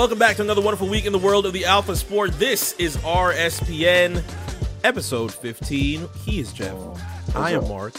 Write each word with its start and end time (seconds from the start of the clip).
Welcome 0.00 0.18
back 0.18 0.36
to 0.36 0.42
another 0.42 0.62
wonderful 0.62 0.88
week 0.88 1.04
in 1.04 1.12
the 1.12 1.18
world 1.18 1.44
of 1.44 1.52
the 1.52 1.66
Alpha 1.66 1.94
Sport. 1.94 2.32
This 2.38 2.72
is 2.78 2.96
RSPN, 3.04 4.22
episode 4.82 5.30
15. 5.30 6.08
He 6.24 6.40
is 6.40 6.54
Jeff. 6.54 6.72
Oh, 6.74 6.96
I 7.34 7.50
am 7.50 7.68
Mark. 7.68 7.92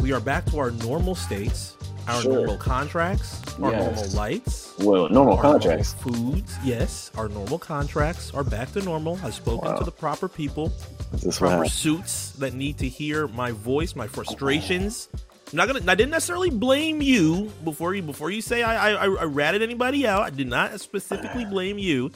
We 0.00 0.14
are 0.14 0.20
back 0.20 0.46
to 0.46 0.58
our 0.58 0.70
normal 0.70 1.14
states, 1.14 1.76
our 2.08 2.22
Sure. 2.22 2.36
normal 2.36 2.56
contracts, 2.56 3.42
our 3.62 3.70
Yes. 3.70 3.84
normal 3.84 4.16
lights, 4.16 4.70
Well, 4.78 5.10
normal 5.10 5.34
our 5.36 5.42
contracts. 5.42 5.94
normal 6.06 6.32
foods. 6.32 6.54
Yes, 6.64 7.10
our 7.18 7.28
normal 7.28 7.58
contracts 7.58 8.32
are 8.32 8.44
back 8.44 8.72
to 8.72 8.80
normal. 8.80 9.20
I've 9.22 9.34
spoken 9.34 9.72
Wow. 9.72 9.76
to 9.76 9.84
the 9.84 9.92
proper 9.92 10.28
people, 10.28 10.72
this 11.12 11.38
proper 11.38 11.68
suits 11.68 12.30
that 12.38 12.54
need 12.54 12.78
to 12.78 12.88
hear 12.88 13.28
my 13.28 13.50
voice, 13.50 13.94
my 13.94 14.06
frustrations. 14.06 15.08
I'm 15.52 15.58
not 15.58 15.66
gonna. 15.66 15.80
I 15.86 15.94
didn't 15.94 16.10
necessarily 16.12 16.50
blame 16.50 17.02
you 17.02 17.52
before 17.62 17.94
you 17.94 18.02
before 18.02 18.30
you 18.30 18.40
say 18.40 18.62
I 18.62 18.92
I, 18.92 19.04
I 19.04 19.24
ratted 19.24 19.62
anybody 19.62 20.06
out. 20.06 20.22
I 20.22 20.30
did 20.30 20.48
not 20.48 20.80
specifically 20.80 21.44
blame 21.44 21.78
you. 21.78 22.10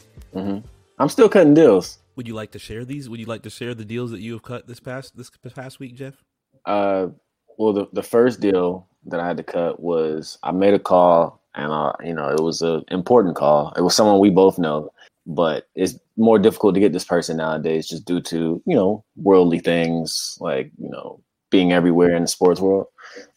I'm 0.98 1.09
still 1.09 1.28
cutting 1.28 1.54
deals. 1.54 1.98
Would 2.16 2.26
you 2.26 2.34
like 2.34 2.52
to 2.52 2.59
share 2.59 2.84
these? 2.84 3.10
Would 3.10 3.20
you 3.20 3.26
like 3.26 3.42
to 3.42 3.50
share 3.50 3.74
the 3.74 3.84
deals 3.84 4.10
that 4.10 4.20
you 4.20 4.32
have 4.32 4.42
cut 4.42 4.66
this 4.66 4.80
past 4.80 5.16
this 5.16 5.30
past 5.54 5.78
week, 5.78 5.95
Jeff? 5.95 6.14
Uh, 6.64 7.09
well, 7.59 7.74
the, 7.74 7.88
the 7.92 8.02
first 8.02 8.40
deal 8.40 8.88
that 9.04 9.20
I 9.20 9.26
had 9.26 9.37
to 9.37 9.42
cut 9.42 9.80
was 9.80 10.38
I 10.42 10.52
made 10.52 10.73
a 10.73 10.79
call, 10.79 11.42
and 11.54 11.70
uh, 11.70 11.92
you 12.02 12.14
know, 12.14 12.29
it 12.30 12.40
was 12.40 12.62
an 12.62 12.84
important 12.88 13.37
call. 13.37 13.73
It 13.76 13.82
was 13.82 13.95
someone 13.95 14.18
we 14.18 14.30
both 14.30 14.59
know, 14.59 14.90
but 15.26 15.68
it's 15.74 15.98
more 16.16 16.38
difficult 16.38 16.74
to 16.74 16.80
get 16.80 16.95
this 16.95 17.04
person 17.04 17.37
nowadays, 17.37 17.87
just 17.87 18.07
due 18.07 18.23
to 18.23 18.62
you 18.64 18.74
know 18.74 19.04
worldly 19.16 19.59
things 19.59 20.38
like 20.40 20.70
you 20.79 20.88
know 20.88 21.20
being 21.51 21.73
everywhere 21.73 22.16
in 22.16 22.23
the 22.23 22.29
sports 22.29 22.60
world. 22.60 22.87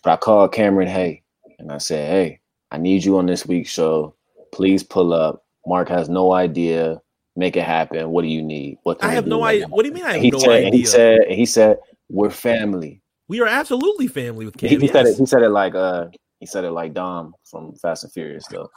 But 0.03 0.11
I 0.11 0.15
called 0.17 0.53
Cameron 0.53 0.87
Hay, 0.87 1.21
and 1.59 1.71
I 1.71 1.77
said, 1.77 2.09
"Hey, 2.09 2.39
I 2.71 2.77
need 2.77 3.03
you 3.03 3.17
on 3.17 3.25
this 3.25 3.45
week's 3.45 3.69
show. 3.71 4.13
Please 4.51 4.83
pull 4.83 5.13
up. 5.13 5.43
Mark 5.67 5.89
has 5.89 6.09
no 6.09 6.31
idea. 6.33 7.01
Make 7.35 7.55
it 7.55 7.63
happen. 7.63 8.09
What 8.09 8.23
do 8.23 8.27
you 8.27 8.41
need? 8.41 8.77
What 8.83 8.99
can 8.99 9.09
I 9.09 9.13
have 9.13 9.27
no 9.27 9.43
idea. 9.43 9.61
now?" 9.67 9.67
What 9.75 9.83
do 9.83 9.89
you 9.89 9.93
mean? 9.95 10.03
I 10.05 10.13
have 10.13 10.21
he 10.21 10.31
no 10.31 10.39
said, 10.39 10.49
idea. 10.49 10.71
He 10.71 10.85
said, 10.85 11.19
he 11.29 11.45
said, 11.45 11.77
we're 12.09 12.29
family. 12.29 13.01
we 13.27 13.39
are 13.39 13.47
absolutely 13.47 14.07
family 14.07 14.45
with 14.45 14.59
He, 14.59 14.69
Cam. 14.69 14.81
he 14.81 14.87
said 14.87 15.05
it. 15.05 15.09
yes. 15.09 15.17
He 15.19 15.25
said 15.25 15.43
it 15.43 15.49
like 15.49 15.75
uh, 15.75 16.07
he 16.39 16.45
said 16.45 16.63
it 16.63 16.71
like 16.71 16.93
Dom 16.93 17.33
from 17.45 17.75
Fast 17.75 18.03
and 18.03 18.11
Furious 18.13 18.45
though. 18.49 18.69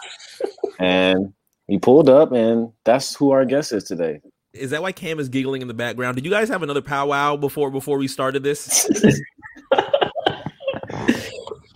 and 0.79 1.33
he 1.69 1.79
pulled 1.79 2.09
up, 2.09 2.33
and 2.33 2.71
that's 2.85 3.15
who 3.15 3.31
our 3.31 3.45
guest 3.45 3.73
is 3.73 3.85
today. 3.85 4.21
Is 4.53 4.71
that 4.71 4.83
why 4.83 4.93
Cam 4.93 5.19
is 5.19 5.31
giggling 5.31 5.63
in 5.63 5.69
the 5.69 5.75
background? 5.75 6.17
Did 6.17 6.25
you 6.27 6.31
guys 6.31 6.49
have 6.51 6.63
another 6.63 6.83
powwow 6.83 7.37
before 7.37 7.71
before 7.71 7.97
we 7.97 8.07
started 8.09 8.43
this? 8.43 8.87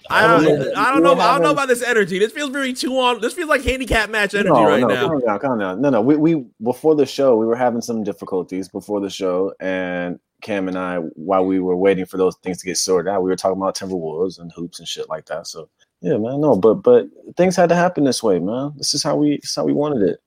I 0.08 0.26
don't, 0.26 0.76
I 0.76 0.92
don't 0.92 1.02
know. 1.02 1.14
I 1.14 1.32
don't 1.32 1.42
know 1.42 1.50
about 1.50 1.68
this 1.68 1.82
energy. 1.82 2.18
This 2.18 2.32
feels 2.32 2.50
very 2.50 2.72
too 2.72 2.98
on. 2.98 3.20
This 3.20 3.32
feels 3.32 3.48
like 3.48 3.62
handicap 3.62 4.08
match 4.10 4.34
energy 4.34 4.50
no, 4.50 4.64
right 4.64 4.80
no, 4.80 4.86
now. 4.86 5.08
calm 5.08 5.20
down, 5.20 5.38
calm 5.40 5.58
down. 5.58 5.80
No, 5.80 5.90
no. 5.90 6.00
We, 6.00 6.16
we 6.16 6.46
before 6.62 6.94
the 6.94 7.06
show, 7.06 7.36
we 7.36 7.46
were 7.46 7.56
having 7.56 7.80
some 7.80 8.04
difficulties 8.04 8.68
before 8.68 9.00
the 9.00 9.10
show, 9.10 9.52
and 9.60 10.20
Cam 10.42 10.68
and 10.68 10.78
I, 10.78 10.98
while 10.98 11.44
we 11.44 11.58
were 11.58 11.76
waiting 11.76 12.06
for 12.06 12.18
those 12.18 12.36
things 12.36 12.58
to 12.58 12.66
get 12.66 12.76
sorted 12.76 13.10
out, 13.10 13.22
we 13.22 13.30
were 13.30 13.36
talking 13.36 13.60
about 13.60 13.76
Timberwolves 13.76 14.38
and 14.38 14.52
hoops 14.52 14.78
and 14.78 14.86
shit 14.86 15.08
like 15.08 15.26
that. 15.26 15.46
So 15.46 15.68
yeah, 16.00 16.18
man, 16.18 16.40
no, 16.40 16.56
but 16.56 16.74
but 16.74 17.06
things 17.36 17.56
had 17.56 17.68
to 17.70 17.74
happen 17.74 18.04
this 18.04 18.22
way, 18.22 18.38
man. 18.38 18.74
This 18.76 18.94
is 18.94 19.02
how 19.02 19.16
we, 19.16 19.38
this 19.38 19.50
is 19.50 19.56
how 19.56 19.64
we 19.64 19.72
wanted 19.72 20.08
it. 20.08 20.20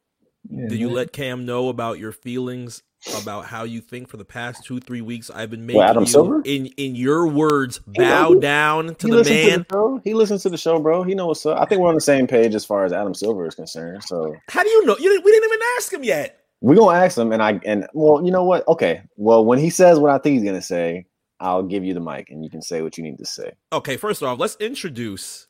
Did 0.50 0.79
you 0.79 0.90
let 0.90 1.13
Cam 1.13 1.45
know 1.45 1.69
about 1.69 2.00
your 2.00 2.12
feelings 2.12 2.81
about 3.18 3.46
how 3.46 3.64
you 3.64 3.80
think 3.82 4.08
for 4.10 4.18
the 4.18 4.26
past 4.26 4.66
two 4.66 4.80
three 4.80 5.02
weeks 5.02 5.30
I've 5.30 5.50
been 5.50 5.66
making 5.66 5.82
Adam 5.82 6.04
you, 6.04 6.08
Silver? 6.08 6.42
in 6.44 6.66
in 6.78 6.96
your 6.96 7.28
words 7.28 7.80
bow 7.88 8.34
down 8.36 8.94
to 8.96 9.08
he 9.08 9.14
the 9.14 9.24
man? 9.24 9.60
To 9.60 9.66
the. 9.70 10.02
He 10.04 10.14
listens 10.14 10.44
to 10.44 10.50
the 10.50 10.58
show, 10.58 10.80
bro. 10.80 11.04
He 11.04 11.16
knows 11.16 11.28
what's 11.28 11.46
up. 11.46 11.60
I 11.62 11.66
think 11.66 11.82
we're 11.82 11.88
on 11.90 11.96
the 11.96 12.02
same 12.02 12.28
page 12.28 12.56
as 12.56 12.66
far 12.66 12.86
as 12.86 12.92
Adam 12.94 13.14
Silver 13.14 13.48
is 13.48 13.56
concerned. 13.56 14.04
So 14.04 14.36
How 14.50 14.64
do 14.64 14.70
you 14.70 14.86
know? 14.86 14.98
You 15.00 15.10
didn't, 15.10 15.24
we 15.26 15.32
didn't 15.32 15.50
even 15.50 15.60
ask 15.78 15.94
him 15.94 16.04
yet. 16.04 16.40
we're 16.62 16.76
gonna 16.76 16.98
ask 16.98 17.18
him, 17.18 17.32
and 17.32 17.42
I 17.42 17.60
and 17.66 17.88
well, 17.94 18.24
you 18.26 18.32
know 18.32 18.44
what? 18.44 18.68
Okay, 18.68 19.02
well, 19.16 19.46
when 19.46 19.60
he 19.60 19.70
says 19.70 19.98
what 20.00 20.12
I 20.12 20.18
think 20.18 20.36
he's 20.36 20.44
gonna 20.46 20.62
say, 20.62 21.06
I'll 21.40 21.64
give 21.64 21.86
you 21.86 21.94
the 21.94 22.02
mic, 22.02 22.30
and 22.31 22.44
you 22.44 22.50
can 22.50 22.62
say 22.62 22.81
what 22.81 22.98
you 22.98 23.04
need 23.04 23.18
to 23.20 23.26
say. 23.26 23.54
Okay, 23.72 23.96
first 23.96 24.22
off, 24.24 24.40
let's 24.40 24.58
introduce 24.60 25.48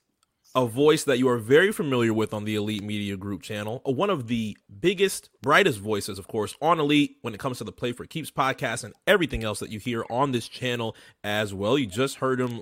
a 0.56 0.66
voice 0.66 1.04
that 1.04 1.20
you 1.20 1.30
are 1.30 1.38
very 1.38 1.72
familiar 1.72 2.14
with 2.14 2.34
on 2.34 2.44
the 2.44 2.56
Elite 2.56 2.84
Media 2.84 3.16
Group 3.16 3.42
channel. 3.42 3.82
One 3.86 4.10
of 4.10 4.28
the 4.28 4.58
biggest, 4.80 5.30
brightest 5.42 5.80
voices, 5.80 6.18
of 6.18 6.28
course, 6.28 6.56
on 6.62 6.80
Elite 6.80 7.18
when 7.22 7.34
it 7.34 7.40
comes 7.40 7.60
to 7.60 7.64
the 7.64 7.72
Play 7.72 7.92
for 7.92 8.06
Keeps 8.06 8.32
podcast 8.32 8.84
and 8.84 8.94
everything 9.06 9.44
else 9.44 9.60
that 9.60 9.70
you 9.70 9.80
hear 9.80 10.04
on 10.10 10.32
this 10.32 10.48
channel 10.48 10.96
as 11.24 11.54
well. 11.54 11.78
You 11.78 11.86
just 11.86 12.16
heard 12.16 12.42
him 12.42 12.62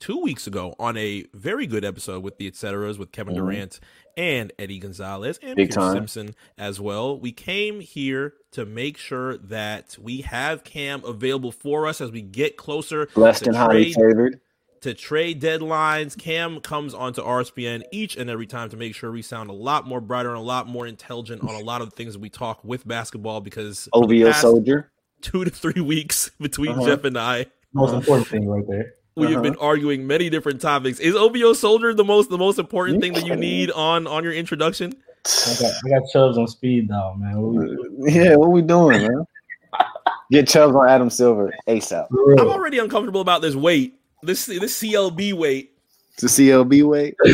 two 0.00 0.20
weeks 0.20 0.46
ago 0.46 0.74
on 0.78 0.96
a 0.98 1.24
very 1.32 1.66
good 1.66 1.84
episode 1.84 2.22
with 2.22 2.36
the 2.36 2.50
Etceteras 2.50 2.98
with 2.98 3.12
Kevin 3.12 3.32
Mhm. 3.34 3.38
Durant 3.38 3.80
and 4.16 4.52
Eddie 4.58 4.80
Gonzalez 4.80 5.38
and 5.40 5.56
Big 5.56 5.68
Pierce 5.68 5.76
time. 5.76 5.94
Simpson 5.94 6.34
as 6.58 6.80
well. 6.80 7.18
We 7.18 7.32
came 7.32 7.80
here 7.80 8.34
to 8.52 8.66
make 8.66 8.98
sure 8.98 9.38
that 9.38 9.96
we 9.98 10.22
have 10.22 10.62
Cam 10.64 11.02
available 11.04 11.52
for 11.52 11.86
us 11.86 12.00
as 12.00 12.10
we 12.10 12.22
get 12.22 12.56
closer 12.56 13.06
Blessed 13.14 13.46
and 13.46 13.56
highly 13.56 13.92
favored. 13.92 14.40
To 14.84 14.92
trade 14.94 15.40
deadlines. 15.40 16.16
Cam 16.16 16.60
comes 16.60 16.92
onto 16.92 17.22
RSPN 17.22 17.82
each 17.90 18.16
and 18.16 18.28
every 18.28 18.46
time 18.46 18.68
to 18.68 18.76
make 18.76 18.94
sure 18.94 19.10
we 19.10 19.22
sound 19.22 19.48
a 19.48 19.54
lot 19.54 19.86
more 19.88 19.98
brighter 20.00 20.28
and 20.28 20.38
a 20.38 20.42
lot 20.42 20.68
more 20.68 20.86
intelligent 20.86 21.42
on 21.42 21.54
a 21.54 21.60
lot 21.60 21.80
of 21.80 21.88
the 21.90 21.96
things 21.96 22.12
that 22.12 22.20
we 22.20 22.28
talk 22.28 22.62
with 22.62 22.86
basketball 22.86 23.40
because 23.40 23.88
for 23.92 24.06
the 24.06 24.22
OVO 24.24 24.30
past 24.30 24.42
soldier. 24.42 24.90
two 25.22 25.42
to 25.42 25.50
three 25.50 25.80
weeks 25.80 26.30
between 26.40 26.72
Uh-huh. 26.72 26.86
Jeff 26.86 27.04
and 27.04 27.16
I, 27.18 27.46
Most 27.72 27.94
important 27.94 28.28
thing 28.28 28.46
right 28.46 28.62
there. 28.68 28.92
we 29.16 29.24
have 29.28 29.34
Uh-huh. 29.36 29.42
been 29.42 29.56
arguing 29.56 30.06
many 30.06 30.28
different 30.28 30.60
topics. 30.60 31.00
Is 31.00 31.14
OVO 31.14 31.54
Soldier 31.54 31.94
the 31.94 32.04
most 32.04 32.28
the 32.28 32.36
most 32.38 32.58
important 32.58 33.00
thing 33.00 33.14
that 33.14 33.24
you 33.26 33.36
need 33.36 33.70
on 33.70 34.06
on 34.06 34.22
your 34.22 34.34
introduction? 34.34 34.92
I 35.26 35.54
got, 35.58 35.72
I 35.86 35.88
got 35.98 36.08
Chubbs 36.12 36.36
on 36.36 36.46
speed 36.46 36.88
though, 36.88 37.14
man. 37.16 37.88
We- 37.96 38.12
Yeah, 38.12 38.36
what 38.36 38.50
we 38.52 38.60
doing, 38.60 39.00
man? 39.00 39.24
Get 40.30 40.46
Chubbs 40.48 40.74
on 40.74 40.86
Adam 40.88 41.08
Silver 41.08 41.54
ASAP. 41.66 42.08
for. 42.10 42.32
I'm 42.38 42.48
already 42.48 42.78
uncomfortable 42.78 43.22
about 43.22 43.40
this 43.40 43.54
weight. 43.54 43.94
This 44.24 44.46
this 44.46 44.80
CLB 44.82 45.32
weight. 45.34 45.72
To 46.18 46.26
CLB 46.26 46.82
weight. 46.88 47.14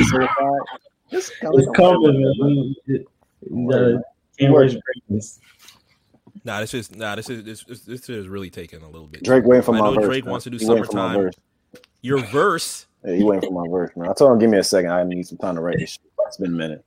It's 1.12 1.28
coming. 1.40 1.58
It's 1.58 1.70
coming, 1.76 2.74
man. 3.42 4.02
Can't 4.38 4.56
reach 4.56 4.76
greatness. 4.80 5.40
Nah, 6.44 6.60
this 6.60 6.72
is 6.72 6.94
nah. 6.94 7.16
This 7.16 7.28
is 7.28 7.42
this, 7.44 7.64
this, 7.64 7.80
this 7.80 8.08
is 8.08 8.28
really 8.28 8.48
taking 8.48 8.80
a 8.82 8.86
little 8.88 9.08
bit. 9.08 9.24
Drake 9.24 9.44
waiting 9.44 9.62
for 9.62 9.74
I 9.74 9.78
my 9.80 9.86
know 9.90 9.94
verse. 9.96 10.04
Drake 10.04 10.24
man. 10.24 10.30
wants 10.30 10.44
to 10.44 10.50
do 10.50 10.56
He 10.58 10.66
waiting 10.66 10.84
for 10.84 10.92
my 10.94 11.00
summertime. 11.12 11.22
verse. 11.24 11.34
Your 12.02 12.18
verse. 12.26 12.86
Yeah, 13.04 13.14
he 13.16 13.24
waiting 13.24 13.48
for 13.50 13.60
my 13.64 13.68
verse, 13.70 13.90
man. 13.96 14.08
I 14.08 14.12
told 14.14 14.32
him 14.32 14.38
give 14.38 14.50
me 14.50 14.58
a 14.58 14.62
second. 14.64 14.90
I 14.92 15.02
need 15.04 15.26
some 15.26 15.36
time 15.38 15.56
to 15.56 15.60
write 15.60 15.78
this 15.78 15.90
shit. 15.90 16.00
It's 16.28 16.36
been 16.36 16.54
a 16.54 16.56
minute. 16.56 16.84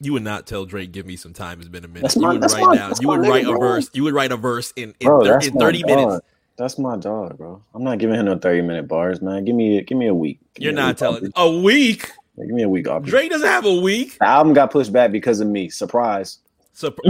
You 0.00 0.12
would 0.14 0.22
not 0.22 0.46
tell 0.46 0.64
Drake, 0.64 0.92
"Give 0.92 1.04
me 1.04 1.16
some 1.16 1.34
time." 1.34 1.58
It's 1.60 1.68
been 1.68 1.84
a 1.84 1.88
minute. 1.88 2.02
That's 2.02 2.16
you 2.16 2.22
my- 2.22 2.32
would 2.34 2.40
that's 2.42 2.54
write 2.54 2.64
my- 2.66 2.76
down. 2.76 2.92
You 3.00 3.08
would 3.08 3.20
nigga, 3.20 3.28
write 3.30 3.44
a 3.46 3.48
bro. 3.50 3.58
verse. 3.58 3.90
You 3.92 4.04
would 4.04 4.14
write 4.14 4.30
a 4.32 4.36
verse 4.36 4.72
in 4.76 4.94
in, 5.00 5.08
Bro, 5.08 5.24
thir- 5.24 5.40
in 5.40 5.52
thirty 5.58 5.82
minutes. 5.84 6.04
dog. 6.12 6.22
That's 6.60 6.78
my 6.78 6.98
dog, 6.98 7.38
bro. 7.38 7.62
I'm 7.74 7.82
not 7.82 7.96
giving 7.98 8.16
him 8.16 8.26
no 8.26 8.36
30 8.36 8.60
minute 8.60 8.86
bars, 8.86 9.22
man. 9.22 9.46
Give 9.46 9.56
me 9.56 9.80
give 9.80 9.96
me 9.96 10.08
a 10.08 10.14
week. 10.14 10.40
Give 10.54 10.64
You're 10.64 10.72
not 10.74 10.88
week, 10.88 10.96
telling 10.98 11.32
Aubrey. 11.34 11.58
a 11.58 11.62
week. 11.62 12.12
Yeah, 12.36 12.44
Give 12.44 12.54
me 12.54 12.62
a 12.64 12.68
week, 12.68 12.86
Aubrey. 12.86 13.08
Drake 13.08 13.30
doesn't 13.30 13.48
have 13.48 13.64
a 13.64 13.80
week. 13.80 14.18
The 14.18 14.26
album 14.26 14.52
got 14.52 14.70
pushed 14.70 14.92
back 14.92 15.10
because 15.10 15.40
of 15.40 15.48
me. 15.48 15.70
Surprise. 15.70 16.40
So 16.74 16.94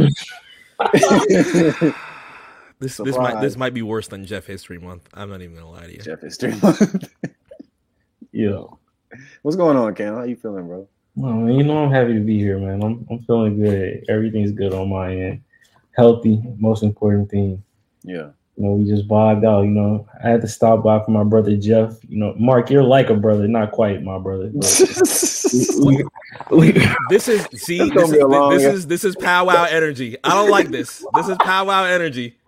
this 2.79 2.97
this 2.97 3.17
might 3.17 3.41
this 3.41 3.57
might 3.57 3.75
be 3.75 3.83
worse 3.83 4.07
than 4.07 4.25
Jeff 4.25 4.47
History 4.47 4.79
Month. 4.79 5.09
I'm 5.15 5.29
not 5.29 5.43
even 5.43 5.57
gonna 5.57 5.69
lie 5.69 5.87
to 5.87 5.93
you. 5.93 5.99
Jeff 5.99 6.21
History 6.21 6.55
Month. 6.63 7.09
Yeah. 8.33 8.63
What's 9.43 9.57
going 9.57 9.77
on, 9.77 9.93
Cam? 9.97 10.15
How 10.15 10.23
you 10.23 10.37
feeling, 10.37 10.69
bro? 10.69 10.87
Well, 11.17 11.33
man, 11.33 11.55
you 11.55 11.65
know 11.65 11.83
I'm 11.85 11.91
happy 11.91 12.15
to 12.15 12.21
be 12.21 12.39
here, 12.39 12.61
man. 12.61 12.81
I'm 12.81 13.05
I'm 13.11 13.19
feeling 13.25 13.61
good. 13.61 14.05
Everything's 14.09 14.53
good 14.53 14.73
on 14.73 14.89
my 14.89 15.13
end. 15.13 15.43
Healthy, 15.97 16.41
most 16.59 16.85
important 16.85 17.29
thing. 17.29 17.61
Yeah. 18.05 18.29
You 18.57 18.65
know, 18.65 18.73
we 18.73 18.85
just 18.89 19.09
vibed 19.09 19.47
out. 19.47 19.63
You 19.63 19.71
know, 19.71 20.07
I 20.23 20.29
had 20.29 20.43
to 20.43 20.49
stop 20.49 20.83
by 20.83 21.03
for 21.03 21.11
my 21.13 21.25
brother 21.25 21.57
Jeff. 21.57 21.97
You 22.09 22.19
know, 22.19 22.35
Mark, 22.39 22.71
you're 22.71 22.83
like 22.83 23.09
a 23.09 23.15
brother, 23.15 23.49
not 23.49 23.73
quite 23.73 24.03
my 24.03 24.19
brother. 24.19 24.51
we, 24.53 26.05
we, 26.51 26.73
This 27.09 27.29
is 27.29 27.47
see 27.55 27.89
this 27.91 28.11
is, 28.11 28.23
long- 28.23 28.51
this 28.51 28.65
is 28.65 28.87
this 28.87 29.05
is 29.05 29.17
powwow 29.17 29.65
energy. 29.65 30.17
I 30.25 30.35
don't 30.35 30.51
like 30.51 30.69
this. 30.69 31.05
This 31.15 31.29
is 31.29 31.37
powwow 31.39 31.85
energy. 31.85 32.39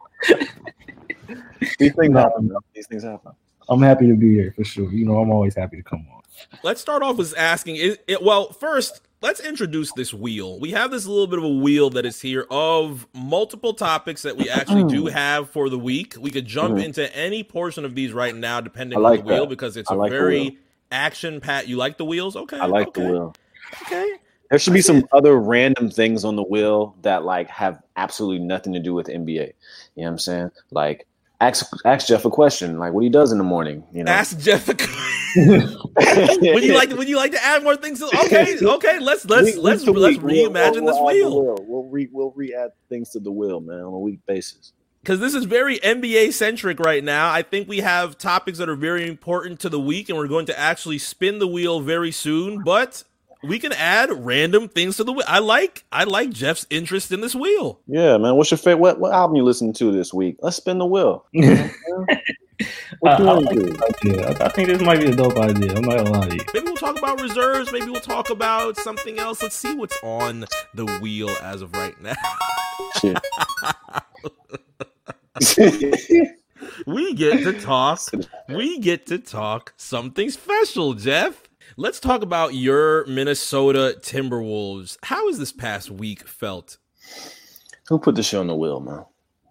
These 1.79 1.95
things 1.95 2.17
happen, 2.17 2.49
bro. 2.49 2.59
These 2.75 2.87
things 2.89 3.05
happen. 3.05 3.33
I'm 3.69 3.81
happy 3.81 4.07
to 4.09 4.15
be 4.15 4.35
here 4.35 4.53
for 4.55 4.65
sure. 4.65 4.91
You 4.93 5.07
know, 5.07 5.19
I'm 5.19 5.31
always 5.31 5.55
happy 5.55 5.77
to 5.77 5.83
come 5.83 6.07
on. 6.15 6.23
Let's 6.63 6.81
start 6.81 7.03
off 7.03 7.17
with 7.17 7.35
asking 7.39 7.77
is 7.77 7.99
it 8.07 8.23
well 8.23 8.53
first 8.53 9.01
let's 9.23 9.41
introduce 9.41 9.93
this 9.93 10.13
wheel. 10.13 10.59
We 10.61 10.73
have 10.73 10.91
this 10.91 11.07
little 11.07 11.27
bit 11.27 11.39
of 11.39 11.45
a 11.45 11.49
wheel 11.49 11.91
that 11.91 12.05
is 12.05 12.21
here 12.21 12.47
of 12.51 13.07
multiple 13.15 13.73
topics 13.73 14.23
that 14.23 14.37
we 14.37 14.51
actually 14.51 14.85
do 14.85 15.07
have 15.07 15.49
for 15.51 15.69
the 15.69 15.79
week. 15.79 16.15
We 16.19 16.31
could 16.31 16.45
jump 16.47 16.77
Mhm. 16.77 16.85
into 16.85 17.17
any 17.17 17.43
portion 17.43 17.85
of 17.85 17.95
these 17.95 18.13
right 18.13 18.35
now 18.35 18.61
depending 18.61 19.01
like 19.01 19.21
on 19.21 19.27
the 19.27 19.33
wheel 19.33 19.47
because 19.47 19.77
it's 19.77 19.91
a 19.91 19.95
like 19.95 20.11
the 20.11 20.17
very 20.19 20.59
action 20.91 21.41
pat. 21.41 21.69
You 21.69 21.77
like 21.77 21.97
the 21.97 22.05
wheels? 22.05 22.37
Okay. 22.37 22.59
I 22.59 22.67
like 22.67 22.89
okay, 22.89 23.03
the 23.03 23.11
wheel. 23.11 23.35
Okay. 23.83 24.13
There 24.51 24.59
should 24.59 24.75
be 24.75 24.83
some 24.83 25.07
other 25.13 25.39
random 25.39 25.89
things 25.91 26.27
on 26.27 26.37
the 26.37 26.43
wheel 26.43 26.95
that 27.01 27.25
like 27.25 27.49
have 27.49 27.81
absolutely 27.97 28.45
nothing 28.45 28.75
to 28.75 28.81
do 28.81 28.93
with 28.93 29.09
NBA. 29.09 29.53
You 29.95 30.03
know 30.03 30.05
what 30.05 30.09
I'm 30.09 30.19
saying? 30.19 30.51
Like 30.71 31.07
ask 31.43 31.71
ask 31.85 32.07
Jeff 32.07 32.25
a 32.25 32.31
question, 32.31 32.79
like 32.79 32.93
what 32.93 33.03
he 33.03 33.11
does 33.11 33.33
in 33.33 33.39
the 33.39 33.45
morning. 33.45 33.85
You 33.93 34.05
know, 34.05 34.13
ask 34.13 34.39
Jeff. 34.39 34.69
A, 34.69 34.75
would 35.37 36.63
you 36.63 36.75
like 36.75 36.91
to, 36.91 36.97
would 36.97 37.09
you 37.09 37.17
like 37.17 37.33
to 37.33 37.45
add 37.45 37.63
more 37.63 37.77
things? 37.77 37.99
To, 37.99 38.07
okay, 38.25 38.59
okay. 38.61 38.99
Let's 39.01 39.25
let's 39.25 39.47
week, 39.47 39.57
let's 39.59 39.85
let's 39.87 40.19
reimagine 40.19 40.83
we'll, 40.83 40.87
this 40.87 41.15
wheel. 41.15 41.43
wheel. 41.43 41.65
We'll 41.67 41.89
re 41.91 42.09
we'll 42.13 42.33
re 42.37 42.55
add 42.55 42.71
things 42.89 43.11
to 43.11 43.21
the 43.21 43.33
wheel, 43.33 43.61
man, 43.61 43.81
on 43.81 43.93
a 43.93 43.99
week 43.99 44.21
basis. 44.27 44.73
Because 45.03 45.19
this 45.19 45.35
is 45.35 45.47
very 45.47 45.81
NBA 45.81 46.33
centric 46.33 46.79
right 46.79 47.03
now. 47.03 47.33
I 47.33 47.43
think 47.43 47.69
we 47.69 47.79
have 47.79 48.17
topics 48.19 48.59
that 48.59 48.69
are 48.69 48.77
very 48.77 49.09
important 49.09 49.59
to 49.61 49.69
the 49.69 49.81
week, 49.81 50.09
and 50.09 50.17
we're 50.17 50.29
going 50.29 50.47
to 50.47 50.57
actually 50.57 50.99
spin 50.99 51.41
the 51.41 51.49
wheel 51.49 51.81
very 51.81 52.13
soon. 52.13 52.63
But 52.63 53.03
we 53.43 53.59
can 53.59 53.73
add 53.73 54.11
random 54.25 54.69
things 54.69 54.97
to 54.99 55.05
the 55.05 55.13
wheel. 55.13 55.25
I 55.27 55.41
like 55.41 55.85
I 55.91 56.05
like 56.05 56.31
Jeff's 56.31 56.67
interest 56.71 57.11
in 57.13 57.21
this 57.21 57.35
wheel. 57.35 57.81
Yeah, 57.87 58.17
man. 58.19 58.37
What's 58.37 58.51
your 58.51 58.59
favorite? 58.59 58.79
What, 58.79 59.01
what 59.01 59.13
album 59.13 59.37
you 59.37 59.43
listening 59.43 59.73
to 59.75 59.93
this 59.93 60.15
week? 60.15 60.37
Let's 60.41 60.57
spin 60.57 60.79
the 60.79 60.87
wheel. 60.87 61.27
what 61.33 63.21
uh, 63.21 63.31
I, 63.31 63.33
like 63.33 64.41
I 64.41 64.49
think 64.49 64.69
this 64.69 64.81
might 64.81 65.01
be 65.01 65.07
a 65.07 65.17
dope 65.17 65.37
idea. 65.37 65.75
I'm 65.75 65.83
not 65.83 65.97
gonna 65.99 66.11
lie 66.11 66.29
to 66.29 66.35
you. 66.37 66.43
Maybe 66.55 66.67
we'll 66.67 66.77
talk 66.77 66.99
about 66.99 67.21
reserves. 67.21 67.73
Maybe 67.73 67.87
we'll 67.87 68.01
talk 68.01 68.31
about 68.31 68.77
something 68.77 69.19
else. 69.19 69.43
Let's 69.43 69.57
see 69.57 69.75
what's 69.75 69.99
on 70.03 70.47
the 70.75 70.87
wheel 71.01 71.31
as 71.43 71.63
of 71.63 71.73
right 71.73 72.01
now. 72.01 72.15
we 76.87 77.15
get 77.15 77.43
to 77.43 77.61
talk. 77.61 78.01
We 78.49 78.79
get 78.79 79.07
to 79.07 79.19
talk 79.19 79.75
something 79.77 80.31
special, 80.31 80.95
Jeff. 80.95 81.42
Let's 81.77 82.01
talk 82.01 82.23
about 82.23 82.55
your 82.55 83.07
Minnesota 83.07 83.97
Timberwolves. 84.01 84.99
How 85.03 85.29
has 85.29 85.39
this 85.39 85.53
past 85.53 85.91
week 85.91 86.27
felt? 86.29 86.77
Who 87.89 87.99
put 87.99 88.15
the 88.15 88.23
show 88.23 88.41
on 88.41 88.47
the 88.47 88.55
wheel, 88.55 88.81
man? 88.81 89.05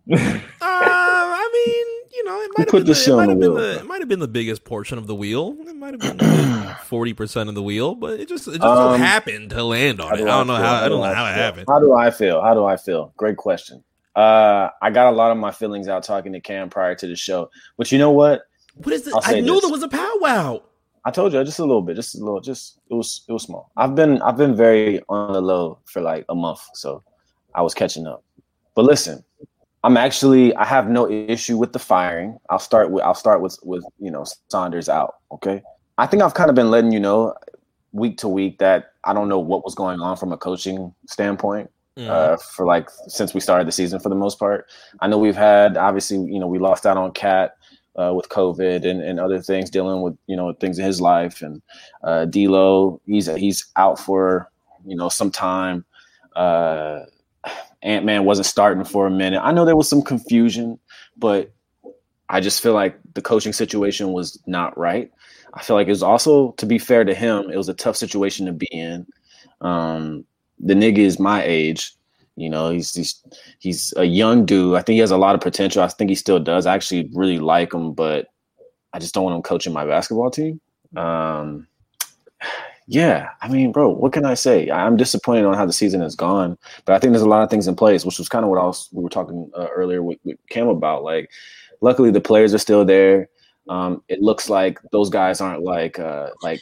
uh, 0.11 0.41
I 0.61 1.49
mean, 1.53 2.09
you 2.13 2.23
know, 2.25 2.41
it 2.41 2.51
might 2.57 2.67
have 2.67 2.85
been, 2.85 2.93
the, 2.93 3.11
it 3.11 3.15
might 3.15 3.29
have 3.29 3.39
been 3.39 3.53
the, 3.55 3.79
it 3.79 3.85
might 3.85 3.99
have 4.01 4.09
been 4.09 4.19
the 4.19 4.27
biggest 4.27 4.63
portion 4.63 4.97
of 4.97 5.07
the 5.07 5.15
wheel. 5.15 5.55
It 5.61 5.75
might 5.75 5.99
have 5.99 6.17
been 6.17 6.75
forty 6.85 7.13
percent 7.13 7.49
of 7.49 7.55
the 7.55 7.63
wheel, 7.63 7.95
but 7.95 8.19
it 8.19 8.27
just 8.27 8.47
it 8.47 8.61
just 8.61 8.63
um, 8.63 8.99
happened 8.99 9.49
to 9.51 9.63
land 9.63 9.99
on 9.99 10.13
it. 10.13 10.21
I 10.21 10.25
don't 10.25 10.47
know 10.47 10.55
how, 10.55 10.63
how 10.63 10.85
I 10.85 10.89
don't 10.89 11.01
know 11.01 11.13
how 11.13 11.25
it 11.25 11.33
happened. 11.33 11.65
How 11.67 11.79
do 11.79 11.93
I 11.93 12.11
feel? 12.11 12.41
How 12.41 12.53
do 12.53 12.65
I 12.65 12.77
feel? 12.77 13.13
Great 13.17 13.37
question. 13.37 13.83
Uh, 14.15 14.69
I 14.81 14.91
got 14.91 15.11
a 15.11 15.15
lot 15.15 15.31
of 15.31 15.37
my 15.37 15.51
feelings 15.51 15.87
out 15.87 16.03
talking 16.03 16.33
to 16.33 16.39
Cam 16.39 16.69
prior 16.69 16.93
to 16.95 17.07
the 17.07 17.15
show, 17.15 17.49
but 17.77 17.91
you 17.91 17.97
know 17.97 18.11
what? 18.11 18.43
What 18.75 18.93
is 18.93 19.03
this? 19.03 19.13
I 19.23 19.39
knew 19.39 19.53
this. 19.53 19.61
there 19.61 19.71
was 19.71 19.83
a 19.83 19.87
powwow. 19.87 20.61
I 21.03 21.11
told 21.11 21.33
you 21.33 21.43
just 21.43 21.59
a 21.59 21.65
little 21.65 21.81
bit, 21.81 21.95
just 21.95 22.15
a 22.15 22.19
little, 22.19 22.41
just 22.41 22.79
it 22.89 22.93
was 22.93 23.23
it 23.27 23.33
was 23.33 23.43
small. 23.43 23.71
I've 23.75 23.95
been 23.95 24.21
I've 24.21 24.37
been 24.37 24.55
very 24.55 25.01
on 25.09 25.33
the 25.33 25.41
low 25.41 25.79
for 25.85 26.01
like 26.01 26.25
a 26.29 26.35
month, 26.35 26.61
so 26.73 27.03
I 27.55 27.61
was 27.61 27.73
catching 27.73 28.05
up. 28.05 28.23
But 28.75 28.85
listen, 28.85 29.23
I'm 29.83 29.97
actually 29.97 30.55
I 30.55 30.65
have 30.65 30.89
no 30.89 31.09
issue 31.09 31.57
with 31.57 31.73
the 31.73 31.79
firing. 31.79 32.37
I'll 32.49 32.59
start 32.59 32.91
with 32.91 33.03
I'll 33.03 33.15
start 33.15 33.41
with 33.41 33.57
with 33.63 33.83
you 33.99 34.11
know 34.11 34.25
Saunders 34.49 34.89
out. 34.89 35.15
Okay, 35.31 35.63
I 35.97 36.05
think 36.05 36.21
I've 36.21 36.35
kind 36.35 36.49
of 36.49 36.55
been 36.55 36.69
letting 36.69 36.91
you 36.91 36.99
know 36.99 37.33
week 37.93 38.17
to 38.19 38.27
week 38.27 38.59
that 38.59 38.93
I 39.03 39.13
don't 39.13 39.27
know 39.27 39.39
what 39.39 39.65
was 39.65 39.73
going 39.73 39.99
on 39.99 40.17
from 40.17 40.31
a 40.31 40.37
coaching 40.37 40.93
standpoint. 41.07 41.69
Mm. 41.97 42.07
Uh, 42.07 42.37
for 42.37 42.65
like 42.65 42.89
since 43.07 43.33
we 43.33 43.41
started 43.41 43.67
the 43.67 43.71
season 43.71 43.99
for 43.99 44.09
the 44.09 44.15
most 44.15 44.39
part, 44.39 44.67
I 45.01 45.07
know 45.07 45.17
we've 45.17 45.35
had 45.35 45.77
obviously 45.77 46.17
you 46.31 46.39
know 46.39 46.47
we 46.47 46.59
lost 46.59 46.85
out 46.85 46.95
on 46.95 47.11
Cat 47.11 47.55
uh, 47.95 48.13
with 48.13 48.29
COVID 48.29 48.85
and, 48.85 49.01
and 49.01 49.19
other 49.19 49.41
things, 49.41 49.69
dealing 49.69 50.01
with 50.01 50.17
you 50.27 50.35
know 50.35 50.53
things 50.53 50.79
in 50.79 50.85
his 50.85 51.01
life. 51.01 51.41
And 51.41 51.61
uh, 52.03 52.25
D'Lo, 52.25 53.01
he's 53.05 53.27
he's 53.35 53.65
out 53.75 53.99
for 53.99 54.49
you 54.85 54.95
know 54.95 55.09
some 55.09 55.31
time. 55.31 55.85
Uh, 56.35 57.01
Ant 57.83 58.05
Man 58.05 58.25
wasn't 58.25 58.45
starting 58.45 58.83
for 58.83 59.07
a 59.07 59.11
minute. 59.11 59.41
I 59.43 59.51
know 59.51 59.65
there 59.65 59.75
was 59.75 59.89
some 59.89 60.03
confusion, 60.03 60.79
but 61.17 61.51
I 62.29 62.39
just 62.39 62.61
feel 62.61 62.73
like 62.73 62.97
the 63.13 63.21
coaching 63.21 63.53
situation 63.53 64.13
was 64.13 64.39
not 64.45 64.77
right. 64.77 65.11
I 65.53 65.63
feel 65.63 65.75
like 65.75 65.87
it 65.87 65.91
was 65.91 66.03
also, 66.03 66.51
to 66.53 66.65
be 66.65 66.77
fair 66.77 67.03
to 67.03 67.13
him, 67.13 67.49
it 67.51 67.57
was 67.57 67.67
a 67.67 67.73
tough 67.73 67.97
situation 67.97 68.45
to 68.45 68.53
be 68.53 68.67
in. 68.71 69.05
Um, 69.59 70.25
the 70.59 70.73
nigga 70.73 70.99
is 70.99 71.19
my 71.19 71.43
age. 71.43 71.93
You 72.41 72.49
know, 72.49 72.71
he's 72.71 72.93
he's 72.93 73.23
he's 73.59 73.93
a 73.97 74.05
young 74.05 74.45
dude. 74.45 74.75
I 74.75 74.81
think 74.81 74.95
he 74.95 74.99
has 74.99 75.11
a 75.11 75.17
lot 75.17 75.35
of 75.35 75.41
potential. 75.41 75.83
I 75.83 75.87
think 75.87 76.09
he 76.09 76.15
still 76.15 76.39
does. 76.39 76.65
I 76.65 76.73
actually 76.73 77.09
really 77.13 77.39
like 77.39 77.73
him, 77.73 77.93
but 77.93 78.27
I 78.93 78.99
just 78.99 79.13
don't 79.13 79.23
want 79.23 79.35
him 79.35 79.43
coaching 79.43 79.73
my 79.73 79.85
basketball 79.85 80.31
team. 80.31 80.59
Um, 80.97 81.67
yeah, 82.87 83.29
I 83.41 83.47
mean, 83.47 83.71
bro, 83.71 83.89
what 83.89 84.11
can 84.11 84.25
I 84.25 84.33
say? 84.33 84.69
I'm 84.69 84.97
disappointed 84.97 85.45
on 85.45 85.53
how 85.53 85.65
the 85.65 85.73
season 85.73 86.01
has 86.01 86.15
gone, 86.15 86.57
but 86.85 86.93
I 86.93 86.99
think 86.99 87.13
there's 87.13 87.21
a 87.21 87.29
lot 87.29 87.43
of 87.43 87.49
things 87.49 87.67
in 87.67 87.75
place, 87.75 88.03
which 88.03 88.17
was 88.17 88.27
kind 88.27 88.43
of 88.43 88.49
what 88.49 88.59
I 88.59 88.63
was 88.63 88.89
we 88.91 89.03
were 89.03 89.09
talking 89.09 89.49
uh, 89.55 89.67
earlier 89.73 90.01
with, 90.01 90.17
with 90.23 90.37
Cam 90.49 90.67
about. 90.67 91.03
Like, 91.03 91.29
luckily 91.81 92.11
the 92.11 92.19
players 92.21 92.53
are 92.53 92.59
still 92.59 92.83
there. 92.83 93.29
Um, 93.69 94.03
it 94.07 94.21
looks 94.21 94.49
like 94.49 94.79
those 94.91 95.09
guys 95.09 95.39
aren't 95.39 95.63
like 95.63 95.99
uh, 95.99 96.31
like 96.41 96.61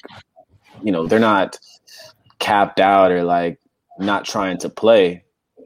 you 0.83 0.91
know 0.91 1.07
they're 1.07 1.19
not 1.19 1.57
capped 2.39 2.79
out 2.79 3.11
or 3.11 3.23
like 3.23 3.59
not 3.97 4.25
trying 4.25 4.57
to 4.59 4.69
play 4.69 5.23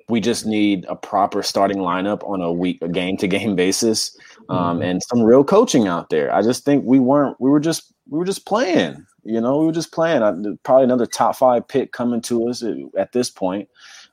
we 0.09 0.19
just 0.19 0.45
need 0.45 0.85
a 0.89 0.95
proper 0.95 1.43
starting 1.43 1.77
lineup 1.77 2.27
on 2.27 2.41
a 2.41 2.51
week, 2.51 2.79
a 2.81 2.87
game 2.87 3.17
to 3.17 3.27
game 3.27 3.55
basis, 3.63 4.17
um, 4.49 4.75
mm-hmm. 4.75 4.83
and 4.83 5.03
some 5.03 5.21
real 5.21 5.43
coaching 5.43 5.87
out 5.87 6.09
there. 6.09 6.33
I 6.33 6.41
just 6.41 6.65
think 6.65 6.83
we 6.85 6.99
weren't. 6.99 7.39
We 7.39 7.49
were 7.49 7.59
just 7.59 7.93
we 8.09 8.17
were 8.17 8.25
just 8.25 8.45
playing. 8.45 9.05
You 9.23 9.39
know, 9.39 9.59
we 9.59 9.65
were 9.65 9.71
just 9.71 9.93
playing. 9.93 10.57
Probably 10.63 10.83
another 10.83 11.05
top 11.05 11.37
five 11.37 11.67
pick 11.67 11.93
coming 11.93 12.21
to 12.23 12.49
us 12.49 12.63
at 12.97 13.11
this 13.13 13.29
point. 13.29 13.69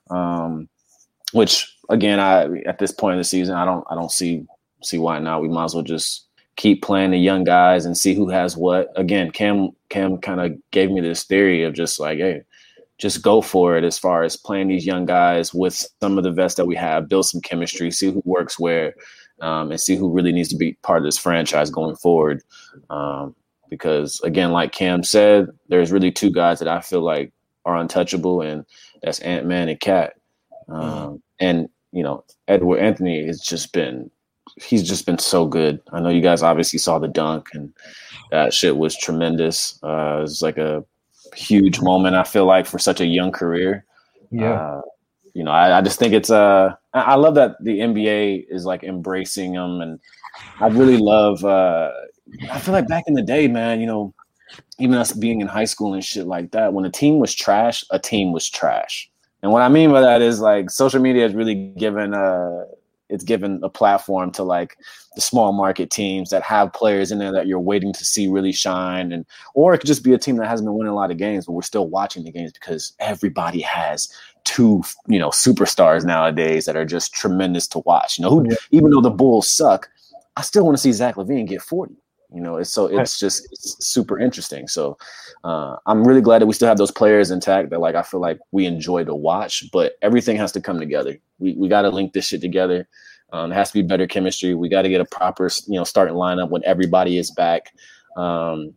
Um, 0.09 0.69
which 1.33 1.77
again, 1.89 2.19
I 2.19 2.61
at 2.65 2.79
this 2.79 2.91
point 2.91 3.13
in 3.13 3.19
the 3.19 3.23
season, 3.23 3.55
I 3.55 3.65
don't 3.65 3.85
I 3.89 3.95
don't 3.95 4.11
see 4.11 4.45
see 4.83 4.97
why 4.97 5.19
not. 5.19 5.41
We 5.41 5.49
might 5.49 5.65
as 5.65 5.73
well 5.73 5.83
just 5.83 6.27
keep 6.55 6.81
playing 6.81 7.11
the 7.11 7.17
young 7.17 7.43
guys 7.43 7.85
and 7.85 7.97
see 7.97 8.13
who 8.13 8.29
has 8.29 8.57
what. 8.57 8.91
Again, 8.95 9.31
Cam 9.31 9.71
Cam 9.89 10.17
kind 10.17 10.41
of 10.41 10.57
gave 10.71 10.91
me 10.91 11.01
this 11.01 11.23
theory 11.23 11.63
of 11.63 11.73
just 11.73 11.99
like, 11.99 12.19
hey, 12.19 12.43
just 13.01 13.23
go 13.23 13.41
for 13.41 13.75
it 13.75 13.83
as 13.83 13.97
far 13.97 14.23
as 14.23 14.37
playing 14.37 14.67
these 14.67 14.85
young 14.85 15.05
guys 15.05 15.53
with 15.53 15.87
some 15.99 16.17
of 16.19 16.23
the 16.23 16.31
vets 16.31 16.53
that 16.55 16.67
we 16.67 16.75
have, 16.75 17.09
build 17.09 17.25
some 17.25 17.41
chemistry, 17.41 17.89
see 17.89 18.11
who 18.11 18.21
works 18.25 18.59
where, 18.59 18.93
um, 19.41 19.71
and 19.71 19.81
see 19.81 19.95
who 19.95 20.11
really 20.13 20.31
needs 20.31 20.49
to 20.49 20.55
be 20.55 20.73
part 20.83 20.99
of 20.99 21.03
this 21.03 21.17
franchise 21.17 21.71
going 21.71 21.95
forward. 21.95 22.43
Um, 22.91 23.35
because 23.69 24.21
again, 24.21 24.51
like 24.51 24.71
Cam 24.71 25.03
said, 25.03 25.47
there's 25.67 25.91
really 25.91 26.11
two 26.11 26.29
guys 26.29 26.59
that 26.59 26.67
I 26.67 26.79
feel 26.81 27.01
like 27.01 27.33
are 27.65 27.75
untouchable, 27.75 28.41
and 28.41 28.65
that's 29.01 29.19
Ant 29.19 29.47
Man 29.47 29.67
and 29.67 29.79
Cat. 29.79 30.13
Um, 30.69 30.81
mm-hmm. 30.81 31.15
And 31.39 31.69
you 31.91 32.03
know, 32.03 32.23
Edward 32.47 32.79
Anthony 32.79 33.25
has 33.25 33.39
just 33.39 33.73
been 33.73 34.11
he's 34.57 34.87
just 34.87 35.05
been 35.05 35.17
so 35.17 35.47
good. 35.47 35.81
I 35.91 36.01
know 36.01 36.09
you 36.09 36.21
guys 36.21 36.43
obviously 36.43 36.77
saw 36.77 36.99
the 36.99 37.07
dunk, 37.07 37.47
and 37.53 37.73
that 38.29 38.53
shit 38.53 38.77
was 38.77 38.95
tremendous. 38.95 39.79
Uh, 39.81 40.17
it 40.19 40.21
was 40.21 40.41
like 40.41 40.57
a 40.57 40.83
huge 41.35 41.81
moment. 41.81 42.15
I 42.15 42.23
feel 42.23 42.45
like 42.45 42.65
for 42.65 42.79
such 42.79 43.01
a 43.01 43.05
young 43.05 43.31
career. 43.31 43.85
Yeah. 44.31 44.53
Uh, 44.53 44.81
you 45.33 45.43
know, 45.43 45.51
I, 45.51 45.77
I, 45.77 45.81
just 45.81 45.97
think 45.97 46.13
it's 46.13 46.29
uh 46.29 46.75
I 46.93 47.15
love 47.15 47.35
that 47.35 47.55
the 47.61 47.79
NBA 47.79 48.47
is 48.49 48.65
like 48.65 48.83
embracing 48.83 49.53
them, 49.53 49.81
and 49.81 49.99
I 50.59 50.67
really 50.67 50.97
love. 50.97 51.43
uh 51.45 51.91
I 52.49 52.59
feel 52.59 52.73
like 52.73 52.87
back 52.87 53.05
in 53.07 53.13
the 53.13 53.21
day, 53.21 53.47
man, 53.47 53.79
you 53.79 53.87
know, 53.87 54.13
even 54.79 54.95
us 54.95 55.13
being 55.13 55.41
in 55.41 55.47
high 55.47 55.65
school 55.65 55.93
and 55.93 56.03
shit 56.03 56.27
like 56.27 56.51
that, 56.51 56.73
when 56.73 56.85
a 56.85 56.91
team 56.91 57.19
was 57.19 57.33
trash, 57.33 57.85
a 57.91 57.99
team 57.99 58.31
was 58.31 58.49
trash. 58.49 59.09
And 59.41 59.51
what 59.51 59.61
I 59.61 59.69
mean 59.69 59.91
by 59.91 60.01
that 60.01 60.21
is 60.21 60.39
like 60.39 60.69
social 60.69 61.01
media 61.01 61.23
has 61.23 61.33
really 61.33 61.73
given 61.77 62.13
uh 62.13 62.65
it's 63.11 63.23
given 63.23 63.59
a 63.63 63.69
platform 63.69 64.31
to 64.31 64.43
like 64.43 64.77
the 65.15 65.21
small 65.21 65.51
market 65.51 65.89
teams 65.89 66.29
that 66.29 66.41
have 66.41 66.73
players 66.73 67.11
in 67.11 67.19
there 67.19 67.31
that 67.31 67.45
you're 67.45 67.59
waiting 67.59 67.93
to 67.93 68.05
see 68.05 68.27
really 68.27 68.51
shine. 68.51 69.11
And 69.11 69.25
or 69.53 69.73
it 69.73 69.79
could 69.79 69.87
just 69.87 70.03
be 70.03 70.13
a 70.13 70.17
team 70.17 70.37
that 70.37 70.47
hasn't 70.47 70.65
been 70.65 70.75
winning 70.75 70.91
a 70.91 70.95
lot 70.95 71.11
of 71.11 71.17
games 71.17 71.45
but 71.45 71.51
we're 71.51 71.61
still 71.61 71.87
watching 71.87 72.23
the 72.23 72.31
games 72.31 72.53
because 72.53 72.93
everybody 72.99 73.61
has 73.61 74.11
two 74.43 74.81
you 75.07 75.19
know 75.19 75.29
superstars 75.29 76.03
nowadays 76.03 76.65
that 76.65 76.75
are 76.75 76.85
just 76.85 77.13
tremendous 77.13 77.67
to 77.67 77.79
watch. 77.79 78.17
You 78.17 78.23
know 78.23 78.29
who, 78.31 78.49
even 78.71 78.89
though 78.89 79.01
the 79.01 79.11
bulls 79.11 79.55
suck 79.55 79.89
i 80.37 80.41
still 80.41 80.63
want 80.63 80.77
to 80.77 80.81
see 80.81 80.91
Zach 80.91 81.15
LaVine 81.15 81.47
get 81.47 81.61
40 81.61 81.95
you 82.33 82.41
know 82.41 82.57
it's 82.57 82.71
so 82.71 82.85
it's 82.85 83.19
just 83.19 83.45
it's 83.51 83.85
super 83.85 84.17
interesting 84.17 84.67
so 84.67 84.97
uh, 85.43 85.75
i'm 85.85 86.03
really 86.03 86.21
glad 86.21 86.41
that 86.41 86.45
we 86.45 86.53
still 86.53 86.67
have 86.67 86.77
those 86.77 86.91
players 86.91 87.31
intact 87.31 87.69
that 87.69 87.79
like 87.79 87.95
i 87.95 88.01
feel 88.01 88.21
like 88.21 88.39
we 88.51 88.65
enjoy 88.65 89.03
to 89.03 89.13
watch 89.13 89.69
but 89.71 89.93
everything 90.01 90.37
has 90.37 90.51
to 90.51 90.61
come 90.61 90.79
together 90.79 91.17
we, 91.39 91.53
we 91.55 91.67
got 91.67 91.81
to 91.81 91.89
link 91.89 92.13
this 92.13 92.25
shit 92.25 92.41
together 92.41 92.87
um, 93.33 93.51
it 93.51 93.55
has 93.55 93.69
to 93.69 93.81
be 93.81 93.87
better 93.87 94.07
chemistry. 94.07 94.53
We 94.53 94.69
got 94.69 94.81
to 94.81 94.89
get 94.89 95.01
a 95.01 95.05
proper, 95.05 95.49
you 95.67 95.75
know, 95.77 95.83
starting 95.83 96.15
lineup 96.15 96.49
when 96.49 96.63
everybody 96.65 97.17
is 97.17 97.31
back. 97.31 97.73
Um, 98.17 98.73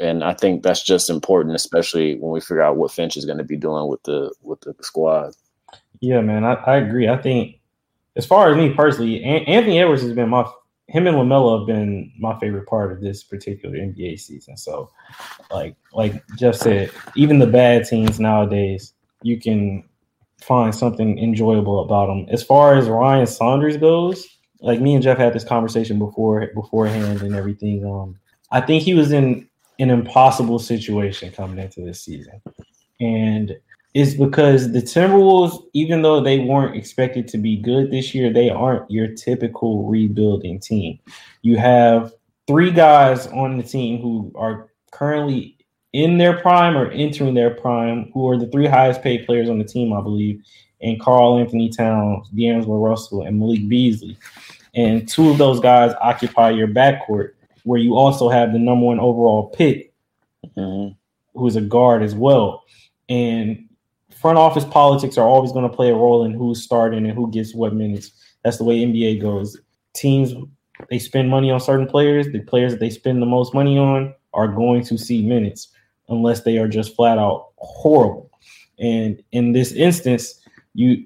and 0.00 0.22
I 0.22 0.34
think 0.34 0.62
that's 0.62 0.82
just 0.82 1.08
important, 1.08 1.54
especially 1.54 2.16
when 2.16 2.32
we 2.32 2.40
figure 2.40 2.62
out 2.62 2.76
what 2.76 2.92
Finch 2.92 3.16
is 3.16 3.24
going 3.24 3.38
to 3.38 3.44
be 3.44 3.56
doing 3.56 3.88
with 3.88 4.02
the 4.02 4.34
with 4.42 4.60
the 4.60 4.74
squad. 4.80 5.34
Yeah, 6.00 6.20
man, 6.20 6.44
I, 6.44 6.54
I 6.54 6.76
agree. 6.76 7.08
I 7.08 7.16
think 7.16 7.60
as 8.16 8.26
far 8.26 8.50
as 8.50 8.56
me 8.56 8.74
personally, 8.74 9.22
Anthony 9.22 9.80
Edwards 9.80 10.02
has 10.02 10.12
been 10.12 10.28
my 10.28 10.44
him 10.88 11.06
and 11.06 11.16
Lamelo 11.16 11.58
have 11.58 11.66
been 11.66 12.12
my 12.18 12.38
favorite 12.38 12.66
part 12.66 12.92
of 12.92 13.00
this 13.00 13.24
particular 13.24 13.76
NBA 13.76 14.20
season. 14.20 14.56
So, 14.56 14.90
like 15.50 15.76
like 15.92 16.22
Jeff 16.36 16.56
said, 16.56 16.90
even 17.16 17.38
the 17.38 17.46
bad 17.46 17.86
teams 17.86 18.20
nowadays, 18.20 18.92
you 19.22 19.40
can 19.40 19.84
find 20.40 20.74
something 20.74 21.18
enjoyable 21.18 21.80
about 21.80 22.06
them. 22.06 22.26
As 22.28 22.42
far 22.42 22.76
as 22.76 22.88
Ryan 22.88 23.26
Saunders 23.26 23.76
goes, 23.78 24.26
like 24.60 24.80
me 24.80 24.94
and 24.94 25.02
Jeff 25.02 25.18
had 25.18 25.32
this 25.32 25.44
conversation 25.44 25.98
before 25.98 26.46
beforehand 26.54 27.22
and 27.22 27.34
everything. 27.34 27.84
Um, 27.84 28.18
I 28.50 28.60
think 28.60 28.82
he 28.82 28.94
was 28.94 29.10
in 29.10 29.48
an 29.78 29.90
impossible 29.90 30.58
situation 30.58 31.32
coming 31.32 31.58
into 31.58 31.80
this 31.80 32.04
season, 32.04 32.42
and 33.00 33.56
it's 33.94 34.14
because 34.14 34.72
the 34.72 34.82
Timberwolves, 34.82 35.64
even 35.72 36.02
though 36.02 36.20
they 36.20 36.40
weren't 36.40 36.76
expected 36.76 37.28
to 37.28 37.38
be 37.38 37.56
good 37.56 37.92
this 37.92 38.12
year, 38.12 38.32
they 38.32 38.50
aren't 38.50 38.90
your 38.90 39.08
typical 39.08 39.84
rebuilding 39.84 40.58
team. 40.58 40.98
You 41.42 41.56
have 41.58 42.12
three 42.48 42.72
guys 42.72 43.28
on 43.28 43.56
the 43.56 43.62
team 43.62 44.02
who 44.02 44.32
are 44.34 44.68
currently 44.90 45.56
in 45.92 46.18
their 46.18 46.38
prime 46.40 46.76
or 46.76 46.90
entering 46.90 47.34
their 47.34 47.50
prime, 47.50 48.10
who 48.12 48.28
are 48.28 48.36
the 48.36 48.48
three 48.48 48.66
highest 48.66 49.00
paid 49.00 49.26
players 49.26 49.48
on 49.48 49.58
the 49.58 49.64
team, 49.64 49.92
I 49.92 50.00
believe, 50.00 50.42
and 50.82 51.00
Karl-Anthony 51.00 51.68
Towns, 51.68 52.28
D'Angelo 52.30 52.78
Russell, 52.78 53.22
and 53.22 53.38
Malik 53.38 53.68
Beasley. 53.68 54.18
And 54.74 55.08
two 55.08 55.30
of 55.30 55.38
those 55.38 55.60
guys 55.60 55.94
occupy 56.00 56.50
your 56.50 56.66
backcourt, 56.66 57.34
where 57.62 57.78
you 57.78 57.94
also 57.94 58.28
have 58.28 58.52
the 58.52 58.58
number 58.58 58.86
one 58.86 58.98
overall 58.98 59.50
pick, 59.50 59.92
mm-hmm. 60.56 60.94
who's 61.38 61.54
a 61.54 61.60
guard 61.60 62.02
as 62.02 62.16
well. 62.16 62.64
And 63.08 63.68
front 64.24 64.38
office 64.38 64.64
politics 64.64 65.18
are 65.18 65.28
always 65.28 65.52
going 65.52 65.68
to 65.68 65.76
play 65.76 65.90
a 65.90 65.94
role 65.94 66.24
in 66.24 66.32
who's 66.32 66.62
starting 66.62 67.04
and 67.04 67.14
who 67.14 67.30
gets 67.30 67.54
what 67.54 67.74
minutes. 67.74 68.12
That's 68.42 68.56
the 68.56 68.64
way 68.64 68.80
NBA 68.80 69.20
goes. 69.20 69.60
Teams 69.92 70.32
they 70.88 70.98
spend 70.98 71.28
money 71.28 71.50
on 71.50 71.60
certain 71.60 71.86
players. 71.86 72.28
The 72.28 72.40
players 72.40 72.72
that 72.72 72.80
they 72.80 72.88
spend 72.88 73.20
the 73.20 73.26
most 73.26 73.52
money 73.52 73.76
on 73.76 74.14
are 74.32 74.48
going 74.48 74.82
to 74.84 74.96
see 74.96 75.20
minutes 75.20 75.68
unless 76.08 76.40
they 76.40 76.56
are 76.56 76.66
just 76.66 76.96
flat 76.96 77.18
out 77.18 77.48
horrible. 77.58 78.30
And 78.78 79.22
in 79.32 79.52
this 79.52 79.72
instance, 79.72 80.40
you 80.72 81.04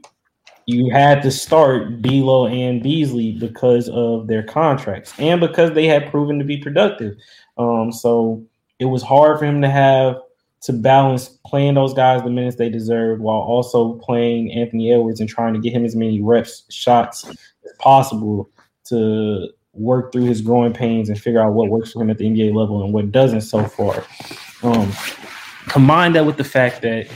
you 0.67 0.89
had 0.93 1.21
to 1.23 1.33
start 1.33 2.01
D'Lo 2.03 2.47
and 2.47 2.81
Beasley 2.85 3.33
because 3.33 3.89
of 3.89 4.29
their 4.29 4.45
contracts 4.45 5.13
and 5.19 5.41
because 5.41 5.73
they 5.73 5.89
had 5.89 6.09
proven 6.13 6.39
to 6.39 6.45
be 6.45 6.59
productive. 6.59 7.17
Um, 7.57 7.91
so 7.91 8.45
it 8.79 8.85
was 8.85 9.03
hard 9.03 9.41
for 9.41 9.45
him 9.45 9.61
to 9.63 9.69
have 9.69 10.19
to 10.61 10.73
balance 10.73 11.29
playing 11.47 11.75
those 11.75 11.95
guys 11.95 12.23
the 12.23 12.31
minutes 12.31 12.57
they 12.57 12.69
deserve 12.69 13.21
while 13.21 13.39
also 13.39 13.95
playing 13.95 14.53
Anthony 14.53 14.93
Edwards 14.93 15.21
and 15.21 15.29
trying 15.29 15.55
to 15.55 15.61
get 15.61 15.73
him 15.73 15.85
as 15.85 15.95
many 15.95 16.21
reps, 16.21 16.65
shots 16.69 17.29
as 17.29 17.73
possible 17.79 18.51
to 18.87 19.49
work 19.73 20.13
through 20.13 20.25
his 20.25 20.41
growing 20.41 20.73
pains 20.73 21.09
and 21.09 21.21
figure 21.21 21.41
out 21.41 21.53
what 21.53 21.69
works 21.69 21.93
for 21.93 22.03
him 22.03 22.11
at 22.11 22.19
the 22.19 22.25
NBA 22.25 22.55
level 22.55 22.83
and 22.83 22.93
what 22.93 23.13
doesn't 23.13 23.43
so 23.43 23.65
far. 23.65 24.05
Um, 24.63 24.93
combine 25.69 26.13
that 26.15 26.27
with 26.27 26.37
the 26.37 26.45
fact 26.45 26.83
that 26.83 27.09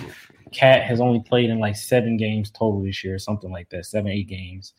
Cat 0.52 0.82
has 0.82 1.00
only 1.00 1.20
played 1.20 1.50
in 1.50 1.58
like 1.58 1.76
seven 1.76 2.16
games 2.16 2.50
total 2.50 2.82
this 2.82 3.02
year, 3.02 3.18
something 3.18 3.50
like 3.50 3.68
that, 3.70 3.86
seven, 3.86 4.10
eight 4.10 4.28
games. 4.28 4.74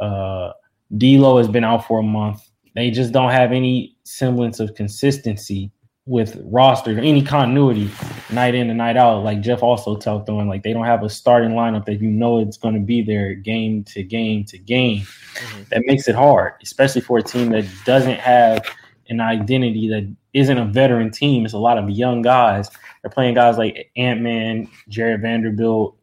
Uh, 0.00 0.52
D'Lo 0.96 1.38
has 1.38 1.48
been 1.48 1.64
out 1.64 1.86
for 1.86 2.00
a 2.00 2.02
month. 2.02 2.50
They 2.74 2.90
just 2.90 3.12
don't 3.12 3.30
have 3.30 3.52
any 3.52 3.96
semblance 4.04 4.58
of 4.58 4.74
consistency 4.74 5.70
with 6.08 6.40
roster, 6.44 6.98
any 6.98 7.22
continuity 7.22 7.90
night 8.30 8.54
in 8.54 8.70
and 8.70 8.78
night 8.78 8.96
out. 8.96 9.22
Like 9.22 9.42
Jeff 9.42 9.62
also 9.62 9.94
talked 9.94 10.30
on, 10.30 10.48
like 10.48 10.62
they 10.62 10.72
don't 10.72 10.86
have 10.86 11.04
a 11.04 11.10
starting 11.10 11.50
lineup 11.50 11.84
that 11.84 12.00
you 12.00 12.08
know 12.08 12.40
it's 12.40 12.56
going 12.56 12.74
to 12.74 12.80
be 12.80 13.02
there 13.02 13.34
game 13.34 13.84
to 13.84 14.02
game 14.02 14.44
to 14.46 14.56
game. 14.56 15.02
Mm-hmm. 15.02 15.62
That 15.70 15.82
makes 15.84 16.08
it 16.08 16.14
hard, 16.14 16.54
especially 16.62 17.02
for 17.02 17.18
a 17.18 17.22
team 17.22 17.50
that 17.50 17.66
doesn't 17.84 18.18
have 18.18 18.66
an 19.10 19.20
identity 19.20 19.88
that 19.88 20.10
isn't 20.32 20.56
a 20.56 20.64
veteran 20.64 21.10
team. 21.10 21.44
It's 21.44 21.54
a 21.54 21.58
lot 21.58 21.76
of 21.76 21.90
young 21.90 22.22
guys. 22.22 22.70
They're 23.02 23.10
playing 23.10 23.34
guys 23.34 23.58
like 23.58 23.90
Ant 23.96 24.22
Man, 24.22 24.68
Jarred 24.88 25.20
Vanderbilt, 25.20 25.94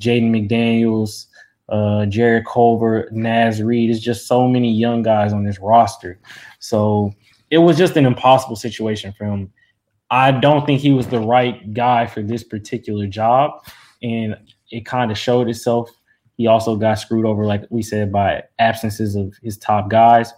Jaden 0.00 0.30
McDaniels, 0.30 1.26
uh, 1.68 2.06
Jarrett 2.06 2.46
Culver, 2.46 3.08
Naz 3.10 3.60
Reid. 3.60 3.90
It's 3.90 4.00
just 4.00 4.28
so 4.28 4.46
many 4.46 4.72
young 4.72 5.02
guys 5.02 5.32
on 5.32 5.42
this 5.42 5.58
roster. 5.58 6.20
So 6.60 7.12
it 7.50 7.58
was 7.58 7.76
just 7.76 7.96
an 7.96 8.06
impossible 8.06 8.56
situation 8.56 9.12
for 9.16 9.24
him. 9.24 9.52
I 10.10 10.32
don't 10.32 10.64
think 10.64 10.80
he 10.80 10.92
was 10.92 11.06
the 11.06 11.20
right 11.20 11.72
guy 11.74 12.06
for 12.06 12.22
this 12.22 12.42
particular 12.42 13.06
job, 13.06 13.62
and 14.02 14.36
it 14.70 14.86
kind 14.86 15.10
of 15.10 15.18
showed 15.18 15.48
itself. 15.48 15.90
He 16.36 16.46
also 16.46 16.76
got 16.76 16.94
screwed 16.94 17.26
over, 17.26 17.44
like 17.44 17.64
we 17.70 17.82
said, 17.82 18.12
by 18.12 18.44
absences 18.58 19.16
of 19.16 19.34
his 19.42 19.58
top 19.58 19.90
guys. 19.90 20.32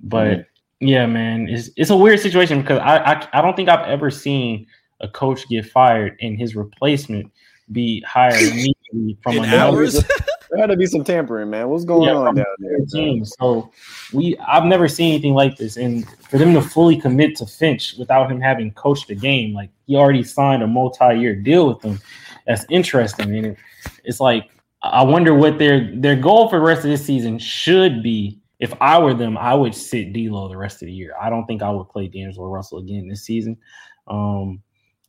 But 0.00 0.38
mm-hmm. 0.38 0.86
yeah, 0.86 1.06
man, 1.06 1.48
it's 1.48 1.70
it's 1.76 1.90
a 1.90 1.96
weird 1.96 2.20
situation 2.20 2.60
because 2.60 2.78
I, 2.80 2.98
I 2.98 3.28
I 3.32 3.42
don't 3.42 3.56
think 3.56 3.68
I've 3.68 3.88
ever 3.88 4.10
seen 4.10 4.66
a 5.00 5.08
coach 5.08 5.48
get 5.48 5.66
fired 5.66 6.16
and 6.20 6.38
his 6.38 6.54
replacement 6.54 7.30
be 7.72 8.00
hired 8.02 8.34
immediately 8.40 9.18
from 9.22 9.38
another. 9.38 9.88
There 10.50 10.60
had 10.60 10.70
to 10.70 10.76
be 10.76 10.86
some 10.86 11.04
tampering, 11.04 11.50
man. 11.50 11.68
What's 11.68 11.84
going 11.84 12.08
yeah, 12.08 12.14
on 12.14 12.34
down 12.34 12.44
there? 12.58 12.78
Team. 12.86 13.24
So 13.24 13.70
we 14.12 14.36
I've 14.38 14.64
never 14.64 14.88
seen 14.88 15.12
anything 15.12 15.34
like 15.34 15.56
this. 15.56 15.76
And 15.76 16.08
for 16.20 16.38
them 16.38 16.54
to 16.54 16.62
fully 16.62 17.00
commit 17.00 17.36
to 17.36 17.46
Finch 17.46 17.94
without 17.98 18.30
him 18.30 18.40
having 18.40 18.72
coached 18.72 19.08
the 19.08 19.14
game, 19.14 19.54
like 19.54 19.70
he 19.86 19.96
already 19.96 20.22
signed 20.22 20.62
a 20.62 20.66
multi-year 20.66 21.34
deal 21.36 21.68
with 21.68 21.80
them. 21.80 22.00
That's 22.46 22.64
interesting. 22.70 23.34
And 23.34 23.46
it, 23.46 23.58
it's 24.04 24.20
like 24.20 24.50
I 24.82 25.02
wonder 25.02 25.34
what 25.34 25.58
their 25.58 25.90
their 25.96 26.16
goal 26.16 26.48
for 26.48 26.58
the 26.58 26.64
rest 26.64 26.84
of 26.84 26.90
this 26.90 27.04
season 27.04 27.38
should 27.38 28.02
be. 28.02 28.40
If 28.58 28.72
I 28.80 28.98
were 28.98 29.12
them, 29.12 29.36
I 29.36 29.54
would 29.54 29.74
sit 29.74 30.14
D'Lo 30.14 30.48
the 30.48 30.56
rest 30.56 30.80
of 30.80 30.86
the 30.86 30.92
year. 30.92 31.14
I 31.20 31.28
don't 31.28 31.44
think 31.46 31.62
I 31.62 31.70
would 31.70 31.90
play 31.90 32.08
D'Angelo 32.08 32.48
Russell 32.48 32.78
again 32.78 33.06
this 33.06 33.22
season. 33.22 33.58
Um, 34.06 34.62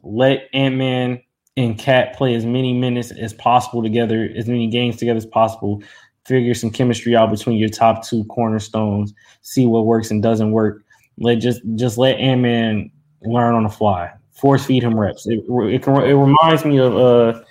let 0.03 0.49
Ant 0.53 0.75
Man 0.75 1.21
and 1.57 1.77
Cat 1.77 2.15
play 2.15 2.35
as 2.35 2.45
many 2.45 2.71
minutes 2.71 3.11
as 3.11 3.33
possible 3.33 3.81
together, 3.81 4.29
as 4.37 4.47
many 4.47 4.67
games 4.67 4.95
together 4.95 5.17
as 5.17 5.25
possible. 5.25 5.81
Figure 6.25 6.53
some 6.53 6.69
chemistry 6.69 7.15
out 7.15 7.31
between 7.31 7.57
your 7.57 7.69
top 7.69 8.05
two 8.05 8.23
cornerstones. 8.25 9.13
See 9.41 9.65
what 9.65 9.85
works 9.85 10.11
and 10.11 10.21
doesn't 10.21 10.51
work. 10.51 10.83
Let 11.17 11.35
just 11.35 11.61
just 11.75 11.97
let 11.97 12.17
Ant 12.17 12.41
Man 12.41 12.91
learn 13.21 13.55
on 13.55 13.63
the 13.63 13.69
fly. 13.69 14.11
Force 14.31 14.65
feed 14.65 14.83
him 14.83 14.99
reps. 14.99 15.25
It 15.25 15.39
it, 15.49 15.87
it 15.87 16.15
reminds 16.15 16.63
me 16.63 16.77
of 16.77 16.95
uh, 16.95 17.41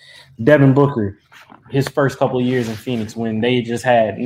Devin 0.45 0.73
Booker, 0.73 1.19
his 1.71 1.89
first 1.89 2.19
couple 2.19 2.39
of 2.39 2.45
years 2.45 2.69
in 2.69 2.77
Phoenix 2.77 3.17
when 3.17 3.41
they 3.41 3.61
just 3.61 3.83
had 3.83 4.19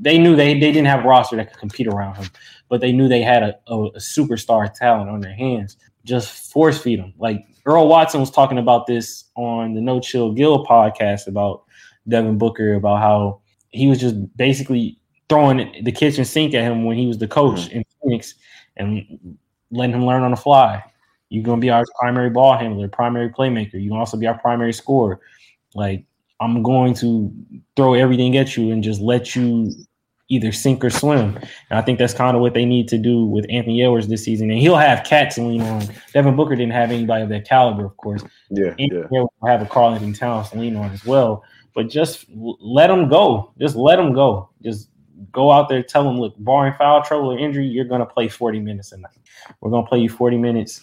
they 0.00 0.16
knew 0.16 0.36
they 0.36 0.54
they 0.54 0.72
didn't 0.72 0.86
have 0.86 1.04
a 1.04 1.08
roster 1.08 1.36
that 1.36 1.50
could 1.50 1.58
compete 1.58 1.88
around 1.88 2.14
him, 2.14 2.28
but 2.70 2.80
they 2.80 2.92
knew 2.92 3.08
they 3.08 3.20
had 3.20 3.42
a, 3.42 3.58
a, 3.66 3.76
a 3.88 3.98
superstar 3.98 4.72
talent 4.72 5.10
on 5.10 5.20
their 5.20 5.34
hands. 5.34 5.76
Just 6.04 6.50
force 6.50 6.80
feed 6.80 7.00
him 7.00 7.12
like 7.18 7.44
Earl 7.68 7.86
Watson 7.86 8.20
was 8.20 8.30
talking 8.30 8.56
about 8.56 8.86
this 8.86 9.24
on 9.36 9.74
the 9.74 9.82
No 9.82 10.00
Chill 10.00 10.32
Gil 10.32 10.64
podcast 10.64 11.26
about 11.26 11.64
Devin 12.08 12.38
Booker 12.38 12.74
about 12.74 13.00
how 13.00 13.42
he 13.68 13.88
was 13.88 14.00
just 14.00 14.16
basically 14.38 14.98
throwing 15.28 15.84
the 15.84 15.92
kitchen 15.92 16.24
sink 16.24 16.54
at 16.54 16.62
him 16.62 16.86
when 16.86 16.96
he 16.96 17.06
was 17.06 17.18
the 17.18 17.28
coach 17.28 17.68
mm-hmm. 17.68 17.76
in 17.76 17.84
Phoenix 18.02 18.34
and 18.78 19.36
letting 19.70 19.94
him 19.94 20.06
learn 20.06 20.22
on 20.22 20.30
the 20.30 20.36
fly. 20.38 20.82
You're 21.28 21.44
gonna 21.44 21.60
be 21.60 21.68
our 21.68 21.84
primary 22.00 22.30
ball 22.30 22.56
handler, 22.56 22.88
primary 22.88 23.28
playmaker. 23.28 23.74
You 23.74 23.90
can 23.90 23.98
also 23.98 24.16
be 24.16 24.26
our 24.26 24.38
primary 24.38 24.72
scorer. 24.72 25.20
Like 25.74 26.06
I'm 26.40 26.62
going 26.62 26.94
to 26.94 27.30
throw 27.76 27.92
everything 27.92 28.38
at 28.38 28.56
you 28.56 28.72
and 28.72 28.82
just 28.82 29.02
let 29.02 29.36
you 29.36 29.70
either 30.28 30.52
sink 30.52 30.84
or 30.84 30.90
swim. 30.90 31.36
And 31.70 31.78
I 31.78 31.82
think 31.82 31.98
that's 31.98 32.14
kind 32.14 32.36
of 32.36 32.42
what 32.42 32.54
they 32.54 32.64
need 32.64 32.88
to 32.88 32.98
do 32.98 33.24
with 33.24 33.46
Anthony 33.48 33.82
Edwards 33.82 34.08
this 34.08 34.24
season. 34.24 34.50
And 34.50 34.60
he'll 34.60 34.76
have 34.76 35.04
Cat 35.04 35.30
to 35.32 35.42
lean 35.42 35.62
on. 35.62 35.86
Devin 36.12 36.36
Booker 36.36 36.54
didn't 36.54 36.72
have 36.72 36.90
anybody 36.90 37.22
of 37.22 37.28
that 37.30 37.48
caliber, 37.48 37.86
of 37.86 37.96
course. 37.96 38.22
Yeah. 38.50 38.68
Anthony 38.78 38.90
yeah. 38.92 39.06
will 39.10 39.32
have 39.46 39.62
a 39.62 39.66
Karl-Anthony 39.66 40.12
Towns 40.12 40.50
to 40.50 40.58
lean 40.58 40.76
on 40.76 40.90
as 40.90 41.04
well. 41.04 41.44
But 41.74 41.88
just 41.88 42.26
let 42.30 42.88
them 42.88 43.08
go. 43.08 43.52
Just 43.58 43.76
let 43.76 43.96
them 43.96 44.12
go. 44.12 44.50
Just 44.62 44.90
go 45.32 45.50
out 45.50 45.68
there, 45.68 45.82
tell 45.82 46.04
them, 46.04 46.18
look, 46.18 46.34
barring 46.38 46.74
foul 46.78 47.02
trouble 47.02 47.32
or 47.32 47.38
injury, 47.38 47.66
you're 47.66 47.84
going 47.84 48.00
to 48.00 48.06
play 48.06 48.28
40 48.28 48.60
minutes 48.60 48.92
a 48.92 48.98
night. 48.98 49.12
We're 49.60 49.70
going 49.70 49.84
to 49.84 49.88
play 49.88 50.00
you 50.00 50.08
40 50.08 50.36
minutes. 50.36 50.82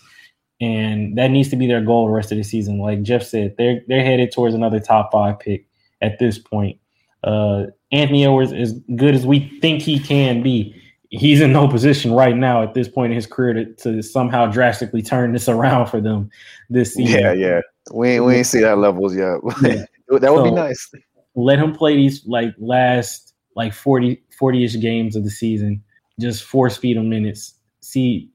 And 0.62 1.18
that 1.18 1.32
needs 1.32 1.50
to 1.50 1.56
be 1.56 1.68
their 1.68 1.82
goal 1.82 2.08
the 2.08 2.14
rest 2.14 2.32
of 2.32 2.38
the 2.38 2.44
season. 2.44 2.80
Like 2.80 3.02
Jeff 3.02 3.24
said, 3.24 3.56
they're 3.58 3.82
they're 3.88 4.06
headed 4.06 4.32
towards 4.32 4.56
another 4.56 4.80
top 4.80 5.12
five 5.12 5.38
pick 5.38 5.68
at 6.02 6.18
this 6.18 6.40
point. 6.40 6.80
Uh, 7.26 7.66
Anthony 7.92 8.26
Edwards, 8.26 8.52
as 8.52 8.74
good 8.96 9.16
as 9.16 9.26
we 9.26 9.60
think 9.62 9.82
he 9.82 10.00
can 10.00 10.42
be, 10.42 10.76
he's 11.10 11.42
in 11.42 11.54
no 11.54 11.68
position 11.68 12.12
right 12.12 12.36
now 12.36 12.64
at 12.64 12.74
this 12.74 12.88
point 12.88 13.12
in 13.12 13.16
his 13.16 13.28
career 13.28 13.54
to, 13.54 13.74
to 13.76 14.02
somehow 14.02 14.48
drastically 14.48 15.02
turn 15.02 15.34
this 15.34 15.48
around 15.50 15.88
for 15.88 16.02
them 16.02 16.30
this 16.70 16.94
season. 16.94 17.20
Yeah, 17.20 17.34
yeah. 17.34 17.62
We 17.94 18.10
ain't, 18.10 18.26
we 18.26 18.36
ain't 18.36 18.48
see 18.48 18.62
that 18.62 18.78
levels 18.78 19.16
yet. 19.16 19.40
Yeah. 19.62 20.20
that 20.20 20.34
would 20.34 20.40
so, 20.40 20.44
be 20.44 20.52
nice. 20.52 20.92
Let 21.36 21.60
him 21.60 21.74
play 21.74 21.96
these 21.96 22.26
like 22.26 22.54
last 22.60 23.34
like 23.56 23.74
40 23.74 24.22
40-ish 24.40 24.80
games 24.80 25.16
of 25.16 25.24
the 25.24 25.32
season. 25.32 25.84
Just 26.20 26.44
force 26.44 26.78
feed 26.78 26.98
him 26.98 27.10
minutes. 27.10 27.56
See 27.82 28.30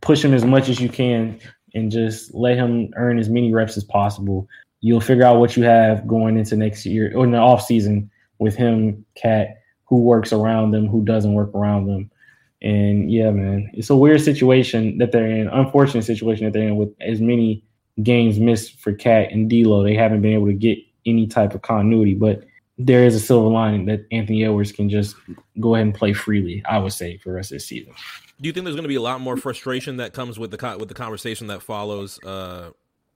push 0.00 0.24
him 0.24 0.34
as 0.34 0.44
much 0.44 0.68
as 0.68 0.80
you 0.80 0.88
can 0.88 1.38
and 1.74 1.90
just 1.90 2.34
let 2.34 2.56
him 2.56 2.92
earn 2.96 3.18
as 3.18 3.28
many 3.28 3.52
reps 3.52 3.76
as 3.76 3.84
possible. 3.84 4.48
You'll 4.80 5.00
figure 5.00 5.24
out 5.24 5.38
what 5.38 5.56
you 5.56 5.62
have 5.64 6.06
going 6.06 6.36
into 6.36 6.56
next 6.56 6.84
year 6.84 7.12
or 7.16 7.24
in 7.24 7.30
the 7.30 7.38
off 7.38 7.64
season 7.64 8.10
with 8.42 8.56
him, 8.56 9.04
Cat, 9.14 9.62
who 9.86 9.98
works 9.98 10.32
around 10.32 10.72
them, 10.72 10.86
who 10.86 11.04
doesn't 11.04 11.34
work 11.34 11.54
around 11.54 11.86
them. 11.86 12.10
And 12.60 13.10
yeah, 13.10 13.30
man, 13.30 13.70
it's 13.74 13.90
a 13.90 13.96
weird 13.96 14.20
situation 14.20 14.98
that 14.98 15.12
they're 15.12 15.26
in, 15.26 15.48
unfortunate 15.48 16.04
situation 16.04 16.44
that 16.44 16.52
they're 16.52 16.68
in 16.68 16.76
with 16.76 16.94
as 17.00 17.20
many 17.20 17.64
games 18.02 18.38
missed 18.38 18.78
for 18.78 18.92
Cat 18.92 19.32
and 19.32 19.50
D'Lo. 19.50 19.82
They 19.82 19.94
haven't 19.94 20.22
been 20.22 20.34
able 20.34 20.46
to 20.46 20.52
get 20.52 20.78
any 21.04 21.26
type 21.26 21.54
of 21.54 21.62
continuity. 21.62 22.14
But 22.14 22.44
there 22.78 23.04
is 23.04 23.14
a 23.14 23.20
silver 23.20 23.48
lining 23.48 23.86
that 23.86 24.06
Anthony 24.12 24.44
Edwards 24.44 24.72
can 24.72 24.88
just 24.88 25.16
go 25.60 25.74
ahead 25.74 25.86
and 25.86 25.94
play 25.94 26.12
freely. 26.12 26.62
I 26.68 26.78
would 26.78 26.92
say 26.92 27.18
for 27.18 27.30
the 27.30 27.34
rest 27.34 27.52
of 27.52 27.56
the 27.56 27.60
season. 27.60 27.92
Do 28.40 28.48
you 28.48 28.52
think 28.52 28.64
there's 28.64 28.76
going 28.76 28.84
to 28.84 28.88
be 28.88 28.96
a 28.96 29.02
lot 29.02 29.20
more 29.20 29.36
frustration 29.36 29.98
that 29.98 30.12
comes 30.12 30.38
with 30.38 30.50
the 30.50 30.76
with 30.78 30.88
the 30.88 30.94
conversation 30.94 31.48
that 31.48 31.62
follows? 31.62 32.22
Uh, 32.24 32.70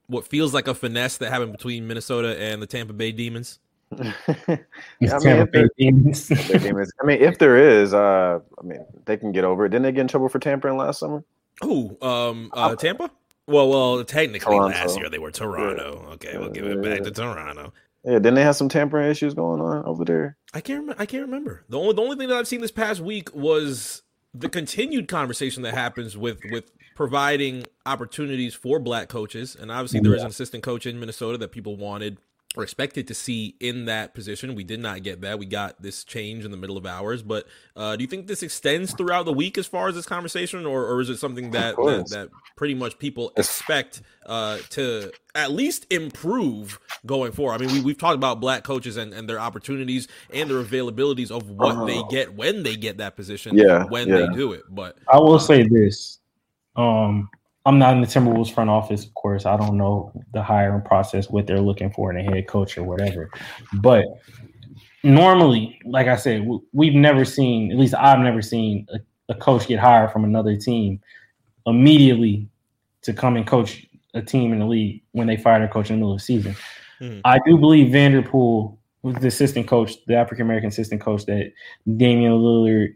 what 0.08 0.26
feels 0.26 0.54
like 0.54 0.68
a 0.68 0.74
finesse 0.74 1.16
that 1.18 1.30
happened 1.30 1.52
between 1.52 1.86
Minnesota 1.86 2.40
and 2.40 2.62
the 2.62 2.66
Tampa 2.66 2.92
Bay 2.92 3.12
Demons. 3.12 3.58
I, 3.98 4.58
mean, 5.00 5.68
Demons. 5.78 6.28
demons. 6.28 6.92
I 7.02 7.06
mean, 7.06 7.22
if 7.22 7.38
there 7.38 7.56
is, 7.56 7.94
uh, 7.94 8.40
I 8.58 8.62
mean, 8.62 8.84
they 9.04 9.16
can 9.16 9.32
get 9.32 9.44
over 9.44 9.66
it. 9.66 9.68
Didn't 9.70 9.84
they 9.84 9.92
get 9.92 10.00
in 10.02 10.08
trouble 10.08 10.28
for 10.28 10.38
tampering 10.38 10.76
last 10.76 10.98
summer? 10.98 11.22
Oh, 11.62 11.96
um, 12.02 12.50
uh, 12.52 12.74
Tampa. 12.74 13.10
Well, 13.46 13.68
well, 13.68 14.04
technically 14.04 14.56
Toronto. 14.56 14.76
last 14.76 14.98
year 14.98 15.08
they 15.08 15.18
were 15.18 15.30
Toronto. 15.30 16.02
Yeah. 16.02 16.14
Okay, 16.14 16.38
we'll 16.38 16.50
give 16.50 16.66
it 16.66 16.82
back 16.82 17.02
to 17.02 17.10
Toronto. 17.12 17.72
Yeah, 18.04 18.14
didn't 18.14 18.34
they 18.34 18.42
have 18.42 18.56
some 18.56 18.68
tampering 18.68 19.10
issues 19.10 19.34
going 19.34 19.60
on 19.60 19.84
over 19.84 20.04
there? 20.04 20.36
I 20.52 20.60
can't. 20.60 20.80
Remember, 20.80 21.02
I 21.02 21.06
can't 21.06 21.22
remember. 21.22 21.64
The 21.68 21.78
only 21.78 21.94
the 21.94 22.02
only 22.02 22.16
thing 22.16 22.28
that 22.28 22.36
I've 22.36 22.48
seen 22.48 22.60
this 22.60 22.72
past 22.72 23.00
week 23.00 23.34
was 23.34 24.02
the 24.34 24.48
continued 24.48 25.08
conversation 25.08 25.62
that 25.62 25.74
happens 25.74 26.16
with 26.16 26.38
with 26.50 26.70
providing 26.94 27.64
opportunities 27.84 28.54
for 28.54 28.78
black 28.78 29.08
coaches. 29.08 29.56
And 29.58 29.70
obviously, 29.70 30.00
there 30.00 30.14
is 30.14 30.22
an 30.22 30.28
assistant 30.28 30.62
coach 30.62 30.86
in 30.86 30.98
Minnesota 30.98 31.38
that 31.38 31.52
people 31.52 31.76
wanted 31.76 32.18
or 32.56 32.62
expected 32.62 33.06
to 33.08 33.14
see 33.14 33.54
in 33.60 33.84
that 33.84 34.14
position. 34.14 34.54
We 34.54 34.64
did 34.64 34.80
not 34.80 35.02
get 35.02 35.20
that. 35.20 35.38
We 35.38 35.46
got 35.46 35.80
this 35.82 36.02
change 36.04 36.44
in 36.44 36.50
the 36.50 36.56
middle 36.56 36.78
of 36.78 36.86
hours. 36.86 37.22
But 37.22 37.46
uh, 37.76 37.96
do 37.96 38.02
you 38.02 38.08
think 38.08 38.26
this 38.26 38.42
extends 38.42 38.94
throughout 38.94 39.26
the 39.26 39.32
week 39.32 39.58
as 39.58 39.66
far 39.66 39.88
as 39.88 39.94
this 39.94 40.06
conversation, 40.06 40.64
or, 40.64 40.86
or 40.86 41.00
is 41.00 41.10
it 41.10 41.18
something 41.18 41.50
that, 41.50 41.76
that, 41.76 42.08
that 42.10 42.30
pretty 42.56 42.74
much 42.74 42.98
people 42.98 43.32
expect 43.36 44.00
uh, 44.24 44.58
to 44.70 45.12
at 45.34 45.52
least 45.52 45.86
improve 45.90 46.80
going 47.04 47.32
forward? 47.32 47.60
I 47.60 47.66
mean, 47.66 47.74
we, 47.74 47.80
we've 47.82 47.98
talked 47.98 48.16
about 48.16 48.40
black 48.40 48.64
coaches 48.64 48.96
and, 48.96 49.12
and 49.12 49.28
their 49.28 49.38
opportunities 49.38 50.08
and 50.32 50.48
their 50.48 50.62
availabilities 50.62 51.30
of 51.30 51.50
what 51.50 51.76
uh, 51.76 51.84
they 51.84 51.98
uh-huh. 51.98 52.08
get 52.08 52.34
when 52.34 52.62
they 52.62 52.76
get 52.76 52.98
that 52.98 53.16
position, 53.16 53.56
yeah, 53.56 53.84
when 53.84 54.08
yeah. 54.08 54.16
they 54.16 54.28
do 54.28 54.52
it. 54.52 54.62
But 54.70 54.96
I 55.12 55.18
will 55.18 55.38
say 55.38 55.62
this. 55.68 56.18
Um, 56.74 57.30
I'm 57.66 57.80
not 57.80 57.94
in 57.94 58.00
the 58.00 58.06
Timberwolves 58.06 58.54
front 58.54 58.70
office, 58.70 59.04
of 59.04 59.12
course. 59.14 59.44
I 59.44 59.56
don't 59.56 59.76
know 59.76 60.12
the 60.32 60.42
hiring 60.42 60.82
process, 60.82 61.28
what 61.28 61.48
they're 61.48 61.60
looking 61.60 61.90
for 61.90 62.14
in 62.14 62.16
a 62.16 62.22
head 62.22 62.46
coach 62.46 62.78
or 62.78 62.84
whatever. 62.84 63.28
But 63.74 64.04
normally, 65.02 65.78
like 65.84 66.06
I 66.06 66.14
said, 66.14 66.48
we've 66.72 66.94
never 66.94 67.24
seen, 67.24 67.72
at 67.72 67.76
least 67.76 67.94
I've 67.94 68.20
never 68.20 68.40
seen 68.40 68.86
a, 68.94 69.00
a 69.32 69.34
coach 69.34 69.66
get 69.66 69.80
hired 69.80 70.12
from 70.12 70.22
another 70.22 70.56
team 70.56 71.00
immediately 71.66 72.48
to 73.02 73.12
come 73.12 73.36
and 73.36 73.44
coach 73.44 73.84
a 74.14 74.22
team 74.22 74.52
in 74.52 74.60
the 74.60 74.66
league 74.66 75.02
when 75.10 75.26
they 75.26 75.36
fire 75.36 75.58
their 75.58 75.68
coach 75.68 75.90
in 75.90 75.96
the 75.96 75.98
middle 75.98 76.12
of 76.12 76.20
the 76.20 76.24
season. 76.24 76.54
Mm-hmm. 77.00 77.20
I 77.24 77.40
do 77.44 77.58
believe 77.58 77.92
Vanterpool 77.92 78.78
was 79.02 79.16
the 79.16 79.26
assistant 79.26 79.66
coach, 79.66 79.94
the 80.06 80.14
African 80.14 80.46
American 80.46 80.68
assistant 80.68 81.00
coach 81.00 81.26
that 81.26 81.52
Damian 81.96 82.32
Lillard 82.32 82.94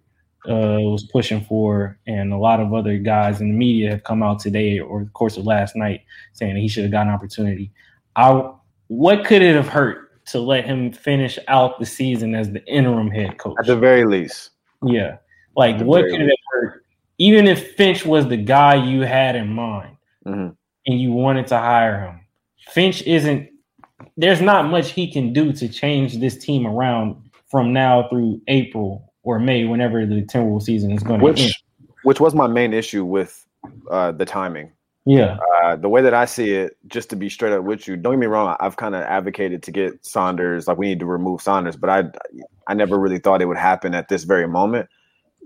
uh, 0.49 0.81
was 0.81 1.05
pushing 1.05 1.43
for, 1.43 1.99
and 2.07 2.33
a 2.33 2.37
lot 2.37 2.61
of 2.61 2.73
other 2.73 2.99
guys 2.99 3.41
in 3.41 3.49
the 3.49 3.55
media 3.55 3.91
have 3.91 4.05
come 4.05 4.23
out 4.23 4.39
today 4.39 4.79
or 4.79 5.05
the 5.05 5.11
course 5.11 5.37
of 5.37 5.45
last 5.45 5.77
night 5.77 6.03
saying 6.33 6.55
that 6.55 6.61
he 6.61 6.69
should 6.69 6.85
have 6.85 6.93
got 6.93 7.07
an 7.07 7.13
opportunity. 7.13 7.71
I, 8.17 8.51
what 8.89 9.25
could 9.25 9.43
it 9.43 9.55
have 9.55 9.69
hurt 9.69 10.25
to 10.27 10.41
let 10.41 10.65
him 10.65 10.93
finish 10.93 11.39
out 11.49 11.79
the 11.79 11.87
season 11.87 12.35
as 12.35 12.51
the 12.51 12.65
interim 12.67 13.11
head 13.11 13.39
coach? 13.39 13.57
At 13.61 13.67
the 13.67 13.77
very 13.77 14.05
least. 14.05 14.51
Yeah. 14.85 15.19
Like, 15.57 15.81
what 15.81 16.05
could 16.05 16.13
least. 16.13 16.23
it 16.23 16.31
have 16.31 16.63
hurt? 16.63 16.85
Even 17.19 17.47
if 17.47 17.75
Finch 17.75 18.07
was 18.07 18.27
the 18.27 18.37
guy 18.37 18.75
you 18.75 19.03
had 19.03 19.37
in 19.37 19.49
mind 19.49 19.97
mm-hmm. 20.27 20.49
and 20.87 21.01
you 21.01 21.13
wanted 21.13 21.47
to 21.49 21.59
hire 21.59 22.01
him, 22.01 22.21
Finch 22.71 23.03
isn't, 23.03 23.51
there's 24.17 24.41
not 24.41 24.71
much 24.71 24.93
he 24.93 25.11
can 25.11 25.35
do 25.35 25.53
to 25.53 25.69
change 25.69 26.19
this 26.19 26.43
team 26.43 26.67
around 26.67 27.17
from 27.51 27.75
now 27.75 28.09
through 28.09 28.41
April 28.49 29.10
or 29.31 29.39
May, 29.39 29.65
whenever 29.65 30.05
the 30.05 30.23
Timberwolves 30.23 30.65
season 30.65 30.91
is 30.91 31.05
going 31.05 31.21
to 31.21 31.43
end. 31.43 31.53
Which 32.03 32.19
was 32.19 32.35
my 32.35 32.49
main 32.49 32.75
issue 32.75 33.05
with 33.05 33.47
uh, 33.91 34.11
the 34.11 34.25
timing. 34.25 34.73
Yeah. 35.07 35.39
Uh, 35.63 35.77
the 35.77 35.89
way 35.89 36.03
that 36.03 36.15
I 36.15 36.25
see 36.25 36.51
it, 36.51 36.77
just 36.89 37.11
to 37.11 37.17
be 37.17 37.29
straight 37.29 37.53
up 37.53 37.63
with 37.63 37.87
you, 37.87 37.97
don't 37.97 38.15
get 38.15 38.19
me 38.19 38.27
wrong. 38.27 38.57
I've 38.59 38.77
kind 38.77 38.97
of 38.97 39.03
advocated 39.03 39.63
to 39.63 39.71
get 39.71 40.05
Saunders, 40.05 40.67
like 40.67 40.79
we 40.79 40.89
need 40.89 40.99
to 40.99 41.07
remove 41.07 41.43
Saunders, 41.43 41.77
but 41.77 41.91
I, 41.91 42.05
I 42.67 42.75
never 42.75 42.99
really 42.99 43.19
thought 43.19 43.41
it 43.41 43.47
would 43.47 43.57
happen 43.57 43.95
at 43.95 44.09
this 44.09 44.25
very 44.25 44.49
moment. 44.49 44.89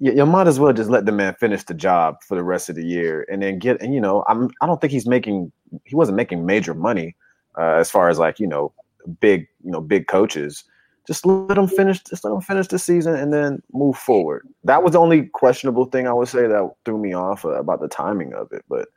You, 0.00 0.12
you 0.12 0.26
might 0.26 0.46
as 0.46 0.58
well 0.58 0.72
just 0.72 0.88
let 0.88 1.04
the 1.04 1.12
man 1.12 1.34
finish 1.38 1.62
the 1.64 1.74
job 1.74 2.16
for 2.26 2.36
the 2.36 2.42
rest 2.42 2.70
of 2.70 2.76
the 2.76 2.84
year, 2.84 3.26
and 3.30 3.42
then 3.42 3.58
get. 3.58 3.80
And 3.80 3.94
you 3.94 4.00
know, 4.00 4.24
I'm. 4.28 4.50
I 4.60 4.66
don't 4.66 4.80
think 4.80 4.92
he's 4.92 5.06
making. 5.06 5.52
He 5.84 5.94
wasn't 5.94 6.16
making 6.16 6.44
major 6.44 6.74
money, 6.74 7.14
uh, 7.56 7.74
as 7.74 7.92
far 7.92 8.08
as 8.08 8.18
like 8.18 8.40
you 8.40 8.48
know, 8.48 8.72
big 9.20 9.46
you 9.62 9.70
know 9.70 9.80
big 9.80 10.08
coaches 10.08 10.64
just 11.06 11.26
let 11.26 11.54
them 11.54 11.68
finish. 11.68 12.02
Just 12.02 12.24
let 12.24 12.30
them 12.30 12.40
finish 12.40 12.68
the 12.68 12.78
season 12.78 13.14
and 13.14 13.32
then 13.32 13.62
move 13.72 13.96
forward. 13.96 14.48
That 14.64 14.82
was 14.82 14.92
the 14.92 15.00
only 15.00 15.24
questionable 15.26 15.86
thing 15.86 16.06
I 16.06 16.12
would 16.12 16.28
say 16.28 16.46
that 16.46 16.74
threw 16.84 16.98
me 16.98 17.12
off 17.12 17.44
uh, 17.44 17.50
about 17.50 17.80
the 17.80 17.88
timing 17.88 18.32
of 18.32 18.50
it. 18.52 18.64
But 18.68 18.88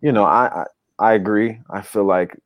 you 0.00 0.12
know, 0.12 0.24
I, 0.24 0.62
I, 0.62 0.64
I 0.98 1.12
agree. 1.12 1.58
I 1.70 1.82
feel 1.82 2.04
like 2.04 2.40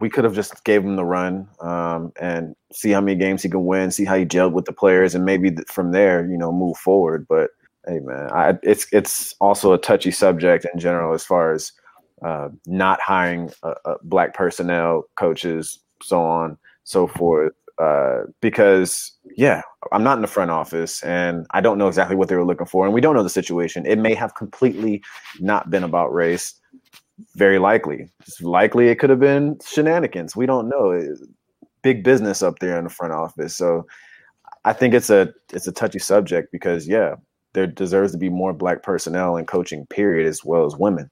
we 0.00 0.08
could 0.08 0.24
have 0.24 0.34
just 0.34 0.64
gave 0.64 0.82
him 0.82 0.96
the 0.96 1.04
run 1.04 1.48
um, 1.60 2.12
and 2.20 2.54
see 2.72 2.90
how 2.90 3.00
many 3.00 3.18
games 3.18 3.42
he 3.42 3.48
can 3.48 3.66
win, 3.66 3.90
see 3.90 4.04
how 4.04 4.16
he 4.16 4.24
gelled 4.24 4.52
with 4.52 4.64
the 4.64 4.72
players, 4.72 5.14
and 5.14 5.24
maybe 5.24 5.56
from 5.68 5.92
there, 5.92 6.28
you 6.28 6.36
know, 6.36 6.52
move 6.52 6.76
forward. 6.76 7.26
But 7.28 7.50
hey, 7.86 8.00
man, 8.00 8.30
I, 8.32 8.58
it's 8.64 8.86
it's 8.92 9.34
also 9.40 9.72
a 9.72 9.78
touchy 9.78 10.10
subject 10.10 10.66
in 10.72 10.80
general 10.80 11.14
as 11.14 11.24
far 11.24 11.52
as 11.52 11.72
uh, 12.24 12.48
not 12.66 13.00
hiring 13.00 13.52
uh, 13.62 13.74
uh, 13.84 13.94
black 14.02 14.34
personnel, 14.34 15.04
coaches, 15.16 15.78
so 16.02 16.20
on, 16.20 16.58
so 16.82 17.06
forth 17.06 17.52
uh, 17.78 18.22
because 18.40 19.12
yeah, 19.36 19.62
I'm 19.92 20.02
not 20.02 20.18
in 20.18 20.22
the 20.22 20.28
front 20.28 20.50
office 20.50 21.02
and 21.02 21.46
I 21.50 21.60
don't 21.60 21.78
know 21.78 21.88
exactly 21.88 22.16
what 22.16 22.28
they 22.28 22.36
were 22.36 22.44
looking 22.44 22.66
for, 22.66 22.84
and 22.84 22.94
we 22.94 23.00
don't 23.00 23.14
know 23.14 23.22
the 23.22 23.30
situation. 23.30 23.86
It 23.86 23.98
may 23.98 24.14
have 24.14 24.34
completely 24.34 25.02
not 25.40 25.70
been 25.70 25.84
about 25.84 26.12
race. 26.12 26.54
Very 27.36 27.58
likely, 27.58 28.08
likely 28.40 28.88
it 28.88 28.98
could 28.98 29.10
have 29.10 29.20
been 29.20 29.58
shenanigans. 29.64 30.34
We 30.34 30.46
don't 30.46 30.68
know. 30.68 30.90
It's 30.90 31.22
big 31.82 32.02
business 32.02 32.42
up 32.42 32.58
there 32.58 32.76
in 32.78 32.84
the 32.84 32.90
front 32.90 33.12
office, 33.12 33.56
so 33.56 33.86
I 34.64 34.72
think 34.72 34.94
it's 34.94 35.10
a 35.10 35.32
it's 35.52 35.66
a 35.66 35.72
touchy 35.72 35.98
subject 35.98 36.50
because 36.50 36.88
yeah, 36.88 37.14
there 37.52 37.66
deserves 37.66 38.12
to 38.12 38.18
be 38.18 38.28
more 38.28 38.52
black 38.52 38.82
personnel 38.82 39.36
in 39.36 39.46
coaching, 39.46 39.86
period, 39.86 40.26
as 40.26 40.44
well 40.44 40.64
as 40.64 40.76
women. 40.76 41.10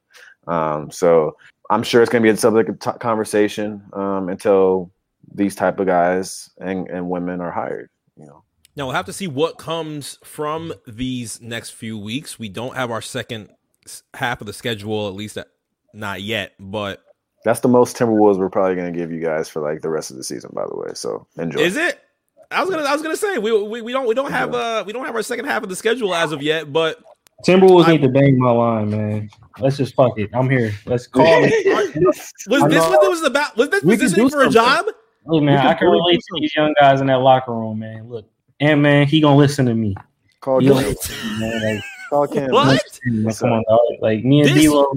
Um, 0.49 0.91
so 0.91 1.37
I'm 1.71 1.83
sure 1.83 2.03
it's 2.03 2.11
going 2.11 2.23
to 2.23 2.27
be 2.27 2.31
a 2.31 2.37
subject 2.37 2.69
of 2.69 2.79
t- 2.81 2.99
conversation 2.99 3.83
um, 3.93 4.29
until 4.29 4.91
these 5.35 5.55
type 5.55 5.81
of 5.81 5.87
guys 5.87 6.51
and, 6.61 6.89
and 6.89 7.09
women 7.09 7.41
are 7.41 7.51
hired, 7.51 7.91
you 8.17 8.27
know. 8.27 8.45
Now 8.75 8.87
we'll 8.87 8.95
have 8.95 9.07
to 9.07 9.13
see 9.13 9.27
what 9.27 9.59
comes 9.59 10.19
from 10.25 10.73
these 10.87 11.41
next 11.41 11.71
few 11.71 11.99
weeks. 11.99 12.39
We 12.39 12.49
don't 12.49 12.75
have 12.75 12.91
our 12.91 13.03
second 13.03 13.51
half 14.15 14.41
of 14.41 14.47
the 14.47 14.53
schedule, 14.53 15.09
at 15.09 15.15
least 15.15 15.37
not 15.93 16.23
yet, 16.23 16.53
but 16.59 17.03
that's 17.45 17.61
the 17.61 17.69
most 17.69 17.97
Timberwolves 17.97 18.39
we're 18.39 18.49
probably 18.49 18.77
going 18.77 18.93
to 18.93 18.99
give 18.99 19.11
you 19.11 19.21
guys 19.21 19.49
for 19.49 19.61
like 19.61 19.83
the 19.83 19.91
rest 19.91 20.11
of 20.11 20.17
the 20.17 20.25
season. 20.25 20.51
By 20.55 20.65
the 20.67 20.77
way, 20.77 20.95
so 20.95 21.27
enjoy. 21.37 21.61
Is 21.61 21.77
it? 21.77 22.01
I 22.51 22.61
was 22.61 22.71
gonna. 22.71 22.83
I 22.83 22.93
was 22.93 23.03
gonna 23.03 23.17
say 23.17 23.39
we, 23.39 23.51
we, 23.63 23.81
we 23.81 23.93
don't 23.93 24.07
we 24.07 24.15
don't 24.15 24.31
have 24.31 24.55
uh 24.55 24.85
we 24.87 24.93
don't 24.93 25.07
have 25.07 25.15
our 25.15 25.23
second 25.23 25.47
half 25.47 25.63
of 25.63 25.71
the 25.71 25.77
schedule 25.77 26.15
as 26.15 26.33
of 26.33 26.43
yet, 26.43 26.71
but 26.71 27.03
Timberwolves 27.47 27.87
I, 27.87 27.93
need 27.93 28.03
to 28.03 28.09
bang 28.09 28.39
my 28.39 28.51
line, 28.51 28.91
man. 28.91 29.31
Let's 29.59 29.77
just 29.77 29.95
fuck 29.95 30.19
it. 30.19 30.31
I'm 30.35 30.49
here. 30.49 30.73
Let's 30.87 31.07
call 31.07 31.25
it. 31.29 31.97
was 31.97 32.33
this 32.33 32.33
what 32.47 32.71
this 32.71 33.09
was 33.09 33.23
about? 33.23 33.57
Was 33.57 33.71
this 33.71 33.83
positioning 33.83 34.31
for 34.31 34.43
a 34.43 34.51
job? 34.51 34.87
Look, 35.25 35.43
man, 35.43 35.67
I 35.67 35.75
can 35.75 35.89
relate 35.89 36.19
to 36.19 36.41
these 36.41 36.55
young 36.55 36.75
guys 36.79 37.01
in 37.01 37.07
that 37.07 37.21
locker 37.21 37.53
room, 37.53 37.79
man. 37.79 38.09
Look, 38.09 38.29
and 38.61 38.83
man, 38.83 39.07
he 39.07 39.21
gonna 39.21 39.37
listen 39.37 39.67
to 39.67 39.75
me. 39.75 39.95
Call 40.41 40.61
Cam. 40.61 40.71
Like, 40.71 41.85
Call 42.11 42.27
Cam. 42.27 42.51
What? 42.51 42.83
come 43.39 43.53
on, 43.53 43.65
dog. 43.69 43.81
Like 44.01 44.25
me 44.25 44.41
and 44.41 44.51
this... 44.51 44.63
D-Lo, 44.63 44.93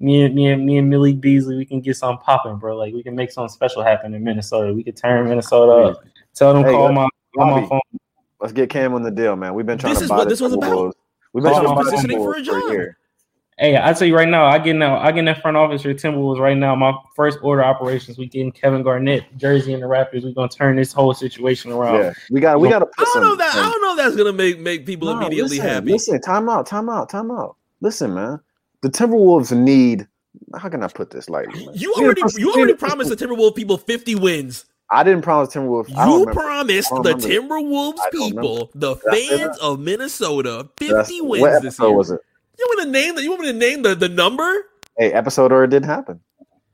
me 0.00 0.24
and 0.24 0.34
me 0.34 0.48
and 0.48 0.66
me 0.66 0.78
and 0.78 0.90
Millie 0.90 1.14
Beasley, 1.14 1.56
we 1.56 1.64
can 1.64 1.80
get 1.80 1.96
something 1.96 2.22
popping, 2.24 2.56
bro. 2.56 2.76
Like 2.76 2.94
we 2.94 3.02
can 3.02 3.14
make 3.14 3.30
something 3.30 3.52
special 3.52 3.82
happen 3.82 4.14
in 4.14 4.24
Minnesota. 4.24 4.72
We 4.72 4.82
could 4.82 4.96
turn 4.96 5.28
Minnesota 5.28 5.90
up. 5.90 6.04
Tell 6.34 6.54
them 6.54 6.64
hey, 6.64 6.72
call 6.72 6.92
my 6.92 7.08
call 7.36 7.60
my 7.60 7.66
phone. 7.68 7.80
Let's 8.40 8.52
get 8.52 8.70
Cam 8.70 8.94
on 8.94 9.02
the 9.02 9.10
deal, 9.10 9.36
man. 9.36 9.54
We've 9.54 9.66
been 9.66 9.78
trying 9.78 9.94
this 9.94 10.04
to 10.04 10.08
buy 10.08 10.16
what 10.16 10.28
this 10.28 10.40
was 10.40 10.54
about. 10.54 10.96
We've 11.32 11.44
been 11.44 11.52
trying 11.52 11.76
to 11.76 11.84
positioning 11.84 12.18
for 12.18 12.34
a 12.34 12.42
job. 12.42 12.62
For 12.62 12.82
a 12.82 12.94
Hey, 13.60 13.76
I 13.76 13.92
tell 13.92 14.08
you 14.08 14.16
right 14.16 14.26
now, 14.26 14.46
I 14.46 14.58
get 14.58 14.74
now, 14.74 14.98
I 14.98 15.12
get 15.12 15.18
in 15.18 15.24
that 15.26 15.42
front 15.42 15.54
office 15.54 15.82
for 15.82 15.92
Timberwolves 15.92 16.38
right 16.38 16.56
now. 16.56 16.74
My 16.74 16.94
first 17.14 17.38
order 17.42 17.62
operations, 17.62 18.16
we 18.16 18.26
getting 18.26 18.50
Kevin 18.50 18.82
Garnett 18.82 19.36
jersey 19.36 19.74
and 19.74 19.82
the 19.82 19.86
Raptors. 19.86 20.24
We're 20.24 20.32
gonna 20.32 20.48
turn 20.48 20.76
this 20.76 20.94
whole 20.94 21.12
situation 21.12 21.70
around. 21.70 21.96
Yeah, 21.96 22.14
we 22.30 22.40
got, 22.40 22.58
we 22.58 22.70
got 22.70 22.78
to. 22.78 22.88
I 22.96 23.04
don't 23.04 23.22
know 23.22 23.36
that. 23.36 23.54
I 23.54 23.70
don't 23.70 23.82
know 23.82 23.96
that's 23.96 24.16
gonna 24.16 24.32
make 24.32 24.60
make 24.60 24.86
people 24.86 25.12
no, 25.12 25.20
immediately 25.20 25.58
listen, 25.58 25.68
happy. 25.68 25.92
Listen, 25.92 26.22
time 26.22 26.48
out, 26.48 26.64
time 26.66 26.88
out, 26.88 27.10
time 27.10 27.30
out. 27.30 27.56
Listen, 27.82 28.14
man, 28.14 28.40
the 28.80 28.88
Timberwolves 28.88 29.54
need. 29.54 30.08
How 30.56 30.70
can 30.70 30.82
I 30.82 30.88
put 30.88 31.10
this 31.10 31.28
lightly? 31.28 31.66
Man? 31.66 31.74
You 31.74 31.92
already, 31.98 32.22
you 32.38 32.54
already 32.54 32.72
promised 32.72 33.10
the 33.10 33.16
Timberwolves 33.16 33.56
people 33.56 33.76
fifty 33.76 34.14
wins. 34.14 34.64
I 34.90 35.04
didn't 35.04 35.20
promise 35.20 35.52
Timberwolves. 35.54 35.90
You 35.90 36.32
promised 36.32 36.88
the 37.02 37.12
Timberwolves 37.12 37.98
people, 38.10 38.70
the 38.74 38.96
fans 38.96 39.58
of 39.58 39.80
Minnesota, 39.80 40.66
fifty 40.78 40.94
That's, 40.94 41.12
wins 41.20 41.60
this 41.60 41.78
year. 41.78 41.92
Was 41.92 42.10
it? 42.10 42.20
You 42.58 42.66
want 42.68 42.78
me 42.78 42.84
to 42.84 42.90
name 42.90 43.14
the? 43.14 43.22
You 43.22 43.30
want 43.30 43.42
me 43.42 43.52
to 43.52 43.58
name 43.58 43.82
the 43.82 43.94
the 43.94 44.08
number? 44.08 44.66
Hey, 44.98 45.12
episode 45.12 45.52
or 45.52 45.64
it 45.64 45.68
didn't 45.68 45.88
happen. 45.88 46.20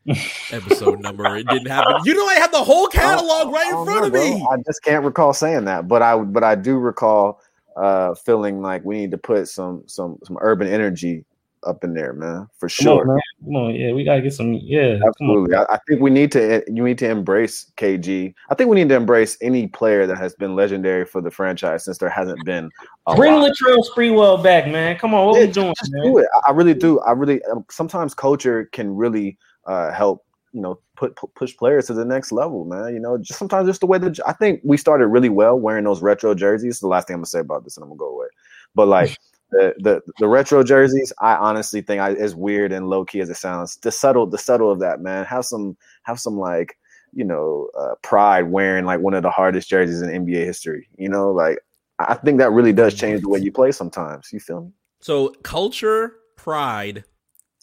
episode 0.53 1.01
number. 1.01 1.37
It 1.37 1.47
didn't 1.49 1.69
happen. 1.69 1.97
You 2.05 2.15
know, 2.15 2.27
I 2.27 2.35
have 2.35 2.53
the 2.53 2.63
whole 2.63 2.87
catalog 2.87 3.53
right 3.53 3.69
in 3.69 3.85
front 3.85 4.07
of 4.07 4.13
me. 4.13 4.47
I 4.51 4.57
just 4.65 4.83
can't 4.83 5.05
recall 5.05 5.33
saying 5.33 5.65
that, 5.65 5.89
but 5.89 6.03
I 6.03 6.17
but 6.19 6.45
I 6.45 6.55
do 6.55 6.79
recall 6.79 7.41
uh 7.77 8.15
feeling 8.15 8.63
like 8.63 8.85
we 8.85 8.97
need 8.99 9.11
to 9.11 9.19
put 9.19 9.49
some 9.49 9.83
some 9.87 10.19
some 10.25 10.39
urban 10.41 10.69
energy 10.69 11.25
up 11.65 11.83
in 11.85 11.95
there, 11.95 12.13
man, 12.13 12.49
for 12.59 12.69
sure. 12.69 13.01
On, 13.01 13.07
man. 13.09 13.19
Come 13.47 13.55
on, 13.55 13.77
yeah, 13.77 13.93
we 13.93 14.03
gotta 14.03 14.23
get 14.23 14.33
some. 14.33 14.55
Yeah, 14.55 14.99
absolutely. 15.07 15.55
I, 15.55 15.63
I, 15.71 15.79
think 15.87 16.01
we 16.01 16.11
need 16.11 16.33
to. 16.33 16.65
You 16.67 16.83
need 16.83 16.99
to 16.99 17.09
embrace 17.09 17.71
KG. 17.77 18.35
I 18.51 18.55
think 18.57 18.69
we 18.69 18.75
need 18.75 18.89
to 18.89 18.97
embrace 18.97 19.39
any 19.41 19.69
player 19.69 20.05
that 20.05 20.19
has 20.19 20.35
been 20.35 20.57
legendary 20.57 21.07
for 21.07 21.21
the 21.21 21.31
franchise 21.31 21.85
since 21.85 21.99
there 21.99 22.09
hasn't 22.09 22.45
been. 22.45 22.71
Bring 23.15 23.35
Latrell 23.35 23.85
Sprewell 23.89 24.43
back, 24.43 24.67
man. 24.67 24.99
Come 24.99 25.15
on, 25.15 25.27
what 25.27 25.39
yeah, 25.39 25.47
we 25.47 25.53
doing? 25.53 25.75
Just 25.79 25.93
man? 25.93 26.03
do 26.03 26.19
it. 26.19 26.27
I 26.45 26.51
really 26.51 26.75
do. 26.75 26.99
I 27.01 27.13
really. 27.13 27.41
Um, 27.45 27.65
sometimes 27.71 28.15
culture 28.15 28.69
can 28.73 28.97
really 28.97 29.39
uh, 29.65 29.93
help. 29.93 30.25
You 30.53 30.63
know, 30.63 30.81
put, 30.97 31.15
put 31.15 31.33
push 31.37 31.57
players 31.57 31.87
to 31.87 31.95
the 31.95 32.05
next 32.05 32.33
level, 32.33 32.65
man. 32.65 32.95
You 32.95 32.99
know, 32.99 33.17
just 33.17 33.39
sometimes 33.39 33.69
just 33.69 33.79
the 33.79 33.87
way 33.87 33.99
that 33.99 34.19
I 34.27 34.33
think 34.33 34.61
we 34.65 34.77
started 34.77 35.07
really 35.07 35.29
well 35.29 35.57
wearing 35.57 35.85
those 35.85 36.03
retro 36.03 36.35
jerseys. 36.35 36.81
The 36.81 36.89
last 36.89 37.07
thing 37.07 37.15
I'm 37.15 37.21
gonna 37.21 37.27
say 37.27 37.41
about 37.41 37.63
this, 37.63 37.77
and 37.77 37.85
I'm 37.85 37.91
gonna 37.91 37.99
go 37.99 38.09
away. 38.09 38.27
But 38.75 38.89
like 38.89 39.17
the, 39.51 39.75
the 39.79 40.03
the 40.19 40.29
retro 40.29 40.63
jerseys, 40.63 41.13
I 41.21 41.37
honestly 41.37 41.81
think 41.81 42.01
I, 42.01 42.15
as 42.15 42.35
weird 42.35 42.73
and 42.73 42.89
low 42.89 43.05
key 43.05 43.21
as 43.21 43.31
it 43.31 43.37
sounds, 43.37 43.77
the 43.77 43.93
subtle 43.93 44.27
the 44.27 44.39
subtle 44.39 44.71
of 44.71 44.81
that 44.81 45.01
man. 45.01 45.25
Have 45.25 45.45
some 45.45 45.77
have 46.03 46.19
some 46.19 46.39
like 46.39 46.77
you 47.13 47.25
know 47.25 47.69
uh, 47.79 47.95
pride 48.03 48.51
wearing 48.51 48.85
like 48.85 49.01
one 49.01 49.15
of 49.15 49.23
the 49.23 49.31
hardest 49.31 49.69
jerseys 49.69 50.03
in 50.03 50.27
NBA 50.27 50.45
history. 50.45 50.89
You 50.97 51.09
know, 51.09 51.31
like 51.31 51.59
I 51.99 52.15
think 52.15 52.39
that 52.39 52.51
really 52.51 52.73
does 52.73 52.95
change 52.95 53.23
the 53.23 53.29
way 53.29 53.39
you 53.39 53.53
play 53.53 53.73
sometimes. 53.73 54.33
You 54.33 54.41
feel 54.41 54.63
me? 54.63 54.73
So 55.01 55.29
culture, 55.43 56.17
pride. 56.37 57.05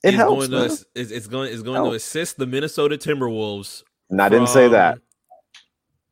It 0.03 0.13
helps. 0.13 0.47
Going 0.47 0.69
to, 0.69 0.85
is, 0.95 1.11
it's 1.11 1.27
going 1.27 1.51
is 1.51 1.63
going 1.63 1.89
to 1.89 1.95
assist 1.95 2.37
the 2.37 2.45
Minnesota 2.45 2.97
Timberwolves. 2.97 3.83
And 4.09 4.21
I 4.21 4.29
didn't 4.29 4.49
say 4.49 4.67
that. 4.69 4.99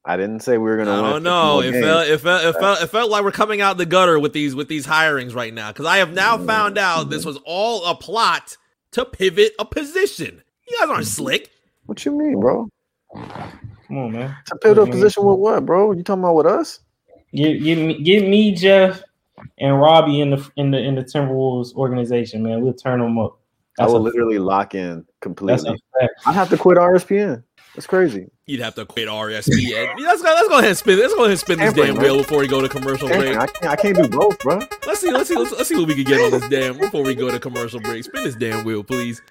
I 0.04 0.18
didn't 0.18 0.40
say 0.40 0.58
we 0.58 0.64
were 0.64 0.78
going 0.78 0.88
to. 0.88 0.94
I 0.94 1.10
don't 1.12 1.24
know. 1.24 1.62
It 1.62 1.74
felt, 1.74 2.08
it 2.08 2.20
felt 2.20 2.44
it 2.44 2.60
felt 2.60 2.82
it 2.82 2.88
felt 2.88 3.12
like 3.12 3.24
we're 3.24 3.32
coming 3.32 3.62
out 3.62 3.78
the 3.78 3.86
gutter 3.86 4.20
with 4.20 4.34
these 4.34 4.56
with 4.56 4.68
these 4.68 4.88
hirings 4.88 5.36
right 5.36 5.54
now 5.54 5.72
because 5.72 5.86
I 5.86 5.98
have 5.98 6.14
now 6.14 6.38
mm-hmm. 6.38 6.48
found 6.48 6.78
out 6.78 7.10
this 7.10 7.24
was 7.24 7.38
all 7.46 7.86
a 7.86 7.96
plot 7.96 8.58
to 8.94 9.06
pivot 9.06 9.54
a 9.60 9.66
position. 9.66 10.42
You 10.68 10.80
guys 10.80 10.90
aren't 10.90 11.06
slick. 11.06 11.52
What 11.86 12.04
you 12.04 12.18
mean, 12.18 12.40
bro? 12.40 12.68
Come 13.14 13.98
on, 13.98 14.12
man. 14.12 14.36
To 14.48 14.56
pivot 14.56 14.88
a 14.88 14.92
position 14.92 15.24
with 15.24 15.38
what, 15.38 15.66
bro? 15.66 15.92
You 15.92 16.02
talking 16.02 16.24
about 16.24 16.36
with 16.36 16.48
us? 16.48 16.80
Give, 17.34 17.62
give 17.62 17.78
me, 17.78 18.02
give 18.02 18.24
me 18.24 18.56
Jeff 18.56 19.04
and 19.60 19.80
Robbie 19.80 20.22
in 20.22 20.32
the 20.32 20.50
in 20.58 20.72
the 20.72 20.80
in 20.80 20.96
the 20.96 21.04
Timberwolves 21.04 21.74
organization, 21.76 22.44
man. 22.44 22.62
We'll 22.62 22.74
turn 22.74 23.00
them 23.00 23.20
up. 23.20 23.38
That's 23.78 23.90
I 23.90 23.94
will 23.94 24.02
literally 24.02 24.40
lock 24.40 24.76
in 24.76 25.06
completely. 25.22 25.80
I 26.26 26.34
have 26.34 26.50
to 26.50 26.58
quit 26.58 26.78
RSPN. 26.78 27.44
That's 27.76 27.88
crazy. 27.88 28.30
You'd 28.48 28.60
have 28.60 28.76
to 28.76 28.86
quit 28.86 29.08
RSP. 29.08 29.96
let's 30.00 30.22
go. 30.22 30.28
Let's 30.28 30.50
go 30.50 30.58
ahead 30.58 30.70
and 30.70 30.78
spin. 30.78 31.00
Let's 31.00 31.14
go 31.14 31.22
ahead 31.22 31.32
and 31.32 31.40
spin 31.40 31.60
this 31.60 31.74
damn 31.74 31.96
wheel 31.96 32.18
before 32.18 32.40
we 32.40 32.48
go 32.48 32.62
to 32.62 32.68
commercial 32.68 33.08
break. 33.08 33.38
I 33.38 33.48
can't, 33.48 33.66
I 33.66 33.76
can't 33.78 33.96
do 33.96 34.10
both, 34.10 34.40
bro. 34.40 34.60
Let's 34.86 35.00
see. 35.00 35.12
Let's 35.12 35.30
see. 35.30 35.38
Let's, 35.38 35.52
let's 35.54 35.70
see 35.70 35.78
what 35.78 35.88
we 35.88 35.96
can 35.96 36.04
get 36.04 36.20
on 36.20 36.32
this 36.32 36.50
damn 36.50 36.78
before 36.78 37.04
we 37.04 37.16
go 37.16 37.32
to 37.32 37.40
commercial 37.40 37.80
break. 37.80 38.04
Spin 38.04 38.26
this 38.26 38.36
damn 38.36 38.66
wheel, 38.66 38.84
please. 38.84 39.22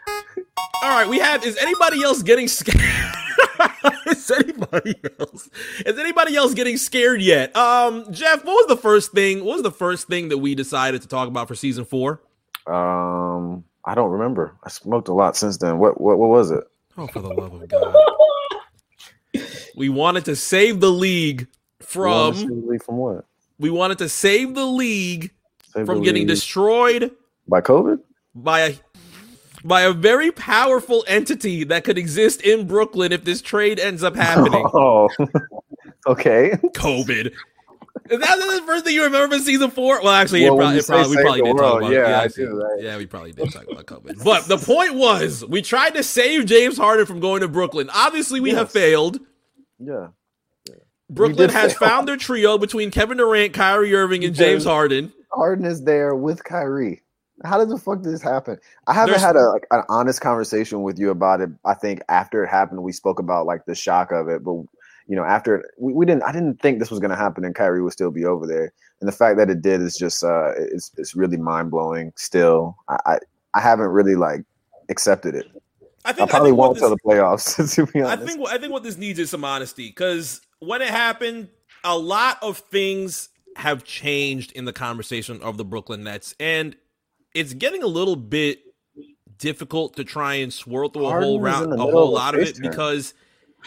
All 0.82 0.88
right, 0.88 1.06
we 1.06 1.18
have. 1.18 1.44
Is 1.44 1.58
anybody 1.58 2.02
else 2.02 2.22
getting 2.22 2.48
scared? 2.48 2.80
is 4.06 4.30
anybody 4.30 4.94
else? 5.18 5.50
Is 5.84 5.98
anybody 5.98 6.34
else 6.34 6.54
getting 6.54 6.78
scared 6.78 7.20
yet? 7.20 7.54
Um, 7.54 8.10
Jeff, 8.10 8.42
what 8.44 8.54
was 8.54 8.66
the 8.68 8.76
first 8.76 9.12
thing? 9.12 9.44
What 9.44 9.54
was 9.54 9.62
the 9.62 9.70
first 9.70 10.08
thing 10.08 10.30
that 10.30 10.38
we 10.38 10.54
decided 10.54 11.02
to 11.02 11.08
talk 11.08 11.28
about 11.28 11.46
for 11.46 11.54
season 11.54 11.84
four? 11.84 12.22
Um, 12.66 13.64
I 13.84 13.94
don't 13.94 14.10
remember. 14.10 14.56
I 14.64 14.70
smoked 14.70 15.08
a 15.08 15.12
lot 15.12 15.36
since 15.36 15.58
then. 15.58 15.78
What 15.78 16.00
what 16.00 16.18
what 16.18 16.30
was 16.30 16.50
it? 16.50 16.64
Oh, 16.96 17.06
for 17.06 17.20
the 17.20 17.28
love 17.28 17.54
of 17.54 17.68
God. 17.68 17.94
we 19.76 19.88
wanted 19.88 20.24
to 20.26 20.36
save 20.36 20.80
the 20.80 20.90
league 20.90 21.48
from 21.80 22.34
the 22.34 22.54
league 22.54 22.82
from 22.82 22.96
what? 22.96 23.24
We 23.58 23.70
wanted 23.70 23.98
to 23.98 24.08
save 24.08 24.54
the 24.54 24.64
league 24.66 25.32
save 25.74 25.86
from 25.86 25.98
the 25.98 26.04
getting 26.04 26.22
league. 26.22 26.28
destroyed 26.28 27.12
by 27.48 27.60
COVID? 27.60 28.00
By 28.34 28.60
a 28.60 28.74
by 29.64 29.82
a 29.82 29.92
very 29.92 30.30
powerful 30.32 31.04
entity 31.06 31.64
that 31.64 31.84
could 31.84 31.98
exist 31.98 32.40
in 32.42 32.66
Brooklyn 32.66 33.12
if 33.12 33.24
this 33.24 33.42
trade 33.42 33.78
ends 33.78 34.02
up 34.02 34.16
happening. 34.16 34.66
Oh, 34.74 35.08
okay. 36.06 36.52
COVID. 36.74 37.34
Is 38.10 38.18
that 38.18 38.38
the 38.38 38.62
first 38.66 38.84
thing 38.84 38.94
you 38.94 39.04
remember 39.04 39.36
from 39.36 39.44
season 39.44 39.70
four? 39.70 40.02
Well, 40.02 40.12
actually, 40.12 40.42
well, 40.50 40.76
it 40.76 40.84
probably, 40.84 41.16
probably 41.16 41.16
we 41.16 41.22
probably 41.22 41.42
did 41.42 41.54
world, 41.54 41.58
talk 41.58 41.78
about 41.82 41.92
yeah, 41.92 42.00
it. 42.00 42.08
Yeah, 42.08 42.20
I 42.20 42.28
do, 42.28 42.62
right? 42.62 42.82
yeah, 42.82 42.96
we 42.96 43.06
probably 43.06 43.32
did 43.32 43.52
talk 43.52 43.70
about 43.70 43.86
COVID. 43.86 44.24
But 44.24 44.46
the 44.46 44.58
point 44.58 44.94
was, 44.94 45.44
we 45.44 45.62
tried 45.62 45.90
to 45.90 46.02
save 46.02 46.46
James 46.46 46.76
Harden 46.76 47.06
from 47.06 47.20
going 47.20 47.42
to 47.42 47.48
Brooklyn. 47.48 47.88
Obviously, 47.94 48.40
we 48.40 48.50
yes. 48.50 48.58
have 48.58 48.72
failed. 48.72 49.20
Yeah. 49.78 50.08
yeah. 50.68 50.74
Brooklyn 51.08 51.50
has 51.50 51.76
fail. 51.76 51.88
found 51.88 52.08
their 52.08 52.16
trio 52.16 52.58
between 52.58 52.90
Kevin 52.90 53.18
Durant, 53.18 53.52
Kyrie 53.52 53.94
Irving, 53.94 54.24
and 54.24 54.34
James 54.34 54.64
Harden. 54.64 55.12
Harden 55.30 55.64
is 55.64 55.84
there 55.84 56.16
with 56.16 56.42
Kyrie. 56.42 57.02
How 57.44 57.58
did 57.58 57.68
the 57.68 57.78
fuck 57.78 58.02
did 58.02 58.12
this 58.12 58.22
happen? 58.22 58.58
I 58.88 58.92
haven't 58.92 59.12
There's, 59.12 59.22
had 59.22 59.36
a 59.36 59.48
like 59.50 59.66
an 59.70 59.82
honest 59.88 60.20
conversation 60.20 60.82
with 60.82 60.98
you 60.98 61.10
about 61.10 61.40
it. 61.40 61.50
I 61.64 61.74
think 61.74 62.02
after 62.08 62.42
it 62.42 62.48
happened, 62.48 62.82
we 62.82 62.92
spoke 62.92 63.20
about 63.20 63.46
like 63.46 63.64
the 63.66 63.74
shock 63.74 64.10
of 64.10 64.28
it, 64.28 64.42
but 64.42 64.64
you 65.10 65.16
know, 65.16 65.24
after 65.24 65.68
we, 65.76 65.92
we 65.92 66.06
didn't, 66.06 66.22
I 66.22 66.30
didn't 66.30 66.60
think 66.62 66.78
this 66.78 66.88
was 66.88 67.00
going 67.00 67.10
to 67.10 67.16
happen 67.16 67.44
and 67.44 67.52
Kyrie 67.52 67.82
would 67.82 67.92
still 67.92 68.12
be 68.12 68.24
over 68.24 68.46
there. 68.46 68.72
And 69.00 69.08
the 69.08 69.12
fact 69.12 69.38
that 69.38 69.50
it 69.50 69.60
did 69.60 69.82
is 69.82 69.98
just, 69.98 70.22
uh, 70.22 70.52
it's, 70.56 70.92
it's 70.96 71.16
really 71.16 71.36
mind 71.36 71.72
blowing 71.72 72.12
still. 72.14 72.76
I, 72.88 72.96
I, 73.06 73.18
I, 73.54 73.60
haven't 73.60 73.88
really 73.88 74.14
like 74.14 74.42
accepted 74.88 75.34
it. 75.34 75.46
I 76.04 76.12
think 76.12 76.28
I 76.28 76.30
probably 76.30 76.50
I 76.50 76.52
think 76.52 76.58
won't 76.58 76.76
until 76.76 76.90
the 76.90 76.98
playoffs. 77.04 77.74
to 77.74 77.86
be 77.86 78.02
honest, 78.02 78.22
I 78.22 78.26
think 78.26 78.48
I 78.48 78.58
think 78.58 78.72
what 78.72 78.84
this 78.84 78.96
needs 78.96 79.18
is 79.18 79.30
some 79.30 79.44
honesty 79.44 79.88
because 79.88 80.40
when 80.60 80.80
it 80.80 80.88
happened, 80.88 81.48
a 81.82 81.98
lot 81.98 82.38
of 82.40 82.58
things 82.58 83.30
have 83.56 83.82
changed 83.82 84.52
in 84.52 84.64
the 84.64 84.72
conversation 84.72 85.42
of 85.42 85.56
the 85.56 85.64
Brooklyn 85.64 86.04
Nets, 86.04 86.36
and 86.38 86.76
it's 87.34 87.52
getting 87.52 87.82
a 87.82 87.88
little 87.88 88.16
bit 88.16 88.60
difficult 89.38 89.96
to 89.96 90.04
try 90.04 90.34
and 90.34 90.52
swirl 90.52 90.88
through 90.88 91.06
a 91.06 91.20
whole 91.20 91.40
round, 91.40 91.72
a 91.74 91.76
whole 91.76 92.12
lot 92.12 92.34
of 92.34 92.40
it 92.40 92.54
turn. 92.54 92.70
because 92.70 93.12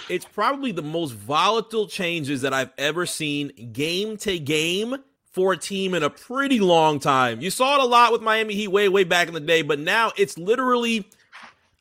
it's 0.10 0.26
probably 0.26 0.72
the 0.72 0.82
most 0.82 1.12
volatile 1.12 1.88
changes 1.88 2.42
that 2.42 2.54
I've 2.54 2.72
ever 2.78 3.06
seen 3.06 3.72
game 3.72 4.18
to 4.18 4.40
game 4.40 4.98
for 5.32 5.54
a 5.54 5.58
team 5.58 5.94
in 5.96 6.04
a 6.04 6.10
pretty 6.10 6.60
long 6.60 7.00
time. 7.00 7.42
You 7.42 7.50
saw 7.50 7.76
it 7.76 7.82
a 7.82 7.86
lot 7.86 8.12
with 8.12 8.22
Miami 8.22 8.54
Heat 8.54 8.68
way, 8.68 8.88
way 8.90 9.04
back 9.04 9.28
in 9.28 9.34
the 9.34 9.40
day, 9.40 9.62
but 9.62 9.80
now 9.80 10.12
it's 10.16 10.38
literally 10.38 11.10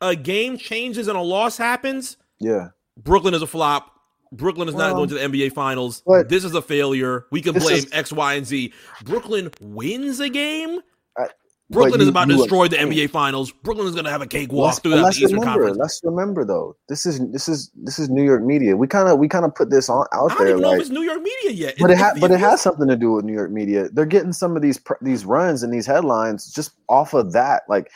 a 0.01 0.17
game 0.17 0.57
changes 0.57 1.09
and 1.09 1.17
a 1.17 1.21
loss 1.21 1.57
happens. 1.57 2.17
Yeah. 2.39 2.69
Brooklyn 2.97 3.35
is 3.35 3.43
a 3.43 3.47
flop. 3.47 3.91
Brooklyn 4.33 4.69
is 4.69 4.75
well, 4.75 4.89
not 4.89 4.97
going 4.97 5.09
to 5.11 5.15
the 5.15 5.21
NBA 5.21 5.53
Finals. 5.53 6.03
This 6.29 6.45
is 6.45 6.55
a 6.55 6.63
failure. 6.63 7.27
We 7.31 7.43
can 7.43 7.53
blame 7.53 7.77
is, 7.77 7.89
X, 7.93 8.13
Y, 8.13 8.35
and 8.35 8.47
Z. 8.47 8.73
Brooklyn 9.05 9.51
wins 9.61 10.21
a 10.21 10.31
game 10.31 10.81
Brooklyn 11.73 12.01
you, 12.01 12.05
is 12.05 12.09
about 12.09 12.29
to 12.29 12.37
destroy 12.37 12.69
the 12.69 12.77
NBA 12.77 13.11
Finals. 13.11 13.51
Brooklyn 13.51 13.87
is 13.87 13.95
going 13.95 14.05
to 14.05 14.11
have 14.11 14.23
a 14.23 14.27
cakewalk 14.27 14.83
through 14.83 14.93
the 14.93 15.09
Eastern 15.09 15.41
remember, 15.41 15.45
Conference. 15.45 15.79
Let's 15.79 16.01
remember 16.05 16.45
though, 16.45 16.77
this 16.89 17.07
is 17.07 17.21
this 17.31 17.49
is 17.49 17.71
this 17.75 17.99
is 17.99 18.09
New 18.09 18.23
York 18.23 18.43
media. 18.43 18.77
We 18.77 18.87
kind 18.87 19.09
of 19.09 19.19
we 19.19 19.29
kind 19.29 19.45
of 19.45 19.55
put 19.55 19.71
this 19.71 19.89
on 19.89 20.07
out 20.13 20.33
I 20.33 20.35
don't 20.35 20.47
there. 20.47 20.57
like, 20.57 20.63
know 20.63 20.73
if 20.75 20.81
it's 20.81 20.91
New 20.91 21.03
York 21.03 21.23
media 21.23 21.51
yet, 21.51 21.75
but 21.79 21.91
it, 21.91 21.99
ha- 21.99 22.13
but 22.21 22.31
it 22.31 22.41
has 22.41 22.61
something 22.61 22.89
to 22.89 22.97
do 22.97 23.13
with 23.13 23.25
New 23.25 23.33
York 23.33 23.51
media. 23.51 23.89
They're 23.89 24.07
getting 24.07 24.33
some 24.33 24.55
of 24.57 24.63
these 24.63 24.81
these 25.01 25.25
runs 25.25 25.63
and 25.63 25.73
these 25.73 25.87
headlines 25.87 26.53
just 26.53 26.73
off 26.89 27.15
of 27.15 27.33
that. 27.33 27.63
Like 27.69 27.91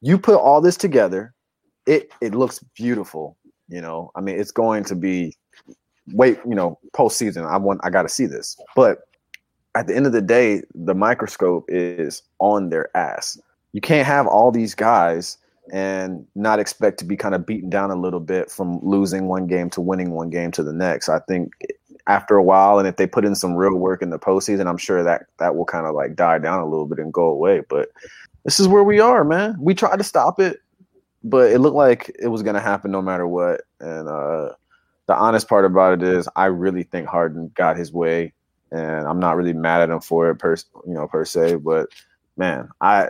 you 0.00 0.18
put 0.18 0.36
all 0.36 0.60
this 0.60 0.76
together, 0.76 1.34
it 1.86 2.10
it 2.20 2.34
looks 2.34 2.64
beautiful. 2.76 3.36
You 3.68 3.80
know, 3.80 4.10
I 4.14 4.20
mean, 4.20 4.38
it's 4.38 4.52
going 4.52 4.84
to 4.84 4.94
be 4.94 5.36
wait. 6.12 6.38
You 6.46 6.54
know, 6.54 6.78
postseason. 6.94 7.46
I 7.46 7.56
want. 7.56 7.80
I 7.84 7.90
got 7.90 8.02
to 8.02 8.08
see 8.08 8.26
this, 8.26 8.56
but 8.76 8.98
at 9.74 9.86
the 9.86 9.96
end 9.96 10.06
of 10.06 10.12
the 10.12 10.22
day, 10.22 10.62
the 10.74 10.94
microscope 10.94 11.64
is 11.68 12.22
on 12.38 12.68
their 12.68 12.94
ass. 12.96 13.40
You 13.72 13.80
can't 13.80 14.06
have 14.06 14.26
all 14.26 14.50
these 14.50 14.74
guys 14.74 15.38
and 15.72 16.26
not 16.34 16.58
expect 16.58 16.98
to 16.98 17.04
be 17.04 17.16
kind 17.16 17.34
of 17.34 17.46
beaten 17.46 17.70
down 17.70 17.90
a 17.90 17.96
little 17.96 18.20
bit 18.20 18.50
from 18.50 18.80
losing 18.82 19.28
one 19.28 19.46
game 19.46 19.70
to 19.70 19.80
winning 19.80 20.10
one 20.10 20.28
game 20.28 20.50
to 20.52 20.62
the 20.62 20.72
next. 20.72 21.08
I 21.08 21.20
think 21.20 21.52
after 22.06 22.36
a 22.36 22.42
while, 22.42 22.78
and 22.78 22.88
if 22.88 22.96
they 22.96 23.06
put 23.06 23.24
in 23.24 23.34
some 23.34 23.54
real 23.54 23.76
work 23.76 24.02
in 24.02 24.10
the 24.10 24.18
postseason, 24.18 24.66
I'm 24.66 24.76
sure 24.76 25.02
that 25.02 25.26
that 25.38 25.54
will 25.54 25.64
kind 25.64 25.86
of 25.86 25.94
like 25.94 26.16
die 26.16 26.38
down 26.38 26.60
a 26.60 26.68
little 26.68 26.86
bit 26.86 26.98
and 26.98 27.12
go 27.12 27.24
away. 27.24 27.62
But 27.68 27.90
this 28.44 28.60
is 28.60 28.68
where 28.68 28.84
we 28.84 29.00
are, 29.00 29.24
man. 29.24 29.56
We 29.58 29.74
tried 29.74 29.98
to 29.98 30.04
stop 30.04 30.40
it, 30.40 30.60
but 31.22 31.50
it 31.50 31.60
looked 31.60 31.76
like 31.76 32.14
it 32.18 32.28
was 32.28 32.42
going 32.42 32.56
to 32.56 32.60
happen 32.60 32.90
no 32.90 33.00
matter 33.00 33.26
what. 33.26 33.62
And 33.80 34.08
uh, 34.08 34.50
the 35.06 35.14
honest 35.14 35.48
part 35.48 35.64
about 35.64 35.94
it 35.94 36.02
is, 36.02 36.28
I 36.34 36.46
really 36.46 36.82
think 36.82 37.06
Harden 37.06 37.52
got 37.54 37.76
his 37.76 37.92
way 37.92 38.32
and 38.72 39.06
I'm 39.06 39.20
not 39.20 39.36
really 39.36 39.52
mad 39.52 39.82
at 39.82 39.90
him 39.90 40.00
for 40.00 40.30
it 40.30 40.36
per 40.36 40.56
you 40.86 40.94
know 40.94 41.06
per 41.06 41.24
se, 41.24 41.56
but 41.56 41.88
man, 42.36 42.68
I 42.80 43.06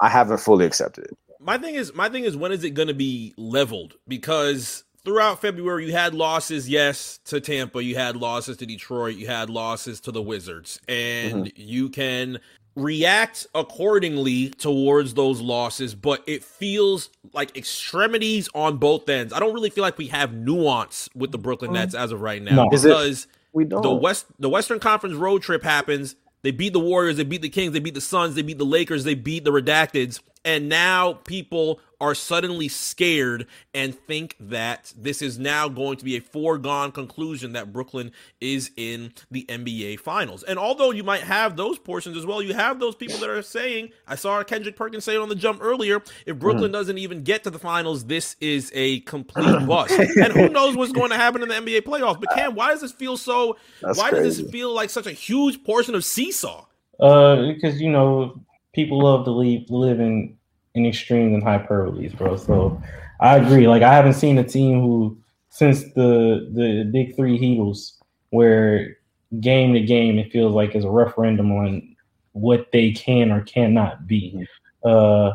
I 0.00 0.08
haven't 0.08 0.38
fully 0.38 0.66
accepted 0.66 1.04
it. 1.04 1.16
My 1.38 1.58
thing 1.58 1.74
is 1.74 1.94
my 1.94 2.08
thing 2.08 2.24
is 2.24 2.36
when 2.36 2.52
is 2.52 2.64
it 2.64 2.70
going 2.70 2.88
to 2.88 2.94
be 2.94 3.34
leveled? 3.36 3.94
Because 4.08 4.84
throughout 5.04 5.40
February 5.40 5.86
you 5.86 5.92
had 5.92 6.14
losses, 6.14 6.68
yes, 6.68 7.20
to 7.26 7.40
Tampa, 7.40 7.84
you 7.84 7.94
had 7.94 8.16
losses 8.16 8.56
to 8.58 8.66
Detroit, 8.66 9.16
you 9.16 9.26
had 9.26 9.50
losses 9.50 10.00
to 10.00 10.12
the 10.12 10.22
Wizards, 10.22 10.80
and 10.88 11.46
mm-hmm. 11.46 11.48
you 11.56 11.90
can 11.90 12.40
react 12.76 13.46
accordingly 13.54 14.50
towards 14.50 15.14
those 15.14 15.40
losses, 15.40 15.94
but 15.94 16.24
it 16.26 16.42
feels 16.42 17.10
like 17.32 17.56
extremities 17.56 18.48
on 18.54 18.78
both 18.78 19.08
ends. 19.08 19.32
I 19.32 19.38
don't 19.38 19.54
really 19.54 19.70
feel 19.70 19.82
like 19.82 19.96
we 19.96 20.08
have 20.08 20.34
nuance 20.34 21.08
with 21.14 21.30
the 21.30 21.38
Brooklyn 21.38 21.70
Mm. 21.70 21.74
Nets 21.74 21.94
as 21.94 22.10
of 22.10 22.20
right 22.20 22.42
now 22.42 22.64
No. 22.64 22.68
Is 22.72 22.84
it- 22.84 22.88
because 22.88 23.26
We 23.54 23.64
don't. 23.64 23.82
the 23.82 23.94
West 23.94 24.26
the 24.38 24.50
Western 24.50 24.80
Conference 24.80 25.14
road 25.14 25.40
trip 25.42 25.62
happens. 25.62 26.16
They 26.42 26.50
beat 26.50 26.74
the 26.74 26.80
Warriors, 26.80 27.16
they 27.16 27.24
beat 27.24 27.40
the 27.40 27.48
Kings, 27.48 27.72
they 27.72 27.80
beat 27.80 27.94
the 27.94 28.02
Suns, 28.02 28.34
they 28.34 28.42
beat 28.42 28.58
the 28.58 28.66
Lakers, 28.66 29.04
they 29.04 29.14
beat 29.14 29.44
the 29.44 29.50
Redacteds, 29.50 30.20
and 30.44 30.68
now 30.68 31.14
people 31.14 31.80
are 32.00 32.14
suddenly 32.14 32.68
scared 32.68 33.46
and 33.72 33.94
think 33.94 34.36
that 34.38 34.92
this 34.94 35.22
is 35.22 35.38
now 35.38 35.68
going 35.68 35.96
to 35.96 36.04
be 36.04 36.16
a 36.16 36.20
foregone 36.20 36.92
conclusion 36.92 37.52
that 37.52 37.72
Brooklyn 37.72 38.12
is 38.42 38.70
in 38.76 39.12
the 39.30 39.46
NBA 39.48 40.00
Finals. 40.00 40.42
And 40.42 40.58
although 40.58 40.90
you 40.90 41.02
might 41.02 41.22
have 41.22 41.56
those 41.56 41.78
portions 41.78 42.16
as 42.16 42.26
well, 42.26 42.42
you 42.42 42.52
have 42.52 42.78
those 42.78 42.94
people 42.94 43.16
that 43.18 43.30
are 43.30 43.40
saying, 43.40 43.90
I 44.06 44.16
saw 44.16 44.42
Kendrick 44.42 44.76
Perkins 44.76 45.04
say 45.04 45.14
it 45.14 45.20
on 45.20 45.30
the 45.30 45.34
jump 45.34 45.60
earlier, 45.62 46.02
if 46.26 46.38
Brooklyn 46.38 46.72
doesn't 46.72 46.98
even 46.98 47.22
get 47.22 47.44
to 47.44 47.50
the 47.50 47.58
finals, 47.58 48.04
this 48.04 48.36
is 48.40 48.70
a 48.74 49.00
complete 49.00 49.66
bust. 49.66 49.92
and 49.98 50.32
who 50.32 50.50
knows 50.50 50.76
what's 50.76 50.92
going 50.92 51.10
to 51.10 51.16
happen 51.16 51.42
in 51.42 51.48
the 51.48 51.54
NBA 51.54 51.82
playoffs. 51.82 52.20
But 52.20 52.34
Cam, 52.34 52.54
why 52.54 52.72
does 52.72 52.82
this 52.82 52.92
feel 52.92 53.16
so 53.16 53.56
That's 53.80 53.96
why 53.96 54.10
does 54.10 54.36
this 54.36 54.50
feel 54.50 54.74
like 54.74 54.90
such 54.90 55.06
a 55.06 55.12
huge 55.12 55.64
portion 55.64 55.94
of 55.94 56.04
seesaw? 56.04 56.66
Uh, 57.00 57.46
because 57.46 57.80
you 57.80 57.90
know 57.90 58.40
people 58.74 59.00
love 59.00 59.24
to 59.24 59.30
leave, 59.30 59.68
live 59.70 60.00
in 60.00 60.36
in 60.74 60.86
extremes 60.86 61.32
and 61.32 61.42
hyperboles, 61.42 62.16
bro. 62.16 62.36
So 62.36 62.80
I 63.20 63.36
agree. 63.36 63.68
Like 63.68 63.82
I 63.82 63.94
haven't 63.94 64.14
seen 64.14 64.38
a 64.38 64.44
team 64.44 64.80
who 64.80 65.16
since 65.48 65.84
the 65.94 66.50
the 66.52 66.88
big 66.92 67.16
three 67.16 67.38
Heatles 67.38 67.94
where 68.30 68.96
game 69.40 69.72
to 69.74 69.80
game 69.80 70.18
it 70.18 70.32
feels 70.32 70.54
like 70.54 70.74
is 70.74 70.84
a 70.84 70.90
referendum 70.90 71.52
on 71.52 71.96
what 72.32 72.72
they 72.72 72.90
can 72.92 73.30
or 73.30 73.40
cannot 73.42 74.06
be. 74.06 74.46
Uh, 74.84 75.34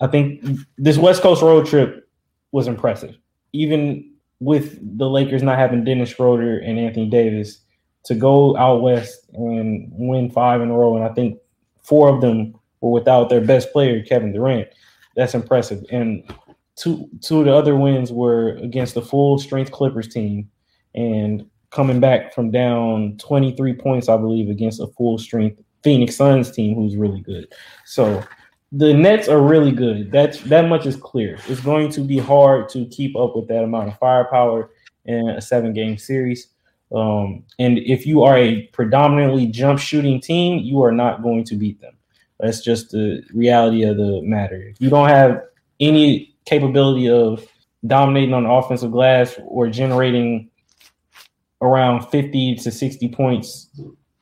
I 0.00 0.08
think 0.08 0.44
this 0.76 0.98
West 0.98 1.22
Coast 1.22 1.42
road 1.42 1.66
trip 1.66 2.08
was 2.50 2.66
impressive, 2.66 3.16
even 3.52 4.10
with 4.40 4.98
the 4.98 5.08
Lakers 5.08 5.42
not 5.42 5.58
having 5.58 5.84
Dennis 5.84 6.10
Schroeder 6.10 6.58
and 6.58 6.78
Anthony 6.78 7.08
Davis 7.08 7.60
to 8.04 8.16
go 8.16 8.56
out 8.56 8.82
west 8.82 9.30
and 9.34 9.88
win 9.92 10.28
five 10.28 10.60
in 10.60 10.70
a 10.70 10.76
row, 10.76 10.96
and 10.96 11.04
I 11.04 11.14
think 11.14 11.38
four 11.82 12.08
of 12.08 12.20
them 12.20 12.58
were 12.82 12.90
without 12.90 13.30
their 13.30 13.40
best 13.40 13.72
player, 13.72 14.02
Kevin 14.02 14.32
Durant. 14.32 14.68
That's 15.16 15.34
impressive. 15.34 15.84
And 15.90 16.30
two 16.76 17.08
two 17.22 17.40
of 17.40 17.46
the 17.46 17.54
other 17.54 17.76
wins 17.76 18.12
were 18.12 18.56
against 18.56 18.94
the 18.94 19.02
full 19.02 19.38
strength 19.38 19.72
Clippers 19.72 20.08
team, 20.08 20.50
and 20.94 21.48
coming 21.70 22.00
back 22.00 22.34
from 22.34 22.50
down 22.50 23.16
23 23.18 23.72
points, 23.74 24.08
I 24.08 24.16
believe, 24.18 24.50
against 24.50 24.80
a 24.80 24.88
full 24.88 25.16
strength 25.18 25.60
Phoenix 25.82 26.16
Suns 26.16 26.50
team 26.50 26.74
who's 26.74 26.96
really 26.96 27.20
good. 27.20 27.52
So 27.86 28.22
the 28.72 28.94
Nets 28.94 29.28
are 29.28 29.40
really 29.40 29.72
good. 29.72 30.10
That's 30.10 30.40
that 30.42 30.68
much 30.68 30.86
is 30.86 30.96
clear. 30.96 31.38
It's 31.48 31.60
going 31.60 31.90
to 31.92 32.00
be 32.00 32.18
hard 32.18 32.68
to 32.70 32.86
keep 32.86 33.16
up 33.16 33.36
with 33.36 33.48
that 33.48 33.64
amount 33.64 33.88
of 33.88 33.98
firepower 33.98 34.70
in 35.04 35.28
a 35.30 35.40
seven 35.40 35.72
game 35.72 35.98
series. 35.98 36.48
Um, 36.94 37.44
and 37.58 37.78
if 37.78 38.06
you 38.06 38.22
are 38.22 38.36
a 38.36 38.66
predominantly 38.68 39.46
jump 39.46 39.78
shooting 39.78 40.20
team, 40.20 40.58
you 40.58 40.82
are 40.82 40.92
not 40.92 41.22
going 41.22 41.44
to 41.44 41.56
beat 41.56 41.80
them. 41.80 41.94
That's 42.42 42.60
just 42.60 42.90
the 42.90 43.22
reality 43.32 43.84
of 43.84 43.96
the 43.96 44.20
matter. 44.22 44.56
If 44.56 44.80
you 44.80 44.90
don't 44.90 45.08
have 45.08 45.42
any 45.78 46.34
capability 46.44 47.08
of 47.08 47.46
dominating 47.86 48.34
on 48.34 48.42
the 48.42 48.50
offensive 48.50 48.90
glass 48.90 49.38
or 49.46 49.68
generating 49.68 50.50
around 51.60 52.04
50 52.08 52.56
to 52.56 52.70
60 52.72 53.08
points, 53.10 53.70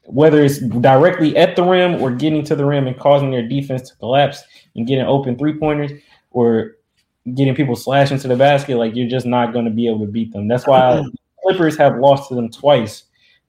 whether 0.05 0.43
it's 0.45 0.59
directly 0.59 1.35
at 1.35 1.57
the 1.57 1.63
rim 1.63 2.03
or 2.03 2.11
getting 2.11 2.45
to 2.45 2.55
the 2.55 2.67
rim 2.67 2.87
and 2.87 2.99
causing 2.99 3.31
their 3.31 3.49
defense 3.49 3.89
to 3.89 3.97
collapse 3.97 4.43
and 4.77 4.87
getting 4.87 5.07
open 5.07 5.39
three 5.39 5.59
pointers 5.59 5.91
or 6.31 6.73
getting 7.35 7.55
people 7.55 7.75
slashing 7.75 8.19
to 8.19 8.29
the 8.29 8.37
basket, 8.37 8.77
like 8.77 8.95
you're 8.95 9.09
just 9.09 9.25
not 9.25 9.55
going 9.55 9.65
to 9.65 9.71
be 9.71 9.89
able 9.89 10.01
to 10.01 10.13
beat 10.13 10.31
them. 10.33 10.47
That's 10.47 10.67
why 10.67 10.81
mm-hmm. 10.81 11.09
Clippers 11.43 11.79
have 11.79 11.97
lost 11.97 12.29
to 12.29 12.35
them 12.35 12.51
twice 12.51 13.05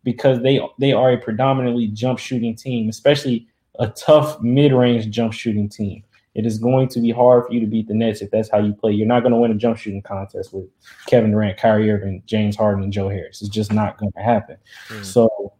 because 0.05 0.41
they 0.41 0.61
they 0.79 0.93
are 0.93 1.11
a 1.11 1.17
predominantly 1.17 1.87
jump 1.87 2.19
shooting 2.19 2.55
team, 2.55 2.87
especially 2.87 3.47
a 3.79 3.87
tough 3.87 4.41
mid 4.41 4.73
range 4.73 5.09
jump 5.09 5.33
shooting 5.33 5.69
team. 5.69 6.03
It 6.33 6.45
is 6.45 6.59
going 6.59 6.87
to 6.89 7.01
be 7.01 7.11
hard 7.11 7.45
for 7.45 7.53
you 7.53 7.59
to 7.59 7.65
beat 7.65 7.87
the 7.87 7.93
Nets 7.93 8.21
if 8.21 8.31
that's 8.31 8.49
how 8.49 8.59
you 8.59 8.73
play. 8.73 8.93
You're 8.93 9.07
not 9.07 9.21
going 9.21 9.33
to 9.33 9.37
win 9.37 9.51
a 9.51 9.55
jump 9.55 9.77
shooting 9.77 10.01
contest 10.01 10.53
with 10.53 10.65
Kevin 11.07 11.31
Durant, 11.31 11.57
Kyrie 11.57 11.91
Irving, 11.91 12.23
James 12.25 12.55
Harden, 12.55 12.83
and 12.83 12.93
Joe 12.93 13.09
Harris. 13.09 13.41
It's 13.41 13.49
just 13.49 13.73
not 13.73 13.97
going 13.97 14.13
to 14.13 14.21
happen. 14.21 14.55
Mm. 14.87 15.03
So 15.03 15.53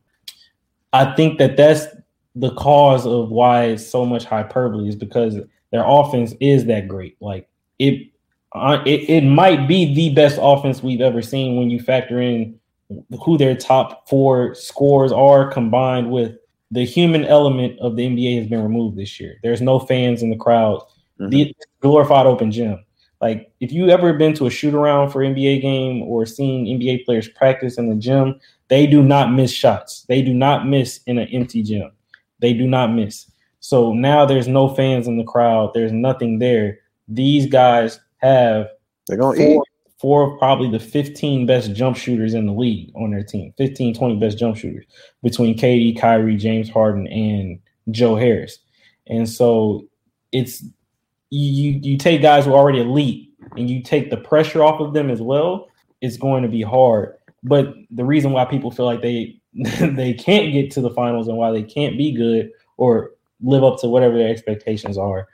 I 0.94 1.14
think 1.14 1.40
that 1.40 1.58
that's 1.58 1.88
the 2.36 2.54
cause 2.56 3.06
of 3.06 3.30
why 3.30 3.66
it's 3.66 3.86
so 3.86 4.06
much 4.06 4.24
hyperbole 4.24 4.88
is 4.88 4.96
because 4.96 5.36
their 5.72 5.84
offense 5.86 6.34
is 6.40 6.66
that 6.66 6.88
great. 6.88 7.18
Like 7.20 7.50
it, 7.78 8.10
uh, 8.54 8.82
it, 8.86 9.10
it 9.10 9.24
might 9.26 9.68
be 9.68 9.94
the 9.94 10.14
best 10.14 10.40
offense 10.42 10.82
we've 10.82 11.02
ever 11.02 11.22
seen 11.22 11.58
when 11.58 11.70
you 11.70 11.82
factor 11.82 12.22
in 12.22 12.58
who 13.24 13.38
their 13.38 13.56
top 13.56 14.08
four 14.08 14.56
scores 14.56 15.12
are 15.12 15.50
combined 15.50 16.12
with 16.12 16.36
the 16.72 16.86
human 16.86 17.26
element 17.26 17.78
of 17.80 17.96
the 17.96 18.06
NBA 18.06 18.38
has 18.40 18.48
been 18.48 18.64
removed 18.64 18.98
this 18.98 19.20
year. 19.20 19.38
There's 19.44 19.62
no 19.62 19.80
fans 19.80 20.24
in 20.24 20.30
the 20.30 20.38
crowd. 20.38 20.82
Mhm. 21.20 21.30
The 21.30 21.56
glorified 21.82 22.26
open 22.26 22.52
gym. 22.52 22.84
Like 23.20 23.52
if 23.60 23.72
you 23.72 23.90
ever 23.90 24.14
been 24.14 24.34
to 24.36 24.48
a 24.48 24.50
shoot 24.50 24.74
around 24.74 25.12
for 25.12 25.22
NBA 25.24 25.62
game 25.62 26.02
or 26.02 26.26
seen 26.26 26.66
NBA 26.66 27.06
players 27.06 27.28
practice 27.30 27.78
in 27.78 27.90
the 27.90 27.96
gym, 27.96 28.40
they 28.70 28.88
do 28.88 29.04
not 29.04 29.32
miss 29.32 29.52
shots. 29.52 30.06
They 30.08 30.22
do 30.22 30.34
not 30.34 30.68
miss 30.68 31.02
in 31.06 31.20
an 31.20 31.28
empty 31.28 31.62
gym. 31.62 31.92
They 32.40 32.54
do 32.54 32.66
not 32.66 32.94
miss. 32.94 33.28
So 33.60 33.94
now 33.94 34.26
there's 34.26 34.48
no 34.48 34.70
fans 34.70 35.08
in 35.08 35.18
the 35.18 35.24
crowd. 35.24 35.72
There's 35.76 35.92
nothing 35.92 36.40
there. 36.40 36.80
These 37.08 37.46
guys 37.46 38.00
have 38.18 38.70
They're 39.08 39.18
gonna 39.18 39.40
eat. 39.40 39.62
Four, 40.02 40.34
of 40.34 40.40
probably 40.40 40.70
the 40.70 40.80
15 40.80 41.46
best 41.46 41.74
jump 41.74 41.96
shooters 41.96 42.34
in 42.34 42.48
the 42.48 42.54
league 42.54 42.92
on 42.96 43.12
their 43.12 43.24
team 43.24 43.54
15 43.58 43.94
20 43.94 44.16
best 44.18 44.38
jump 44.38 44.58
shooters 44.58 44.86
between 45.22 45.58
KD, 45.58 46.00
Kyrie, 46.00 46.36
James 46.36 46.70
Harden, 46.70 47.08
and 47.08 47.60
Joe 47.92 48.16
Harris. 48.16 48.58
And 49.08 49.30
so 49.30 49.88
it's 50.32 50.64
you 51.30 51.80
you 51.82 51.98
take 51.98 52.22
guys 52.22 52.46
who 52.46 52.54
are 52.54 52.58
already 52.58 52.82
elite 52.82 53.30
and 53.56 53.70
you 53.70 53.82
take 53.82 54.10
the 54.10 54.18
pressure 54.18 54.64
off 54.64 54.82
of 54.82 54.94
them 54.94 55.10
as 55.10 55.22
well, 55.22 55.68
it's 56.02 56.18
going 56.18 56.44
to 56.44 56.50
be 56.50 56.62
hard. 56.62 57.16
But 57.44 57.74
the 57.92 58.06
reason 58.06 58.32
why 58.32 58.46
people 58.46 58.72
feel 58.72 58.86
like 58.86 59.02
they 59.02 59.40
they 59.54 60.14
can't 60.14 60.52
get 60.52 60.72
to 60.72 60.82
the 60.82 60.92
finals 60.92 61.28
and 61.28 61.38
why 61.38 61.52
they 61.52 61.64
can't 61.64 61.98
be 61.98 62.12
good 62.12 62.50
or 62.78 63.12
live 63.42 63.64
up 63.64 63.80
to 63.80 63.88
whatever 63.88 64.18
their 64.18 64.30
expectations 64.30 64.98
are 64.98 65.28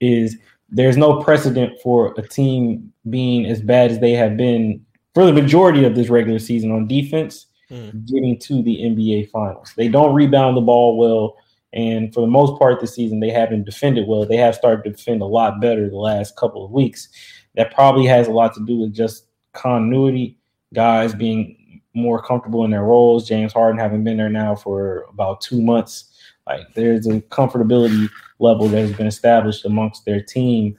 is 0.00 0.36
there's 0.68 0.96
no 0.96 1.22
precedent 1.22 1.78
for 1.82 2.14
a 2.18 2.22
team 2.22 2.92
being 3.08 3.46
as 3.46 3.60
bad 3.60 3.90
as 3.90 4.00
they 4.00 4.12
have 4.12 4.36
been 4.36 4.84
for 5.14 5.24
the 5.24 5.32
majority 5.32 5.84
of 5.84 5.94
this 5.94 6.08
regular 6.08 6.38
season 6.38 6.70
on 6.70 6.86
defense 6.86 7.46
Hmm. 7.68 7.88
getting 8.04 8.38
to 8.40 8.62
the 8.62 8.84
NBA 8.84 9.30
finals. 9.30 9.72
They 9.76 9.88
don't 9.88 10.14
rebound 10.14 10.56
the 10.56 10.60
ball 10.60 10.96
well. 10.96 11.36
And 11.72 12.14
for 12.14 12.20
the 12.20 12.28
most 12.28 12.58
part 12.60 12.80
this 12.80 12.94
season, 12.94 13.18
they 13.18 13.30
haven't 13.30 13.64
defended 13.64 14.06
well. 14.06 14.24
They 14.24 14.36
have 14.36 14.54
started 14.54 14.84
to 14.84 14.90
defend 14.90 15.20
a 15.20 15.26
lot 15.26 15.60
better 15.60 15.90
the 15.90 15.96
last 15.96 16.36
couple 16.36 16.64
of 16.64 16.70
weeks. 16.70 17.08
That 17.56 17.74
probably 17.74 18.06
has 18.06 18.28
a 18.28 18.32
lot 18.32 18.54
to 18.54 18.64
do 18.64 18.78
with 18.78 18.94
just 18.94 19.26
continuity, 19.52 20.38
guys 20.74 21.12
being 21.12 21.80
more 21.92 22.22
comfortable 22.22 22.64
in 22.64 22.70
their 22.70 22.84
roles. 22.84 23.26
James 23.26 23.52
Harden 23.52 23.80
having 23.80 24.04
been 24.04 24.16
there 24.16 24.28
now 24.28 24.54
for 24.54 25.06
about 25.10 25.40
two 25.40 25.60
months. 25.60 26.15
Like 26.46 26.74
there's 26.74 27.06
a 27.06 27.20
comfortability 27.22 28.08
level 28.38 28.68
that 28.68 28.80
has 28.80 28.92
been 28.92 29.06
established 29.06 29.64
amongst 29.64 30.04
their 30.04 30.22
team. 30.22 30.76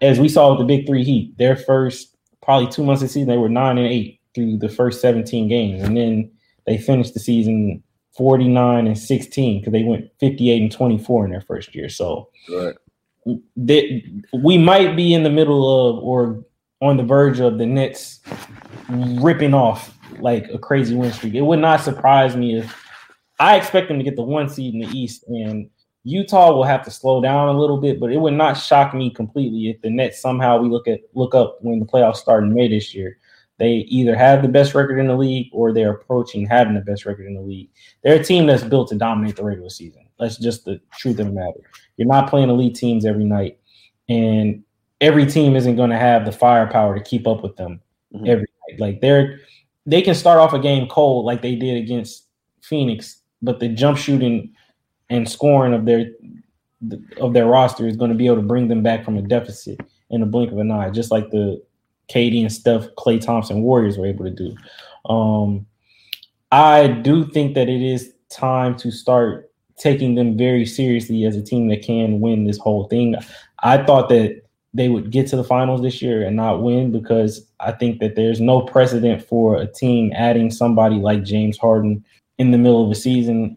As 0.00 0.20
we 0.20 0.28
saw 0.28 0.50
with 0.50 0.60
the 0.60 0.64
Big 0.64 0.86
Three 0.86 1.04
Heat, 1.04 1.36
their 1.38 1.56
first 1.56 2.16
probably 2.42 2.68
two 2.68 2.84
months 2.84 3.02
of 3.02 3.08
the 3.08 3.12
season, 3.12 3.28
they 3.28 3.36
were 3.36 3.48
nine 3.48 3.78
and 3.78 3.86
eight 3.86 4.20
through 4.34 4.58
the 4.58 4.68
first 4.68 5.00
17 5.00 5.48
games. 5.48 5.82
And 5.82 5.96
then 5.96 6.30
they 6.66 6.78
finished 6.78 7.14
the 7.14 7.20
season 7.20 7.82
49 8.16 8.86
and 8.86 8.98
16 8.98 9.60
because 9.60 9.72
they 9.72 9.82
went 9.84 10.08
58 10.20 10.62
and 10.62 10.72
24 10.72 11.24
in 11.24 11.30
their 11.30 11.40
first 11.40 11.74
year. 11.74 11.88
So 11.88 12.28
Right. 12.50 12.74
they, 13.56 14.04
we 14.32 14.56
might 14.58 14.96
be 14.96 15.14
in 15.14 15.22
the 15.24 15.30
middle 15.30 15.90
of 15.98 16.02
or 16.04 16.44
on 16.80 16.96
the 16.96 17.02
verge 17.02 17.40
of 17.40 17.58
the 17.58 17.66
Nets 17.66 18.20
ripping 18.88 19.52
off 19.54 19.96
like 20.20 20.48
a 20.52 20.58
crazy 20.58 20.94
win 20.94 21.12
streak. 21.12 21.34
It 21.34 21.42
would 21.42 21.58
not 21.58 21.80
surprise 21.80 22.36
me 22.36 22.58
if 22.58 22.84
I 23.38 23.56
expect 23.56 23.88
them 23.88 23.98
to 23.98 24.04
get 24.04 24.16
the 24.16 24.22
one 24.22 24.48
seed 24.48 24.74
in 24.74 24.80
the 24.80 24.88
East 24.88 25.24
and 25.28 25.70
Utah 26.04 26.52
will 26.52 26.64
have 26.64 26.82
to 26.84 26.90
slow 26.90 27.20
down 27.20 27.48
a 27.54 27.58
little 27.58 27.76
bit, 27.76 28.00
but 28.00 28.10
it 28.12 28.16
would 28.18 28.32
not 28.34 28.54
shock 28.54 28.94
me 28.94 29.10
completely 29.10 29.68
if 29.68 29.80
the 29.82 29.90
Nets 29.90 30.20
somehow 30.20 30.58
we 30.58 30.68
look 30.68 30.88
at 30.88 31.00
look 31.14 31.34
up 31.34 31.58
when 31.60 31.80
the 31.80 31.84
playoffs 31.86 32.16
start 32.16 32.44
in 32.44 32.54
May 32.54 32.68
this 32.68 32.94
year. 32.94 33.18
They 33.58 33.72
either 33.88 34.14
have 34.16 34.40
the 34.40 34.48
best 34.48 34.74
record 34.74 34.98
in 35.00 35.08
the 35.08 35.16
league 35.16 35.48
or 35.52 35.72
they're 35.72 35.90
approaching 35.92 36.46
having 36.46 36.74
the 36.74 36.80
best 36.80 37.04
record 37.04 37.26
in 37.26 37.34
the 37.34 37.40
league. 37.42 37.68
They're 38.02 38.20
a 38.20 38.24
team 38.24 38.46
that's 38.46 38.62
built 38.62 38.88
to 38.90 38.94
dominate 38.94 39.36
the 39.36 39.44
regular 39.44 39.68
season. 39.68 40.06
That's 40.18 40.38
just 40.38 40.64
the 40.64 40.80
truth 40.92 41.18
of 41.18 41.26
the 41.26 41.32
matter. 41.32 41.60
You're 41.96 42.08
not 42.08 42.30
playing 42.30 42.50
elite 42.50 42.76
teams 42.76 43.04
every 43.04 43.24
night, 43.24 43.58
and 44.08 44.62
every 45.00 45.26
team 45.26 45.56
isn't 45.56 45.76
going 45.76 45.90
to 45.90 45.98
have 45.98 46.24
the 46.24 46.32
firepower 46.32 46.96
to 46.96 47.04
keep 47.04 47.26
up 47.26 47.42
with 47.42 47.56
them 47.56 47.80
Mhm. 48.14 48.28
every 48.28 48.46
night. 48.70 48.80
Like 48.80 49.00
they're 49.00 49.40
they 49.86 50.02
can 50.02 50.14
start 50.14 50.38
off 50.38 50.52
a 50.52 50.58
game 50.58 50.86
cold 50.88 51.24
like 51.24 51.42
they 51.42 51.54
did 51.56 51.76
against 51.82 52.26
Phoenix, 52.62 53.17
but 53.42 53.60
the 53.60 53.68
jump 53.68 53.98
shooting 53.98 54.52
and 55.10 55.28
scoring 55.28 55.74
of 55.74 55.84
their 55.84 56.06
of 57.20 57.32
their 57.32 57.46
roster 57.46 57.86
is 57.86 57.96
going 57.96 58.10
to 58.10 58.16
be 58.16 58.26
able 58.26 58.36
to 58.36 58.42
bring 58.42 58.68
them 58.68 58.82
back 58.82 59.04
from 59.04 59.16
a 59.16 59.22
deficit 59.22 59.80
in 60.10 60.20
the 60.20 60.26
blink 60.26 60.52
of 60.52 60.58
an 60.58 60.70
eye, 60.70 60.90
just 60.90 61.10
like 61.10 61.30
the 61.30 61.60
KD 62.08 62.40
and 62.40 62.52
Steph, 62.52 62.86
Klay 62.96 63.20
Thompson 63.20 63.62
Warriors 63.62 63.98
were 63.98 64.06
able 64.06 64.24
to 64.24 64.30
do. 64.30 64.56
Um, 65.12 65.66
I 66.52 66.86
do 66.86 67.26
think 67.30 67.54
that 67.54 67.68
it 67.68 67.82
is 67.82 68.12
time 68.30 68.76
to 68.76 68.90
start 68.90 69.50
taking 69.76 70.14
them 70.14 70.36
very 70.36 70.66
seriously 70.66 71.24
as 71.24 71.36
a 71.36 71.42
team 71.42 71.68
that 71.68 71.82
can 71.82 72.20
win 72.20 72.44
this 72.44 72.58
whole 72.58 72.84
thing. 72.88 73.14
I 73.60 73.82
thought 73.84 74.08
that 74.08 74.42
they 74.74 74.88
would 74.88 75.10
get 75.10 75.26
to 75.28 75.36
the 75.36 75.44
finals 75.44 75.82
this 75.82 76.02
year 76.02 76.22
and 76.22 76.36
not 76.36 76.62
win 76.62 76.92
because 76.92 77.46
I 77.60 77.72
think 77.72 78.00
that 78.00 78.16
there's 78.16 78.40
no 78.40 78.62
precedent 78.62 79.24
for 79.24 79.56
a 79.56 79.66
team 79.66 80.12
adding 80.14 80.50
somebody 80.50 80.96
like 80.96 81.24
James 81.24 81.58
Harden 81.58 82.04
in 82.38 82.50
the 82.50 82.58
middle 82.58 82.84
of 82.84 82.90
a 82.90 82.94
season 82.94 83.56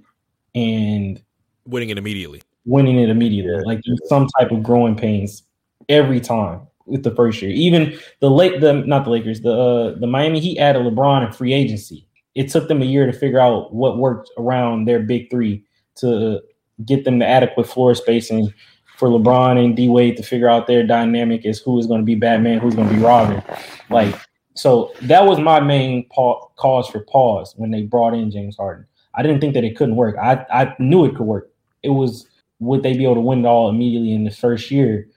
and 0.56 1.22
winning 1.65 1.89
it 1.89 1.98
immediately. 1.98 2.41
Winning 2.65 3.00
it 3.00 3.10
immediately. 3.10 3.63
Like 3.63 3.82
there's 3.86 4.02
some 4.08 4.28
type 4.39 4.52
of 4.52 4.63
growing 4.63 4.96
pains 4.96 5.44
every 5.89 6.20
time 6.20 6.62
with 6.86 7.04
the 7.04 7.15
first 7.15 7.41
year. 7.41 7.52
Even 7.52 7.98
the 8.20 8.30
late 8.30 8.62
the 8.62 8.74
not 8.74 9.06
the 9.06 9.12
Lakers, 9.12 9.41
the 9.41 9.52
uh, 9.52 10.00
the 10.00 10.08
Miami 10.08 10.39
Heat 10.39 10.60
added 10.60 10.84
LeBron 10.84 11.26
in 11.26 11.32
free 11.32 11.54
agency. 11.54 12.08
It 12.36 12.50
took 12.50 12.67
them 12.67 12.82
a 12.82 12.86
year 12.86 13.06
to 13.06 13.13
figure 13.13 13.39
out 13.39 13.74
what 13.74 13.98
worked 13.98 14.30
around 14.38 14.86
their 14.86 15.00
big 15.00 15.30
three 15.30 15.65
to 15.96 16.41
get 16.86 17.04
them 17.04 17.20
the 17.20 17.28
adequate 17.28 17.67
floor 17.67 17.94
spacing 17.94 18.54
for 18.98 19.10
LeBron 19.10 19.63
and 19.63 19.76
D 19.76 19.89
Wade 19.89 20.17
to 20.17 20.24
figure 20.24 20.50
out 20.50 20.67
their 20.67 20.86
dynamic 20.86 21.46
as 21.46 21.60
who 21.60 21.80
is 21.80 21.88
going 21.88 22.02
to 22.02 22.06
be 22.06 22.15
Batman, 22.15 22.60
who's 22.60 22.76
going 22.76 22.88
to 22.88 22.94
be 22.94 23.02
Robin. 23.02 23.41
Like 23.89 24.15
so, 24.62 24.93
that 25.04 25.26
was 25.26 25.39
my 25.39 25.60
main 25.60 26.08
pa- 26.10 26.45
cause 26.58 26.88
for 26.88 27.02
pause 27.02 27.54
when 27.58 27.71
they 27.71 27.84
brought 27.84 28.13
in 28.13 28.32
James 28.32 28.58
Harden. 28.58 28.86
I 29.15 29.24
didn't 29.24 29.41
think 29.41 29.54
that 29.56 29.63
it 29.63 29.76
couldn't 29.76 29.95
work. 29.95 30.15
I 30.17 30.45
I 30.54 30.76
knew 30.80 31.06
it 31.06 31.15
could 31.15 31.26
work. 31.26 31.52
It 31.84 31.89
was 31.89 32.28
would 32.60 32.84
they 32.84 32.95
be 32.95 33.04
able 33.04 33.15
to 33.15 33.21
win 33.21 33.45
it 33.45 33.47
all 33.47 33.69
immediately 33.69 34.13
in 34.13 34.24
the 34.24 34.32
first 34.32 34.71
year? 34.71 35.08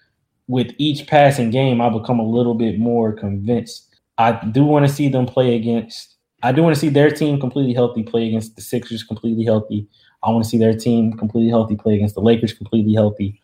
with 0.46 0.72
each 0.78 1.07
passing 1.07 1.50
game, 1.50 1.80
I 1.80 1.88
become 1.88 2.18
a 2.18 2.26
little 2.26 2.54
bit 2.54 2.78
more 2.78 3.12
convinced. 3.12 3.94
I 4.18 4.33
do 4.46 4.64
want 4.64 4.87
to 4.87 4.92
see 4.92 5.09
them 5.09 5.26
play 5.26 5.57
against. 5.57 6.16
I 6.42 6.52
do 6.52 6.62
want 6.62 6.74
to 6.74 6.80
see 6.80 6.90
their 6.90 7.11
team 7.11 7.40
completely 7.40 7.72
healthy 7.72 8.02
play 8.02 8.28
against 8.28 8.54
the 8.54 8.62
Sixers 8.62 9.02
completely 9.02 9.44
healthy. 9.44 9.88
I 10.22 10.30
want 10.30 10.44
to 10.44 10.50
see 10.50 10.59
their 10.59 10.76
team 10.76 11.14
completely 11.16 11.50
healthy 11.50 11.76
play 11.76 11.94
against 11.94 12.14
the 12.14 12.20
Lakers 12.20 12.52
completely 12.52 12.94
healthy, 12.94 13.40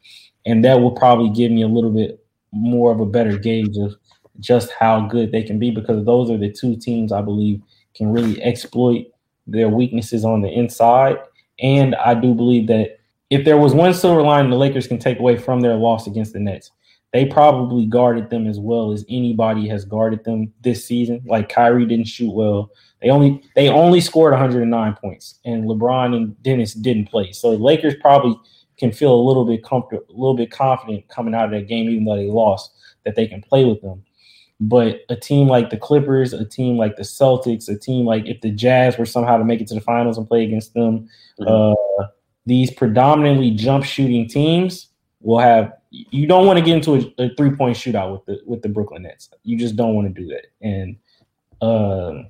and 0.47 0.65
that 0.65 0.81
will 0.81 0.93
probably 0.93 1.31
give 1.31 1.51
me 1.51 1.63
a 1.63 1.69
little 1.69 1.91
bit 1.91 2.25
more 2.53 2.93
of 2.93 3.01
a 3.01 3.07
better 3.07 3.39
gauge 3.39 3.77
of 3.77 3.95
just 4.41 4.71
how 4.73 5.07
good 5.07 5.33
they 5.33 5.43
can 5.43 5.59
be 5.59 5.71
because 5.71 6.05
those 6.05 6.31
are 6.31 6.39
the 6.39 6.51
two 6.51 6.77
teams 6.77 7.13
I 7.13 7.23
believe 7.23 7.63
can 7.95 8.13
really 8.13 8.43
exploit 8.43 9.07
their 9.47 9.69
weaknesses 9.69 10.25
on 10.25 10.43
the 10.43 10.49
inside. 10.49 11.19
And 11.61 11.95
I 11.97 12.15
do 12.15 12.35
believe 12.35 12.67
that 12.69 12.99
if 13.31 13.45
there 13.45 13.59
was 13.59 13.75
one 13.75 13.95
silver 13.95 14.23
line 14.23 14.51
the 14.51 14.57
Lakers 14.57 14.87
can 14.87 14.99
take 14.99 15.19
away 15.19 15.37
from 15.37 15.61
their 15.61 15.77
loss 15.77 16.07
against 16.07 16.33
the 16.33 16.41
Nets, 16.41 16.71
they 17.13 17.25
probably 17.25 17.87
guarded 17.87 18.31
them 18.31 18.47
as 18.47 18.59
well 18.59 18.93
as 18.93 19.05
anybody 19.09 19.69
has 19.69 19.85
guarded 19.85 20.25
them 20.25 20.53
this 20.61 20.85
season. 20.85 21.23
Like 21.27 21.49
Kyrie 21.49 21.87
didn't 21.87 22.07
shoot 22.07 22.33
well. 22.33 22.71
They 23.03 23.11
only 23.11 23.43
they 23.57 23.69
only 23.69 24.01
scored 24.01 24.33
109 24.33 24.97
points, 25.03 25.39
and 25.45 25.65
LeBron 25.65 26.15
and 26.15 26.41
Dennis 26.43 26.75
didn't 26.75 27.11
play. 27.11 27.33
So 27.33 27.53
the 27.53 27.63
Lakers 27.63 27.95
probably 28.01 28.39
can 28.77 28.93
feel 28.93 29.15
a 29.15 29.27
little 29.27 29.45
bit 29.45 29.65
comfortable, 29.65 30.05
a 30.09 30.13
little 30.13 30.35
bit 30.35 30.51
confident 30.51 31.09
coming 31.09 31.35
out 31.35 31.47
of 31.47 31.51
that 31.51 31.69
game, 31.69 31.89
even 31.89 32.05
though 32.05 32.17
they 32.17 32.27
lost, 32.27 32.73
that 33.05 33.17
they 33.17 33.27
can 33.27 33.43
play 33.43 33.65
with 33.65 33.81
them. 33.83 34.03
But 34.63 35.01
a 35.09 35.17
team 35.17 35.49
like 35.49 35.71
the 35.71 35.79
Clippers, 35.79 36.35
a 36.35 36.45
team 36.45 36.77
like 36.77 36.97
the 36.97 37.03
Celtics, 37.03 37.69
a 37.69 37.79
team 37.79 38.05
like 38.05 38.27
if 38.27 38.43
the 38.43 38.51
Jazz 38.51 38.99
were 38.99 39.07
somehow 39.07 39.39
to 39.39 39.45
make 39.45 39.61
it 39.61 39.69
to 39.69 39.75
the 39.75 39.81
finals 39.81 40.19
and 40.19 40.29
play 40.29 40.45
against 40.45 40.75
them, 40.75 41.09
mm-hmm. 41.41 42.03
uh, 42.03 42.07
these 42.45 42.71
predominantly 42.71 43.53
jump 43.53 43.85
shooting 43.85 44.29
teams 44.29 44.89
will 45.21 45.39
have 45.39 45.73
you 45.91 46.27
don't 46.27 46.47
want 46.47 46.59
to 46.59 46.65
get 46.65 46.77
into 46.77 46.95
a, 46.95 47.25
a 47.25 47.35
three 47.37 47.55
point 47.57 47.77
shootout 47.77 48.13
with 48.13 48.25
the 48.27 48.41
with 48.47 48.63
the 48.63 48.69
Brooklyn 48.69 49.03
Nets. 49.03 49.31
You 49.45 49.57
just 49.59 49.77
don't 49.77 49.95
want 49.95 50.15
to 50.15 50.21
do 50.21 50.29
that. 50.29 50.47
And 50.61 50.97
uh, 51.61 52.29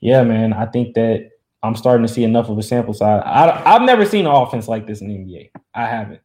yeah, 0.00 0.22
man, 0.22 0.52
I 0.52 0.66
think 0.66 0.94
that 0.94 1.30
I'm 1.62 1.74
starting 1.74 2.06
to 2.06 2.12
see 2.12 2.24
enough 2.24 2.48
of 2.48 2.58
a 2.58 2.62
sample 2.62 2.94
size. 2.94 3.22
I, 3.24 3.62
I've 3.64 3.82
never 3.82 4.04
seen 4.04 4.26
an 4.26 4.32
offense 4.32 4.68
like 4.68 4.86
this 4.86 5.00
in 5.00 5.08
the 5.08 5.14
NBA. 5.14 5.50
I 5.74 5.86
haven't. 5.86 6.20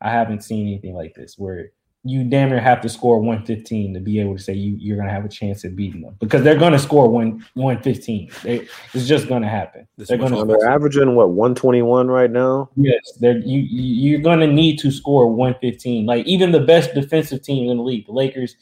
I 0.00 0.10
haven't 0.10 0.44
seen 0.44 0.66
anything 0.66 0.94
like 0.94 1.14
this 1.14 1.38
where 1.38 1.70
you 2.08 2.24
damn 2.24 2.50
near 2.50 2.60
have 2.60 2.80
to 2.82 2.88
score 2.88 3.18
115 3.18 3.94
to 3.94 4.00
be 4.00 4.20
able 4.20 4.36
to 4.36 4.42
say 4.42 4.52
you, 4.52 4.76
you're 4.78 4.96
going 4.96 5.08
to 5.08 5.12
have 5.12 5.24
a 5.24 5.28
chance 5.28 5.64
at 5.64 5.74
beating 5.74 6.02
them 6.02 6.16
because 6.20 6.42
they're 6.42 6.58
going 6.58 6.72
to 6.72 6.78
score 6.78 7.08
one 7.08 7.44
115. 7.54 8.30
They, 8.42 8.68
it's 8.94 9.06
just 9.06 9.28
going 9.28 9.42
to 9.42 9.48
happen. 9.48 9.86
they're 9.96 10.16
going 10.16 10.32
to. 10.32 10.44
They're 10.44 10.68
averaging 10.68 11.14
what 11.14 11.30
121 11.30 12.08
right 12.08 12.30
now. 12.30 12.70
Yes, 12.76 13.00
they're 13.20 13.38
you. 13.38 13.60
You're 13.60 14.20
going 14.20 14.40
to 14.40 14.46
need 14.46 14.78
to 14.80 14.90
score 14.90 15.26
115. 15.26 16.06
Like 16.06 16.26
even 16.26 16.52
the 16.52 16.60
best 16.60 16.94
defensive 16.94 17.42
team 17.42 17.70
in 17.70 17.78
the 17.78 17.82
league, 17.82 18.06
the 18.06 18.12
Lakers, 18.12 18.56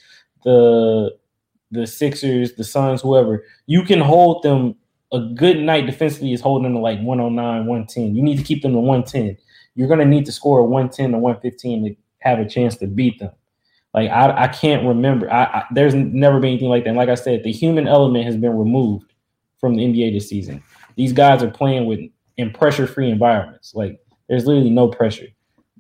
the 0.45 1.17
the 1.71 1.87
Sixers, 1.87 2.55
the 2.55 2.65
Suns, 2.65 3.03
whoever, 3.03 3.45
you 3.67 3.83
can 3.83 4.01
hold 4.01 4.43
them. 4.43 4.77
A 5.13 5.21
good 5.21 5.59
night 5.59 5.87
defensively 5.87 6.33
is 6.33 6.41
holding 6.41 6.65
them 6.65 6.73
to 6.73 6.81
like 6.81 6.99
109, 6.99 7.67
110. 7.67 8.17
You 8.17 8.23
need 8.23 8.37
to 8.37 8.43
keep 8.43 8.63
them 8.63 8.73
to 8.73 8.81
110. 8.81 9.37
You're 9.77 9.87
going 9.87 10.01
to 10.01 10.05
need 10.05 10.27
to 10.27 10.33
score 10.33 10.67
110 10.67 11.13
to 11.13 11.19
115 11.19 11.85
to 11.85 11.97
have 12.25 12.39
a 12.39 12.49
chance 12.49 12.77
to 12.79 12.87
beat 12.87 13.19
them. 13.19 13.33
Like 13.93 14.11
I, 14.11 14.45
I 14.45 14.49
can't 14.49 14.87
remember. 14.87 15.33
I, 15.33 15.45
I, 15.45 15.65
there's 15.71 15.95
never 15.95 16.41
been 16.41 16.51
anything 16.51 16.69
like 16.69 16.85
that. 16.85 16.91
And 16.91 16.99
like 16.99 17.09
I 17.09 17.15
said, 17.15 17.45
the 17.45 17.53
human 17.53 17.87
element 17.87 18.25
has 18.25 18.37
been 18.37 18.57
removed 18.57 19.13
from 19.61 19.77
the 19.77 19.85
NBA 19.85 20.13
this 20.13 20.29
season. 20.29 20.63
These 20.97 21.13
guys 21.13 21.43
are 21.43 21.51
playing 21.51 21.87
with 21.87 22.01
in 22.37 22.51
pressure-free 22.51 23.09
environments. 23.09 23.75
Like 23.75 24.01
there's 24.29 24.47
literally 24.47 24.71
no 24.71 24.89
pressure. 24.89 25.29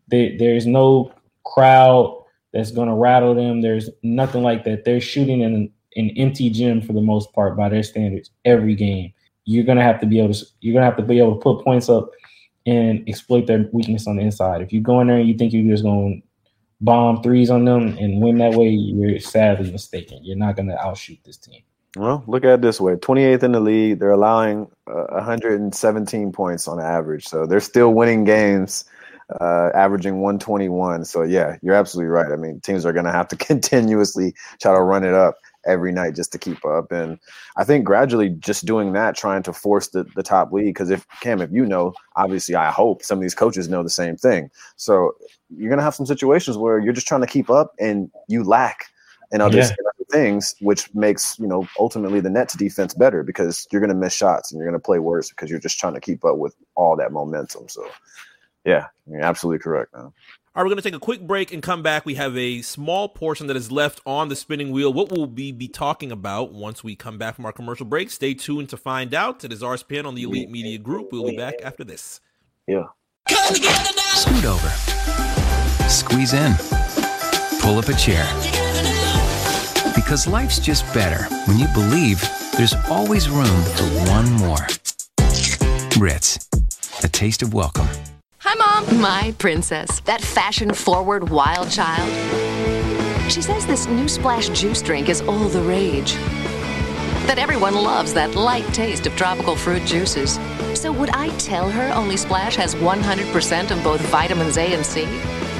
There, 0.08 0.38
there's 0.38 0.66
no 0.66 1.12
crowd 1.44 2.22
that's 2.52 2.70
going 2.70 2.88
to 2.88 2.94
rattle 2.94 3.34
them. 3.34 3.60
There's 3.60 3.90
nothing 4.02 4.42
like 4.42 4.64
that. 4.64 4.84
They're 4.84 5.00
shooting 5.00 5.40
in 5.40 5.54
an, 5.54 5.72
an 5.96 6.10
empty 6.16 6.50
gym 6.50 6.80
for 6.82 6.92
the 6.92 7.00
most 7.00 7.32
part 7.32 7.56
by 7.56 7.68
their 7.68 7.82
standards 7.82 8.30
every 8.44 8.76
game. 8.76 9.12
You're 9.46 9.64
gonna 9.64 9.82
have 9.82 10.00
to 10.00 10.06
be 10.06 10.20
able 10.20 10.32
to. 10.32 10.46
You're 10.60 10.72
gonna 10.72 10.86
have 10.86 10.96
to 10.96 11.02
be 11.02 11.18
able 11.18 11.34
to 11.34 11.40
put 11.40 11.62
points 11.64 11.90
up 11.90 12.10
and 12.64 13.06
exploit 13.06 13.46
their 13.46 13.68
weakness 13.72 14.06
on 14.06 14.16
the 14.16 14.22
inside. 14.22 14.62
If 14.62 14.72
you 14.72 14.80
go 14.80 15.00
in 15.00 15.08
there 15.08 15.18
and 15.18 15.28
you 15.28 15.34
think 15.34 15.52
you're 15.52 15.70
just 15.70 15.82
going 15.82 16.22
bomb 16.84 17.22
threes 17.22 17.50
on 17.50 17.64
them 17.64 17.96
and 17.98 18.20
win 18.20 18.38
that 18.38 18.54
way, 18.54 18.68
you're 18.68 19.18
sadly 19.20 19.70
mistaken. 19.70 20.20
You're 20.22 20.36
not 20.36 20.56
going 20.56 20.68
to 20.68 20.80
outshoot 20.80 21.18
this 21.24 21.36
team. 21.36 21.62
Well, 21.96 22.24
look 22.26 22.44
at 22.44 22.54
it 22.54 22.62
this 22.62 22.80
way 22.80 22.96
28th 22.96 23.42
in 23.44 23.52
the 23.52 23.60
league. 23.60 24.00
They're 24.00 24.10
allowing 24.10 24.68
uh, 24.88 25.06
117 25.10 26.32
points 26.32 26.66
on 26.66 26.80
average. 26.80 27.24
So 27.26 27.46
they're 27.46 27.60
still 27.60 27.94
winning 27.94 28.24
games, 28.24 28.84
uh, 29.40 29.70
averaging 29.74 30.20
121. 30.20 31.04
So, 31.04 31.22
yeah, 31.22 31.56
you're 31.62 31.74
absolutely 31.74 32.10
right. 32.10 32.32
I 32.32 32.36
mean, 32.36 32.60
teams 32.60 32.84
are 32.84 32.92
going 32.92 33.06
to 33.06 33.12
have 33.12 33.28
to 33.28 33.36
continuously 33.36 34.34
try 34.60 34.74
to 34.74 34.80
run 34.80 35.04
it 35.04 35.14
up 35.14 35.36
every 35.66 35.92
night 35.92 36.14
just 36.14 36.32
to 36.32 36.38
keep 36.38 36.64
up. 36.64 36.92
And 36.92 37.18
I 37.56 37.64
think 37.64 37.84
gradually 37.84 38.30
just 38.30 38.64
doing 38.64 38.92
that, 38.92 39.16
trying 39.16 39.42
to 39.44 39.52
force 39.52 39.88
the, 39.88 40.04
the 40.14 40.22
top 40.22 40.52
league. 40.52 40.74
Because 40.74 40.90
if 40.90 41.06
Cam, 41.20 41.40
if 41.40 41.50
you 41.52 41.66
know, 41.66 41.94
obviously 42.16 42.54
I 42.54 42.70
hope 42.70 43.02
some 43.02 43.18
of 43.18 43.22
these 43.22 43.34
coaches 43.34 43.68
know 43.68 43.82
the 43.82 43.90
same 43.90 44.16
thing. 44.16 44.50
So 44.76 45.12
you're 45.50 45.70
gonna 45.70 45.82
have 45.82 45.94
some 45.94 46.06
situations 46.06 46.56
where 46.56 46.78
you're 46.78 46.92
just 46.92 47.06
trying 47.06 47.22
to 47.22 47.26
keep 47.26 47.50
up 47.50 47.72
and 47.78 48.10
you 48.28 48.44
lack 48.44 48.86
in 49.32 49.40
other, 49.40 49.58
yeah. 49.58 49.70
things, 50.10 50.54
which 50.60 50.94
makes 50.94 51.38
you 51.38 51.46
know 51.46 51.66
ultimately 51.78 52.20
the 52.20 52.30
Nets 52.30 52.54
defense 52.54 52.94
better 52.94 53.22
because 53.22 53.66
you're 53.72 53.80
gonna 53.80 53.94
miss 53.94 54.14
shots 54.14 54.52
and 54.52 54.58
you're 54.58 54.68
gonna 54.68 54.78
play 54.78 54.98
worse 54.98 55.30
because 55.30 55.50
you're 55.50 55.58
just 55.58 55.78
trying 55.78 55.94
to 55.94 56.00
keep 56.00 56.24
up 56.24 56.36
with 56.36 56.54
all 56.74 56.96
that 56.96 57.12
momentum. 57.12 57.68
So 57.68 57.88
yeah, 58.64 58.86
you're 59.06 59.22
absolutely 59.22 59.62
correct, 59.62 59.92
man. 59.94 60.12
All 60.56 60.62
right, 60.62 60.68
we're 60.68 60.74
going 60.74 60.82
to 60.82 60.88
take 60.88 60.94
a 60.94 61.00
quick 61.00 61.20
break 61.20 61.52
and 61.52 61.60
come 61.60 61.82
back. 61.82 62.06
We 62.06 62.14
have 62.14 62.36
a 62.36 62.62
small 62.62 63.08
portion 63.08 63.48
that 63.48 63.56
is 63.56 63.72
left 63.72 64.00
on 64.06 64.28
the 64.28 64.36
spinning 64.36 64.70
wheel. 64.70 64.92
What 64.92 65.10
we 65.10 65.18
will 65.18 65.26
we 65.26 65.50
be 65.50 65.66
talking 65.66 66.12
about 66.12 66.52
once 66.52 66.84
we 66.84 66.94
come 66.94 67.18
back 67.18 67.34
from 67.34 67.44
our 67.44 67.50
commercial 67.50 67.86
break? 67.86 68.08
Stay 68.08 68.34
tuned 68.34 68.68
to 68.68 68.76
find 68.76 69.14
out. 69.14 69.42
It 69.42 69.52
is 69.52 69.64
our 69.64 69.76
spin 69.76 70.06
on 70.06 70.14
the 70.14 70.22
Elite 70.22 70.48
Media 70.48 70.78
Group. 70.78 71.10
We'll 71.10 71.28
be 71.28 71.36
back 71.36 71.54
after 71.64 71.82
this. 71.82 72.20
Yeah. 72.68 72.84
Scoot 73.28 74.44
over. 74.44 74.68
Squeeze 75.88 76.34
in. 76.34 76.54
Pull 77.60 77.76
up 77.80 77.88
a 77.88 77.94
chair. 77.94 78.24
Because 79.96 80.28
life's 80.28 80.60
just 80.60 80.84
better 80.94 81.24
when 81.46 81.58
you 81.58 81.66
believe 81.74 82.22
there's 82.56 82.74
always 82.88 83.28
room 83.28 83.64
for 83.74 83.86
one 84.08 84.30
more. 84.34 84.64
Ritz, 85.98 86.48
a 87.02 87.08
taste 87.08 87.42
of 87.42 87.54
welcome. 87.54 87.88
Hi, 88.46 88.54
Mom. 88.56 89.00
My 89.00 89.34
princess. 89.38 90.00
That 90.00 90.20
fashion 90.20 90.74
forward 90.74 91.30
wild 91.30 91.70
child. 91.70 92.06
She 93.32 93.40
says 93.40 93.66
this 93.66 93.86
new 93.86 94.06
splash 94.06 94.50
juice 94.50 94.82
drink 94.82 95.08
is 95.08 95.22
all 95.22 95.48
the 95.48 95.62
rage. 95.62 96.12
That 97.24 97.38
everyone 97.38 97.74
loves 97.74 98.12
that 98.12 98.34
light 98.34 98.66
taste 98.74 99.06
of 99.06 99.16
tropical 99.16 99.56
fruit 99.56 99.86
juices. 99.86 100.38
So, 100.74 100.92
would 100.92 101.08
I 101.08 101.30
tell 101.38 101.70
her 101.70 101.90
Only 101.94 102.18
Splash 102.18 102.54
has 102.56 102.74
100% 102.74 103.70
of 103.70 103.82
both 103.82 104.02
vitamins 104.10 104.58
A 104.58 104.74
and 104.74 104.84
C? 104.84 105.04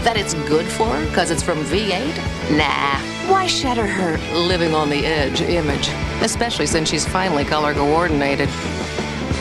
That 0.05 0.19
it's 0.19 0.35
good 0.47 0.67
for 0.67 0.87
her 0.87 1.07
because 1.07 1.31
it's 1.31 1.43
from 1.43 1.65
V8? 1.65 2.59
Nah. 2.59 3.33
Why 3.33 3.47
shatter 3.47 3.87
her 3.87 4.19
living 4.37 4.75
on 4.75 4.91
the 4.91 5.07
edge 5.07 5.41
image? 5.41 5.89
Especially 6.21 6.67
since 6.67 6.91
she's 6.91 7.09
finally 7.09 7.47
color 7.47 7.73
coordinated. 7.73 8.51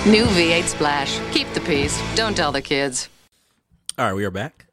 New 0.07 0.27
V8 0.27 0.63
Splash. 0.63 1.19
Keep 1.33 1.51
the 1.53 1.59
peace. 1.59 2.01
Don't 2.15 2.37
tell 2.37 2.53
the 2.53 2.61
kids. 2.61 3.09
All 3.97 4.05
right, 4.05 4.13
we 4.13 4.25
are 4.25 4.31
back. 4.31 4.65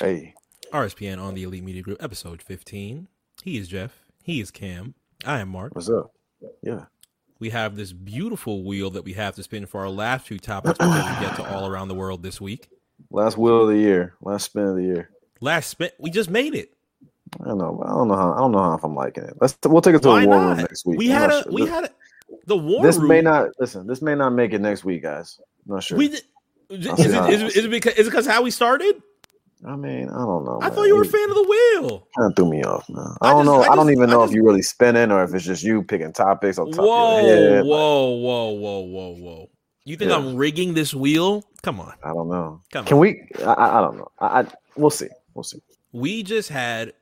Hey, 0.00 0.34
RSPN 0.72 1.18
on 1.20 1.34
the 1.34 1.44
Elite 1.44 1.62
Media 1.64 1.82
Group, 1.82 2.02
episode 2.02 2.42
15. 2.42 3.08
He 3.42 3.56
is 3.56 3.68
Jeff. 3.68 4.04
He 4.22 4.40
is 4.40 4.50
Cam. 4.50 4.94
I 5.24 5.40
am 5.40 5.48
Mark. 5.48 5.74
what's 5.74 5.88
up? 5.88 6.12
Yeah. 6.62 6.86
We 7.38 7.50
have 7.50 7.76
this 7.76 7.92
beautiful 7.92 8.64
wheel 8.64 8.90
that 8.90 9.04
we 9.04 9.12
have 9.12 9.34
to 9.36 9.42
spin 9.42 9.66
for 9.66 9.80
our 9.80 9.88
last 9.90 10.26
two 10.26 10.38
topics 10.38 10.78
before 10.78 10.94
we 10.94 11.26
get 11.26 11.36
to 11.36 11.54
all 11.54 11.66
around 11.68 11.88
the 11.88 11.94
world 11.94 12.22
this 12.22 12.40
week. 12.40 12.68
Last 13.10 13.36
wheel 13.38 13.62
of 13.62 13.68
the 13.68 13.76
year. 13.78 14.14
Last 14.22 14.44
spin 14.44 14.64
of 14.64 14.76
the 14.76 14.82
year. 14.82 15.10
Last 15.40 15.68
spin, 15.68 15.90
we 15.98 16.10
just 16.10 16.30
made 16.30 16.54
it. 16.54 16.72
I 17.40 17.48
don't 17.48 17.58
know. 17.58 17.82
I 17.84 17.90
don't 17.90 18.08
know 18.08 18.16
how. 18.16 18.32
I 18.32 18.38
don't 18.38 18.52
know 18.52 18.62
how 18.62 18.74
if 18.74 18.84
I'm 18.84 18.94
liking 18.94 19.24
it. 19.24 19.34
Let's. 19.40 19.58
We'll 19.64 19.82
take 19.82 19.94
it 19.96 20.02
to 20.02 20.08
Why 20.08 20.22
the 20.22 20.28
war 20.28 20.36
not? 20.38 20.48
room 20.48 20.56
next 20.58 20.86
week. 20.86 20.98
We 20.98 21.12
I'm 21.12 21.20
had 21.20 21.30
a, 21.30 21.42
sure. 21.42 21.52
we 21.52 21.60
This- 21.62 21.70
had 21.70 21.84
a, 21.84 21.90
the 22.46 22.56
war 22.56 22.82
This 22.82 22.96
room. 22.96 23.08
may 23.08 23.20
not 23.20 23.48
listen. 23.58 23.86
This 23.86 24.00
may 24.00 24.14
not 24.14 24.30
make 24.30 24.52
it 24.52 24.60
next 24.60 24.84
week, 24.84 25.02
guys. 25.02 25.38
Not 25.66 25.82
sure. 25.82 25.98
We 25.98 26.08
did, 26.08 26.22
is, 26.70 26.86
it, 26.86 26.98
is, 26.98 27.42
it, 27.42 27.56
is 27.56 27.64
it 27.64 27.70
because 27.70 27.94
is 27.94 28.06
it 28.06 28.10
because 28.10 28.26
how 28.26 28.42
we 28.42 28.50
started? 28.50 29.02
I 29.66 29.74
mean, 29.74 30.08
I 30.10 30.18
don't 30.18 30.44
know. 30.44 30.58
I 30.62 30.68
thought 30.68 30.84
you 30.84 30.94
were 30.96 31.02
a 31.02 31.06
fan 31.06 31.28
of 31.30 31.34
the 31.36 31.42
wheel. 31.42 32.06
Kind 32.16 32.30
of 32.30 32.36
threw 32.36 32.50
me 32.50 32.62
off, 32.62 32.88
man. 32.90 33.06
I 33.22 33.28
I 33.28 33.32
don't 33.32 33.44
just- 33.44 33.46
know. 33.46 33.62
I 33.62 33.72
I, 33.72 33.76
don't 33.76 33.90
even 33.90 34.10
know 34.10 34.20
just- 34.22 34.32
if 34.32 34.36
you 34.36 34.44
really 34.44 34.62
spinning 34.62 35.10
or 35.10 35.24
if 35.24 35.34
it's 35.34 35.44
just 35.44 35.62
you 35.64 35.82
picking 35.82 36.12
topics 36.12 36.58
on 36.58 36.70
top 36.72 36.84
Whoa, 36.84 37.18
of 37.20 37.26
your 37.26 37.36
head. 37.56 37.64
Whoa, 37.64 38.10
whoa, 38.10 38.50
whoa, 38.50 38.80
whoa, 38.80 39.14
whoa! 39.16 39.50
You 39.84 39.96
think 39.96 40.10
Yeah. 40.10 40.18
I'm 40.18 40.36
rigging 40.36 40.74
this 40.74 40.92
wheel? 40.94 41.42
Come 41.62 41.80
on, 41.80 41.94
I 42.04 42.08
don't 42.12 42.28
know. 42.28 42.60
come 42.70 42.84
Can 42.84 42.94
on. 42.96 43.00
we? 43.00 43.22
I, 43.44 43.78
I 43.78 43.80
don't 43.80 43.96
know. 43.96 44.08
I, 44.20 44.40
I 44.40 44.46
we'll 44.76 44.90
see. 44.90 45.08
We'll 45.34 45.42
see. 45.44 45.58
we 45.92 46.22
just 46.22 46.48
had 46.50 46.92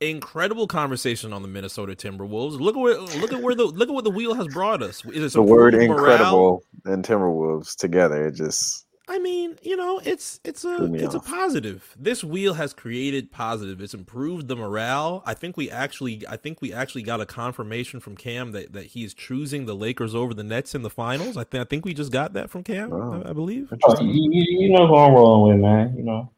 incredible 0.00 0.66
conversation 0.66 1.32
on 1.32 1.42
the 1.42 1.48
Minnesota 1.48 1.94
Timberwolves. 1.94 2.60
Look 2.60 2.76
at 2.76 2.80
where 2.80 2.98
look 2.98 3.32
at 3.32 3.40
where 3.42 3.54
the 3.54 3.64
look 3.64 3.88
at 3.88 3.94
what 3.94 4.04
the 4.04 4.10
wheel 4.10 4.34
has 4.34 4.48
brought 4.48 4.82
us. 4.82 5.04
Is 5.06 5.32
it 5.34 5.36
The 5.36 5.42
word 5.42 5.74
morale? 5.74 5.90
incredible 5.92 6.64
and 6.84 7.04
Timberwolves 7.04 7.74
together. 7.76 8.26
It 8.26 8.34
just 8.34 8.84
I 9.08 9.18
mean, 9.18 9.58
you 9.62 9.76
know, 9.76 10.00
it's 10.04 10.40
it's 10.44 10.64
a 10.64 10.76
Threw 10.76 10.88
me 10.88 11.00
it's 11.00 11.14
a 11.14 11.20
positive. 11.20 11.94
This 11.98 12.22
wheel 12.22 12.54
has 12.54 12.72
created 12.72 13.32
positive. 13.32 13.80
It's 13.80 13.94
improved 13.94 14.46
the 14.46 14.54
morale. 14.54 15.22
I 15.26 15.34
think 15.34 15.56
we 15.56 15.70
actually 15.70 16.22
I 16.28 16.36
think 16.36 16.62
we 16.62 16.72
actually 16.72 17.02
got 17.02 17.20
a 17.20 17.26
confirmation 17.26 17.98
from 17.98 18.16
Cam 18.16 18.52
that, 18.52 18.72
that 18.72 18.86
he's 18.86 19.12
choosing 19.12 19.66
the 19.66 19.74
Lakers 19.74 20.14
over 20.14 20.34
the 20.34 20.44
Nets 20.44 20.74
in 20.74 20.82
the 20.82 20.90
finals. 20.90 21.36
I 21.36 21.44
think 21.44 21.62
I 21.62 21.64
think 21.64 21.84
we 21.84 21.94
just 21.94 22.12
got 22.12 22.32
that 22.34 22.48
from 22.48 22.62
Cam, 22.62 22.90
Wow. 22.90 23.22
I, 23.24 23.30
I 23.30 23.32
believe. 23.32 23.72
Oh, 23.82 24.00
you, 24.00 24.30
you 24.30 24.60
you 24.60 24.70
know 24.70 24.86
who 24.86 24.96
I'm 24.96 25.12
rolling 25.12 25.54
with, 25.54 25.62
man. 25.62 25.96
You 25.96 26.04
know. 26.04 26.30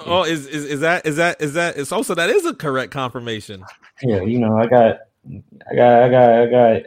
Oh, 0.00 0.22
is, 0.22 0.46
is 0.46 0.64
is 0.64 0.80
that 0.80 1.04
is 1.06 1.16
that 1.16 1.40
is 1.42 1.54
that 1.54 1.76
is 1.76 1.92
also 1.92 2.14
that 2.14 2.30
is 2.30 2.46
a 2.46 2.54
correct 2.54 2.92
confirmation. 2.92 3.64
Yeah, 4.02 4.22
you 4.22 4.38
know, 4.38 4.56
I 4.56 4.66
got, 4.66 5.00
I 5.70 5.74
got, 5.74 6.02
I 6.02 6.08
got, 6.08 6.30
I 6.30 6.46
got. 6.46 6.82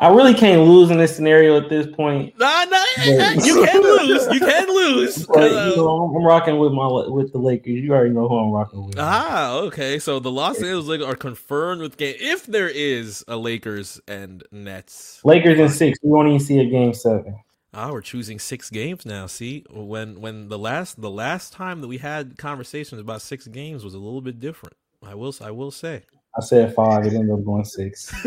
I 0.00 0.08
really 0.14 0.32
can't 0.34 0.62
lose 0.62 0.90
in 0.90 0.98
this 0.98 1.16
scenario 1.16 1.56
at 1.60 1.68
this 1.68 1.86
point. 1.96 2.38
Nah, 2.38 2.64
nah, 2.66 2.84
Yeah. 3.04 3.32
you 3.32 3.64
can 3.64 3.82
lose. 4.08 4.26
You 4.32 4.38
can 4.40 4.68
lose. 4.68 5.26
But, 5.26 5.50
Uh, 5.52 5.70
you 5.70 5.76
know, 5.76 5.88
I'm, 5.88 6.16
I'm 6.16 6.24
rocking 6.24 6.58
with 6.58 6.72
my 6.72 6.86
with 7.08 7.32
the 7.32 7.38
Lakers. 7.38 7.80
You 7.82 7.92
already 7.92 8.10
know 8.14 8.28
who 8.28 8.38
I'm 8.38 8.50
rocking 8.52 8.86
with. 8.86 8.94
Ah, 8.98 9.54
okay. 9.58 9.98
So 9.98 10.20
the 10.20 10.30
Los 10.30 10.58
Angeles 10.58 10.86
Lakers 10.86 11.06
are 11.06 11.16
confirmed 11.16 11.80
with 11.80 11.96
game. 11.96 12.14
If 12.20 12.46
there 12.46 12.68
is 12.68 13.24
a 13.26 13.36
Lakers 13.36 14.00
and 14.06 14.44
Nets, 14.52 15.20
Lakers 15.24 15.58
in 15.58 15.68
six. 15.68 15.98
We 16.02 16.10
won't 16.10 16.28
even 16.28 16.40
see 16.40 16.60
a 16.60 16.64
game 16.66 16.94
seven. 16.94 17.36
ah, 17.74 17.90
we're 17.90 18.00
choosing 18.00 18.38
six 18.38 18.70
games 18.70 19.04
now. 19.04 19.26
See, 19.26 19.64
when 19.68 20.20
when 20.20 20.48
the 20.48 20.58
last 20.60 21.00
the 21.00 21.10
last 21.10 21.52
time 21.52 21.80
that 21.80 21.88
we 21.88 21.98
had 21.98 22.38
conversations 22.38 23.00
about 23.00 23.20
six 23.22 23.48
games 23.48 23.84
was 23.84 23.94
a 23.94 23.98
little 23.98 24.20
bit 24.20 24.38
different. 24.38 24.76
I 25.04 25.16
will 25.16 25.34
I 25.40 25.50
will 25.50 25.72
say. 25.72 26.02
I 26.38 26.40
said 26.40 26.74
five. 26.74 27.04
It 27.04 27.14
ended 27.14 27.30
up 27.30 27.44
going 27.44 27.64
six. 27.64 28.14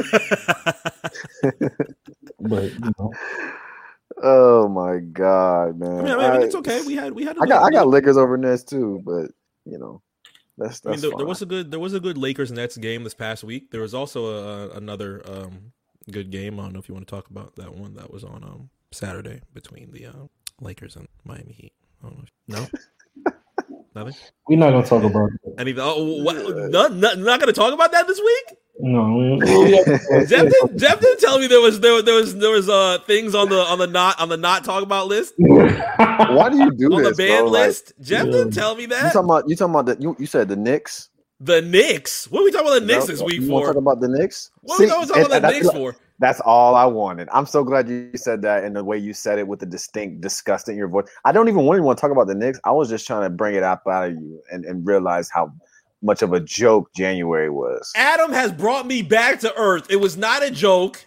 But 2.43 2.73
you 2.73 2.91
know, 2.97 3.11
Oh 4.23 4.67
my 4.67 4.99
god, 4.99 5.79
man! 5.79 5.99
I 5.99 6.01
mean, 6.03 6.11
I 6.11 6.31
mean, 6.33 6.41
it's 6.43 6.55
okay. 6.55 6.81
We 6.85 6.95
had 6.95 7.13
we 7.13 7.23
had. 7.23 7.37
a 7.37 7.41
I 7.41 7.45
got 7.47 7.63
I 7.63 7.69
got 7.71 7.87
Lakers 7.87 8.17
over 8.17 8.37
Nets 8.37 8.63
too, 8.63 9.01
but 9.03 9.31
you 9.65 9.79
know, 9.79 10.01
that's 10.57 10.81
I 10.85 10.89
mean, 10.89 10.91
that's 10.91 11.01
there, 11.01 11.17
there 11.17 11.25
was 11.25 11.41
a 11.41 11.45
good 11.45 11.71
there 11.71 11.79
was 11.79 11.93
a 11.93 11.99
good 11.99 12.17
Lakers 12.17 12.51
Nets 12.51 12.77
game 12.77 13.03
this 13.03 13.13
past 13.13 13.43
week. 13.43 13.71
There 13.71 13.81
was 13.81 13.93
also 13.93 14.25
a, 14.25 14.77
another 14.77 15.23
um, 15.25 15.71
good 16.11 16.29
game. 16.29 16.59
I 16.59 16.63
don't 16.63 16.73
know 16.73 16.79
if 16.79 16.87
you 16.87 16.93
want 16.93 17.07
to 17.07 17.11
talk 17.11 17.29
about 17.29 17.55
that 17.55 17.73
one 17.73 17.95
that 17.95 18.11
was 18.11 18.23
on 18.23 18.43
um, 18.43 18.69
Saturday 18.91 19.41
between 19.53 19.91
the 19.91 20.07
uh, 20.07 20.27
Lakers 20.59 20.95
and 20.95 21.07
Miami 21.23 21.53
Heat. 21.53 21.73
I 22.03 22.09
don't 22.09 22.17
know. 22.17 22.25
No, 22.47 22.67
nothing. 23.95 24.15
we're 24.47 24.57
not 24.59 24.71
gonna 24.71 24.85
talk 24.85 25.03
about 25.03 25.29
it. 25.43 25.53
Anything? 25.59 25.83
Oh, 25.85 26.23
what? 26.23 26.35
Not, 26.71 26.93
not, 26.95 27.17
not 27.17 27.39
going 27.39 27.47
to 27.47 27.53
talk 27.53 27.73
about 27.73 27.91
that 27.91 28.07
this 28.07 28.19
week. 28.19 28.57
No, 28.79 29.15
we, 29.15 29.31
we 29.35 30.25
Jeff, 30.25 30.49
did, 30.49 30.79
Jeff 30.79 30.99
didn't 30.99 31.19
tell 31.19 31.37
me 31.37 31.45
there 31.47 31.61
was 31.61 31.79
there, 31.81 32.01
there 32.01 32.15
was 32.15 32.35
there 32.37 32.49
was 32.49 32.67
uh 32.67 32.97
things 33.05 33.35
on 33.35 33.49
the 33.49 33.59
on 33.59 33.77
the 33.77 33.85
not 33.85 34.19
on 34.19 34.29
the 34.29 34.37
not 34.37 34.63
talk 34.63 34.81
about 34.81 35.07
list 35.07 35.35
Why 35.37 36.49
do 36.49 36.57
you 36.57 36.71
do 36.71 36.91
on 36.95 37.03
the 37.03 37.13
band 37.13 37.17
ban 37.17 37.47
bro? 37.47 37.51
Like, 37.51 37.67
list. 37.67 37.93
Jeff 38.01 38.25
Yeah. 38.25 38.31
didn't 38.31 38.51
tell 38.53 38.75
me 38.75 38.87
that. 38.87 38.97
you 38.97 39.03
that. 39.03 39.13
talking 39.13 39.29
about 39.29 39.43
you 39.49 39.55
talking 39.55 39.75
about 39.75 39.85
the 39.85 39.97
you, 40.01 40.15
you 40.17 40.25
said 40.25 40.47
the 40.47 40.55
Knicks? 40.55 41.09
The 41.41 41.61
Knicks. 41.61 42.29
What 42.29 42.41
are 42.41 42.43
we 42.43 42.51
talking 42.51 42.67
about 42.67 42.79
the 42.81 42.85
Knicks 42.85 43.07
No? 43.07 43.13
this 43.13 43.21
week 43.23 43.41
you 43.41 43.51
want 43.51 43.63
to 43.63 43.67
for? 43.67 43.73
talk 43.73 43.81
about 43.81 43.99
the 43.99 44.07
Knicks? 44.07 44.51
What 44.61 44.79
are 44.79 44.83
we 44.83 44.87
talking 45.07 45.25
about 45.25 45.41
the 45.41 45.51
Knicks 45.51 45.71
for? 45.71 45.95
That's 46.19 46.39
all 46.41 46.75
I 46.75 46.85
wanted. 46.85 47.27
I'm 47.33 47.47
so 47.47 47.63
glad 47.63 47.89
you 47.89 48.11
said 48.15 48.43
that 48.43 48.63
and 48.63 48.75
the 48.75 48.83
way 48.83 48.95
you 48.95 49.11
said 49.11 49.39
it 49.39 49.47
with 49.47 49.59
the 49.59 49.65
distinct 49.65 50.21
disgust 50.21 50.69
in 50.69 50.77
your 50.77 50.87
voice. 50.87 51.07
I 51.25 51.31
don't 51.31 51.47
even 51.49 51.65
want 51.65 51.79
to 51.79 51.83
want 51.83 51.97
to 51.97 52.01
talk 52.01 52.11
about 52.11 52.27
the 52.27 52.35
Knicks. 52.35 52.59
I 52.63 52.71
was 52.71 52.89
just 52.89 53.07
trying 53.07 53.23
to 53.23 53.29
bring 53.31 53.55
it 53.55 53.63
up 53.63 53.81
out 53.87 54.09
of 54.09 54.13
you 54.13 54.39
and, 54.51 54.63
and 54.65 54.85
realize 54.85 55.31
how 55.31 55.51
much 56.03 56.21
of 56.21 56.33
a 56.33 56.39
joke 56.39 56.93
January 56.93 57.49
was. 57.49 57.91
Adam 57.95 58.31
has 58.31 58.51
brought 58.51 58.85
me 58.85 59.01
back 59.01 59.39
to 59.39 59.55
earth. 59.55 59.87
It 59.89 59.95
was 59.95 60.17
not 60.17 60.43
a 60.43 60.51
joke. 60.51 61.03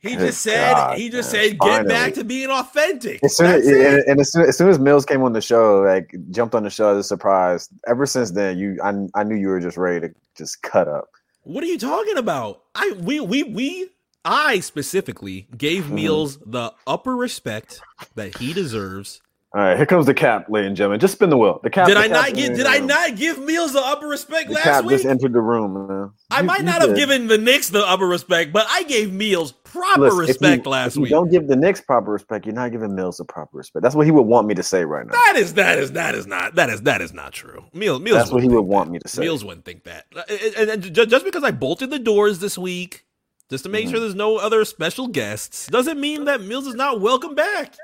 He 0.00 0.10
Good 0.16 0.26
just 0.28 0.40
said 0.42 0.72
God, 0.74 0.98
he 0.98 1.10
just 1.10 1.32
man. 1.32 1.42
said 1.42 1.50
get 1.58 1.68
Finally. 1.68 1.88
back 1.88 2.14
to 2.14 2.24
being 2.24 2.50
authentic. 2.50 3.22
As 3.24 3.36
soon 3.36 3.46
as, 3.46 3.64
That's 3.64 3.76
it. 3.76 3.86
and, 3.86 4.04
and 4.08 4.20
as, 4.20 4.30
soon, 4.32 4.42
as 4.48 4.56
soon 4.56 4.68
as 4.68 4.78
Mills 4.78 5.04
came 5.04 5.22
on 5.22 5.32
the 5.32 5.40
show, 5.40 5.80
like 5.80 6.14
jumped 6.30 6.54
on 6.54 6.62
the 6.62 6.70
show 6.70 6.90
as 6.92 6.98
a 6.98 7.02
surprise. 7.08 7.68
Ever 7.86 8.06
since 8.06 8.30
then, 8.30 8.58
you 8.58 8.78
I, 8.82 8.94
I 9.14 9.24
knew 9.24 9.34
you 9.36 9.48
were 9.48 9.60
just 9.60 9.76
ready 9.76 10.08
to 10.08 10.14
just 10.36 10.62
cut 10.62 10.86
up. 10.88 11.08
What 11.42 11.64
are 11.64 11.68
you 11.68 11.78
talking 11.78 12.16
about? 12.18 12.62
I 12.74 12.92
we 13.00 13.20
we 13.20 13.42
we 13.42 13.88
I 14.24 14.60
specifically 14.60 15.48
gave 15.56 15.84
Mhm. 15.84 15.90
Meals 15.90 16.38
the 16.44 16.72
upper 16.86 17.16
respect 17.16 17.80
that 18.14 18.36
he 18.36 18.52
deserves. 18.52 19.20
All 19.54 19.62
right, 19.62 19.78
here 19.78 19.86
comes 19.86 20.04
the 20.04 20.12
cap, 20.12 20.44
ladies 20.50 20.66
and 20.66 20.76
gentlemen. 20.76 21.00
Just 21.00 21.14
spin 21.14 21.30
the 21.30 21.38
wheel. 21.38 21.58
The 21.62 21.70
cap. 21.70 21.86
Did 21.86 21.96
the 21.96 22.00
I 22.00 22.08
cap 22.08 22.16
not 22.26 22.34
get 22.34 22.54
did 22.54 22.66
I 22.66 22.78
not 22.80 23.16
give 23.16 23.38
Meals 23.38 23.72
the 23.72 23.80
upper 23.80 24.06
respect 24.06 24.48
The 24.48 24.54
last 24.56 24.64
cap 24.64 24.84
week? 24.84 24.96
just 24.96 25.06
entered 25.06 25.32
the 25.32 25.40
room, 25.40 25.88
man. 25.88 26.10
I 26.30 26.40
You- 26.40 26.46
might 26.46 26.58
you 26.58 26.64
not 26.66 26.82
have 26.82 26.90
did. 26.90 26.96
given 26.98 27.28
the 27.28 27.38
Knicks 27.38 27.70
the 27.70 27.82
upper 27.86 28.06
respect, 28.06 28.52
but 28.52 28.66
I 28.68 28.82
gave 28.82 29.10
Meals 29.10 29.52
proper 29.72 30.00
Listen, 30.02 30.18
respect 30.18 30.64
you, 30.66 30.70
last 30.70 30.96
you 30.96 31.02
week. 31.02 31.10
don't 31.10 31.30
give 31.30 31.46
the 31.48 31.56
Knicks 31.56 31.80
proper 31.80 32.12
respect, 32.12 32.46
you're 32.46 32.54
not 32.54 32.70
giving 32.72 32.94
Mills 32.94 33.18
the 33.18 33.24
proper 33.24 33.56
respect. 33.58 33.82
That's 33.82 33.94
what 33.94 34.06
he 34.06 34.12
would 34.12 34.22
want 34.22 34.46
me 34.46 34.54
to 34.54 34.62
say 34.62 34.84
right 34.84 35.06
now. 35.06 35.12
That 35.12 35.34
is 35.36 35.54
that 35.54 35.78
is 35.78 35.92
that 35.92 36.14
is 36.14 36.26
not 36.26 36.54
that 36.56 36.70
is 36.70 36.82
that 36.82 37.00
is 37.00 37.12
not 37.12 37.32
true. 37.32 37.64
Meals 37.72 38.00
Meals 38.00 38.18
That's 38.18 38.30
what 38.32 38.42
he 38.42 38.48
wouldn't 38.48 38.66
want 38.68 38.88
that. 38.88 38.92
me 38.92 38.98
to 39.00 39.08
say. 39.08 39.22
Meals 39.22 39.44
wouldn't 39.44 39.64
think 39.64 39.84
that. 39.84 40.06
Uh, 40.14 40.22
And, 40.28 40.70
and- 40.70 40.84
and 40.84 41.08
just 41.10 41.24
because 41.24 41.44
I 41.44 41.50
bolted 41.50 41.90
the 41.90 41.98
doors 41.98 42.38
this 42.38 42.56
week, 42.58 43.04
just 43.50 43.64
to 43.64 43.70
make 43.70 43.84
Mm-hmm. 43.84 43.92
sure 43.92 44.00
there's 44.00 44.14
no 44.14 44.36
other 44.36 44.64
special 44.64 45.08
guests, 45.08 45.66
doesn't 45.68 45.98
mean 46.00 46.24
that 46.26 46.42
Mills 46.42 46.66
is 46.66 46.74
not 46.74 47.00
welcome 47.00 47.34
back. 47.34 47.74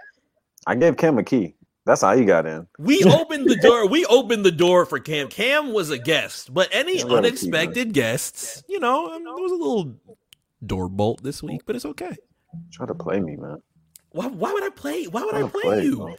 I 0.66 0.74
gave 0.74 0.96
Cam 0.96 1.18
a 1.18 1.22
key. 1.24 1.54
That's 1.86 2.00
how 2.00 2.16
he 2.16 2.24
got 2.24 2.46
in. 2.46 2.66
We 2.78 3.04
opened 3.04 3.46
the 3.46 3.56
door. 3.56 3.86
We 3.86 4.06
opened 4.06 4.42
the 4.42 4.50
door 4.50 4.86
for 4.86 4.98
Cam. 4.98 5.28
Cam 5.28 5.74
was 5.74 5.90
a 5.90 5.98
guest, 5.98 6.54
but 6.54 6.68
any 6.72 7.02
unexpected 7.02 7.92
guests, 7.92 8.64
you 8.68 8.80
know, 8.80 9.12
um, 9.12 9.22
there 9.24 9.34
was 9.34 9.52
a 9.52 9.54
little 9.54 9.94
door 10.66 10.88
bolt 10.88 11.22
this 11.22 11.42
week, 11.42 11.62
but 11.66 11.76
it's 11.76 11.84
okay. 11.84 12.14
Try 12.72 12.86
to 12.86 12.94
play 12.94 13.20
me, 13.20 13.36
man. 13.36 13.58
Why, 14.10 14.26
why 14.28 14.52
would 14.52 14.62
I 14.62 14.70
play? 14.70 15.04
Why 15.04 15.24
would 15.24 15.34
I 15.34 15.40
to 15.42 15.48
play 15.48 15.84
you? 15.84 15.96
bro. 15.96 16.16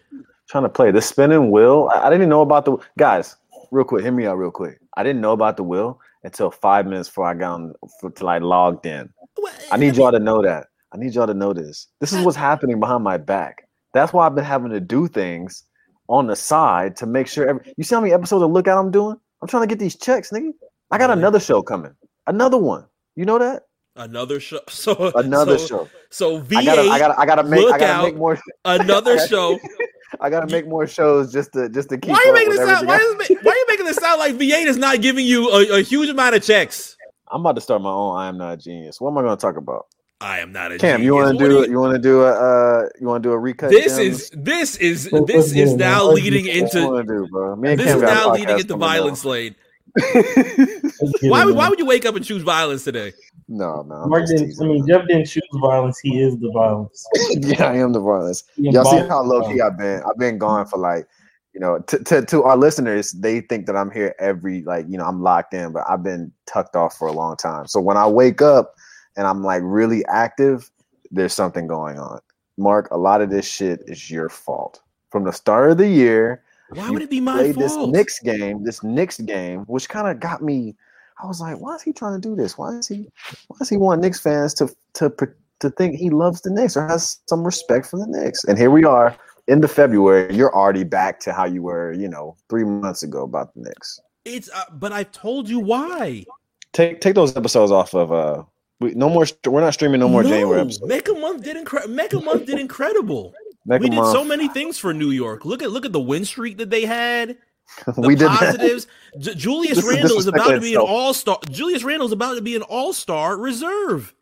Trying 0.49 0.63
to 0.63 0.69
play 0.69 0.91
the 0.91 1.01
spinning 1.01 1.49
wheel. 1.49 1.89
I, 1.93 2.07
I 2.07 2.09
didn't 2.09 2.29
know 2.29 2.41
about 2.41 2.65
the 2.65 2.77
guys. 2.97 3.35
Real 3.71 3.85
quick, 3.85 4.03
hear 4.03 4.11
me 4.11 4.25
out 4.25 4.37
real 4.37 4.51
quick. 4.51 4.79
I 4.97 5.03
didn't 5.03 5.21
know 5.21 5.31
about 5.31 5.57
the 5.57 5.63
wheel 5.63 5.99
until 6.23 6.51
five 6.51 6.85
minutes 6.85 7.09
before 7.09 7.25
I 7.25 7.33
got 7.33 7.53
on 7.53 7.73
for, 7.99 8.11
till 8.11 8.27
I 8.27 8.37
logged 8.39 8.85
in. 8.85 9.09
Well, 9.37 9.53
I 9.71 9.77
need 9.77 9.95
y'all 9.95 10.11
to 10.11 10.19
know 10.19 10.41
that. 10.41 10.67
I 10.93 10.97
need 10.97 11.13
y'all 11.13 11.27
to 11.27 11.33
know 11.33 11.53
this. 11.53 11.87
This 11.99 12.13
is 12.13 12.23
what's 12.23 12.37
happening 12.37 12.79
behind 12.79 13.03
my 13.03 13.17
back. 13.17 13.67
That's 13.93 14.13
why 14.13 14.25
I've 14.25 14.35
been 14.35 14.45
having 14.45 14.71
to 14.71 14.79
do 14.79 15.07
things 15.07 15.63
on 16.07 16.27
the 16.27 16.35
side 16.35 16.95
to 16.97 17.05
make 17.05 17.27
sure. 17.27 17.47
Every, 17.47 17.73
you 17.77 17.83
see 17.83 17.95
how 17.95 18.01
many 18.01 18.13
episodes 18.13 18.43
of 18.43 18.51
Lookout 18.51 18.77
I'm 18.77 18.91
doing? 18.91 19.17
I'm 19.41 19.47
trying 19.47 19.63
to 19.63 19.67
get 19.67 19.79
these 19.79 19.95
checks, 19.95 20.31
nigga. 20.31 20.51
I 20.91 20.97
got 20.97 21.11
another 21.11 21.39
show 21.39 21.61
coming. 21.61 21.95
Another 22.27 22.57
one. 22.57 22.85
You 23.15 23.25
know 23.25 23.39
that? 23.39 23.63
Another 23.95 24.39
show. 24.39 24.59
So 24.69 25.11
Another 25.15 25.57
so, 25.57 25.67
show. 25.67 25.89
So 26.09 26.41
V8, 26.41 26.57
I 26.57 26.65
gotta, 26.65 26.81
I 26.81 26.99
gotta, 26.99 27.19
I 27.19 27.25
gotta 27.25 27.43
make, 27.43 27.65
I 27.71 27.77
gotta 27.77 28.07
make 28.07 28.17
more. 28.17 28.39
another 28.65 29.19
show. 29.27 29.57
I 30.21 30.29
gotta 30.29 30.47
make 30.47 30.67
more 30.67 30.87
shows 30.87 31.31
just 31.31 31.53
to, 31.53 31.69
just 31.69 31.89
to 31.89 31.97
keep. 31.97 32.11
Why 32.11 32.17
are 32.17 32.23
you 32.25 32.29
up 32.31 32.35
making 32.35 32.49
this 32.51 32.69
sound? 32.69 32.87
Why, 32.87 32.97
is 32.97 33.29
why 33.41 33.51
are 33.51 33.55
you 33.55 33.65
making 33.67 33.85
this 33.85 33.97
sound 33.97 34.19
like 34.19 34.35
V8 34.35 34.65
is 34.65 34.77
not 34.77 35.01
giving 35.01 35.25
you 35.25 35.49
a, 35.49 35.79
a 35.79 35.81
huge 35.81 36.09
amount 36.09 36.35
of 36.35 36.43
checks? 36.43 36.95
I'm 37.31 37.41
about 37.41 37.55
to 37.55 37.61
start 37.61 37.81
my 37.81 37.89
own. 37.89 38.17
I 38.17 38.27
am 38.27 38.37
not 38.37 38.53
a 38.53 38.57
genius. 38.57 39.01
What 39.01 39.11
am 39.11 39.17
I 39.17 39.21
going 39.21 39.35
to 39.35 39.41
talk 39.41 39.57
about? 39.57 39.87
I 40.21 40.39
am 40.39 40.53
not 40.53 40.71
a 40.71 40.77
Cam, 40.77 41.03
you 41.03 41.13
want 41.13 41.37
to 41.37 41.43
do? 41.43 41.65
do 41.65 41.71
You, 41.71 41.79
want 41.79 41.93
to 41.93 41.99
do 41.99 42.21
a? 42.21 42.31
Uh, 42.31 42.89
you 43.01 43.07
want 43.07 43.21
to 43.21 43.29
do 43.29 43.33
a 43.33 43.37
recut? 43.37 43.69
This 43.69 43.97
Cam? 43.97 44.05
is 44.05 44.29
this 44.33 44.77
is 44.77 45.09
this 45.27 45.53
is 45.53 45.73
now 45.73 46.09
leading 46.09 46.47
into 46.47 47.03
do, 47.05 47.27
bro? 47.29 47.55
Me 47.57 47.71
and 47.71 47.79
this 47.79 47.87
Cam 47.87 47.97
is 47.97 48.01
now 48.03 48.31
leading 48.31 48.55
podcast 48.55 48.61
into 48.61 48.77
violence 48.77 49.25
lane. 49.25 49.55
Let's 50.13 51.19
get 51.21 51.31
Why 51.31 51.45
would 51.45 51.55
why 51.55 51.69
would 51.69 51.79
you 51.79 51.85
wake 51.85 52.05
up 52.05 52.15
and 52.15 52.25
choose 52.25 52.43
violence 52.43 52.83
today? 52.83 53.13
no, 53.47 53.83
no. 53.83 53.95
I'm 53.95 54.09
Mark 54.09 54.27
didn't. 54.27 54.55
I 54.61 54.65
mean, 54.65 54.85
Jeff 54.87 55.07
didn't 55.07 55.25
choose 55.25 55.43
violence. 55.53 55.99
He 55.99 56.19
is 56.19 56.37
the 56.39 56.51
violence. 56.51 57.05
yeah, 57.31 57.65
I 57.65 57.77
am 57.77 57.93
the 57.93 58.01
violence. 58.01 58.43
Y'all 58.57 58.83
see 58.85 59.07
how 59.07 59.23
low 59.23 59.47
key. 59.47 59.61
I've 59.61 59.77
been? 59.77 60.01
I've 60.03 60.17
been 60.17 60.37
gone 60.37 60.65
for 60.65 60.77
like, 60.77 61.07
you 61.53 61.61
know, 61.61 61.79
to, 61.79 62.03
to 62.03 62.25
to 62.25 62.43
our 62.43 62.57
listeners, 62.57 63.11
they 63.13 63.39
think 63.39 63.67
that 63.67 63.77
I'm 63.77 63.89
here 63.89 64.13
every 64.19 64.63
like, 64.63 64.85
you 64.89 64.97
know, 64.97 65.05
I'm 65.05 65.21
locked 65.21 65.53
in, 65.53 65.71
but 65.71 65.83
I've 65.87 66.03
been 66.03 66.31
tucked 66.45 66.75
off 66.75 66.97
for 66.97 67.07
a 67.07 67.13
long 67.13 67.37
time. 67.37 67.67
So 67.67 67.79
when 67.79 67.95
I 67.95 68.07
wake 68.07 68.41
up 68.41 68.75
and 69.15 69.25
I'm 69.25 69.43
like 69.43 69.61
really 69.63 70.05
active, 70.07 70.69
there's 71.11 71.33
something 71.33 71.67
going 71.67 71.97
on. 71.97 72.19
Mark, 72.57 72.89
a 72.91 72.97
lot 72.97 73.21
of 73.21 73.29
this 73.29 73.49
shit 73.49 73.81
is 73.87 74.11
your 74.11 74.27
fault. 74.27 74.81
From 75.09 75.23
the 75.23 75.31
start 75.31 75.71
of 75.71 75.77
the 75.77 75.87
year, 75.87 76.43
Why 76.69 76.89
would 76.89 77.01
it 77.01 77.09
be 77.09 77.19
my 77.19 77.37
played 77.37 77.55
this 77.55 77.73
fault? 77.75 77.91
Knicks 77.91 78.19
game, 78.19 78.63
this 78.63 78.83
Knicks 78.83 79.19
game, 79.19 79.61
which 79.61 79.87
kind 79.89 80.07
of 80.07 80.19
got 80.19 80.41
me. 80.41 80.75
I 81.23 81.27
was 81.27 81.39
like, 81.39 81.59
why 81.59 81.75
is 81.75 81.81
he 81.81 81.93
trying 81.93 82.19
to 82.19 82.27
do 82.27 82.35
this? 82.35 82.57
Why 82.57 82.75
is 82.75 82.87
he? 82.87 83.07
Why 83.47 83.57
does 83.59 83.69
he 83.69 83.77
want 83.77 84.01
Knicks 84.01 84.19
fans 84.19 84.53
to 84.55 84.69
to 84.95 85.13
to 85.59 85.69
think 85.69 85.95
he 85.95 86.09
loves 86.09 86.41
the 86.41 86.49
Knicks 86.49 86.75
or 86.75 86.87
has 86.87 87.19
some 87.27 87.43
respect 87.43 87.85
for 87.85 87.97
the 87.97 88.07
Knicks? 88.07 88.43
And 88.43 88.57
here 88.57 88.71
we 88.71 88.83
are, 88.83 89.15
into 89.47 89.67
February. 89.67 90.35
You're 90.35 90.53
already 90.53 90.83
back 90.83 91.19
to 91.21 91.33
how 91.33 91.45
you 91.45 91.61
were, 91.61 91.93
you 91.93 92.09
know, 92.09 92.35
three 92.49 92.65
months 92.65 93.03
ago 93.03 93.23
about 93.23 93.53
the 93.53 93.61
Knicks. 93.61 93.99
It's 94.25 94.49
uh, 94.49 94.65
but 94.73 94.91
I 94.91 95.03
told 95.03 95.47
you 95.47 95.59
why. 95.59 96.25
Take 96.73 96.99
take 96.99 97.15
those 97.15 97.35
episodes 97.37 97.71
off 97.71 97.93
of. 97.93 98.11
uh 98.11 98.43
we, 98.81 98.93
No 98.93 99.09
more. 99.09 99.25
We're 99.45 99.61
not 99.61 99.73
streaming 99.73 100.01
no 100.01 100.09
more 100.09 100.23
January 100.23 100.59
episodes. 100.59 100.85
Mecca 100.85 101.13
Month 101.13 101.43
did 101.43 101.55
incre- 101.55 101.87
Mecca 101.87 102.19
Month 102.19 102.45
did 102.47 102.59
incredible. 102.59 103.33
We 103.65 103.89
did 103.89 103.95
so 103.95 104.23
many 104.23 104.47
things 104.47 104.77
for 104.77 104.93
New 104.93 105.09
York. 105.11 105.45
Look 105.45 105.63
at 105.63 105.71
look 105.71 105.85
at 105.85 105.91
the 105.93 105.99
win 105.99 106.25
streak 106.25 106.57
that 106.57 106.69
they 106.69 106.85
had. 106.85 107.37
The 107.87 108.01
we 108.01 108.15
did 108.15 108.27
positives. 108.27 108.85
J- 109.17 109.33
Julius 109.33 109.77
This 109.77 109.85
is 109.85 109.91
Randle 109.95 110.17
is 110.19 110.27
about 110.27 110.49
to 110.49 110.61
be 110.61 110.75
an 110.75 110.81
all 110.81 111.15
star. 111.15 111.39
Julius 111.49 111.83
Randle 111.83 112.05
is 112.05 112.11
about 112.11 112.35
to 112.35 112.41
be 112.41 112.55
an 112.55 112.61
all 112.61 112.93
star 112.93 113.35
reserve 113.35 114.13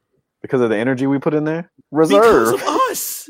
because 0.41 0.61
of 0.61 0.69
the 0.69 0.77
energy 0.77 1.07
we 1.07 1.19
put 1.19 1.33
in 1.33 1.43
there. 1.43 1.69
Reserve 1.91 2.53
because 2.53 2.61
of 2.61 2.63
us. 2.63 3.29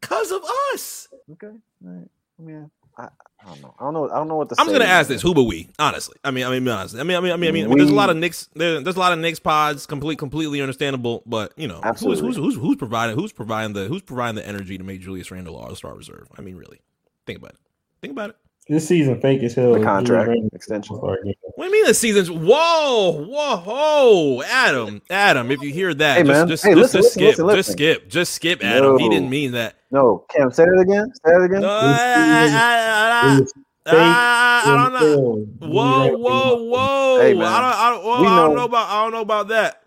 Because 0.00 0.30
of 0.30 0.42
us. 0.72 1.08
Okay. 1.32 1.48
All 1.48 1.92
right. 1.92 2.08
Mean, 2.38 2.70
I, 2.96 3.08
I 3.44 3.48
don't 3.50 3.62
know. 3.62 3.74
I 3.78 3.84
don't 3.84 3.94
know. 3.94 4.10
I 4.10 4.16
don't 4.16 4.28
know 4.28 4.36
what 4.36 4.48
to 4.48 4.56
I'm 4.58 4.66
say. 4.66 4.72
gonna 4.72 4.84
ask 4.86 5.08
this: 5.08 5.20
Who 5.20 5.34
but 5.34 5.44
we? 5.44 5.68
Honestly, 5.78 6.16
I 6.24 6.30
mean, 6.30 6.46
I 6.46 6.50
mean, 6.50 6.66
honestly, 6.66 7.00
I 7.00 7.02
mean, 7.02 7.16
I 7.16 7.20
mean, 7.20 7.32
I 7.32 7.36
mean, 7.36 7.48
I 7.48 7.52
mean, 7.52 7.76
there's 7.76 7.90
a 7.90 7.94
lot 7.94 8.10
of 8.10 8.16
Knicks. 8.16 8.48
There, 8.54 8.80
there's 8.80 8.96
a 8.96 9.00
lot 9.00 9.12
of 9.12 9.18
Knicks 9.18 9.38
pods. 9.38 9.86
Complete, 9.86 10.18
completely 10.18 10.60
understandable. 10.60 11.22
But 11.26 11.52
you 11.56 11.68
know, 11.68 11.80
who's, 11.82 12.20
who's 12.20 12.36
who's 12.36 12.56
who's 12.56 12.76
providing 12.76 13.16
who's 13.16 13.32
providing 13.32 13.74
the 13.74 13.86
who's 13.86 14.02
providing 14.02 14.36
the 14.36 14.46
energy 14.46 14.78
to 14.78 14.84
make 14.84 15.00
Julius 15.00 15.30
Randle 15.30 15.56
all 15.56 15.74
star 15.74 15.94
reserve? 15.94 16.28
I 16.38 16.40
mean, 16.40 16.56
really, 16.56 16.80
think 17.26 17.38
about 17.38 17.52
it. 17.52 17.58
Think 18.00 18.12
about 18.12 18.30
it. 18.30 18.36
This 18.66 18.88
season 18.88 19.20
fake 19.20 19.42
as 19.42 19.54
hell. 19.54 19.74
The 19.74 19.82
contract 19.82 20.30
extension. 20.54 20.96
All-Star 20.96 21.22
game. 21.22 21.34
What 21.56 21.64
do 21.64 21.68
you 21.68 21.72
mean 21.72 21.86
the 21.86 21.92
season's? 21.94 22.30
Whoa, 22.30 23.12
whoa, 23.28 23.56
whoa, 23.58 24.42
Adam, 24.42 25.02
Adam. 25.10 25.50
If 25.50 25.60
you 25.62 25.70
hear 25.70 25.92
that, 25.92 26.16
Hey, 26.16 26.22
just, 26.22 26.32
man. 26.32 26.48
just, 26.48 26.64
Hey, 26.64 26.74
just, 26.74 26.94
listen, 26.94 27.02
just 27.02 27.16
listen, 27.16 27.34
skip, 27.36 27.44
listen, 27.44 27.56
just 27.56 27.72
skip, 27.72 28.08
just 28.08 28.32
skip, 28.32 28.64
Adam. 28.64 28.98
He 28.98 29.08
didn't 29.10 29.28
mean 29.28 29.52
that. 29.52 29.74
No, 29.90 30.24
Cam, 30.30 30.50
say 30.50 30.64
it 30.64 30.80
again. 30.80 31.12
Say 31.24 31.32
it 31.32 31.44
again. 31.44 31.60
No, 31.60 31.68
I, 31.68 31.84
I, 31.84 32.46
I, 32.48 33.34
I, 33.34 33.38
fake 33.38 33.98
I, 34.00 34.62
I 34.64 34.90
don't 34.90 34.92
know. 34.94 35.68
Whoa, 35.68 36.16
whoa, 36.16 36.62
whoa! 36.64 37.20
Hey, 37.20 37.34
man. 37.34 37.44
I 37.44 37.60
don't, 37.60 37.78
I 37.78 37.90
don't, 37.90 38.04
whoa, 38.04 38.12
I 38.14 38.16
don't 38.22 38.24
know- 38.24 38.54
know 38.54 38.64
about, 38.64 38.88
I 38.88 39.02
don't 39.04 39.12
know 39.12 39.20
about 39.20 39.48
that. 39.48 39.82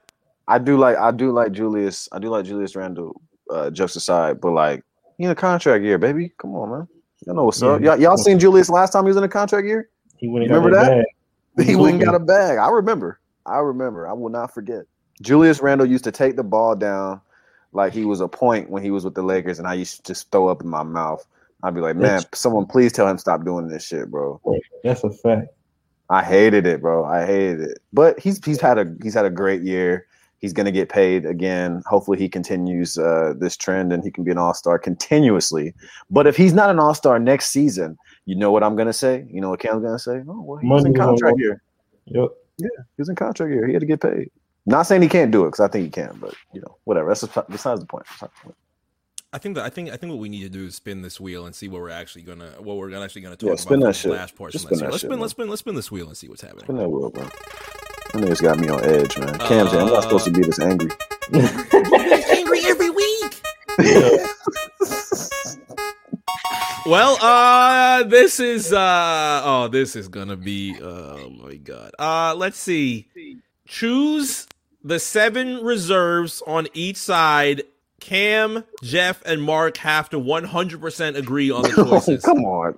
I 0.48 0.60
do 0.60 0.78
like. 0.78 0.98
I 0.98 1.10
do 1.12 1.32
like 1.32 1.52
Julius. 1.52 2.08
I 2.12 2.20
do 2.20 2.30
like 2.30 2.46
Julius 2.46 2.76
Randle. 2.76 3.20
Uh, 3.50 3.70
jokes 3.72 3.96
aside, 3.96 4.40
but 4.42 4.52
like, 4.52 4.84
he 5.18 5.24
in 5.24 5.32
a 5.32 5.36
contract 5.36 5.82
year, 5.84 5.98
baby. 5.98 6.34
Come 6.38 6.54
on, 6.56 6.70
man. 6.70 6.88
Y'all 7.28 7.36
know 7.36 7.44
what's 7.44 7.62
up. 7.62 7.82
Yeah. 7.82 7.88
Y'all, 7.92 8.00
y'all 8.00 8.18
seen 8.18 8.40
Julius 8.40 8.70
last 8.70 8.92
time 8.92 9.04
he 9.04 9.10
was 9.10 9.18
in 9.18 9.24
a 9.24 9.28
contract 9.28 9.68
year? 9.68 9.90
He 10.16 10.30
went 10.30 10.46
You 10.48 10.56
and 10.56 10.64
got 10.64 10.66
remember 10.66 10.86
that? 10.86 11.06
bag. 11.58 11.66
He 11.68 11.76
went 11.76 11.96
and 11.96 12.06
got 12.06 12.16
a 12.16 12.20
bag. 12.20 12.58
I 12.58 12.70
remember. 12.70 13.20
I 13.46 13.58
remember. 13.58 14.08
I 14.08 14.14
will 14.14 14.30
not 14.30 14.54
forget. 14.54 14.84
Julius 15.22 15.60
Randle 15.62 15.88
used 15.88 16.06
to 16.06 16.12
take 16.12 16.38
the 16.38 16.44
ball 16.44 16.74
down 16.76 17.20
like 17.74 17.92
he 17.92 18.06
was 18.06 18.22
a 18.22 18.30
point 18.30 18.70
when 18.70 18.82
he 18.82 18.92
was 18.92 19.04
with 19.04 19.14
the 19.14 19.24
Lakers, 19.24 19.60
and 19.60 19.68
I 19.68 19.74
used 19.74 19.98
to 20.06 20.14
just 20.14 20.32
throw 20.32 20.48
up 20.48 20.62
in 20.62 20.70
my 20.70 20.84
mouth. 20.84 21.26
I'd 21.64 21.76
be 21.76 21.82
like, 21.82 21.98
man, 21.98 22.22
someone 22.34 22.66
please 22.66 22.94
tell 22.94 23.10
him 23.10 23.18
stop 23.18 23.44
doing 23.44 23.68
this 23.68 23.86
shit, 23.86 24.10
bro. 24.10 24.40
That's 24.86 25.04
a 25.04 25.10
fact. 25.10 25.50
I 26.10 26.24
hated 26.24 26.66
it, 26.66 26.80
bro. 26.80 27.04
I 27.04 27.26
hated 27.26 27.60
it. 27.62 27.80
But 27.92 28.20
he's 28.20 28.44
he's 28.46 28.62
had 28.62 28.78
a 28.78 28.96
he's 29.04 29.16
had 29.16 29.26
a 29.26 29.30
great 29.30 29.64
year. 29.64 30.06
He's 30.40 30.54
gonna 30.54 30.72
get 30.72 30.90
paid 30.90 31.26
again. 31.26 31.82
Hopefully 31.88 32.18
he 32.18 32.30
continues 32.30 32.98
uh, 32.98 33.34
this 33.38 33.58
trend 33.58 33.92
and 33.92 34.04
he 34.04 34.12
can 34.12 34.24
be 34.24 34.32
an 34.32 34.38
all 34.38 34.54
star 34.54 34.78
continuously. 34.78 35.74
But 36.12 36.28
if 36.28 36.38
he's 36.38 36.54
not 36.54 36.70
an 36.70 36.80
all 36.80 36.94
star 36.94 37.18
next 37.20 37.48
season, 37.48 37.98
you 38.26 38.36
know 38.36 38.52
what 38.52 38.64
I'm 38.64 38.76
gonna 38.76 38.94
say? 38.94 39.26
You 39.32 39.42
know 39.42 39.50
what 39.50 39.60
Cam's 39.60 39.84
gonna 39.84 39.98
say? 40.00 40.22
Oh 40.28 40.42
well, 40.42 40.58
he 40.58 40.68
was 40.68 40.86
in 40.86 40.92
Money 40.94 41.00
was 41.00 41.00
on 41.00 41.08
contract 41.08 41.34
one. 41.34 41.42
year. 41.42 41.62
Yep. 42.06 42.30
He 42.60 42.68
was 43.00 43.10
in 43.10 43.16
contract 43.16 43.52
year. 43.52 43.66
He 43.68 43.74
had 43.74 43.80
to 43.80 43.86
get 43.86 44.02
paid. 44.02 44.30
Not 44.66 44.84
saying 44.84 45.02
he 45.02 45.08
can't 45.08 45.32
do 45.32 45.44
it 45.46 45.48
because 45.50 45.62
I 45.62 45.70
think 45.70 45.86
he 45.86 45.92
can, 45.92 46.18
but 46.20 46.34
you 46.54 46.62
know, 46.62 46.78
whatever. 46.84 47.08
That's 47.10 47.22
besides 47.22 47.48
besides 47.50 47.80
the 47.82 47.86
point. 47.88 48.06
Besides 48.12 48.32
the 48.38 48.44
point. 48.44 48.56
I 49.34 49.40
think 49.40 49.56
that 49.56 49.66
I 49.66 49.70
think 49.70 49.90
I 49.90 49.98
think 49.98 50.12
what 50.12 50.20
we 50.20 50.30
need 50.30 50.44
to 50.44 50.50
do 50.50 50.66
is 50.68 50.76
spin 50.76 51.02
this 51.02 51.20
wheel 51.20 51.46
and 51.46 51.54
see 51.56 51.68
what 51.68 51.82
we're 51.82 51.90
actually 51.90 52.22
gonna 52.24 52.52
what 52.60 52.78
we're 52.78 52.94
actually 53.04 53.22
gonna 53.22 53.36
talk 53.36 53.50
Yeah, 53.50 53.56
spin 53.56 53.82
about 53.82 53.88
that 53.88 53.96
for 53.96 54.08
the 54.08 54.14
shit. 54.14 54.20
last 54.20 54.36
portion. 54.36 54.52
Just 54.60 54.66
Let's, 54.66 54.78
spin 54.78 54.86
that 54.88 54.92
let's 54.92 55.02
shit, 55.02 55.08
spin 55.08 55.10
man. 55.12 55.20
let's 55.22 55.32
spin 55.32 55.50
let's 55.50 55.60
spin 55.60 55.76
this 55.76 55.92
wheel 55.92 56.08
and 56.08 56.16
see 56.18 56.28
what's 56.30 56.42
happening. 56.42 56.64
Spin 56.66 56.78
that 56.78 56.90
wheel, 56.90 57.10
bro. 57.10 57.28
That 58.14 58.22
nigga's 58.24 58.42
got 58.42 58.60
me 58.60 58.70
on 58.70 58.84
edge, 58.84 59.18
man. 59.18 59.38
Cam's 59.40 59.72
Cam, 59.72 59.80
I'm 59.88 59.94
not 59.94 60.04
supposed 60.04 60.26
to 60.26 60.32
be 60.32 60.42
this 60.42 60.60
angry. 60.60 60.90
angry 61.34 62.62
every 62.66 62.90
week. 62.90 63.42
Well, 66.86 67.18
uh 67.22 68.04
this 68.04 68.40
is 68.40 68.72
uh 68.72 69.42
oh 69.44 69.68
this 69.68 69.98
is 69.98 70.08
gonna 70.08 70.38
be 70.38 70.74
oh 70.82 71.30
my 71.32 71.56
god. 71.56 71.92
Uh 72.00 72.34
let's 72.38 72.58
see. 72.58 73.10
Choose 73.68 74.48
the 74.86 74.98
seven 74.98 75.66
reserves 75.66 76.42
on 76.48 76.70
each 76.74 76.96
side. 76.96 77.64
Cam, 78.00 78.64
Jeff, 78.84 79.22
and 79.26 79.44
Mark 79.44 79.76
have 79.78 80.10
to 80.12 80.18
100% 80.18 81.18
agree 81.18 81.52
on 81.52 81.64
the 81.64 81.70
choices. 81.76 82.24
Come 82.24 82.46
on. 82.46 82.76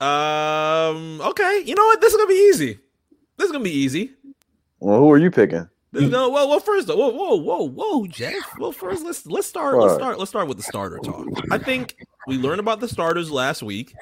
Um. 0.00 1.20
Okay. 1.20 1.62
You 1.66 1.74
know 1.74 1.84
what? 1.84 2.00
This 2.00 2.14
is 2.14 2.16
gonna 2.16 2.28
be 2.28 2.48
easy. 2.50 2.78
This 3.40 3.46
is 3.46 3.52
gonna 3.52 3.64
be 3.64 3.70
easy. 3.70 4.10
Well, 4.80 4.98
who 4.98 5.10
are 5.10 5.16
you 5.16 5.30
picking? 5.30 5.66
This 5.92 6.02
is. 6.04 6.10
Well, 6.10 6.30
well. 6.30 6.60
First, 6.60 6.88
whoa, 6.88 7.08
whoa, 7.08 7.36
whoa, 7.36 7.66
whoa, 7.68 8.06
Jeff. 8.06 8.34
Well, 8.58 8.70
first, 8.70 9.02
let's 9.02 9.24
let's 9.26 9.46
start. 9.46 9.78
Let's 9.78 9.94
start. 9.94 10.18
Let's 10.18 10.28
start 10.30 10.46
with 10.46 10.58
the 10.58 10.62
starter 10.62 10.98
talk. 10.98 11.26
I 11.50 11.56
think 11.56 11.96
we 12.26 12.36
learned 12.36 12.60
about 12.60 12.80
the 12.80 12.86
starters 12.88 13.30
last 13.30 13.62
week. 13.62 13.94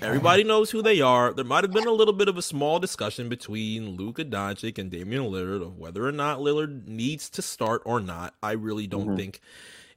Everybody 0.00 0.44
knows 0.44 0.70
who 0.70 0.82
they 0.82 1.00
are. 1.00 1.32
There 1.32 1.44
might 1.44 1.64
have 1.64 1.72
been 1.72 1.88
a 1.88 1.92
little 1.92 2.14
bit 2.14 2.28
of 2.28 2.36
a 2.38 2.42
small 2.42 2.78
discussion 2.78 3.28
between 3.28 3.96
Luka 3.96 4.24
Doncic 4.24 4.78
and 4.78 4.88
Damian 4.88 5.24
Lillard 5.24 5.62
of 5.62 5.78
whether 5.78 6.06
or 6.06 6.12
not 6.12 6.38
Lillard 6.38 6.86
needs 6.86 7.28
to 7.30 7.42
start 7.42 7.82
or 7.84 7.98
not. 7.98 8.34
I 8.42 8.52
really 8.52 8.86
don't 8.86 9.08
Mhm. 9.10 9.16
think 9.16 9.40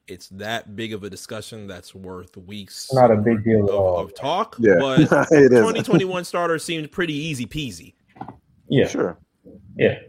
it's 0.07 0.29
that 0.29 0.75
big 0.75 0.93
of 0.93 1.03
a 1.03 1.09
discussion 1.09 1.65
that's 1.65 1.95
worth 1.95 2.37
weeks. 2.37 2.91
Not 2.93 3.09
a 3.09 3.15
big 3.15 3.43
deal 3.43 3.63
of, 3.63 3.69
at 3.69 3.75
all. 3.75 3.99
of 3.99 4.13
talk. 4.13 4.55
Yeah, 4.59 4.75
but 4.79 4.97
2021 5.29 6.23
starter 6.23 6.59
seemed 6.59 6.91
pretty 6.91 7.13
easy 7.15 7.47
peasy. 7.47 7.94
Yeah. 8.67 8.87
Sure. 8.87 9.17
Yeah. 9.75 9.99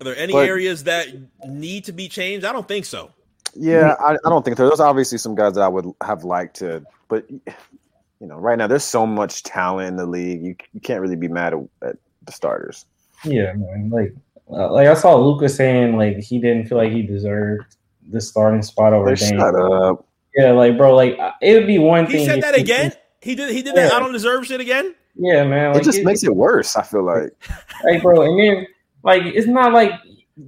Are 0.00 0.04
there 0.04 0.16
any 0.16 0.32
But- 0.32 0.48
areas 0.48 0.84
that 0.84 1.08
need 1.48 1.84
to 1.84 1.92
be 1.92 2.08
changed? 2.08 2.44
I 2.44 2.52
don't 2.52 2.66
think 2.68 2.84
so. 2.84 3.10
Yeah, 3.54 3.94
I, 3.98 4.12
I 4.24 4.28
don't 4.28 4.44
think 4.44 4.56
there- 4.58 4.66
there's 4.66 4.80
obviously 4.80 5.16
some 5.18 5.34
guys 5.34 5.54
that 5.54 5.62
I 5.62 5.68
would 5.68 5.86
have 6.02 6.24
liked 6.24 6.56
to, 6.56 6.82
but 7.08 7.24
you 7.30 8.26
know, 8.26 8.36
right 8.36 8.58
now 8.58 8.66
there's 8.66 8.84
so 8.84 9.06
much 9.06 9.42
talent 9.44 9.88
in 9.88 9.96
the 9.96 10.04
league. 10.06 10.42
You, 10.42 10.56
you 10.74 10.80
can't 10.80 11.00
really 11.00 11.16
be 11.16 11.28
mad 11.28 11.54
at, 11.54 11.60
at 11.88 11.96
the 12.26 12.32
starters. 12.32 12.84
Yeah, 13.24 13.54
man. 13.54 13.88
Like, 13.90 14.14
uh, 14.50 14.70
like 14.72 14.88
I 14.88 14.94
saw 14.94 15.16
Luka 15.16 15.48
saying 15.48 15.96
like 15.96 16.18
he 16.18 16.38
didn't 16.38 16.66
feel 16.68 16.76
like 16.78 16.92
he 16.92 17.02
deserved 17.02 17.76
the 18.10 18.20
starting 18.20 18.62
spot 18.62 18.92
over 18.92 19.10
Like, 19.10 19.18
Dame. 19.18 19.38
shut 19.38 19.54
up. 19.54 20.06
Yeah, 20.36 20.52
like 20.52 20.76
bro, 20.76 20.94
like 20.94 21.18
uh, 21.18 21.32
it 21.40 21.54
would 21.54 21.66
be 21.66 21.78
one 21.78 22.06
thing. 22.06 22.20
He 22.20 22.26
said 22.26 22.42
that 22.42 22.54
he- 22.56 22.60
again. 22.62 22.92
He 23.22 23.34
did. 23.34 23.50
He 23.54 23.62
did 23.62 23.74
that. 23.74 23.92
I 23.92 23.98
don't 23.98 24.12
deserve 24.12 24.46
shit 24.46 24.60
again. 24.60 24.94
Yeah, 25.18 25.44
man. 25.44 25.72
Like, 25.72 25.82
It 25.82 25.84
just 25.84 26.04
makes 26.04 26.22
it 26.24 26.34
worse. 26.34 26.76
I 26.76 26.82
feel 26.82 27.04
like. 27.04 27.30
like 27.84 28.02
bro, 28.02 28.22
and 28.22 28.38
then 28.38 28.66
like 29.02 29.22
it's 29.24 29.46
not 29.46 29.72
like 29.72 29.92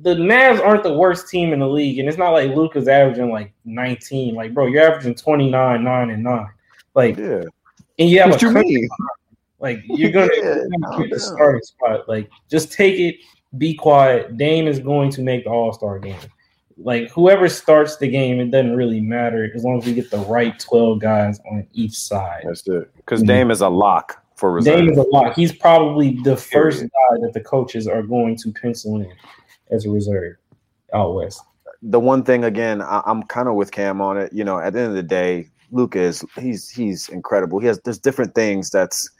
the 0.03 0.14
Mavs 0.16 0.61
aren't 0.64 0.83
the 0.83 0.93
worst 0.93 1.29
team 1.29 1.53
in 1.53 1.61
the 1.61 1.66
league, 1.69 1.99
and 1.99 2.09
it's 2.09 2.19
not 2.19 2.31
like 2.33 2.51
Luka's 2.55 2.89
averaging 2.89 3.31
like 3.31 3.53
19. 3.64 4.35
Like, 4.35 4.53
bro, 4.53 4.66
you're 4.66 4.83
averaging 4.83 5.14
29, 5.14 5.83
9, 5.83 6.11
and 6.11 6.23
9. 6.23 6.47
Like, 6.95 7.16
Yeah. 7.16 7.43
and 7.99 8.11
you 8.11 8.21
have 8.21 8.31
What 8.31 8.43
a 8.43 8.47
you 8.47 8.53
mean? 8.53 8.89
Like 9.61 9.81
you're 9.87 10.11
gonna, 10.11 10.29
Yeah, 10.37 10.43
you're 10.43 10.69
gonna 10.69 10.87
calm 10.91 11.03
keep 11.03 11.12
the 11.12 11.19
starting 11.19 11.62
spot. 11.62 12.09
Like 12.09 12.29
just 12.51 12.73
take 12.73 12.99
it, 13.01 13.16
be 13.57 13.75
quiet. 13.75 14.37
Dame 14.37 14.69
is 14.69 14.79
going 14.79 15.11
to 15.12 15.23
make 15.23 15.45
the 15.45 15.51
All 15.51 15.73
Star 15.73 15.99
game. 15.99 16.21
Like 16.77 17.11
whoever 17.11 17.49
starts 17.49 17.97
the 17.97 18.07
game, 18.07 18.39
it 18.39 18.51
doesn't 18.53 18.77
really 18.77 19.01
matter 19.01 19.51
as 19.55 19.64
long 19.64 19.79
as 19.79 19.87
we 19.87 19.95
get 19.95 20.11
the 20.11 20.19
right 20.19 20.57
twelve 20.61 21.01
guys 21.01 21.41
on 21.51 21.66
each 21.73 21.95
side. 21.95 22.43
That's 22.47 22.69
it. 22.69 22.95
Because 22.97 23.23
Mhm. 23.23 23.27
Dame 23.27 23.51
is 23.51 23.62
a 23.62 23.69
lock 23.69 24.23
for 24.39 24.53
reserve. 24.53 24.78
Dame 24.78 24.91
is 24.91 24.99
a 24.99 25.03
lot. 25.03 25.34
He's 25.34 25.53
probably 25.53 26.18
the 26.22 26.36
first 26.36 26.82
guy 26.82 27.16
that 27.20 27.32
the 27.34 27.41
coaches 27.41 27.86
are 27.86 28.03
going 28.03 28.36
to 28.36 28.53
pencil 28.53 29.01
in 29.01 29.12
as 29.70 29.84
a 29.84 29.91
reserve 29.91 30.36
out 30.95 31.14
west. 31.14 31.43
the 31.82 32.01
one 32.01 32.22
thing 32.22 32.45
again, 32.45 32.80
I, 32.80 33.03
I'm 33.05 33.22
kind 33.24 33.49
of 33.49 33.55
with 33.55 33.72
Cam 33.72 34.01
on 34.01 34.16
it. 34.16 34.32
You 34.32 34.45
know, 34.45 34.59
at 34.59 34.72
the 34.72 34.80
end 34.80 34.89
of 34.91 34.95
the 34.95 35.03
day, 35.03 35.49
Luka 35.70 36.01
is 36.01 36.24
he's 36.39 36.70
he's 36.70 37.09
incredible. 37.09 37.59
He 37.59 37.66
has 37.66 37.80
there's 37.80 37.99
different 37.99 38.34
things 38.34 38.70
that's 38.70 39.11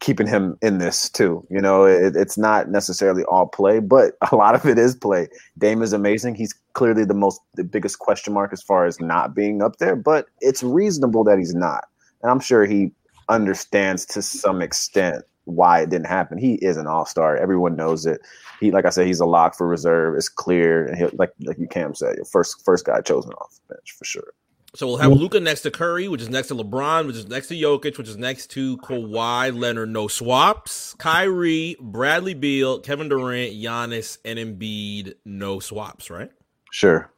keeping 0.00 0.26
him 0.26 0.56
in 0.62 0.78
this 0.78 1.10
too. 1.10 1.46
You 1.50 1.60
know, 1.60 1.84
it, 1.84 2.16
it's 2.16 2.38
not 2.38 2.70
necessarily 2.70 3.22
all 3.24 3.46
play, 3.46 3.80
but 3.80 4.14
a 4.32 4.36
lot 4.36 4.54
of 4.54 4.66
it 4.66 4.78
is 4.78 4.94
play. 4.94 5.28
Dame 5.58 5.82
is 5.82 5.92
amazing. 5.92 6.34
He's 6.34 6.54
clearly 6.74 7.04
the 7.04 7.14
most 7.14 7.40
the 7.54 7.64
biggest 7.64 7.98
question 7.98 8.32
mark 8.34 8.52
as 8.52 8.62
far 8.62 8.86
as 8.86 9.00
not 9.00 9.34
being 9.34 9.62
up 9.62 9.76
there, 9.76 9.96
but 9.96 10.26
it's 10.40 10.62
reasonable 10.62 11.24
that 11.24 11.38
he's 11.38 11.54
not. 11.54 11.84
and 12.22 12.30
I'm 12.30 12.40
sure 12.40 12.66
he 12.66 12.92
understands 13.30 14.04
to 14.06 14.22
some 14.22 14.60
extent 14.60 15.24
why 15.44 15.80
it 15.80 15.90
didn't 15.90 16.06
happen. 16.06 16.38
He 16.38 16.54
is 16.54 16.76
an 16.76 16.86
all 16.86 17.06
star. 17.06 17.36
Everyone 17.36 17.76
knows 17.76 18.06
it. 18.06 18.20
He, 18.60 18.70
like 18.70 18.84
I 18.84 18.90
said, 18.90 19.06
he's 19.06 19.20
a 19.20 19.26
lock 19.26 19.56
for 19.56 19.66
reserve. 19.66 20.16
It's 20.16 20.28
clear, 20.28 20.86
and 20.86 20.96
he'll, 20.96 21.10
like 21.14 21.32
like 21.40 21.58
you 21.58 21.66
Cam 21.66 21.94
said, 21.94 22.16
first 22.30 22.62
first 22.64 22.84
guy 22.84 23.00
chosen 23.00 23.32
off 23.32 23.54
the 23.54 23.74
bench 23.74 23.92
for 23.92 24.04
sure. 24.04 24.34
So 24.74 24.86
we'll 24.86 24.98
have 24.98 25.10
Luka 25.10 25.40
next 25.40 25.62
to 25.62 25.70
Curry, 25.72 26.06
which 26.06 26.22
is 26.22 26.28
next 26.28 26.48
to 26.48 26.54
LeBron, 26.54 27.08
which 27.08 27.16
is 27.16 27.26
next 27.26 27.48
to 27.48 27.54
Jokic, 27.54 27.98
which 27.98 28.08
is 28.08 28.16
next 28.16 28.48
to 28.50 28.76
Kawhi 28.78 29.58
Leonard. 29.58 29.88
No 29.88 30.06
swaps. 30.06 30.94
Kyrie, 30.94 31.76
Bradley 31.80 32.34
Beal, 32.34 32.78
Kevin 32.78 33.08
Durant, 33.08 33.52
Giannis, 33.54 34.18
and 34.24 34.38
Embiid. 34.38 35.14
No 35.24 35.58
swaps. 35.58 36.08
Right? 36.08 36.30
Sure. 36.70 37.10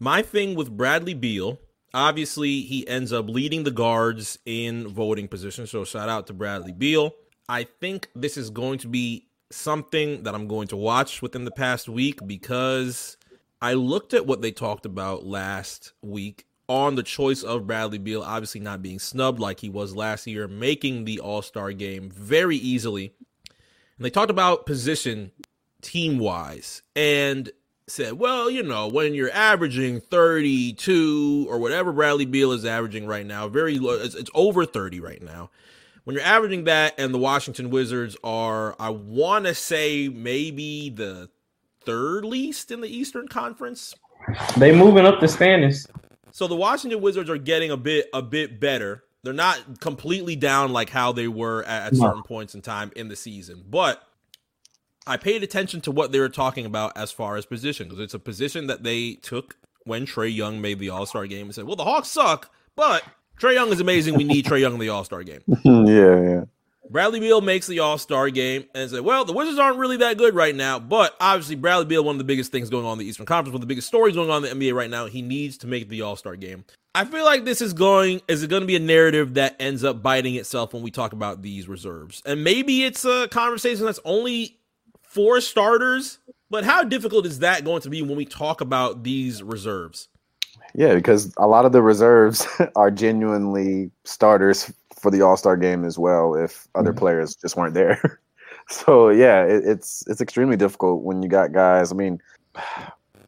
My 0.00 0.22
thing 0.22 0.56
with 0.56 0.76
Bradley 0.76 1.14
Beal, 1.14 1.60
obviously, 1.94 2.62
he 2.62 2.86
ends 2.86 3.12
up 3.12 3.28
leading 3.28 3.64
the 3.64 3.70
guards 3.70 4.38
in 4.44 4.88
voting 4.88 5.28
position. 5.28 5.66
So 5.66 5.84
shout 5.84 6.08
out 6.08 6.26
to 6.28 6.32
Bradley 6.32 6.72
Beal. 6.72 7.12
I 7.48 7.64
think 7.80 8.08
this 8.14 8.36
is 8.36 8.50
going 8.50 8.78
to 8.80 8.88
be 8.88 9.28
something 9.50 10.24
that 10.24 10.34
I'm 10.34 10.48
going 10.48 10.68
to 10.68 10.76
watch 10.76 11.22
within 11.22 11.44
the 11.44 11.50
past 11.50 11.88
week 11.88 12.26
because 12.26 13.16
I 13.62 13.74
looked 13.74 14.14
at 14.14 14.26
what 14.26 14.42
they 14.42 14.50
talked 14.50 14.86
about 14.86 15.24
last 15.24 15.92
week 16.02 16.46
on 16.68 16.96
the 16.96 17.02
choice 17.02 17.42
of 17.42 17.66
Bradley 17.66 17.98
Beal, 17.98 18.22
obviously 18.22 18.60
not 18.60 18.82
being 18.82 18.98
snubbed 18.98 19.38
like 19.38 19.60
he 19.60 19.68
was 19.68 19.94
last 19.94 20.26
year, 20.26 20.48
making 20.48 21.04
the 21.04 21.20
All 21.20 21.42
Star 21.42 21.72
game 21.72 22.10
very 22.10 22.56
easily. 22.56 23.14
And 23.96 24.04
they 24.04 24.10
talked 24.10 24.30
about 24.30 24.66
position 24.66 25.30
team 25.80 26.18
wise 26.18 26.82
and 26.94 27.50
said, 27.88 28.14
well, 28.14 28.50
you 28.50 28.62
know, 28.62 28.88
when 28.88 29.14
you're 29.14 29.30
averaging 29.30 30.00
32 30.00 31.46
or 31.48 31.58
whatever 31.58 31.92
Bradley 31.92 32.24
Beal 32.24 32.52
is 32.52 32.64
averaging 32.64 33.06
right 33.06 33.24
now, 33.24 33.48
very 33.48 33.78
low, 33.78 33.94
it's, 33.94 34.14
it's 34.14 34.30
over 34.34 34.64
30 34.64 35.00
right 35.00 35.22
now. 35.22 35.50
When 36.04 36.14
you're 36.14 36.24
averaging 36.24 36.64
that, 36.64 36.94
and 36.98 37.12
the 37.12 37.18
Washington 37.18 37.70
Wizards 37.70 38.16
are, 38.22 38.76
I 38.78 38.90
want 38.90 39.46
to 39.46 39.54
say, 39.54 40.08
maybe 40.08 40.90
the 40.90 41.28
third 41.84 42.24
least 42.24 42.70
in 42.70 42.80
the 42.80 42.88
Eastern 42.88 43.28
Conference. 43.28 43.94
They 44.56 44.74
moving 44.74 45.06
up 45.06 45.20
the 45.20 45.28
standings. 45.28 45.86
So 46.32 46.46
the 46.46 46.56
Washington 46.56 47.00
Wizards 47.00 47.30
are 47.30 47.38
getting 47.38 47.70
a 47.70 47.76
bit 47.76 48.08
a 48.12 48.22
bit 48.22 48.60
better. 48.60 49.04
They're 49.22 49.32
not 49.32 49.80
completely 49.80 50.36
down 50.36 50.72
like 50.72 50.90
how 50.90 51.12
they 51.12 51.26
were 51.28 51.64
at, 51.64 51.86
at 51.88 51.92
no. 51.94 52.00
certain 52.00 52.22
points 52.22 52.54
in 52.54 52.62
time 52.62 52.92
in 52.94 53.08
the 53.08 53.16
season, 53.16 53.64
but 53.68 54.05
I 55.06 55.16
paid 55.16 55.42
attention 55.42 55.80
to 55.82 55.90
what 55.90 56.12
they 56.12 56.18
were 56.18 56.28
talking 56.28 56.66
about 56.66 56.96
as 56.96 57.12
far 57.12 57.36
as 57.36 57.46
position 57.46 57.88
because 57.88 58.00
it's 58.00 58.14
a 58.14 58.18
position 58.18 58.66
that 58.66 58.82
they 58.82 59.14
took 59.14 59.56
when 59.84 60.04
Trae 60.04 60.34
Young 60.34 60.60
made 60.60 60.78
the 60.78 60.90
All 60.90 61.06
Star 61.06 61.26
game 61.26 61.46
and 61.46 61.54
said, 61.54 61.64
"Well, 61.64 61.76
the 61.76 61.84
Hawks 61.84 62.08
suck, 62.08 62.50
but 62.74 63.04
Trae 63.40 63.54
Young 63.54 63.70
is 63.70 63.80
amazing. 63.80 64.14
We 64.14 64.24
need 64.24 64.44
Trae 64.44 64.60
Young 64.60 64.74
in 64.74 64.80
the 64.80 64.88
All 64.88 65.04
Star 65.04 65.22
game. 65.22 65.40
yeah, 65.64 66.20
yeah. 66.20 66.44
Bradley 66.88 67.18
Beal 67.18 67.40
makes 67.40 67.66
the 67.66 67.80
All 67.80 67.98
Star 67.98 68.30
game 68.30 68.64
and 68.74 68.90
said, 68.90 69.02
"Well, 69.02 69.24
the 69.24 69.32
Wizards 69.32 69.58
aren't 69.58 69.78
really 69.78 69.98
that 69.98 70.18
good 70.18 70.34
right 70.34 70.54
now, 70.54 70.78
but 70.78 71.14
obviously 71.20 71.56
Bradley 71.56 71.86
Beal, 71.86 72.04
one 72.04 72.14
of 72.14 72.18
the 72.18 72.24
biggest 72.24 72.52
things 72.52 72.70
going 72.70 72.86
on 72.86 72.94
in 72.94 72.98
the 72.98 73.06
Eastern 73.06 73.26
Conference, 73.26 73.52
one 73.52 73.62
of 73.62 73.68
the 73.68 73.72
biggest 73.72 73.88
stories 73.88 74.14
going 74.14 74.30
on 74.30 74.44
in 74.44 74.58
the 74.58 74.70
NBA 74.70 74.74
right 74.74 74.90
now. 74.90 75.06
He 75.06 75.22
needs 75.22 75.56
to 75.58 75.66
make 75.66 75.88
the 75.88 76.02
All 76.02 76.16
Star 76.16 76.36
game. 76.36 76.64
I 76.94 77.04
feel 77.04 77.24
like 77.24 77.44
this 77.44 77.60
is 77.60 77.72
going 77.72 78.22
is 78.26 78.42
it 78.42 78.50
going 78.50 78.62
to 78.62 78.66
be 78.66 78.76
a 78.76 78.80
narrative 78.80 79.34
that 79.34 79.56
ends 79.60 79.84
up 79.84 80.02
biting 80.02 80.34
itself 80.36 80.72
when 80.72 80.82
we 80.82 80.90
talk 80.90 81.12
about 81.12 81.42
these 81.42 81.68
reserves, 81.68 82.22
and 82.24 82.42
maybe 82.42 82.84
it's 82.84 83.04
a 83.04 83.28
conversation 83.28 83.84
that's 83.84 84.00
only 84.04 84.58
four 85.16 85.40
starters. 85.40 86.18
But 86.48 86.62
how 86.62 86.84
difficult 86.84 87.26
is 87.26 87.40
that 87.40 87.64
going 87.64 87.82
to 87.82 87.90
be 87.90 88.02
when 88.02 88.16
we 88.16 88.24
talk 88.24 88.60
about 88.60 89.02
these 89.02 89.42
reserves? 89.42 90.08
Yeah, 90.74 90.94
because 90.94 91.34
a 91.38 91.46
lot 91.46 91.64
of 91.64 91.72
the 91.72 91.82
reserves 91.82 92.46
are 92.76 92.90
genuinely 92.90 93.90
starters 94.04 94.72
for 95.00 95.10
the 95.10 95.22
All 95.22 95.36
Star 95.36 95.56
game 95.56 95.84
as 95.84 95.98
well. 95.98 96.34
If 96.34 96.68
other 96.74 96.90
mm-hmm. 96.90 96.98
players 96.98 97.34
just 97.34 97.56
weren't 97.56 97.74
there, 97.74 98.20
so 98.68 99.08
yeah, 99.08 99.44
it, 99.44 99.64
it's 99.66 100.06
it's 100.06 100.20
extremely 100.20 100.56
difficult 100.56 101.02
when 101.02 101.22
you 101.22 101.28
got 101.28 101.52
guys. 101.52 101.90
I 101.90 101.94
mean, 101.96 102.20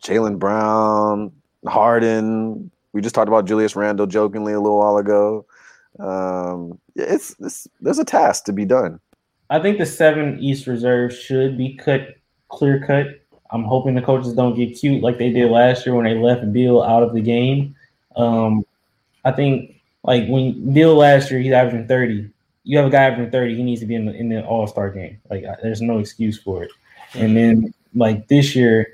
Jaylen 0.00 0.38
Brown, 0.38 1.32
Harden. 1.66 2.70
We 2.92 3.00
just 3.00 3.14
talked 3.14 3.28
about 3.28 3.46
Julius 3.46 3.74
Randle 3.74 4.06
jokingly 4.06 4.52
a 4.52 4.60
little 4.60 4.78
while 4.78 4.96
ago. 4.96 5.44
Um, 5.98 6.78
it's, 6.94 7.34
it's 7.40 7.66
there's 7.80 7.98
a 7.98 8.04
task 8.04 8.44
to 8.44 8.52
be 8.52 8.64
done. 8.64 9.00
I 9.50 9.58
think 9.58 9.78
the 9.78 9.86
seven 9.86 10.38
East 10.40 10.66
reserves 10.66 11.18
should 11.18 11.56
be 11.56 11.74
cut 11.74 12.16
clear 12.48 12.84
cut 12.86 13.20
I'm 13.50 13.64
hoping 13.64 13.94
the 13.94 14.02
coaches 14.02 14.34
don't 14.34 14.54
get 14.54 14.78
cute 14.78 15.02
like 15.02 15.18
they 15.18 15.30
did 15.30 15.50
last 15.50 15.86
year 15.86 15.94
when 15.94 16.04
they 16.04 16.14
left 16.14 16.52
Beal 16.52 16.82
out 16.82 17.02
of 17.02 17.14
the 17.14 17.20
game. 17.20 17.74
Um, 18.16 18.64
I 19.24 19.32
think 19.32 19.80
like 20.02 20.26
when 20.28 20.72
Beal 20.72 20.94
last 20.94 21.30
year 21.30 21.40
he's 21.40 21.52
averaging 21.52 21.88
30. 21.88 22.30
You 22.64 22.76
have 22.76 22.86
a 22.86 22.90
guy 22.90 23.04
averaging 23.04 23.30
30, 23.30 23.56
he 23.56 23.62
needs 23.62 23.80
to 23.80 23.86
be 23.86 23.94
in 23.94 24.04
the 24.04 24.12
in 24.12 24.28
the 24.28 24.44
All 24.44 24.66
Star 24.66 24.90
game. 24.90 25.18
Like 25.30 25.44
there's 25.62 25.80
no 25.80 25.98
excuse 25.98 26.38
for 26.38 26.64
it. 26.64 26.70
And 27.14 27.36
then 27.36 27.72
like 27.94 28.28
this 28.28 28.54
year, 28.54 28.86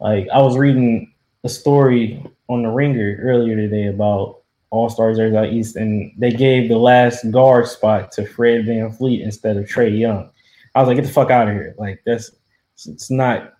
like 0.00 0.26
I 0.32 0.40
was 0.40 0.56
reading 0.56 1.12
a 1.44 1.48
story 1.48 2.24
on 2.48 2.62
the 2.62 2.68
Ringer 2.68 3.18
earlier 3.20 3.56
today 3.56 3.88
about 3.88 4.39
All 4.70 4.88
Stars 4.88 5.18
out 5.18 5.52
East, 5.52 5.76
and 5.76 6.12
they 6.16 6.30
gave 6.30 6.68
the 6.68 6.78
last 6.78 7.28
guard 7.30 7.66
spot 7.66 8.12
to 8.12 8.26
Fred 8.26 8.64
VanVleet 8.66 9.22
instead 9.22 9.56
of 9.56 9.66
Trae 9.66 9.98
Young. 9.98 10.30
I 10.74 10.80
was 10.80 10.88
like, 10.88 10.96
get 10.96 11.04
the 11.04 11.12
fuck 11.12 11.30
out 11.30 11.48
of 11.48 11.54
here. 11.54 11.74
Like 11.78 12.02
that's 12.06 12.30
it's 12.86 13.10
not 13.10 13.54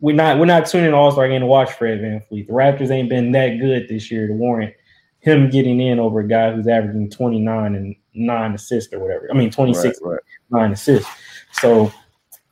we're 0.00 0.14
not 0.14 0.38
we're 0.38 0.44
not 0.44 0.66
tuning 0.66 0.92
All 0.92 1.10
Star 1.10 1.28
game 1.28 1.40
to 1.40 1.46
watch 1.46 1.72
Fred 1.72 2.00
VanVleet. 2.00 2.46
The 2.46 2.52
Raptors 2.52 2.90
ain't 2.90 3.08
been 3.08 3.32
that 3.32 3.58
good 3.58 3.88
this 3.88 4.10
year 4.10 4.26
to 4.26 4.34
warrant 4.34 4.74
him 5.20 5.50
getting 5.50 5.80
in 5.80 5.98
over 5.98 6.20
a 6.20 6.28
guy 6.28 6.52
who's 6.52 6.66
averaging 6.66 7.10
29 7.10 7.74
and 7.74 7.94
nine 8.14 8.54
assists 8.54 8.92
or 8.92 8.98
whatever. 8.98 9.28
I 9.30 9.36
mean 9.36 9.50
26 9.50 10.00
right, 10.02 10.12
right. 10.12 10.20
nine 10.50 10.72
assists. 10.72 11.10
So 11.52 11.92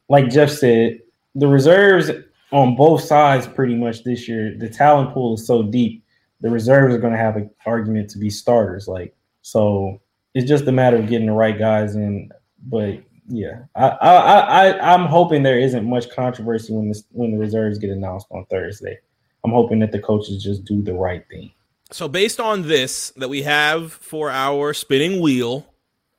like 0.08 0.30
Jeff 0.30 0.50
said, 0.50 1.00
the 1.34 1.46
reserves 1.46 2.10
on 2.52 2.76
both 2.76 3.02
sides 3.02 3.46
pretty 3.46 3.74
much 3.74 4.04
this 4.04 4.28
year, 4.28 4.54
the 4.56 4.68
talent 4.68 5.12
pool 5.12 5.34
is 5.34 5.46
so 5.46 5.62
deep. 5.62 6.02
The 6.40 6.50
reserves 6.50 6.94
are 6.94 6.98
going 6.98 7.12
to 7.12 7.18
have 7.18 7.36
an 7.36 7.50
argument 7.66 8.10
to 8.10 8.18
be 8.18 8.30
starters. 8.30 8.86
Like 8.88 9.14
so, 9.42 10.00
it's 10.34 10.48
just 10.48 10.66
a 10.66 10.72
matter 10.72 10.96
of 10.96 11.08
getting 11.08 11.26
the 11.26 11.32
right 11.32 11.58
guys 11.58 11.96
in. 11.96 12.30
But 12.66 13.02
yeah, 13.28 13.64
I, 13.74 13.88
I, 13.88 14.38
I, 14.38 14.94
I'm 14.94 15.06
hoping 15.06 15.42
there 15.42 15.58
isn't 15.58 15.84
much 15.84 16.10
controversy 16.10 16.72
when 16.72 16.88
this 16.88 17.04
when 17.12 17.32
the 17.32 17.38
reserves 17.38 17.78
get 17.78 17.90
announced 17.90 18.26
on 18.30 18.46
Thursday. 18.46 18.98
I'm 19.44 19.52
hoping 19.52 19.78
that 19.80 19.92
the 19.92 20.00
coaches 20.00 20.42
just 20.42 20.64
do 20.64 20.82
the 20.82 20.94
right 20.94 21.24
thing. 21.28 21.52
So, 21.90 22.08
based 22.08 22.40
on 22.40 22.62
this 22.62 23.10
that 23.16 23.28
we 23.28 23.42
have 23.42 23.92
for 23.92 24.30
our 24.30 24.74
spinning 24.74 25.20
wheel, 25.20 25.66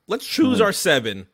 let's 0.06 0.26
choose 0.26 0.56
mm-hmm. 0.56 0.66
our 0.66 0.72
seven. 0.72 1.26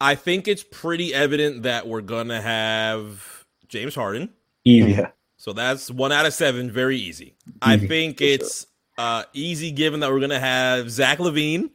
I 0.00 0.14
think 0.14 0.46
it's 0.46 0.62
pretty 0.62 1.12
evident 1.12 1.64
that 1.64 1.88
we're 1.88 2.00
gonna 2.00 2.40
have 2.40 3.44
James 3.68 3.94
Harden. 3.94 4.30
Easy. 4.64 4.92
Yeah. 4.92 5.10
So 5.38 5.52
that's 5.52 5.90
one 5.90 6.12
out 6.12 6.26
of 6.26 6.34
seven. 6.34 6.70
Very 6.70 6.98
easy. 6.98 7.24
easy. 7.24 7.34
I 7.62 7.78
think 7.78 8.20
it's 8.20 8.66
uh, 8.98 9.22
easy 9.32 9.70
given 9.70 10.00
that 10.00 10.10
we're 10.10 10.20
gonna 10.20 10.38
have 10.38 10.90
Zach 10.90 11.18
LaVine. 11.18 11.70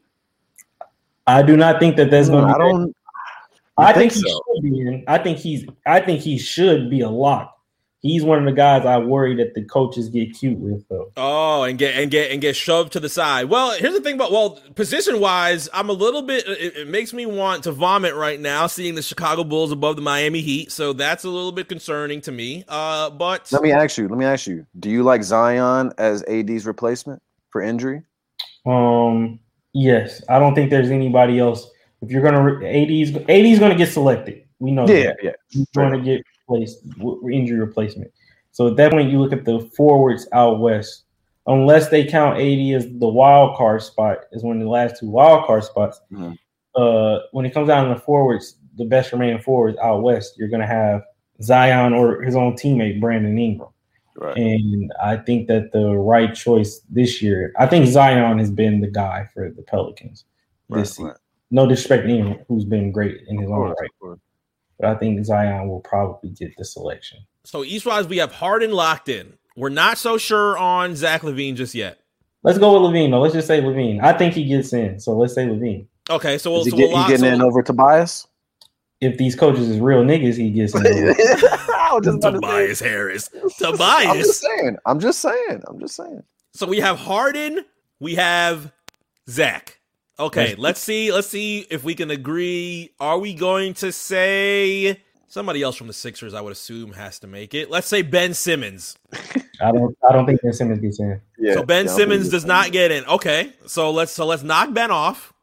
I 1.26 1.42
do 1.42 1.56
not 1.56 1.80
think 1.80 1.96
that 1.96 2.12
there's 2.12 2.30
going 2.30 2.46
to. 2.46 2.54
I 2.54 2.58
don't. 2.58 2.96
I 3.78 3.94
think, 3.94 4.12
think, 4.12 4.26
he 4.26 4.32
should 4.32 4.64
be 4.64 4.82
in. 4.82 5.04
I 5.08 5.18
think 5.18 5.38
he's. 5.38 5.66
I 5.88 6.02
think 6.02 6.22
he 6.22 6.38
should 6.38 6.90
be 6.90 7.02
a 7.02 7.10
lock. 7.10 7.58
He's 8.04 8.24
one 8.24 8.38
of 8.38 8.46
the 8.46 8.52
guys 8.52 8.86
I 8.86 8.98
worry 8.98 9.34
that 9.38 9.56
the 9.56 9.64
coaches 9.64 10.10
get 10.10 10.38
cute 10.38 10.60
with, 10.60 10.88
though. 10.90 11.12
Oh, 11.18 11.64
and 11.64 11.80
get 11.80 11.96
and 11.96 12.12
get 12.12 12.32
and 12.32 12.42
get 12.42 12.56
shoved 12.56 12.94
to 12.94 13.00
the 13.00 13.10
side. 13.10 13.46
Well, 13.46 13.72
here's 13.72 13.94
the 13.94 14.02
thing 14.02 14.16
about 14.16 14.32
well, 14.32 14.60
position 14.76 15.20
wise, 15.20 15.70
I'm 15.74 15.90
a 15.90 15.94
little 15.94 16.22
bit. 16.22 16.46
It, 16.48 16.78
it, 16.78 16.88
makes 16.88 17.14
me 17.14 17.26
want 17.26 17.64
to 17.64 17.72
vomit 17.72 18.14
right 18.14 18.40
now 18.40 18.68
seeing 18.68 18.96
the 18.96 19.02
Chicago 19.02 19.44
Bulls 19.44 19.72
above 19.72 19.96
the 19.96 20.02
Miami 20.02 20.42
Heat. 20.42 20.72
So 20.72 20.94
that's 20.94 21.24
a 21.24 21.30
little 21.30 21.54
bit 21.54 21.70
concerning 21.70 22.22
to 22.22 22.32
me. 22.32 22.66
Uh, 22.68 23.10
but 23.10 23.52
let 23.52 23.62
me 23.64 23.72
ask 23.72 23.98
you. 23.98 24.08
Let 24.08 24.18
me 24.18 24.26
ask 24.26 24.48
you. 24.48 24.68
Do 24.80 24.90
you 24.90 25.02
like 25.02 25.24
Zion 25.24 25.94
as 25.98 26.24
AD's 26.28 26.66
replacement 26.68 27.24
for 27.52 27.62
injury? 27.62 28.04
Um, 28.66 29.40
Yes, 29.74 30.24
I 30.30 30.38
don't 30.40 30.54
think 30.54 30.70
there's 30.70 30.92
anybody 30.92 31.40
else. 31.40 31.70
If 32.02 32.12
you're 32.12 32.22
gonna 32.22 32.64
AD's 32.66 33.16
AD's 33.28 33.60
gonna 33.60 33.76
get 33.76 33.90
selected, 33.90 34.44
we 34.60 34.72
know. 34.72 34.88
Yeah, 34.88 35.08
that. 35.08 35.18
yeah. 35.24 35.32
He's 35.50 35.68
going 35.76 35.94
to 35.94 36.00
get 36.00 36.24
placed 36.54 36.84
injury 37.32 37.60
replacement. 37.60 38.12
So 38.52 38.68
at 38.68 38.76
that 38.78 38.92
point, 38.92 39.12
you 39.12 39.20
look 39.20 39.34
at 39.34 39.46
the 39.46 39.60
forwards 39.76 40.28
out 40.32 40.60
west. 40.60 41.04
Unless 41.46 41.90
they 41.90 42.06
count 42.06 42.40
AD 42.40 42.76
as 42.76 42.88
the 43.00 43.08
wild 43.08 43.58
card 43.58 43.82
spot, 43.82 44.20
is 44.32 44.44
one 44.44 44.58
of 44.58 44.64
the 44.64 44.70
last 44.70 45.00
two 45.00 45.10
wild 45.10 45.46
card 45.46 45.64
spots. 45.64 46.00
Mm-hmm. 46.12 46.34
Uh, 46.76 47.20
when 47.32 47.46
it 47.46 47.54
comes 47.54 47.68
down 47.68 47.90
to 47.90 47.96
the 47.96 48.00
forwards, 48.00 48.56
the 48.78 48.86
best 48.86 49.12
remaining 49.12 49.42
forwards 49.42 49.78
out 49.80 50.04
west, 50.04 50.36
you're 50.38 50.48
gonna 50.48 50.66
have 50.66 51.02
Zion 51.42 51.94
or 51.94 52.22
his 52.22 52.36
own 52.36 52.54
teammate 52.54 53.02
Brandon 53.02 53.38
Ingram. 53.38 53.70
Right. 54.16 54.38
And 54.38 54.92
I 55.04 55.18
think 55.18 55.48
that 55.48 55.72
the 55.72 55.90
right 55.96 56.34
choice 56.34 56.82
this 56.90 57.22
year, 57.22 57.52
I 57.58 57.66
think 57.66 57.88
Zion 57.88 58.40
has 58.40 58.52
been 58.52 58.80
the 58.80 58.88
guy 58.88 59.28
for 59.34 59.50
the 59.50 59.64
Pelicans 59.64 60.26
right, 60.70 60.80
this 60.80 60.92
season. 60.92 61.06
Right. 61.06 61.18
No 61.52 61.68
disrespect 61.68 62.08
to 62.08 62.14
anyone 62.14 62.46
who's 62.48 62.66
been 62.66 62.92
great 62.92 63.22
in 63.28 63.40
his 63.40 63.50
own 63.50 63.76
right. 63.80 64.20
But 64.80 64.90
I 64.90 64.96
think 64.96 65.24
Zion 65.26 65.68
will 65.70 65.80
probably 65.82 66.30
get 66.32 66.56
the 66.58 66.66
selection. 66.66 67.20
So 67.44 67.64
Eastwise, 67.64 68.08
we 68.08 68.18
have 68.18 68.32
Harden 68.32 68.72
locked 68.72 69.10
in. 69.10 69.34
We're 69.56 69.70
not 69.70 69.98
so 69.98 70.18
sure 70.18 70.58
on 70.58 70.96
Zach 70.96 71.22
LaVine 71.22 71.56
just 71.56 71.76
yet. 71.76 72.00
Let's 72.44 72.58
go 72.58 72.74
with 72.82 72.92
LaVine. 72.92 73.12
though. 73.12 73.22
Let's 73.22 73.34
just 73.36 73.48
say 73.48 73.62
LaVine. 73.62 74.02
I 74.04 74.18
think 74.18 74.34
he 74.34 74.46
gets 74.46 74.74
in. 74.74 75.00
So 75.00 75.16
let's 75.18 75.34
say 75.34 75.46
LaVine. 75.46 75.88
Okay, 76.10 76.38
so 76.38 76.52
we'll, 76.52 76.62
Is 76.62 76.66
he, 76.66 76.72
so 76.72 76.78
get, 76.78 76.88
we'll 76.90 76.98
lock- 76.98 77.08
getting 77.10 77.26
so 77.26 77.32
in 77.34 77.40
we'll- 77.40 77.48
over 77.48 77.62
Tobias? 77.64 78.28
If 79.00 79.18
these 79.18 79.36
coaches 79.36 79.70
is 79.70 79.80
real 79.80 80.02
niggas, 80.04 80.38
he 80.38 80.50
gets 80.52 80.74
in. 80.76 80.86
I 80.86 81.90
was 81.94 82.06
just 82.06 82.18
about 82.18 82.20
to 82.20 82.22
say- 82.22 82.32
Tobias 82.32 82.80
Harris. 82.80 83.30
I'm 83.34 83.42
just 83.50 83.60
Tobias. 83.60 84.40
saying. 84.40 84.78
I'm 84.86 85.00
just 85.00 85.20
saying. 85.20 85.62
I'm 85.68 85.80
just 85.80 85.96
saying. 85.96 86.24
So 86.54 86.66
we 86.68 86.80
have 86.80 86.98
Harden, 86.98 87.66
we 88.00 88.16
have 88.16 88.72
Zach. 89.30 89.80
Okay, 90.20 90.56
let's 90.56 90.80
see. 90.80 91.12
Let's 91.12 91.28
see 91.28 91.66
if 91.72 91.84
we 91.84 91.96
can 91.96 92.12
agree. 92.12 92.92
Are 93.00 93.18
we 93.18 93.34
going 93.34 93.74
to 93.76 93.92
say 93.92 95.02
somebody 95.28 95.64
else 95.64 95.76
from 95.76 95.88
the 95.88 95.94
Sixers? 95.94 96.36
I 96.36 96.42
would 96.42 96.52
assume 96.52 96.94
has 96.94 97.20
to 97.20 97.28
make 97.28 97.56
it. 97.56 97.72
Let's 97.72 97.88
say 97.88 98.04
Ben 98.04 98.34
Simmons. 98.34 98.96
I 99.62 99.72
don't. 99.72 99.98
I 100.08 100.14
don't 100.14 100.26
think 100.26 100.42
Ben 100.42 100.54
Simmons 100.54 100.80
gets 100.80 101.00
in. 101.00 101.20
Yeah. 101.40 101.56
so 101.56 101.64
Ben 101.64 101.86
yeah, 101.86 101.92
Simmons 101.92 102.30
does 102.30 102.46
not 102.46 102.72
get 102.72 102.92
in. 102.92 103.06
Okay, 103.06 103.54
so 103.66 103.92
let's 103.92 104.12
so 104.12 104.26
let's 104.26 104.44
knock 104.44 104.74
Ben 104.74 104.92
off. 104.92 105.34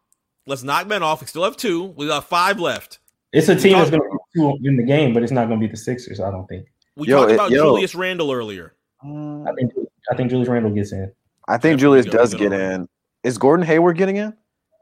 Let's 0.46 0.62
knock 0.62 0.86
Ben 0.86 1.02
off. 1.02 1.20
We 1.20 1.26
still 1.26 1.44
have 1.44 1.56
two. 1.56 1.84
We 1.84 2.06
got 2.06 2.28
five 2.28 2.60
left. 2.60 3.00
It's 3.32 3.48
a 3.48 3.56
team 3.56 3.72
that's 3.72 3.90
going 3.90 4.02
to 4.02 4.08
be 4.08 4.40
two 4.40 4.68
in 4.68 4.76
the 4.76 4.82
game, 4.82 5.14
but 5.14 5.22
it's 5.22 5.32
not 5.32 5.48
going 5.48 5.60
to 5.60 5.66
be 5.66 5.70
the 5.70 5.76
Sixers. 5.76 6.20
I 6.20 6.30
don't 6.30 6.46
think. 6.46 6.66
We 6.96 7.08
Yo, 7.08 7.20
talked 7.20 7.32
about 7.32 7.50
yo. 7.50 7.64
Julius 7.64 7.94
Randle 7.94 8.30
earlier. 8.32 8.74
I 9.02 9.52
think. 9.56 9.72
I 10.10 10.14
think 10.14 10.30
Julius 10.30 10.48
Randle 10.48 10.72
gets 10.72 10.92
in. 10.92 11.10
I 11.48 11.58
think 11.58 11.78
Yeah, 11.78 11.82
Julius 11.82 12.06
does 12.06 12.34
get 12.34 12.52
in. 12.52 12.88
Is 13.24 13.36
Gordon 13.38 13.66
Hayward 13.66 13.96
getting 13.96 14.16
in? 14.16 14.36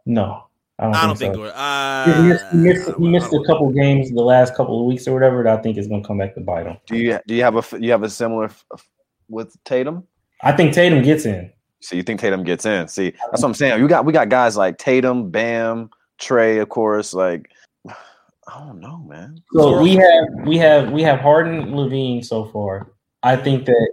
No, 0.08 0.44
I 0.78 0.84
don't, 0.84 0.94
I 0.96 1.06
don't 1.06 1.18
think, 1.18 1.34
think. 1.34 1.34
so. 1.34 1.40
we're- 1.42 1.52
Uh, 1.54 2.22
He 2.22 2.28
missed, 2.28 2.44
he 2.50 2.56
missed, 2.56 2.90
he 2.98 3.08
missed 3.08 3.32
a 3.34 3.44
couple 3.46 3.70
games 3.70 4.10
the 4.10 4.22
last 4.22 4.54
couple 4.54 4.80
of 4.80 4.86
weeks 4.86 5.06
or 5.06 5.12
whatever 5.12 5.42
that 5.44 5.58
I 5.58 5.62
think 5.62 5.76
is 5.76 5.86
going 5.86 6.02
to 6.02 6.06
come 6.06 6.16
back 6.18 6.34
to 6.34 6.40
bite 6.40 6.66
him. 6.66 6.78
Do 6.86 6.96
you 6.96 7.18
do 7.26 7.34
you 7.34 7.42
have 7.42 7.56
a 7.56 7.78
you 7.78 7.90
have 7.90 8.02
a 8.02 8.08
similar 8.08 8.46
f- 8.46 8.64
f- 8.72 8.88
with 9.28 9.54
Tatum? 9.64 10.04
I 10.42 10.52
think 10.52 10.72
Tatum 10.72 11.02
gets 11.02 11.26
in. 11.26 11.52
So 11.80 11.94
you 11.94 12.02
think 12.02 12.20
Tatum 12.20 12.42
gets 12.42 12.64
in? 12.64 12.88
See, 12.88 13.10
that's 13.30 13.42
what 13.42 13.48
I'm 13.48 13.54
saying. 13.54 13.78
You 13.80 13.86
got 13.86 14.06
we 14.06 14.12
got 14.14 14.30
guys 14.30 14.56
like 14.56 14.78
Tatum, 14.78 15.30
Bam, 15.30 15.90
Trey, 16.16 16.56
of 16.58 16.70
course. 16.70 17.12
Like, 17.12 17.50
I 17.86 18.60
don't 18.66 18.80
know, 18.80 18.98
man. 19.06 19.42
So 19.52 19.82
we 19.82 19.96
have 19.96 20.24
we 20.46 20.56
have 20.56 20.90
we 20.90 21.02
have 21.02 21.20
Harden, 21.20 21.66
LaVine 21.72 22.24
so 22.24 22.46
far. 22.46 22.92
I 23.22 23.36
think 23.36 23.66
that 23.66 23.92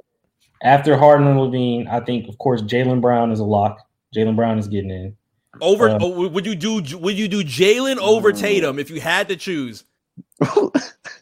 after 0.64 0.96
Harden 0.96 1.28
and 1.28 1.38
LaVine, 1.40 1.88
I 1.90 2.00
think 2.00 2.30
of 2.30 2.38
course 2.38 2.62
Jaylen 2.62 3.02
Brown 3.02 3.34
is 3.34 3.40
a 3.42 3.44
lock. 3.44 3.80
Jaylen 4.16 4.38
Brown 4.38 4.58
is 4.58 4.70
getting 4.70 4.92
in. 4.92 5.18
Over? 5.62 5.90
Uh, 5.90 6.00
oh, 6.02 6.28
would 6.28 6.46
you 6.46 6.56
do? 6.56 6.82
Would 6.98 7.18
you 7.18 7.28
do 7.28 7.44
Jaylen 7.44 7.98
over. 7.98 8.32
Tatum 8.32 8.80
if 8.80 8.90
you 8.90 9.00
had 9.02 9.30
to 9.30 9.36
choose? 9.36 9.84
We're 10.56 10.70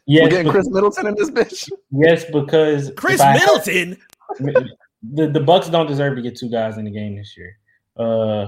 Yes, 0.05 0.29
getting 0.31 0.51
Khris 0.51 0.69
Middleton 0.69 1.07
in 1.07 1.15
this 1.15 1.29
bitch. 1.29 1.69
yes, 1.91 2.25
because 2.25 2.91
Khris 2.97 3.15
if 3.15 3.21
I 3.21 3.37
had- 3.37 3.39
Middleton. 3.39 3.97
the 5.13 5.27
the 5.27 5.39
Bucks 5.39 5.69
don't 5.69 5.87
deserve 5.87 6.15
to 6.15 6.21
get 6.21 6.37
two 6.37 6.49
guys 6.49 6.77
in 6.77 6.85
the 6.85 6.91
game 6.91 7.15
this 7.15 7.35
year. 7.37 7.57
Uh, 7.97 8.47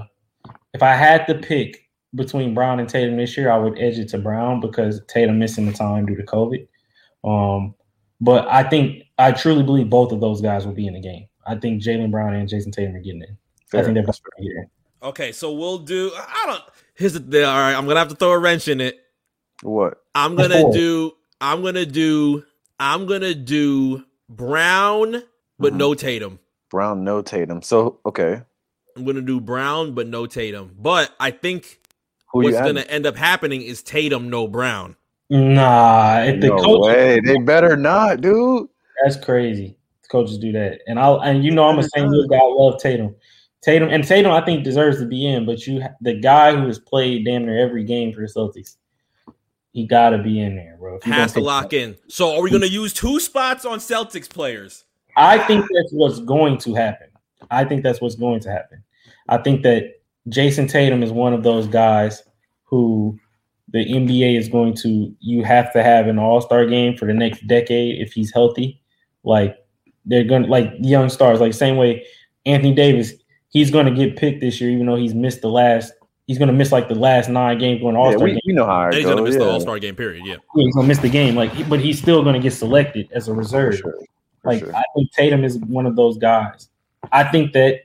if 0.74 0.82
I 0.82 0.92
had 0.94 1.26
to 1.28 1.34
pick 1.34 1.88
between 2.14 2.54
Brown 2.54 2.80
and 2.80 2.88
Tatum 2.88 3.16
this 3.16 3.36
year, 3.36 3.50
I 3.50 3.58
would 3.58 3.78
edge 3.78 3.98
it 3.98 4.08
to 4.10 4.18
Brown 4.18 4.60
because 4.60 5.00
Tatum 5.08 5.38
missing 5.38 5.66
the 5.66 5.72
time 5.72 6.06
due 6.06 6.16
to 6.16 6.22
COVID. 6.24 6.66
Um, 7.24 7.74
but 8.20 8.46
I 8.48 8.62
think 8.68 9.04
I 9.18 9.32
truly 9.32 9.62
believe 9.62 9.88
both 9.90 10.12
of 10.12 10.20
those 10.20 10.40
guys 10.40 10.66
will 10.66 10.74
be 10.74 10.86
in 10.86 10.94
the 10.94 11.00
game. 11.00 11.26
I 11.46 11.54
think 11.56 11.82
Jaylen 11.82 12.10
Brown 12.10 12.34
and 12.34 12.48
Jayson 12.48 12.72
Tatum 12.72 12.96
are 12.96 13.00
getting 13.00 13.22
in. 13.22 13.38
I 13.78 13.82
think 13.82 13.94
they're 13.94 14.02
both 14.04 14.20
going 14.22 14.48
to 14.48 14.54
get 14.54 14.56
in. 14.62 14.70
Okay, 15.06 15.30
so 15.30 15.52
we'll 15.52 15.78
do. 15.78 16.10
I 16.16 16.44
don't. 16.46 16.62
Here's 16.94 17.12
the 17.12 17.20
thing. 17.20 17.44
All 17.44 17.54
right, 17.54 17.74
I'm 17.74 17.86
gonna 17.86 18.00
have 18.00 18.08
to 18.08 18.16
throw 18.16 18.32
a 18.32 18.38
wrench 18.38 18.66
in 18.66 18.80
it. 18.80 18.98
What? 19.62 20.02
I'm 20.16 20.34
gonna 20.34 20.60
Four. 20.62 20.72
do. 20.74 21.12
I'm 21.40 21.62
gonna 21.62 21.86
do. 21.86 22.42
I'm 22.80 23.06
gonna 23.06 23.34
do 23.34 24.02
Brown, 24.28 25.22
but 25.60 25.72
Mhm. 25.72 25.76
no 25.76 25.94
Tatum. 25.94 26.40
Brown, 26.70 27.04
no 27.04 27.22
Tatum. 27.22 27.62
So 27.62 28.00
okay, 28.04 28.42
I'm 28.96 29.04
gonna 29.04 29.22
do 29.22 29.40
Brown, 29.40 29.92
but 29.94 30.08
no 30.08 30.26
Tatum. 30.26 30.74
But 30.76 31.12
I 31.20 31.30
think 31.30 31.80
who 32.32 32.42
what's 32.42 32.56
gonna 32.56 32.80
adding? 32.80 32.90
end 32.90 33.06
up 33.06 33.16
happening 33.16 33.62
is 33.62 33.82
Tatum, 33.84 34.28
no 34.28 34.48
Brown. 34.48 34.96
Nah, 35.30 36.22
if 36.22 36.40
the 36.40 36.48
No 36.48 36.56
coach, 36.56 36.86
way. 36.86 37.20
They 37.20 37.38
better 37.38 37.76
not, 37.76 38.20
dude. 38.20 38.68
that's 39.04 39.16
crazy. 39.24 39.76
Coaches 40.10 40.38
do 40.38 40.50
that, 40.52 40.80
and 40.88 40.98
I'll 40.98 41.20
and 41.20 41.44
you 41.44 41.50
know 41.52 41.64
I'm 41.68 41.78
a 41.78 41.82
St. 41.84 42.08
Louis 42.08 42.26
guy. 42.28 42.36
I 42.36 42.42
love 42.44 42.80
Tatum. 42.80 43.14
Tatum 43.66 43.88
and 43.88 44.06
Tatum, 44.06 44.30
I 44.30 44.40
think 44.42 44.62
deserves 44.62 45.00
to 45.00 45.06
be 45.06 45.26
in, 45.26 45.44
but 45.44 45.66
you 45.66 45.82
the 46.00 46.14
guy 46.14 46.54
who 46.54 46.68
has 46.68 46.78
played 46.78 47.24
damn 47.24 47.46
near 47.46 47.58
every 47.58 47.82
game 47.82 48.12
for 48.12 48.20
the 48.20 48.28
Celtics, 48.28 48.76
he 49.72 49.84
got 49.84 50.10
to 50.10 50.18
be 50.18 50.40
in 50.40 50.54
there, 50.54 50.76
bro. 50.78 51.00
Has 51.02 51.32
to 51.32 51.40
lock 51.40 51.72
in. 51.72 51.96
So 52.06 52.36
are 52.36 52.42
we 52.42 52.50
gonna 52.52 52.66
use 52.66 52.92
two 52.92 53.18
spots 53.18 53.64
on 53.64 53.80
Celtics 53.80 54.30
players? 54.30 54.84
I 55.16 55.38
think 55.38 55.62
that's 55.62 55.92
what's 55.92 56.20
going 56.20 56.58
to 56.58 56.74
happen. 56.74 57.08
I 57.50 57.64
think 57.64 57.82
that's 57.82 58.00
what's 58.00 58.14
going 58.14 58.38
to 58.40 58.52
happen. 58.52 58.84
I 59.28 59.38
think 59.38 59.64
that 59.64 59.94
Jayson 60.28 60.68
Tatum 60.68 61.02
is 61.02 61.10
one 61.10 61.32
of 61.32 61.42
those 61.42 61.66
guys 61.66 62.22
who 62.62 63.18
the 63.72 63.84
NBA 63.84 64.38
is 64.38 64.48
going 64.48 64.74
to 64.76 65.12
you 65.18 65.42
have 65.42 65.72
to 65.72 65.82
have 65.82 66.06
an 66.06 66.20
all-star 66.20 66.66
game 66.66 66.96
for 66.96 67.06
the 67.06 67.14
next 67.14 67.44
decade 67.48 68.00
if 68.00 68.12
he's 68.12 68.32
healthy. 68.32 68.80
Like 69.24 69.56
they're 70.04 70.22
gonna 70.22 70.46
like 70.46 70.72
young 70.78 71.08
stars, 71.08 71.40
like 71.40 71.52
same 71.52 71.76
way 71.76 72.06
Anthony 72.44 72.72
Davis, 72.72 73.14
he's 73.56 73.70
gonna 73.70 73.90
get 73.90 74.16
picked 74.16 74.40
this 74.40 74.60
year, 74.60 74.70
even 74.70 74.86
though 74.86 74.96
he's 74.96 75.14
missed 75.14 75.40
the 75.40 75.48
last 75.48 75.92
he's 76.26 76.38
gonna 76.38 76.52
miss 76.52 76.72
like 76.72 76.88
the 76.88 76.94
last 76.94 77.28
nine 77.28 77.56
games 77.58 77.80
going 77.80 77.94
Yeah, 77.94 78.00
all-star 78.02 78.24
we, 78.24 78.30
game. 78.32 78.40
we 78.46 78.52
know 78.52 78.66
how 78.66 78.82
And 78.86 78.94
it 78.94 78.98
he's 78.98 79.06
gonna 79.06 79.22
goes. 79.22 79.28
miss 79.28 79.36
the. 79.36 79.48
All 79.50 79.60
Star 79.60 79.78
game. 79.78 79.94
Period. 79.96 80.24
Yeah. 80.26 80.36
He's 80.54 80.74
gonna 80.74 80.88
miss 80.88 80.98
the 80.98 81.08
game, 81.08 81.34
like 81.36 81.52
but 81.68 81.80
he's 81.80 81.98
still 82.00 82.22
gonna 82.22 82.40
get 82.40 82.52
selected 82.52 83.08
as 83.12 83.28
a 83.28 83.30
For 83.32 83.38
reserve. 83.38 83.78
sure. 83.78 83.92
For 84.42 84.48
Like 84.50 84.60
sure. 84.60 84.74
I 84.76 84.82
think 84.94 85.10
Tatum 85.12 85.44
is 85.44 85.58
one 85.58 85.86
of 85.86 85.96
those 85.96 86.18
guys. 86.18 86.68
I 87.12 87.24
think 87.24 87.52
that 87.54 87.82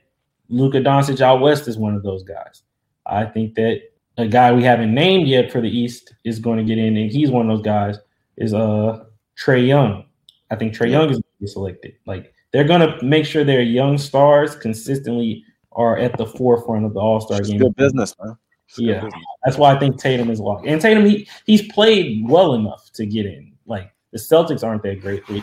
Luka 0.48 0.78
Doncic 0.80 1.20
out 1.20 1.40
west 1.40 1.68
is 1.68 1.78
one 1.78 1.94
of 1.94 2.02
those 2.02 2.22
guys. 2.24 2.62
I 3.06 3.24
think 3.24 3.54
that 3.54 3.80
a 4.18 4.26
guy 4.26 4.52
we 4.52 4.62
haven't 4.62 4.92
named 4.94 5.26
yet 5.28 5.50
for 5.50 5.60
the 5.62 5.70
East 5.70 6.12
is 6.24 6.38
going 6.38 6.58
to 6.58 6.64
get 6.64 6.76
in, 6.78 6.96
and 6.96 7.10
he's 7.10 7.30
one 7.30 7.48
of 7.48 7.56
those 7.56 7.64
guys. 7.64 7.98
Is 8.36 8.52
uh 8.52 9.04
Trae 9.38 9.66
Young. 9.66 10.04
I 10.50 10.56
think 10.56 10.74
Trae 10.74 10.90
Young 10.90 11.08
is 11.10 11.16
going 11.16 11.22
to 11.22 11.40
be 11.40 11.46
selected. 11.46 11.94
Like 12.06 12.32
they're 12.52 12.64
going 12.64 12.80
to 12.80 13.02
make 13.04 13.24
sure 13.24 13.44
their 13.44 13.62
young 13.62 13.96
stars 13.98 14.54
consistently 14.56 15.44
are 15.74 15.96
at 15.98 16.16
the 16.16 16.26
forefront 16.26 16.84
of 16.84 16.94
the 16.94 17.00
All 17.00 17.20
Star 17.20 17.40
game. 17.40 17.58
good 17.58 17.76
business, 17.76 18.14
man. 18.22 18.36
It's 18.68 18.78
Yeah. 18.78 19.00
business. 19.00 19.24
That's 19.44 19.58
why 19.58 19.74
I 19.74 19.78
think 19.78 19.98
Tatum 19.98 20.30
is 20.30 20.40
locked. 20.40 20.66
And 20.66 20.80
Tatum, 20.80 21.04
he 21.04 21.28
he's 21.46 21.62
played 21.72 22.22
well 22.28 22.54
enough 22.54 22.90
to 22.94 23.06
get 23.06 23.26
in. 23.26 23.52
Like 23.66 23.90
the 24.12 24.18
Celtics 24.18 24.64
aren't 24.64 24.82
that 24.82 25.00
great, 25.00 25.22
but 25.28 25.42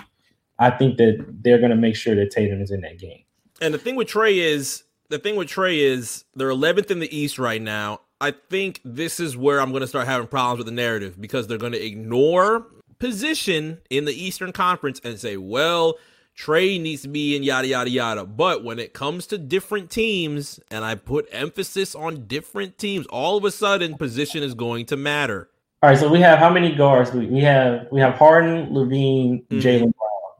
I 0.59 0.69
think 0.71 0.97
that 0.97 1.25
they're 1.41 1.57
going 1.59 1.71
to 1.71 1.75
make 1.77 1.95
sure 1.95 2.15
that 2.15 2.31
Tatum 2.31 2.61
is 2.61 2.71
in 2.71 2.81
that 2.81 2.99
game. 2.99 3.23
And 3.61 3.73
the 3.73 3.77
thing 3.77 3.95
with 3.95 4.07
Trae 4.07 4.37
is 4.37 4.83
the 5.09 5.19
thing 5.19 5.35
with 5.35 5.47
Trae 5.47 5.77
is 5.77 6.25
they're 6.35 6.49
11th 6.49 6.91
in 6.91 6.99
the 6.99 7.15
East 7.15 7.39
right 7.39 7.61
now. 7.61 8.01
I 8.21 8.31
think 8.31 8.81
this 8.83 9.19
is 9.19 9.37
where 9.37 9.61
I'm 9.61 9.69
going 9.71 9.81
to 9.81 9.87
start 9.87 10.05
having 10.05 10.27
problems 10.27 10.57
with 10.59 10.67
the 10.67 10.73
narrative 10.73 11.19
because 11.19 11.47
they're 11.47 11.57
going 11.57 11.71
to 11.71 11.83
ignore 11.83 12.67
position 12.99 13.79
in 13.89 14.05
the 14.05 14.11
Eastern 14.13 14.51
Conference 14.51 14.99
and 15.03 15.17
say, 15.19 15.37
well, 15.37 15.95
Trae 16.39 16.79
needs 16.79 17.01
to 17.01 17.09
be 17.09 17.35
in 17.35 17.43
yada 17.43 17.67
yada 17.67 17.89
yada. 17.89 18.25
But 18.25 18.63
when 18.63 18.79
it 18.79 18.93
comes 18.93 19.27
to 19.27 19.37
different 19.37 19.89
teams, 19.89 20.59
and 20.71 20.85
I 20.85 20.95
put 20.95 21.27
emphasis 21.31 21.95
on 21.95 22.27
different 22.27 22.77
teams, 22.77 23.05
all 23.07 23.35
of 23.37 23.43
a 23.43 23.51
sudden 23.51 23.97
position 23.97 24.41
is 24.41 24.53
going 24.53 24.85
to 24.87 24.95
matter. 24.95 25.49
All 25.83 25.89
right, 25.89 25.99
so 25.99 26.09
we 26.09 26.19
have 26.21 26.39
how 26.39 26.49
many 26.49 26.73
guards? 26.73 27.11
We 27.11 27.25
we 27.25 27.41
have 27.41 27.87
we 27.91 27.99
have 27.99 28.13
Harden, 28.15 28.67
LaVine, 28.73 29.45
Mhm. 29.47 29.61
Jaylen 29.61 29.79
Brown. 29.79 29.93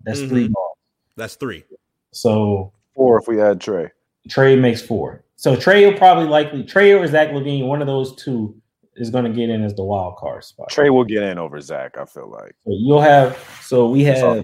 That's 0.05 0.21
three 0.21 0.47
Mhm. 0.47 0.53
guards. 0.53 0.79
That's 1.17 1.35
three. 1.35 1.63
So 2.11 2.71
Four 2.95 3.19
if 3.19 3.27
we 3.27 3.41
add 3.41 3.59
Trae. 3.59 3.91
Trae 4.29 4.57
makes 4.59 4.81
four. 4.81 5.23
So 5.35 5.55
Trae 5.55 5.85
will 5.89 5.97
probably 5.97 6.25
likely 6.25 6.63
Trae 6.63 6.97
or 6.97 7.05
Zach 7.07 7.29
LaVine, 7.31 7.67
one 7.67 7.81
of 7.81 7.87
those 7.87 8.15
two 8.15 8.55
is 8.95 9.09
going 9.09 9.23
to 9.23 9.29
get 9.31 9.49
in 9.49 9.63
as 9.63 9.73
the 9.75 9.83
wild 9.83 10.17
card 10.17 10.43
spot. 10.43 10.69
Trae 10.69 10.93
will 10.93 11.05
get 11.05 11.23
in 11.23 11.37
over 11.37 11.59
Zach. 11.61 11.97
I 11.97 12.05
feel 12.05 12.29
like. 12.29 12.53
So 12.65 12.71
you'll 12.73 13.01
have 13.01 13.37
so 13.61 13.89
we 13.89 14.03
have 14.05 14.43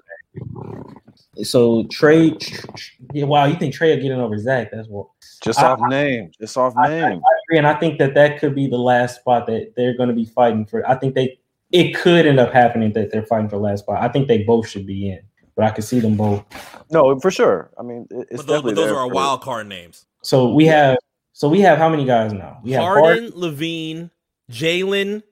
so 1.43 1.83
Trae. 1.85 2.39
tr- 2.39 2.67
tr- 2.75 2.91
Yeah, 3.13 3.25
wow, 3.25 3.45
you 3.45 3.55
think 3.55 3.73
Trae 3.75 3.95
will 3.95 4.01
get 4.01 4.11
in 4.11 4.19
over 4.19 4.37
Zach? 4.37 4.71
That's 4.71 4.87
what 4.87 5.07
Just 5.43 5.59
I- 5.59 5.67
off 5.71 5.79
name. 5.89 6.31
Just 6.39 6.57
off 6.57 6.73
I, 6.77 6.85
I, 6.87 6.89
name. 6.89 7.19
I 7.19 7.33
agree, 7.47 7.57
and 7.57 7.67
I 7.67 7.73
think 7.79 7.99
that 7.99 8.13
that 8.15 8.39
could 8.39 8.55
be 8.55 8.67
the 8.67 8.77
last 8.77 9.19
spot 9.21 9.45
that 9.47 9.73
they're 9.75 9.95
going 9.97 10.09
to 10.09 10.15
be 10.15 10.25
fighting 10.25 10.65
for. 10.65 10.87
I 10.89 10.95
think 10.95 11.15
they 11.15 11.37
it 11.71 11.93
could 11.95 12.25
end 12.25 12.39
up 12.39 12.53
happening 12.53 12.93
that 12.93 13.11
they're 13.11 13.25
fighting 13.25 13.49
for 13.49 13.57
last 13.57 13.81
spot. 13.81 14.01
I 14.01 14.07
think 14.07 14.27
they 14.27 14.43
both 14.43 14.67
should 14.67 14.85
be 14.85 15.09
in, 15.09 15.19
but 15.55 15.65
I 15.65 15.71
could 15.71 15.83
see 15.83 15.99
them 15.99 16.15
both. 16.15 16.43
No, 16.91 17.19
for 17.19 17.31
sure. 17.31 17.71
I 17.77 17.83
mean, 17.83 18.07
it- 18.11 18.27
it's 18.31 18.37
But 18.37 18.37
those, 18.37 18.45
definitely 18.57 18.73
but 18.75 18.81
those 18.81 18.91
are 18.91 18.99
our 18.99 19.07
wild 19.09 19.41
card 19.41 19.67
names. 19.67 20.05
So 20.21 20.53
we 20.53 20.65
have 20.67 20.97
so 21.33 21.49
we 21.49 21.59
have 21.61 21.77
how 21.77 21.89
many 21.89 22.05
guys 22.05 22.31
now? 22.33 22.59
We 22.63 22.71
have 22.71 22.83
Harden, 22.83 23.31
Harden. 23.31 23.31
LaVine, 23.41 24.11
Jaylen, 24.51 25.23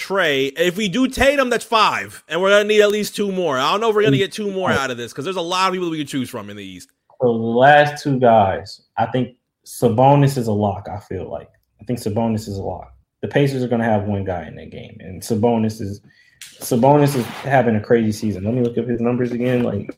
Trae. 0.00 0.52
If 0.56 0.76
we 0.76 0.88
do 0.88 1.06
Tatum, 1.08 1.50
that's 1.50 1.64
five, 1.64 2.24
and 2.28 2.40
we're 2.40 2.50
gonna 2.50 2.64
need 2.64 2.80
at 2.80 2.90
least 2.90 3.14
two 3.14 3.30
more. 3.30 3.58
I 3.58 3.70
don't 3.70 3.80
know 3.80 3.90
if 3.90 3.94
we're 3.94 4.02
gonna 4.02 4.16
get 4.16 4.32
two 4.32 4.50
more 4.50 4.70
out 4.70 4.90
of 4.90 4.96
this 4.96 5.12
because 5.12 5.24
there's 5.24 5.36
a 5.36 5.42
lot 5.42 5.68
of 5.68 5.74
people 5.74 5.90
we 5.90 5.98
can 5.98 6.06
choose 6.06 6.30
from 6.30 6.48
in 6.50 6.56
the 6.56 6.64
East. 6.64 6.90
The 7.20 7.28
last 7.28 8.02
two 8.02 8.18
guys, 8.18 8.82
I 8.96 9.06
think 9.06 9.36
Sabonis 9.66 10.38
is 10.38 10.46
a 10.46 10.52
lock. 10.52 10.88
I 10.90 10.98
feel 10.98 11.30
like 11.30 11.50
I 11.80 11.84
think 11.84 11.98
Sabonis 11.98 12.48
is 12.48 12.56
a 12.56 12.62
lock. 12.62 12.94
The 13.20 13.28
Pacers 13.28 13.62
are 13.62 13.68
going 13.68 13.82
to 13.82 13.86
have 13.86 14.04
one 14.04 14.24
guy 14.24 14.46
in 14.46 14.54
that 14.56 14.70
game, 14.70 14.96
and 15.00 15.20
Sabonis 15.20 15.80
is 15.80 16.00
Sabonis 16.40 17.14
is 17.14 17.26
having 17.26 17.76
a 17.76 17.80
crazy 17.80 18.12
season. 18.12 18.44
Let 18.44 18.54
me 18.54 18.62
look 18.62 18.78
up 18.78 18.86
his 18.86 19.00
numbers 19.00 19.32
again. 19.32 19.62
Like 19.62 19.94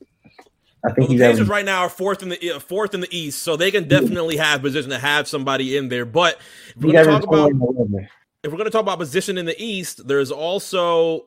I 0.85 0.89
think 0.89 0.99
Well, 0.99 1.09
he's 1.09 1.21
the 1.21 1.25
Pacers 1.27 1.41
averaging, 1.41 1.47
right 1.47 1.65
now 1.65 1.81
are 1.83 1.89
fourth 1.89 2.23
in 2.25 2.31
the 2.31 2.63
fourth 2.67 2.95
in 2.95 3.01
the 3.01 3.17
East, 3.17 3.43
so 3.43 3.57
they 3.57 3.71
can 3.71 3.87
definitely 3.87 4.37
have 4.37 4.63
position 4.63 4.91
to 4.91 4.99
have 4.99 5.29
somebody 5.29 5.77
in 5.77 5.89
there. 5.89 6.05
But 6.05 6.41
we're 6.77 6.93
to 6.93 7.05
talk 7.05 7.23
about 7.23 7.53
11. 7.53 8.09
If 8.43 8.51
we're 8.51 8.59
going 8.59 8.67
to 8.67 8.71
talk 8.71 8.83
about 8.83 8.99
position 8.99 9.39
in 9.39 9.47
the 9.47 9.61
East, 9.63 10.07
there's 10.07 10.31
also, 10.31 11.27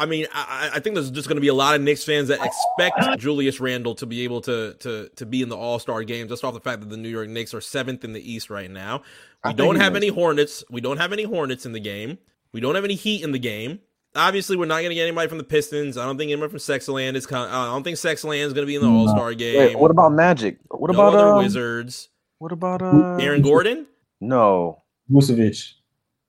I 0.00 0.06
mean, 0.06 0.26
I, 0.32 0.70
I 0.74 0.80
think 0.80 0.94
there's 0.94 1.10
just 1.10 1.28
going 1.28 1.36
to 1.36 1.40
be 1.40 1.48
a 1.48 1.54
lot 1.54 1.74
of 1.74 1.80
Knicks 1.80 2.04
fans 2.04 2.28
that 2.28 2.40
expect 2.44 3.20
Julius 3.20 3.60
Randle 3.60 3.94
to 3.96 4.06
be 4.06 4.22
able 4.22 4.40
to 4.42 4.74
to 4.80 5.08
to 5.16 5.26
be 5.26 5.42
in 5.42 5.48
the 5.48 5.56
All 5.56 5.78
Star 5.78 6.02
game, 6.02 6.28
just 6.28 6.44
off 6.44 6.54
the 6.54 6.60
fact 6.60 6.80
that 6.80 6.90
the 6.90 6.96
New 6.96 7.08
York 7.08 7.28
Knicks 7.28 7.54
are 7.54 7.60
seventh 7.60 8.04
in 8.04 8.12
the 8.12 8.32
East 8.32 8.50
right 8.50 8.70
now. 8.70 9.02
We 9.44 9.50
think 9.50 9.58
don't 9.58 9.76
have 9.76 9.96
any 9.96 10.08
Hornets. 10.08 10.64
We 10.70 10.80
don't 10.80 10.98
have 10.98 11.12
any 11.12 11.22
Hornets 11.22 11.66
in 11.66 11.72
the 11.72 11.80
game. 11.80 12.18
We 12.52 12.60
don't 12.60 12.74
have 12.74 12.84
any 12.84 12.94
Heat 12.94 13.22
in 13.22 13.32
the 13.32 13.38
game. 13.38 13.80
Obviously, 14.14 14.56
we're 14.56 14.64
not 14.64 14.78
going 14.78 14.88
to 14.88 14.94
get 14.94 15.02
anybody 15.02 15.28
from 15.28 15.38
the 15.38 15.44
Pistons. 15.44 15.98
I 15.98 16.06
don't 16.06 16.16
think 16.16 16.32
anybody 16.32 16.50
from 16.50 16.58
Sexland 16.58 17.16
is. 17.16 17.26
Con- 17.26 17.50
I 17.50 17.66
don't 17.66 17.82
think 17.82 17.98
Sexland 17.98 18.40
is 18.40 18.54
going 18.54 18.62
to 18.62 18.66
be 18.66 18.74
in 18.74 18.82
the 18.82 18.88
All 18.88 19.08
Star 19.08 19.34
game. 19.34 19.58
Wait, 19.58 19.78
what 19.78 19.90
about 19.90 20.12
Magic? 20.12 20.58
What 20.70 20.90
no 20.90 20.98
about 20.98 21.14
other 21.14 21.28
um, 21.34 21.38
Wizards? 21.44 22.08
What 22.38 22.50
about 22.50 22.82
uh, 22.82 23.16
Aaron 23.16 23.42
Gordon? 23.42 23.86
No. 24.20 24.82
Vucevic. 25.10 25.74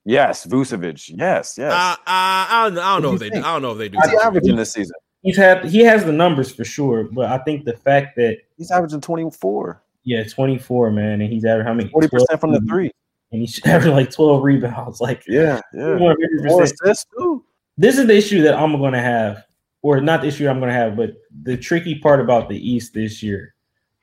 Yes, 0.08 0.46
Vucevic. 0.46 1.12
Yes, 1.18 1.56
yes. 1.58 1.72
Uh, 1.74 1.76
uh, 1.76 1.96
I 2.06 2.70
don't, 2.70 2.78
I 2.80 2.94
don't 2.94 3.02
know 3.02 3.08
if 3.10 3.20
What 3.20 3.20
do 3.20 3.30
they. 3.30 3.36
you? 3.38 3.44
I 3.44 3.52
don't 3.54 3.62
know 3.62 3.72
if 3.74 3.78
they 3.78 3.90
do. 3.90 3.98
What's 3.98 4.10
he 4.10 4.16
Vucevic. 4.16 4.26
averaging 4.26 4.56
this 4.56 4.72
season? 4.72 4.96
He's 5.24 5.36
had 5.36 5.66
he 5.66 5.80
has 5.80 6.06
the 6.06 6.14
numbers 6.14 6.50
for 6.52 6.64
sure, 6.64 7.04
but 7.04 7.26
I 7.30 7.40
think 7.40 7.66
the 7.66 7.76
fact 7.76 8.16
that 8.16 8.38
He's 8.58 8.72
averaging 8.72 9.02
24. 9.02 9.84
yeah, 10.06 10.24
24 10.24 10.92
man, 10.92 11.20
and 11.22 11.32
he's 11.34 11.44
averaging 11.44 11.68
how 11.68 11.74
many 11.74 11.90
40% 11.90 12.40
from 12.40 12.54
the 12.54 12.62
three. 12.62 12.90
and 13.34 13.42
he's 13.42 13.60
averaging 13.66 13.94
like 13.96 14.10
12 14.12 14.42
rebounds. 14.44 15.02
Like 15.02 15.24
Yeah, 15.28 15.60
yeah. 15.74 15.82
100%. 16.00 16.62
Assists 16.64 17.06
too. 17.18 17.44
this 17.78 17.98
is 17.98 18.08
the 18.08 18.16
issue 18.16 18.42
that 18.44 18.54
I'm 18.56 18.78
going 18.78 18.94
to 18.94 19.02
have, 19.02 19.44
or 19.82 20.00
not 20.00 20.22
the 20.22 20.28
issue 20.28 20.48
I'm 20.48 20.60
going 20.60 20.70
to 20.72 20.76
have, 20.76 20.96
but 20.96 21.16
the 21.44 21.58
tricky 21.58 22.00
part 22.00 22.22
about 22.22 22.48
the 22.48 22.56
East 22.58 22.94
this 22.94 23.22
year, 23.22 23.54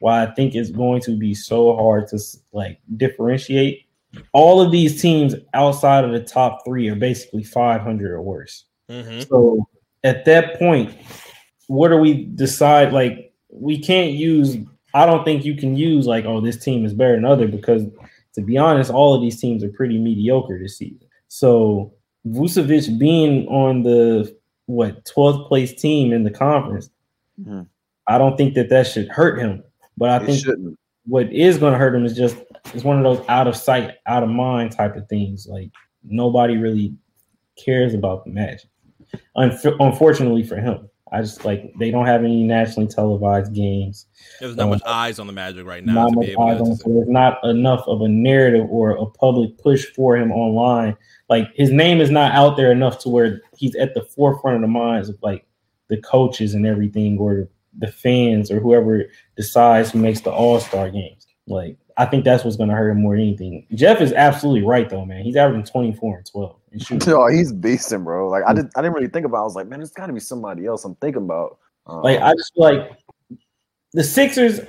why 0.00 0.22
I 0.24 0.34
think 0.34 0.55
it's 0.55 0.70
going 0.70 1.00
to 1.02 1.16
be 1.16 1.32
so 1.32 1.74
hard 1.76 2.09
to 2.09 2.18
like 2.52 2.78
differentiate. 2.98 3.84
All 4.32 4.60
of 4.60 4.70
these 4.72 5.00
teams 5.00 5.34
outside 5.54 6.04
of 6.04 6.12
the 6.12 6.20
top 6.20 6.64
three 6.64 6.88
are 6.88 6.94
basically 6.94 7.42
500 7.42 8.10
or 8.10 8.22
worse. 8.22 8.64
Mhm. 8.90 9.28
So 9.28 9.66
at 10.02 10.24
that 10.26 10.58
point, 10.58 10.92
what 11.68 11.88
do 11.88 11.96
we 11.96 12.24
decide? 12.24 12.92
Like, 12.92 13.32
we 13.50 13.78
can't 13.78 14.12
use. 14.12 14.56
I 14.92 15.06
don't 15.06 15.24
think 15.24 15.44
you 15.44 15.54
can 15.54 15.76
use 15.76 16.06
like, 16.06 16.24
oh, 16.24 16.40
this 16.40 16.62
team 16.62 16.84
is 16.84 16.94
better 16.94 17.14
than 17.14 17.24
other 17.24 17.48
because, 17.48 17.84
to 18.34 18.42
be 18.42 18.58
honest, 18.58 18.90
all 18.90 19.14
of 19.14 19.22
these 19.22 19.40
teams 19.40 19.64
are 19.64 19.70
pretty 19.70 19.98
mediocre 19.98 20.58
this 20.58 20.78
season. 20.78 21.00
So 21.28 21.92
Vucevic 22.26 22.98
being 22.98 23.46
on 23.48 23.82
the 23.82 24.34
what 24.66 25.04
12th 25.04 25.48
place 25.48 25.74
team 25.74 26.12
in 26.12 26.22
the 26.22 26.30
conference, 26.30 26.90
Mhm. 27.40 27.66
I 28.06 28.18
don't 28.18 28.36
think 28.36 28.54
that 28.54 28.68
that 28.68 28.86
should 28.86 29.08
hurt 29.08 29.38
him. 29.38 29.62
But 29.96 30.10
I 30.10 30.16
It 30.16 30.26
think 30.26 30.44
shouldn't. 30.44 30.78
What 31.07 31.32
is 31.32 31.59
going 31.59 31.72
to 31.72 31.78
hurt 31.78 31.94
him 31.94 32.05
is 32.05 32.16
just 32.16 32.36
it's 32.72 32.84
one 32.84 32.96
of 32.96 33.05
those 33.05 33.24
out 33.28 33.46
of 33.46 33.57
sight, 33.57 33.92
out 34.07 34.22
of 34.22 34.28
mind 34.30 34.72
type 34.72 34.96
of 34.96 35.09
things. 35.09 35.46
Like 35.46 35.70
nobody 36.02 36.57
really 36.57 36.94
cares 37.62 37.94
about 37.94 38.24
the 38.24 38.30
Magic. 38.30 38.68
Unf- 39.36 39.76
unfortunately 39.80 40.42
for 40.42 40.57
him, 40.57 40.88
I 41.12 41.20
just 41.20 41.44
like 41.44 41.72
they 41.78 41.90
don't 41.90 42.07
have 42.07 42.24
any 42.24 42.42
nationally 42.42 42.88
televised 42.88 43.55
games. 43.55 44.07
There's 44.40 44.57
not 44.57 44.64
Um, 44.64 44.70
much 44.70 44.82
eyes 44.86 45.18
on 45.18 45.26
the 45.26 45.32
Magic 45.32 45.66
right 45.66 45.84
now 45.84 45.92
Not 45.94 46.09
to 46.11 46.16
much 46.16 46.26
be 46.26 46.32
able 46.32 46.42
eyes 46.44 46.61
on 46.61 46.66
to. 46.66 46.70
him, 46.72 46.76
so 46.78 46.90
there's 46.90 47.09
not 47.09 47.44
enough 47.44 47.86
of 47.86 48.00
a 48.00 48.09
narrative 48.09 48.66
or 48.70 48.92
a 48.92 49.07
public 49.07 49.57
push 49.59 49.84
for 49.94 50.16
him 50.16 50.32
online. 50.32 50.96
Like 51.28 51.48
his 51.55 51.70
name 51.70 52.00
is 52.00 52.11
not 52.11 52.32
out 52.32 52.57
there 52.57 52.72
enough 52.72 52.98
to 53.00 53.09
where 53.09 53.42
he's 53.57 53.76
at 53.76 53.94
the 53.94 54.02
forefront 54.02 54.57
of 54.57 54.62
the 54.62 54.68
minds 54.68 55.09
of 55.09 55.16
like 55.22 55.46
the 55.88 55.98
coaches 55.98 56.55
and 56.55 56.66
everything, 56.66 57.18
or 57.18 57.48
the 57.79 57.89
fans, 57.91 58.51
or 58.51 58.61
whoever 58.61 59.05
decides 59.37 59.91
who 59.91 59.99
makes 59.99 60.20
the 60.20 60.31
All 60.33 60.61
Star 60.61 60.91
games. 60.91 61.27
Like 61.47 61.77
I 61.97 62.07
think 62.07 62.25
that's 62.25 62.45
what's 62.45 62.57
going 62.57 62.70
to 62.70 62.75
hurt 62.75 62.91
him 62.91 63.03
more 63.03 63.14
than 63.14 63.22
anything. 63.22 63.66
Jeff 63.75 64.01
is 64.01 64.12
absolutely 64.12 64.62
right 64.66 64.89
though, 64.89 65.05
man. 65.05 65.22
He's 65.22 65.37
averaging 65.37 65.64
24 65.64 66.16
and 66.18 66.27
12 66.27 66.57
and 66.72 66.83
shooting. 66.83 67.09
Yo, 67.09 67.27
he's 67.31 67.53
beasting, 67.53 68.05
bro. 68.05 68.29
Like 68.29 68.45
I 68.47 68.53
did 68.55 68.66
I 68.77 68.83
didn't 68.83 68.95
really 68.95 69.09
think 69.09 69.27
about 69.27 69.39
it. 69.39 69.41
I 69.41 69.45
was 69.45 69.55
like, 69.55 69.68
man, 69.68 69.79
there's 69.81 69.91
gotta 69.93 70.12
be 70.12 70.20
somebody 70.20 70.66
else 70.66 70.85
I'm 70.85 70.95
thinking 70.97 71.22
about. 71.22 71.59
Um, 71.87 72.03
Like 72.03 72.20
I 72.20 72.33
just 72.33 72.53
like 72.57 72.93
the 73.93 74.03
Sixers. 74.05 74.61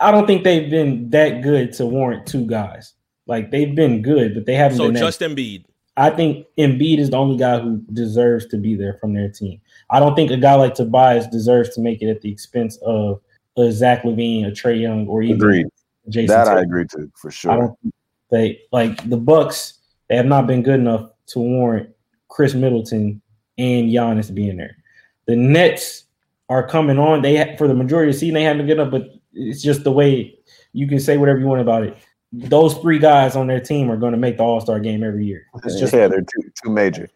I 0.00 0.10
don't 0.10 0.26
think 0.26 0.42
they've 0.44 0.68
been 0.70 1.10
that 1.10 1.42
good 1.42 1.72
to 1.74 1.86
warrant 1.86 2.26
two 2.26 2.44
guys. 2.46 2.94
Like 3.26 3.50
they've 3.50 3.74
been 3.74 4.02
good, 4.02 4.34
but 4.34 4.46
they 4.46 4.54
haven't 4.54 4.76
So 4.78 4.84
been. 4.84 4.94
that- 4.94 5.00
just 5.00 5.20
Embiid. 5.20 5.64
I 5.96 6.08
think 6.08 6.46
Embiid 6.58 6.98
is 6.98 7.10
the 7.10 7.18
only 7.18 7.36
guy 7.36 7.58
who 7.60 7.76
deserves 7.92 8.46
to 8.46 8.56
be 8.56 8.74
there 8.74 8.94
from 8.94 9.12
their 9.12 9.28
team. 9.28 9.60
I 9.92 10.00
don't 10.00 10.14
think 10.16 10.30
a 10.30 10.38
guy 10.38 10.54
like 10.54 10.74
Tobias 10.74 11.26
deserves 11.26 11.68
to 11.74 11.80
make 11.80 12.00
it 12.00 12.08
at 12.08 12.22
the 12.22 12.30
expense 12.30 12.78
of 12.78 13.20
a 13.58 13.70
Zach 13.70 14.02
LaVine, 14.02 14.48
a 14.48 14.50
Trae 14.50 14.80
Young, 14.80 15.06
or 15.06 15.22
even 15.22 15.36
Agreed. 15.36 15.66
Jayson. 16.08 16.28
that 16.28 16.48
I 16.48 16.60
agree 16.62 16.86
to 16.88 17.10
for 17.14 17.30
sure. 17.30 17.76
they 18.30 18.60
like 18.72 19.08
the 19.08 19.18
Bucks. 19.18 19.74
They 20.08 20.16
have 20.16 20.26
not 20.26 20.46
been 20.46 20.62
good 20.62 20.80
enough 20.80 21.10
to 21.28 21.38
warrant 21.38 21.90
Khris 22.28 22.54
Middleton 22.54 23.20
and 23.58 23.90
Giannis 23.90 24.34
being 24.34 24.56
there. 24.56 24.76
The 25.26 25.36
Nets 25.36 26.04
are 26.48 26.66
coming 26.66 26.98
on. 26.98 27.22
They 27.22 27.54
for 27.56 27.68
the 27.68 27.74
majority 27.74 28.10
of 28.10 28.14
the 28.14 28.20
season 28.20 28.34
they 28.34 28.42
haven't 28.42 28.66
been 28.66 28.76
good 28.76 28.80
enough, 28.80 28.90
but 28.90 29.10
it's 29.34 29.62
just 29.62 29.84
the 29.84 29.92
way 29.92 30.38
you 30.72 30.88
can 30.88 31.00
say 31.00 31.18
whatever 31.18 31.38
you 31.38 31.46
want 31.46 31.60
about 31.60 31.84
it. 31.84 31.96
Those 32.32 32.76
three 32.78 32.98
guys 32.98 33.36
on 33.36 33.46
their 33.46 33.60
team 33.60 33.90
are 33.90 33.96
going 33.98 34.12
to 34.12 34.18
make 34.18 34.38
the 34.38 34.42
All 34.42 34.60
Star 34.60 34.80
game 34.80 35.04
every 35.04 35.26
year. 35.26 35.44
It's 35.64 35.78
just 35.78 35.92
yeah, 35.92 36.08
they're 36.08 36.22
too 36.22 36.50
too 36.62 36.70
major. 36.70 37.10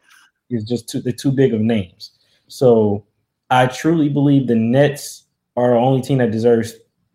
It's 0.51 0.65
just 0.65 0.89
too 0.89 1.01
they're 1.01 1.13
too 1.13 1.33
big 1.33 1.55
of 1.55 1.61
names. 1.61 2.13
So 2.49 3.05
I 3.51 3.67
truly 3.67 4.09
believe 4.09 4.47
the 4.47 4.55
Nets 4.55 5.25
are 5.57 5.71
the 5.71 5.77
only 5.77 6.03
team 6.03 6.19
that 6.19 6.31
deserves 6.31 6.75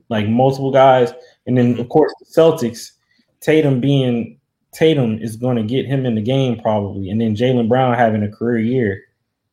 like 0.09 0.27
multiple 0.27 0.71
guys. 0.71 1.13
And 1.45 1.57
then 1.57 1.71
of 1.71 1.77
mm-hmm. 1.77 1.88
course 1.88 2.13
the 2.19 2.41
Celtics, 2.41 2.91
Tatum 3.39 3.79
being 3.79 4.39
Tatum 4.73 5.19
is 5.19 5.36
going 5.36 5.57
to 5.57 5.63
get 5.63 5.86
him 5.86 6.05
in 6.05 6.15
the 6.15 6.21
game 6.21 6.59
probably, 6.59 7.09
and 7.09 7.19
then 7.19 7.36
Jaylen 7.36 7.67
Brown 7.67 7.93
having 7.95 8.23
a 8.23 8.32
career 8.32 8.59
year 8.59 9.03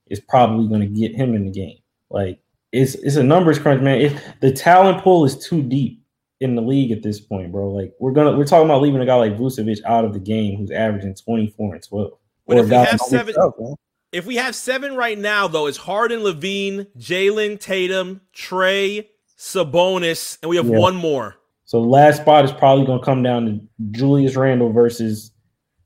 is 0.06 0.20
probably 0.20 0.68
going 0.68 0.80
to 0.80 0.86
get 0.86 1.14
him 1.14 1.34
in 1.34 1.44
the 1.44 1.50
game. 1.50 1.78
Like 2.10 2.38
it's 2.72 2.94
it's 2.96 3.16
a 3.16 3.22
numbers 3.22 3.58
crunch, 3.58 3.82
man. 3.82 4.00
If 4.00 4.22
the 4.40 4.52
talent 4.52 5.02
pool 5.02 5.24
is 5.24 5.36
too 5.36 5.62
deep 5.62 6.02
in 6.40 6.54
the 6.54 6.62
league 6.62 6.92
at 6.92 7.02
this 7.02 7.20
point, 7.20 7.52
bro. 7.52 7.70
Like 7.70 7.94
we're 7.98 8.12
gonna 8.12 8.36
we're 8.36 8.44
talking 8.44 8.66
about 8.66 8.82
leaving 8.82 9.00
a 9.00 9.06
guy 9.06 9.16
like 9.16 9.36
Vucevic 9.36 9.82
out 9.84 10.04
of 10.04 10.12
the 10.12 10.20
game 10.20 10.56
who's 10.56 10.70
averaging 10.70 11.14
twenty 11.14 11.48
four 11.56 11.74
and 11.74 11.86
twelve. 11.86 12.12
But 12.46 12.56
Or 12.56 12.60
if 12.60 12.66
a 12.66 12.68
we 12.68 12.74
have 12.74 13.00
seven, 13.00 13.26
himself, 13.26 13.54
man. 13.58 13.74
If 14.12 14.24
we 14.26 14.36
have 14.36 14.54
seven 14.54 14.96
right 14.96 15.18
now, 15.18 15.48
though, 15.48 15.66
it's 15.66 15.76
Harden, 15.76 16.20
LaVine, 16.20 16.86
Jaylen, 16.98 17.60
Tatum, 17.60 18.22
Trae, 18.34 19.06
Sabonis, 19.36 20.38
and 20.42 20.48
we 20.48 20.56
have 20.56 20.66
Yeah. 20.68 20.78
one 20.78 20.96
more. 20.96 21.36
So 21.66 21.82
the 21.82 21.86
last 21.88 22.22
spot 22.22 22.44
is 22.46 22.52
probably 22.52 22.86
going 22.86 22.98
to 23.00 23.04
come 23.04 23.22
down 23.22 23.44
to 23.46 23.60
Julius 23.90 24.36
Randle 24.36 24.72
versus 24.72 25.32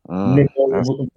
Mm, 0.08 0.34
Nick 0.34 0.48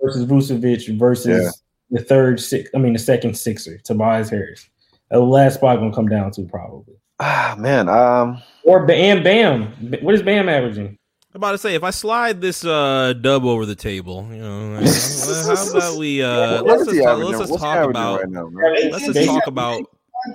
versus 0.02 0.26
Vucevic 0.26 0.98
versus 0.98 1.62
the 1.90 2.02
third 2.04 2.40
six. 2.40 2.70
I 2.76 2.78
mean 2.78 2.94
the 2.94 3.00
second 3.00 3.36
sixer, 3.36 3.78
Tobias 3.80 4.30
Harris. 4.30 4.68
The 5.10 5.20
last 5.20 5.56
spot 5.56 5.78
going 5.80 5.92
to 5.92 5.96
come 5.96 6.08
down 6.08 6.32
to 6.32 6.44
probably 6.44 6.96
Ah, 7.20 7.56
man, 7.58 7.88
um, 7.90 8.42
or 8.64 8.86
Bam 8.86 9.24
Bam. 9.24 9.68
What 10.02 10.14
is 10.14 10.22
Bam 10.22 10.50
averaging? 10.50 10.98
I'm 11.36 11.40
about 11.40 11.52
to 11.52 11.58
say, 11.58 11.76
if 11.76 11.84
I 11.84 11.90
slide 11.90 12.40
this 12.40 12.64
uh, 12.64 13.12
dub 13.12 13.44
over 13.44 13.66
the 13.66 13.76
table, 13.76 14.26
you 14.32 14.38
know, 14.38 14.80
how 14.80 15.70
about 15.70 15.98
we 15.98 16.24
uh, 16.24 16.64
what 16.64 16.80
let's 16.80 16.86
just 16.90 17.04
talk, 17.04 17.18
let's 17.18 17.40
just 17.40 17.52
What's 17.52 17.62
talk 17.62 17.90
about 17.90 18.22
right 18.22 18.30
now, 18.30 18.50
let's 18.90 19.06
just 19.06 19.26
talk 19.26 19.46
about 19.46 19.82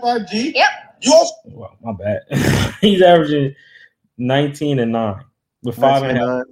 5G. 0.02 0.52
Yep. 0.54 0.68
You 1.00 1.12
also 1.14 1.34
Well, 1.46 1.78
my 1.80 1.92
bad. 1.94 2.74
He's 2.82 3.00
averaging 3.00 3.54
19 4.18 4.78
and 4.78 4.92
nine 4.92 5.24
with 5.62 5.76
five 5.76 6.02
and 6.02 6.18
a 6.18 6.20
half. 6.20 6.28
99. 6.28 6.44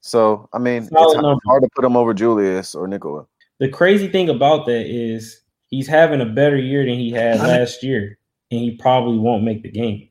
So 0.00 0.48
I 0.52 0.58
mean, 0.58 0.82
Solid 0.82 1.04
it's 1.04 1.14
hard, 1.14 1.22
number. 1.22 1.40
hard 1.46 1.62
to 1.62 1.68
put 1.76 1.84
him 1.84 1.96
over 1.96 2.12
Julius 2.12 2.74
or 2.74 2.88
Nikola. 2.88 3.24
The 3.60 3.68
crazy 3.68 4.08
thing 4.08 4.28
about 4.28 4.66
that 4.66 4.84
is 4.84 5.42
he's 5.68 5.86
having 5.86 6.20
a 6.20 6.26
better 6.26 6.56
year 6.56 6.84
than 6.84 6.98
he 6.98 7.12
had 7.12 7.38
last 7.38 7.84
year, 7.84 8.18
and 8.50 8.60
he 8.62 8.72
probably 8.78 9.18
won't 9.18 9.44
make 9.44 9.62
the 9.62 9.70
game. 9.70 10.08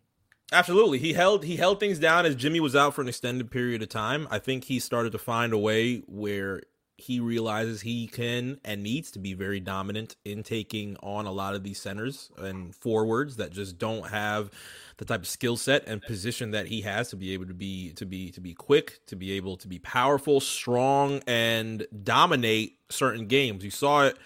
Absolutely. 0.51 0.97
He 0.97 1.13
held 1.13 1.45
he 1.45 1.55
held 1.55 1.79
things 1.79 1.97
down 1.97 2.25
as 2.25 2.35
Jimmy 2.35 2.59
was 2.59 2.75
out 2.75 2.93
for 2.93 3.01
an 3.01 3.07
extended 3.07 3.51
period 3.51 3.81
of 3.81 3.89
time. 3.89 4.27
I 4.29 4.39
think 4.39 4.65
he 4.65 4.79
started 4.79 5.11
to 5.13 5.17
find 5.17 5.53
a 5.53 5.57
way 5.57 5.99
where 6.07 6.63
he 6.97 7.19
realizes 7.19 7.81
he 7.81 8.07
can 8.07 8.59
and 8.63 8.83
needs 8.83 9.09
to 9.11 9.17
be 9.17 9.33
very 9.33 9.59
dominant 9.59 10.15
in 10.23 10.43
taking 10.43 10.95
on 10.97 11.25
a 11.25 11.31
lot 11.31 11.55
of 11.55 11.63
these 11.63 11.81
centers 11.81 12.29
and 12.37 12.75
forwards 12.75 13.37
that 13.37 13.51
just 13.51 13.79
don't 13.79 14.09
have 14.09 14.51
the 14.97 15.05
type 15.05 15.21
of 15.21 15.27
skill 15.27 15.57
set 15.57 15.87
and 15.87 16.01
position 16.03 16.51
that 16.51 16.67
he 16.67 16.81
has 16.81 17.09
to 17.09 17.15
be 17.15 17.33
able 17.33 17.47
to 17.47 17.55
be 17.55 17.91
to 17.93 18.05
be 18.05 18.29
to 18.31 18.41
be 18.41 18.53
quick, 18.53 18.99
to 19.07 19.15
be 19.15 19.31
able 19.31 19.57
to 19.57 19.67
be 19.67 19.79
powerful, 19.79 20.39
strong 20.39 21.21
and 21.25 21.87
dominate 22.03 22.77
certain 22.89 23.25
games. 23.25 23.63
You 23.63 23.71
saw 23.71 24.05
it 24.05 24.17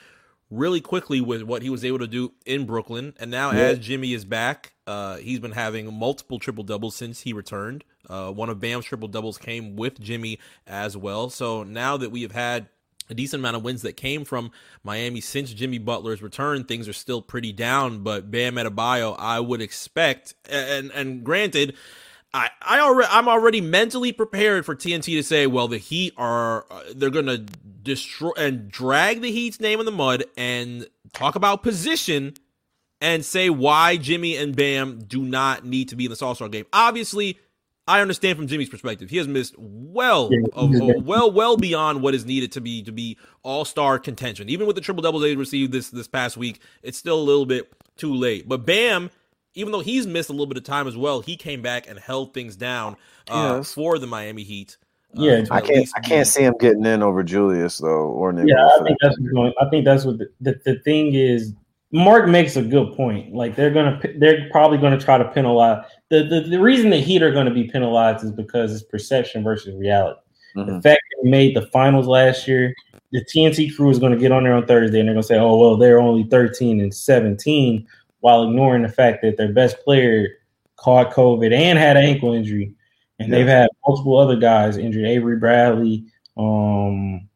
really 0.50 0.82
quickly 0.82 1.22
with 1.22 1.44
what 1.44 1.62
he 1.62 1.70
was 1.70 1.86
able 1.86 2.00
to 2.00 2.08
do 2.08 2.34
in 2.46 2.66
Brooklyn. 2.66 3.14
And 3.20 3.32
now, 3.32 3.52
as 3.52 3.80
Jimmy 3.80 4.14
is 4.14 4.26
back, 4.26 4.75
uh, 4.88 5.18
he's 5.18 5.40
been 5.40 5.52
having 5.52 5.94
multiple 5.94 6.40
triple 6.40 6.64
doubles 6.64 6.96
since 6.96 7.22
he 7.22 7.34
returned. 7.34 7.84
Uh, 8.10 8.32
one 8.32 8.50
of 8.50 8.60
Bam's 8.60 8.86
triple 8.86 9.08
doubles 9.08 9.38
came 9.38 9.76
with 9.76 10.00
Jimmy 10.00 10.40
as 10.68 10.96
well. 10.96 11.30
So 11.30 11.64
now 11.64 11.98
that 11.98 12.12
we 12.12 12.22
have 12.22 12.32
had 12.32 12.68
a 13.10 13.14
decent 13.14 13.42
amount 13.42 13.56
of 13.56 13.64
wins 13.64 13.82
that 13.84 13.98
came 13.98 14.26
from 14.26 14.52
Miami 14.84 15.22
since 15.22 15.54
Jimmy 15.54 15.78
Butler's 15.78 16.22
return. 16.22 16.64
Things 16.64 16.88
are 16.88 16.94
still 16.94 17.22
pretty 17.22 17.52
down, 17.52 18.00
but 18.00 18.32
Bam 18.32 18.56
Adebayo, 18.56 19.16
I 19.18 19.40
would 19.40 19.62
expect, 19.62 20.34
and 20.50 20.92
and 20.92 21.24
granted, 21.24 21.76
I 22.34 22.50
I 22.62 22.80
already 22.80 23.10
I'm 23.12 23.28
already 23.28 23.62
mentally 23.62 24.12
prepared 24.12 24.66
for 24.66 24.76
TNT 24.76 25.18
to 25.18 25.24
say, 25.24 25.46
well, 25.48 25.68
the 25.68 25.78
Heat 25.78 26.14
are 26.18 26.66
uh, 26.72 26.82
they're 26.96 27.12
gonna 27.12 27.46
destroy 27.84 28.32
and 28.38 28.70
drag 28.70 29.22
the 29.22 29.32
Heat's 29.32 29.60
name 29.60 29.80
in 29.80 29.86
the 29.86 29.92
mud 29.92 30.26
and 30.36 30.88
talk 31.14 31.36
about 31.36 31.62
position 31.62 32.34
and 33.02 33.26
say 33.26 33.50
why 33.50 33.98
Jimmy 33.98 34.38
and 34.38 34.56
Bam 34.56 35.00
do 35.00 35.24
not 35.24 35.66
need 35.66 35.90
to 35.90 35.96
be 35.96 36.06
in 36.06 36.12
the 36.12 36.26
All 36.26 36.36
Star 36.36 36.50
game. 36.50 36.66
Obviously, 36.74 37.38
I 37.88 38.02
understand 38.02 38.38
from 38.38 38.48
Jimmy's 38.48 38.70
perspective. 38.70 39.10
He 39.10 39.18
has 39.18 39.28
missed 39.28 39.56
well, 39.58 40.32
well, 40.56 41.32
well 41.32 41.58
beyond 41.58 42.02
what 42.02 42.16
is 42.16 42.26
needed 42.26 42.52
to 42.54 42.62
be 42.62 42.82
to 42.84 42.92
be 42.92 43.18
All 43.44 43.66
Star 43.66 44.00
contention. 44.00 44.50
Even 44.50 44.66
with 44.66 44.76
the 44.76 44.82
triple 44.82 45.04
doubles 45.04 45.22
they 45.22 45.36
received 45.36 45.72
this 45.72 45.90
this 45.90 46.08
past 46.08 46.36
week, 46.36 46.62
it's 46.82 46.98
still 46.98 47.20
a 47.20 47.22
little 47.22 47.46
bit 47.46 47.72
too 47.96 48.14
late. 48.14 48.48
But 48.48 48.66
Bam, 48.66 49.12
even 49.54 49.72
though 49.72 49.82
he's 49.82 50.08
missed 50.08 50.30
a 50.30 50.34
little 50.34 50.48
bit 50.48 50.58
of 50.58 50.64
time 50.64 50.88
as 50.88 50.98
well, 50.98 51.22
he 51.22 51.38
came 51.38 51.62
back 51.62 51.88
and 51.88 52.00
held 52.00 52.34
things 52.34 52.56
down 52.56 52.96
uh, 53.30 53.58
yes. 53.58 53.74
for 53.74 54.00
the 54.00 54.08
Miami 54.08 54.44
Heat. 54.44 54.78
Uh, 55.16 55.22
yeah, 55.22 55.46
I 55.52 55.62
can't. 55.62 55.88
I 55.96 56.00
can't 56.00 56.28
see 56.28 56.44
him 56.44 56.56
getting 56.60 56.86
in 56.86 57.04
over 57.04 57.24
Julius 57.24 57.78
though, 57.78 57.88
or 57.88 58.34
Nick. 58.34 58.48
Yeah, 58.48 58.66
I 58.66 58.84
think 58.84 58.98
that's 59.02 59.16
going. 59.18 59.54
I 59.62 59.70
think 59.70 59.86
that's 59.86 60.06
what 60.06 60.18
the, 60.18 60.30
the, 60.42 60.60
the 60.66 60.80
thing 60.80 61.14
is. 61.14 61.54
Mark 61.92 62.28
makes 62.28 62.56
a 62.56 62.62
good 62.62 62.94
point. 62.94 63.34
Like 63.34 63.56
they're 63.56 63.72
gonna, 63.72 64.02
they're 64.18 64.50
probably 64.52 64.78
gonna 64.78 65.00
try 65.00 65.18
to 65.18 65.26
penalize. 65.26 65.86
The, 66.10 66.24
the 66.24 66.42
the 66.42 66.60
reason 66.60 66.90
the 66.90 66.98
Heat 66.98 67.22
are 67.22 67.32
going 67.32 67.46
to 67.46 67.54
be 67.54 67.66
penalized 67.66 68.24
is 68.24 68.32
because 68.32 68.74
it's 68.74 68.84
perception 68.84 69.44
versus 69.44 69.76
reality. 69.76 70.20
Mm-hmm. 70.56 70.76
The 70.76 70.82
fact 70.82 71.02
that 71.02 71.24
they 71.24 71.30
made 71.30 71.56
the 71.56 71.68
finals 71.68 72.08
last 72.08 72.48
year, 72.48 72.74
the 73.12 73.24
TNT 73.26 73.76
crew 73.76 73.90
is 73.90 74.00
going 74.00 74.14
to 74.14 74.18
get 74.18 74.32
on 74.32 74.44
there 74.44 74.54
on 74.54 74.66
Thursday 74.66 75.00
and 75.00 75.08
they're 75.08 75.16
going 75.16 75.24
to 75.24 75.28
say, 75.28 75.38
"Oh 75.38 75.58
well, 75.58 75.78
they're 75.78 76.00
only 76.00 76.24
13 76.24 76.82
and 76.82 76.94
17," 76.94 77.88
while 78.22 78.44
ignoring 78.44 78.84
the 78.84 78.90
fact 78.90 79.22
that 79.22 79.38
their 79.38 79.54
best 79.54 79.78
player 79.84 80.28
caught 80.78 81.14
COVID 81.14 81.54
and 81.54 81.78
had 81.78 81.98
an 81.98 82.04
ankle 82.04 82.34
injury, 82.34 82.74
and 83.20 83.30
yeah. 83.30 83.38
they've 83.38 83.48
had 83.48 83.70
multiple 83.88 84.18
other 84.18 84.36
guys 84.36 84.78
injured. 84.78 85.06
Avery 85.06 85.38
Bradley, 85.38 86.06
um, 86.38 87.28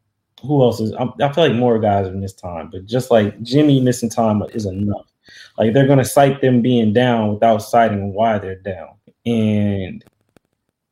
who 0.42 0.62
else 0.62 0.80
is? 0.80 0.92
I, 0.94 1.04
I 1.22 1.32
feel 1.32 1.48
like 1.48 1.54
more 1.54 1.78
guys 1.78 2.06
have 2.06 2.14
missed 2.14 2.38
time, 2.38 2.70
but 2.70 2.86
just 2.86 3.10
like 3.10 3.40
Jimmy 3.42 3.80
missing 3.80 4.10
time 4.10 4.42
is 4.54 4.66
enough. 4.66 5.06
Like 5.58 5.74
they're 5.74 5.86
going 5.86 5.98
to 5.98 6.04
cite 6.04 6.40
them 6.40 6.62
being 6.62 6.92
down 6.92 7.34
without 7.34 7.58
citing 7.58 8.12
why 8.14 8.38
they're 8.38 8.56
down, 8.56 8.94
and 9.26 10.04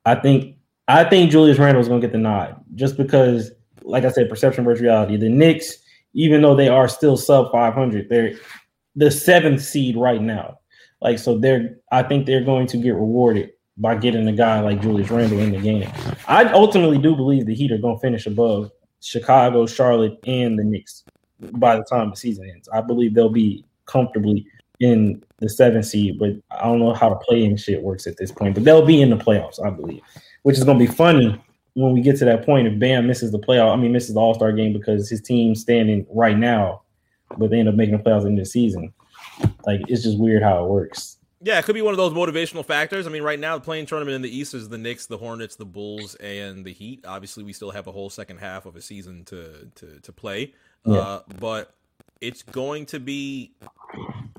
I 0.04 0.14
think 0.16 0.56
I 0.86 1.04
think 1.04 1.30
Julius 1.30 1.58
Randle 1.58 1.80
is 1.80 1.88
going 1.88 2.00
to 2.00 2.06
get 2.06 2.12
the 2.12 2.18
nod 2.18 2.56
just 2.74 2.96
because, 2.96 3.50
like 3.82 4.04
I 4.04 4.10
said, 4.10 4.28
perception 4.28 4.64
versus 4.64 4.82
reality. 4.82 5.16
The 5.16 5.28
Knicks, 5.28 5.78
even 6.14 6.42
though 6.42 6.54
they 6.54 6.68
are 6.68 6.88
still 6.88 7.16
sub 7.16 7.50
500, 7.52 8.08
they're 8.08 8.32
the 8.96 9.10
seventh 9.10 9.62
seed 9.62 9.96
right 9.96 10.20
now. 10.20 10.58
Like 11.00 11.18
so, 11.18 11.38
they're 11.38 11.78
I 11.92 12.02
think 12.02 12.26
they're 12.26 12.44
going 12.44 12.66
to 12.68 12.76
get 12.76 12.94
rewarded 12.94 13.50
by 13.76 13.94
getting 13.94 14.26
a 14.26 14.32
guy 14.32 14.60
like 14.60 14.82
Julius 14.82 15.10
Randle 15.10 15.38
in 15.38 15.52
the 15.52 15.60
game. 15.60 15.90
I 16.26 16.44
ultimately 16.46 16.98
do 16.98 17.14
believe 17.14 17.46
the 17.46 17.54
Heat 17.54 17.70
are 17.70 17.78
going 17.78 17.96
to 17.96 18.00
finish 18.00 18.26
above 18.26 18.70
Chicago, 19.00 19.66
Charlotte, 19.66 20.18
and 20.26 20.58
the 20.58 20.64
Knicks 20.64 21.04
by 21.52 21.76
the 21.76 21.84
time 21.84 22.10
the 22.10 22.16
season 22.16 22.50
ends. 22.50 22.68
I 22.72 22.80
believe 22.80 23.14
they'll 23.14 23.28
be 23.28 23.64
comfortably 23.86 24.46
in 24.80 25.22
the 25.38 25.48
seventh 25.48 25.86
seed, 25.86 26.18
but 26.18 26.30
I 26.50 26.64
don't 26.64 26.78
know 26.78 26.94
how 26.94 27.10
the 27.10 27.16
playing 27.16 27.56
shit 27.56 27.82
works 27.82 28.06
at 28.06 28.16
this 28.16 28.32
point. 28.32 28.54
But 28.54 28.64
they'll 28.64 28.84
be 28.84 29.00
in 29.00 29.10
the 29.10 29.16
playoffs, 29.16 29.64
I 29.64 29.70
believe, 29.70 30.02
which 30.42 30.56
is 30.56 30.64
going 30.64 30.78
to 30.78 30.84
be 30.84 30.90
funny 30.90 31.40
when 31.74 31.92
we 31.92 32.00
get 32.00 32.16
to 32.18 32.24
that 32.24 32.44
point. 32.44 32.66
If 32.66 32.78
Bam 32.78 33.06
misses 33.06 33.32
the 33.32 33.38
playoff, 33.38 33.72
I 33.72 33.76
mean 33.76 33.92
misses 33.92 34.14
the 34.14 34.20
All 34.20 34.34
Star 34.34 34.52
game 34.52 34.72
because 34.72 35.08
his 35.08 35.20
team's 35.20 35.60
standing 35.60 36.06
right 36.10 36.36
now, 36.36 36.82
but 37.36 37.50
they 37.50 37.58
end 37.58 37.68
up 37.68 37.74
making 37.74 37.96
the 37.96 38.02
playoffs 38.02 38.26
in 38.26 38.36
the 38.36 38.44
season. 38.44 38.92
Like 39.66 39.80
it's 39.88 40.02
just 40.02 40.18
weird 40.18 40.42
how 40.42 40.64
it 40.64 40.68
works. 40.68 41.17
Yeah, 41.40 41.58
it 41.58 41.64
could 41.64 41.74
be 41.74 41.82
one 41.82 41.92
of 41.92 41.98
those 41.98 42.12
motivational 42.12 42.64
factors. 42.64 43.06
I 43.06 43.10
mean, 43.10 43.22
right 43.22 43.38
now 43.38 43.56
the 43.58 43.64
playing 43.64 43.86
tournament 43.86 44.16
in 44.16 44.22
the 44.22 44.36
East 44.36 44.54
is 44.54 44.68
the 44.68 44.78
Knicks, 44.78 45.06
the 45.06 45.18
Hornets, 45.18 45.54
the 45.54 45.64
Bulls, 45.64 46.16
and 46.16 46.64
the 46.64 46.72
Heat. 46.72 47.04
Obviously, 47.06 47.44
we 47.44 47.52
still 47.52 47.70
have 47.70 47.86
a 47.86 47.92
whole 47.92 48.10
second 48.10 48.38
half 48.38 48.66
of 48.66 48.74
a 48.74 48.80
season 48.80 49.24
to 49.26 49.70
to 49.76 50.00
to 50.00 50.12
play. 50.12 50.54
Yeah. 50.84 50.98
Uh, 50.98 51.22
but 51.38 51.74
it's 52.20 52.42
going 52.42 52.86
to 52.86 52.98
be 52.98 53.52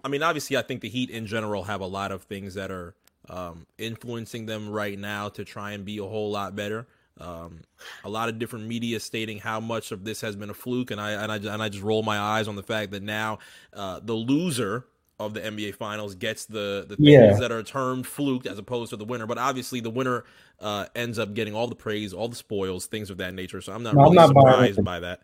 I 0.04 0.08
mean, 0.08 0.24
obviously 0.24 0.58
I 0.58 0.62
think 0.62 0.82
the 0.82 0.90
Heat 0.90 1.10
in 1.10 1.26
general 1.26 1.64
have 1.64 1.82
a 1.82 1.88
lot 1.88 2.12
of 2.12 2.24
things 2.24 2.54
that 2.56 2.72
are 2.72 2.96
um, 3.30 3.66
influencing 3.78 4.46
them 4.46 4.70
right 4.70 4.98
now 4.98 5.30
to 5.30 5.44
try 5.44 5.72
and 5.72 5.86
be 5.86 5.98
a 6.00 6.04
whole 6.04 6.32
lot 6.32 6.56
better. 6.56 6.88
Um, 7.20 7.62
a 8.06 8.10
lot 8.10 8.30
of 8.30 8.40
different 8.40 8.68
media 8.68 9.00
stating 9.00 9.40
how 9.40 9.60
much 9.60 9.92
of 9.92 10.06
this 10.06 10.22
has 10.22 10.38
been 10.38 10.50
a 10.50 10.54
fluke, 10.54 10.90
and 10.90 11.02
I 11.02 11.12
and 11.12 11.32
I 11.32 11.36
and 11.36 11.62
I 11.62 11.68
just 11.68 11.84
roll 11.84 12.02
my 12.02 12.18
eyes 12.18 12.48
on 12.48 12.56
the 12.56 12.64
fact 12.64 12.92
that 12.92 13.04
now 13.04 13.40
uh, 13.74 14.00
the 14.02 14.14
loser 14.14 14.86
of 15.20 15.34
the 15.34 15.42
NBA 15.42 15.76
Finals 15.76 16.16
gets 16.16 16.46
the 16.46 16.86
the 16.88 16.96
things 16.96 17.10
yeah. 17.10 17.34
that 17.34 17.52
are 17.52 17.62
termed 17.62 18.08
fluke 18.08 18.46
as 18.46 18.58
opposed 18.58 18.92
to 18.92 18.98
the 18.98 19.06
winner. 19.06 19.26
But 19.26 19.38
obviously, 19.38 19.82
the 19.82 19.90
winner 19.90 20.24
uh, 20.60 20.86
ends 20.96 21.20
up 21.20 21.34
getting 21.34 21.54
all 21.54 21.68
the 21.68 21.76
praise, 21.76 22.14
all 22.14 22.28
the 22.28 22.36
spoils, 22.36 22.86
things 22.86 23.10
of 23.10 23.18
that 23.18 23.34
nature. 23.34 23.62
So 23.62 23.74
I'm 23.74 23.84
not 23.84 23.96
no, 23.96 24.04
really 24.04 24.18
I'm 24.18 24.32
not 24.34 24.42
surprised 24.42 24.84
by 24.84 25.00
that. 25.02 25.22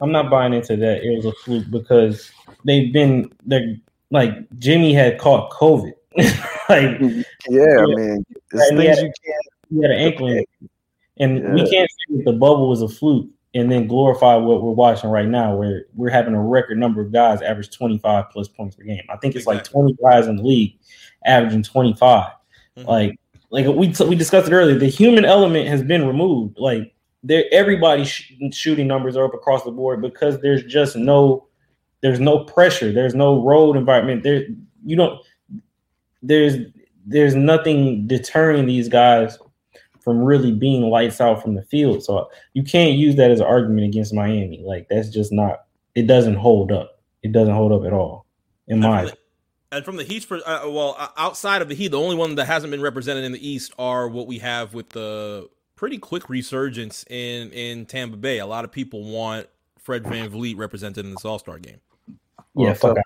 I'm 0.00 0.12
not 0.12 0.30
buying 0.30 0.52
into 0.52 0.76
that. 0.76 1.02
It 1.02 1.16
was 1.16 1.24
a 1.24 1.32
fluke 1.44 1.70
because 1.70 2.30
they've 2.64 2.92
been 2.92 3.32
they're 3.44 3.76
like 4.10 4.32
Jimmy 4.58 4.92
had 4.94 5.18
caught 5.18 5.50
COVID. 5.50 5.92
like 6.68 7.00
yeah, 7.48 7.78
I 7.78 7.86
mean, 7.86 8.24
things 8.50 8.70
he 8.70 8.86
had, 8.86 8.98
you 8.98 9.12
can't. 9.24 9.46
He 9.70 9.82
had 9.82 9.90
an 9.90 9.98
ankle, 9.98 10.44
and 11.18 11.38
yeah. 11.38 11.54
we 11.54 11.70
can't 11.70 11.90
say 11.90 12.16
that 12.16 12.24
the 12.26 12.32
bubble 12.32 12.68
was 12.68 12.82
a 12.82 12.88
fluke 12.88 13.28
and 13.54 13.70
then 13.70 13.86
glorify 13.86 14.34
what 14.34 14.62
we're 14.62 14.72
watching 14.72 15.10
right 15.10 15.28
now, 15.28 15.54
where 15.54 15.84
we're 15.94 16.10
having 16.10 16.34
a 16.34 16.42
record 16.42 16.78
number 16.78 17.02
of 17.02 17.12
guys 17.12 17.42
average 17.42 17.70
25 17.76 18.30
plus 18.30 18.48
points 18.48 18.76
per 18.76 18.82
game. 18.82 19.02
I 19.10 19.16
think 19.16 19.34
it's 19.34 19.46
exactly. 19.46 19.82
like 19.82 19.96
20 19.96 19.96
guys 20.02 20.26
in 20.26 20.36
the 20.36 20.42
league 20.42 20.78
averaging 21.26 21.62
25. 21.62 22.30
Mm-hmm. 22.78 22.88
Like 22.88 23.18
like 23.50 23.66
we 23.66 23.92
we 24.06 24.16
discussed 24.16 24.48
it 24.48 24.54
earlier, 24.54 24.78
the 24.78 24.86
human 24.86 25.24
element 25.24 25.68
has 25.68 25.82
been 25.82 26.06
removed. 26.06 26.58
Like 26.58 26.94
there 27.22 27.44
everybody's 27.52 28.08
sh- 28.08 28.32
shooting 28.52 28.86
numbers 28.86 29.16
are 29.16 29.24
up 29.24 29.34
across 29.34 29.64
the 29.64 29.70
board 29.70 30.00
because 30.00 30.40
there's 30.40 30.64
just 30.64 30.96
no 30.96 31.46
there's 32.00 32.20
no 32.20 32.44
pressure 32.44 32.92
there's 32.92 33.14
no 33.14 33.42
road 33.44 33.76
environment 33.76 34.22
there 34.22 34.46
you 34.84 34.96
don't 34.96 35.20
there's 36.22 36.56
there's 37.06 37.34
nothing 37.34 38.06
deterring 38.06 38.66
these 38.66 38.88
guys 38.88 39.38
from 40.02 40.22
really 40.22 40.52
being 40.52 40.82
lights 40.82 41.20
out 41.20 41.42
from 41.42 41.54
the 41.54 41.62
field 41.62 42.02
so 42.02 42.28
you 42.54 42.62
can't 42.62 42.92
use 42.92 43.16
that 43.16 43.30
as 43.30 43.40
an 43.40 43.46
argument 43.46 43.86
against 43.86 44.12
miami 44.12 44.62
like 44.64 44.88
that's 44.88 45.10
just 45.10 45.32
not 45.32 45.64
it 45.94 46.06
doesn't 46.06 46.36
hold 46.36 46.72
up 46.72 47.00
it 47.22 47.32
doesn't 47.32 47.54
hold 47.54 47.72
up 47.72 47.84
at 47.86 47.92
all 47.92 48.26
in 48.68 48.80
my 48.80 49.10
and 49.72 49.86
from 49.86 49.96
the 49.96 50.04
Heat's, 50.04 50.30
uh, 50.30 50.64
well, 50.66 50.96
outside 51.16 51.62
of 51.62 51.68
the 51.70 51.74
Heat, 51.74 51.88
the 51.88 51.98
only 51.98 52.14
one 52.14 52.34
that 52.34 52.44
hasn't 52.44 52.70
been 52.70 52.82
represented 52.82 53.24
in 53.24 53.32
the 53.32 53.48
East 53.48 53.72
are 53.78 54.06
what 54.06 54.26
we 54.26 54.38
have 54.40 54.74
with 54.74 54.90
the 54.90 55.48
pretty 55.76 55.96
quick 55.96 56.28
resurgence 56.28 57.04
in 57.08 57.50
in 57.50 57.86
Tampa 57.86 58.16
Bay. 58.16 58.38
A 58.38 58.46
lot 58.46 58.64
of 58.64 58.70
people 58.70 59.02
want 59.02 59.48
Fred 59.78 60.04
Van 60.04 60.30
VanVleet 60.30 60.56
represented 60.56 61.04
in 61.04 61.12
this 61.12 61.24
All 61.24 61.38
Star 61.38 61.58
game. 61.58 61.80
Yeah, 62.54 62.74
fuck 62.74 62.98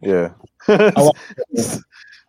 yeah. 0.00 0.30
I 0.68 1.00
like, 1.00 1.16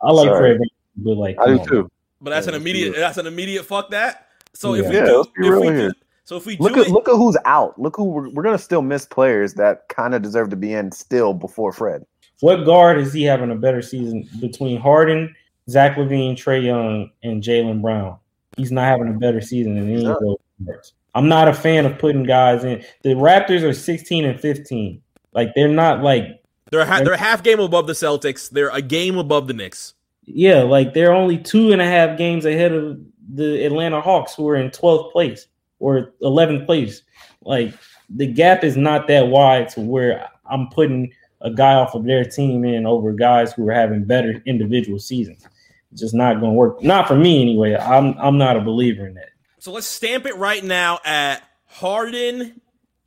I 0.01 0.11
like 0.11 0.29
Fred, 0.29 0.59
but 0.95 1.17
like 1.17 1.37
I 1.39 1.57
do 1.57 1.65
too. 1.65 1.91
But 2.21 2.31
that's 2.31 2.47
yeah, 2.47 2.55
an 2.55 2.61
immediate. 2.61 2.95
That's 2.95 3.17
an 3.17 3.27
immediate 3.27 3.63
fuck 3.63 3.91
that. 3.91 4.27
So 4.53 4.73
yeah. 4.73 4.83
if 4.83 4.89
we 4.89 4.95
yeah, 4.95 5.05
do, 5.05 5.25
if 5.35 5.59
we 5.61 5.69
do, 5.69 5.91
so 6.23 6.37
if 6.37 6.45
we 6.45 6.57
look 6.57 6.77
at 6.77 6.87
it, 6.87 6.91
look 6.91 7.07
at 7.07 7.15
who's 7.15 7.37
out. 7.45 7.79
Look 7.79 7.95
who 7.95 8.05
we're, 8.05 8.29
we're 8.29 8.43
gonna 8.43 8.57
still 8.57 8.81
miss 8.81 9.05
players 9.05 9.53
that 9.55 9.87
kind 9.89 10.15
of 10.15 10.21
deserve 10.21 10.49
to 10.49 10.55
be 10.55 10.73
in 10.73 10.91
still 10.91 11.33
before 11.33 11.71
Fred. 11.71 12.05
What 12.39 12.65
guard 12.65 12.97
is 12.97 13.13
he 13.13 13.23
having 13.23 13.51
a 13.51 13.55
better 13.55 13.81
season 13.81 14.27
between 14.39 14.79
Harden, 14.79 15.35
Zach 15.69 15.95
LaVine, 15.95 16.33
Trae 16.33 16.63
Young, 16.63 17.09
and 17.23 17.41
Jaylen 17.41 17.81
Brown? 17.81 18.17
he's 18.57 18.71
not 18.71 18.85
having 18.85 19.07
a 19.07 19.17
better 19.17 19.39
season 19.39 19.75
than 19.75 19.89
any 19.89 20.05
of 20.05 20.19
those 20.19 20.37
guys. 20.65 20.93
I'm 21.15 21.29
not 21.29 21.47
a 21.47 21.53
fan 21.53 21.85
of 21.85 21.97
putting 21.97 22.23
guys 22.23 22.63
in. 22.63 22.83
The 23.03 23.09
Raptors 23.09 23.63
are 23.63 23.73
16 23.73 24.25
and 24.25 24.39
15. 24.39 25.01
Like 25.33 25.53
they're 25.55 25.67
not 25.67 26.03
like 26.03 26.43
they're 26.71 26.85
ha- 26.85 27.01
they're 27.03 27.15
half 27.15 27.43
game 27.43 27.59
above 27.59 27.87
the 27.87 27.93
Celtics. 27.93 28.49
They're 28.49 28.69
a 28.69 28.81
game 28.81 29.17
above 29.17 29.47
the 29.47 29.53
Knicks. 29.53 29.93
Yeah, 30.27 30.61
like 30.63 30.93
they're 30.93 31.13
only 31.13 31.37
two 31.37 31.71
and 31.71 31.81
a 31.81 31.85
half 31.85 32.17
games 32.17 32.45
ahead 32.45 32.73
of 32.73 32.99
the 33.33 33.65
Atlanta 33.65 34.01
Hawks, 34.01 34.35
who 34.35 34.47
are 34.49 34.55
in 34.55 34.69
12th 34.69 35.11
place 35.11 35.47
or 35.79 36.13
11th 36.21 36.65
place. 36.65 37.01
Like 37.41 37.73
the 38.09 38.27
gap 38.27 38.63
is 38.63 38.77
not 38.77 39.07
that 39.07 39.27
wide 39.27 39.69
to 39.69 39.81
where 39.81 40.27
I'm 40.45 40.67
putting 40.69 41.13
a 41.41 41.51
guy 41.51 41.73
off 41.73 41.95
of 41.95 42.05
their 42.05 42.25
team 42.25 42.65
in 42.65 42.85
over 42.85 43.13
guys 43.13 43.53
who 43.53 43.67
are 43.67 43.73
having 43.73 44.03
better 44.03 44.41
individual 44.45 44.99
seasons 44.99 45.47
just 45.93 46.13
not 46.13 46.39
going 46.39 46.51
to 46.51 46.57
work. 46.57 46.81
Not 46.83 47.07
for 47.07 47.15
me 47.15 47.41
anyway. 47.41 47.75
I'm 47.75 48.17
I'm 48.17 48.37
not 48.37 48.57
a 48.57 48.61
believer 48.61 49.07
in 49.07 49.15
that. 49.15 49.29
So 49.59 49.71
let's 49.71 49.87
stamp 49.87 50.25
it 50.25 50.35
right 50.35 50.63
now 50.63 50.99
at 51.03 51.43
Harden, 51.65 52.61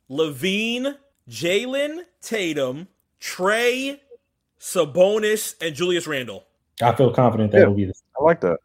LaVine, 0.09 0.95
Jaylen, 1.29 2.03
Tatum, 2.21 2.87
Trae, 3.19 3.99
Sabonis, 4.59 5.55
and 5.61 5.75
Julius 5.75 6.07
Randle. 6.07 6.45
I 6.81 6.95
feel 6.95 7.11
confident 7.11 7.51
that 7.51 7.59
yeah, 7.59 7.65
will 7.65 7.75
be 7.75 7.85
the. 7.85 7.93
I 8.19 8.23
like 8.23 8.41
that. 8.41 8.59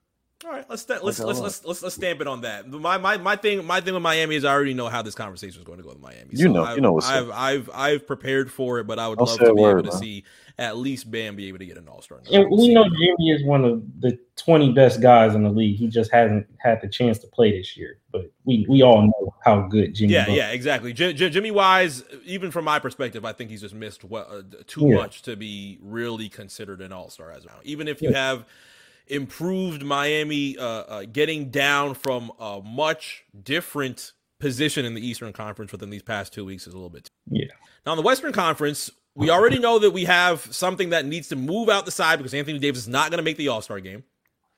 All 0.46 0.52
right, 0.52 0.64
let's 0.70 0.82
sta- 0.82 1.00
let's, 1.02 1.18
let's 1.18 1.40
let's 1.40 1.64
let's 1.64 1.82
let's 1.82 1.94
stamp 1.96 2.20
it 2.20 2.28
on 2.28 2.42
that. 2.42 2.68
My 2.70 2.98
my 2.98 3.16
my 3.16 3.34
thing 3.34 3.64
my 3.64 3.80
thing 3.80 3.94
with 3.94 4.02
Miami 4.02 4.36
is 4.36 4.44
I 4.44 4.52
already 4.52 4.74
know 4.74 4.86
how 4.88 5.02
this 5.02 5.16
conversation 5.16 5.58
is 5.60 5.64
going 5.66 5.78
to 5.78 5.82
go 5.82 5.88
with 5.88 5.98
Miami. 6.00 6.30
You 6.34 6.48
know- 6.48 6.62
I've, 6.62 6.76
you 6.76 6.82
know 6.82 6.92
what's 6.92 7.08
I've, 7.08 7.30
I've 7.30 7.70
I've 7.74 8.06
prepared 8.06 8.52
for 8.52 8.78
it, 8.78 8.86
but 8.86 9.00
I 9.00 9.08
would 9.08 9.18
Don't 9.18 9.26
love 9.28 9.38
to 9.40 9.54
be 9.54 9.60
word, 9.60 9.70
able 9.80 9.82
to 9.82 9.88
man. 9.90 9.98
see 10.00 10.24
at 10.58 10.76
least 10.76 11.10
Bam 11.10 11.34
be 11.34 11.48
able 11.48 11.58
to 11.58 11.66
get 11.66 11.76
an 11.78 11.88
All 11.88 12.00
Star. 12.00 12.20
And 12.32 12.48
we 12.48 12.72
know 12.72 12.84
Jimmy 12.84 13.30
is 13.32 13.44
one 13.44 13.64
of 13.64 13.82
the 14.00 14.16
20 14.36 14.72
best 14.72 15.02
guys 15.02 15.34
in 15.34 15.42
the 15.42 15.50
league. 15.50 15.78
He 15.78 15.88
just 15.88 16.12
hasn't 16.12 16.46
had 16.58 16.80
the 16.80 16.88
chance 16.88 17.18
to 17.18 17.26
play 17.26 17.50
this 17.58 17.76
year. 17.76 17.98
But 18.12 18.30
we, 18.44 18.64
we 18.68 18.82
all 18.82 19.02
know 19.02 19.34
how 19.44 19.62
good 19.62 19.94
Jimmy 19.96 20.12
Yeah, 20.12 20.26
Butler 20.26 20.36
yeah, 20.36 20.50
exactly. 20.52 20.92
J- 20.92 21.12
J- 21.12 21.28
Jimmy 21.28 21.50
Wise, 21.50 22.04
even 22.24 22.52
from 22.52 22.64
my 22.66 22.78
perspective, 22.78 23.24
I 23.24 23.32
think 23.32 23.50
he's 23.50 23.62
just 23.62 23.74
missed 23.74 24.04
well, 24.04 24.26
uh, 24.30 24.42
too 24.68 24.86
Yeah. 24.90 24.94
much 24.94 25.22
to 25.22 25.34
be 25.36 25.78
really 25.82 26.28
considered 26.28 26.80
an 26.80 26.92
All 26.92 27.10
Star 27.10 27.32
as 27.32 27.44
well. 27.44 27.56
Even 27.64 27.88
if 27.88 28.00
you 28.00 28.12
have 28.12 28.46
improved 29.06 29.82
Miami, 29.82 30.56
uh, 30.58 30.64
uh, 30.64 31.04
getting 31.10 31.50
down 31.50 31.94
from 31.94 32.32
a 32.38 32.60
much 32.64 33.24
different 33.42 34.12
position 34.38 34.84
in 34.84 34.94
the 34.94 35.06
Eastern 35.06 35.32
Conference 35.32 35.72
within 35.72 35.90
these 35.90 36.02
past 36.02 36.32
two 36.32 36.44
weeks 36.44 36.66
is 36.66 36.74
a 36.74 36.76
little 36.76 36.90
bit. 36.90 37.08
Yeah. 37.30 37.46
Now 37.84 37.92
in 37.92 37.96
the 37.96 38.02
Western 38.02 38.32
Conference, 38.32 38.90
we 39.14 39.30
already 39.30 39.58
know 39.58 39.78
that 39.78 39.92
we 39.92 40.04
have 40.04 40.40
something 40.54 40.90
that 40.90 41.06
needs 41.06 41.28
to 41.28 41.36
move 41.36 41.68
out 41.70 41.86
the 41.86 41.90
side 41.90 42.18
because 42.18 42.34
Anthony 42.34 42.58
Davis 42.58 42.82
is 42.82 42.88
not 42.88 43.10
going 43.10 43.18
to 43.18 43.24
make 43.24 43.38
the 43.38 43.48
All 43.48 43.62
Star 43.62 43.80
game. 43.80 44.04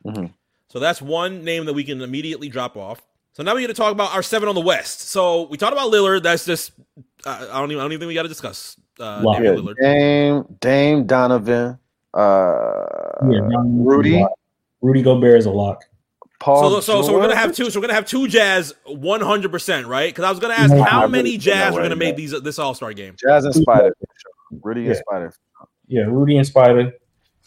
Mhm. 0.05 0.32
So 0.68 0.78
that's 0.80 1.01
one 1.01 1.44
name 1.44 1.64
that 1.66 1.74
we 1.74 1.84
can 1.84 2.01
immediately 2.03 2.49
drop 2.49 2.76
off. 2.76 3.01
So 3.34 3.42
now 3.44 3.55
we 3.55 3.61
get 3.61 3.68
to 3.68 3.74
talk 3.74 3.92
about 3.92 4.12
our 4.14 4.22
seven 4.22 4.49
on 4.49 4.55
the 4.57 4.61
West. 4.61 5.01
So 5.11 5.42
we 5.49 5.57
talked 5.57 5.72
about 5.72 5.92
Lillard. 5.92 6.24
That's 6.24 6.44
just 6.44 6.72
I 7.24 7.44
I 7.51 7.61
don't 7.61 7.70
even 7.70 7.78
I 7.80 7.84
don't 7.84 7.92
even 7.92 8.01
think 8.01 8.09
we 8.09 8.14
got 8.14 8.22
to 8.22 8.28
discuss 8.28 8.76
uh, 8.99 9.20
Lock. 9.22 9.36
Damian 9.36 9.55
Yeah, 9.55 9.61
Lillard. 9.61 9.74
Dame, 9.80 10.57
Dame 10.61 11.07
Donovan, 11.07 11.78
uh, 12.14 12.84
Yeah, 13.30 13.40
Donovan 13.40 13.84
Rudy, 13.84 14.11
is 14.16 14.16
a 14.16 14.20
lock. 14.22 14.38
Rudy 14.83 15.03
Gobert 15.03 15.39
is 15.39 15.47
a 15.47 15.51
lock. 15.51 15.85
Paul. 16.41 16.70
So, 16.70 16.81
so, 16.81 17.03
so 17.03 17.12
we're 17.14 17.22
gonna 17.22 17.35
have 17.35 17.55
two. 17.55 17.68
So 17.70 17.81
we're 17.81 17.87
gonna 17.89 17.95
have 17.95 18.07
two 18.07 18.29
Jazz, 18.29 18.72
one 18.87 19.20
hundred 19.20 19.51
percent, 19.51 19.87
right? 19.89 20.09
Because 20.09 20.24
I 20.24 20.31
was 20.31 20.39
gonna 20.39 20.55
ask 20.55 20.72
No, 20.72 20.83
how 20.85 21.05
I 21.05 21.07
many 21.09 21.31
really- 21.31 21.39
Jazz 21.39 21.72
no 21.74 21.81
are 21.81 21.83
gonna 21.83 21.97
make 21.97 22.14
these 22.16 22.31
this 22.43 22.59
All 22.61 22.74
Star 22.74 22.93
game. 22.93 23.16
Jazz 23.18 23.45
and 23.45 23.55
Spider. 23.55 23.97
Rudy 24.62 24.87
and 24.87 24.97
Spider. 24.97 25.33
Yeah, 25.89 26.03
Rudy 26.03 26.37
and 26.37 26.47
Spider. 26.47 26.93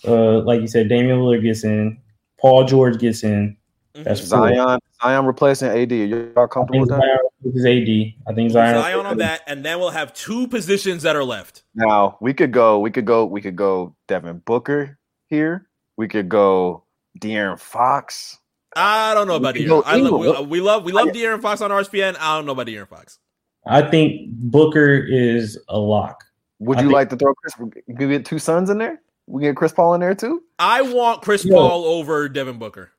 Uh, 0.06 0.40
like 0.42 0.62
you 0.62 0.68
said, 0.68 0.90
Damian 0.90 1.20
Lillard 1.20 1.42
gets 1.44 1.64
in. 1.64 2.00
Paul 2.40 2.66
George 2.66 3.00
gets 3.00 3.24
in. 3.24 3.56
That's 3.94 4.20
four. 4.22 4.50
Zion, 4.50 4.80
Zion 5.02 5.26
replacing 5.26 5.70
AD. 5.70 5.92
Are 5.92 5.96
y'all 5.96 6.30
I 6.44 6.48
comfortable 6.48 6.80
with 6.82 6.90
that? 6.90 7.00
Zion 7.02 7.54
is 7.56 7.66
AD. 7.66 8.14
I 8.32 8.34
think 8.36 8.52
Zion. 8.52 8.76
Zion 8.82 9.06
on 9.06 9.18
that, 9.20 9.42
and 9.48 9.64
then 9.64 9.80
we'll 9.80 9.90
have 9.92 10.14
two 10.14 10.48
positions 10.48 11.04
that 11.04 11.16
are 11.16 11.24
left. 11.24 11.64
Now 11.76 12.18
we 12.20 12.34
could 12.34 12.52
go. 12.52 12.80
We 12.80 12.92
could 12.92 13.06
go. 13.06 13.26
We 13.26 13.42
could 13.42 13.56
go. 13.56 13.96
Devin 14.08 14.40
Booker 14.46 14.98
here. 15.28 15.68
We 15.98 16.08
could 16.08 16.28
go. 16.30 16.84
De'Aaron 17.20 17.60
Fox. 17.60 18.38
I 18.76 19.14
don't 19.14 19.28
know 19.28 19.36
about 19.36 19.56
can 19.56 19.66
De'Aaron. 19.66 19.84
I 19.86 19.96
love, 19.98 20.48
we, 20.48 20.60
we 20.60 20.62
love 20.62 20.84
we 20.86 20.92
love 20.92 21.08
De'Aaron 21.10 21.42
Fox 21.42 21.62
on 21.62 21.72
RSPN. 21.72 22.16
I 22.20 22.38
don't 22.38 22.46
know 22.46 22.54
about 22.54 22.68
De'Aaron 22.68 22.88
Fox. 22.88 23.20
I 23.66 23.82
think 23.84 24.30
Booker 24.32 24.96
is 24.96 25.60
a 25.70 25.78
lock. 25.78 26.24
Would 26.60 26.78
you 26.80 26.86
think- 26.86 26.94
like 26.94 27.10
to 27.10 27.16
throw 27.18 27.34
Chris? 27.36 27.54
You 27.88 27.96
could 27.96 28.10
get 28.10 28.26
two 28.26 28.40
sons 28.40 28.70
in 28.70 28.78
there. 28.78 29.02
We 29.28 29.44
get 29.44 29.56
Chris 29.56 29.72
Paul 29.72 29.94
in 29.94 30.02
there 30.02 30.16
too. 30.16 30.44
I 30.60 30.82
want 30.82 31.22
Chris 31.22 31.46
Yo. 31.46 31.56
Paul 31.56 31.86
over 31.86 32.28
Devin 32.28 32.58
Booker. 32.58 32.92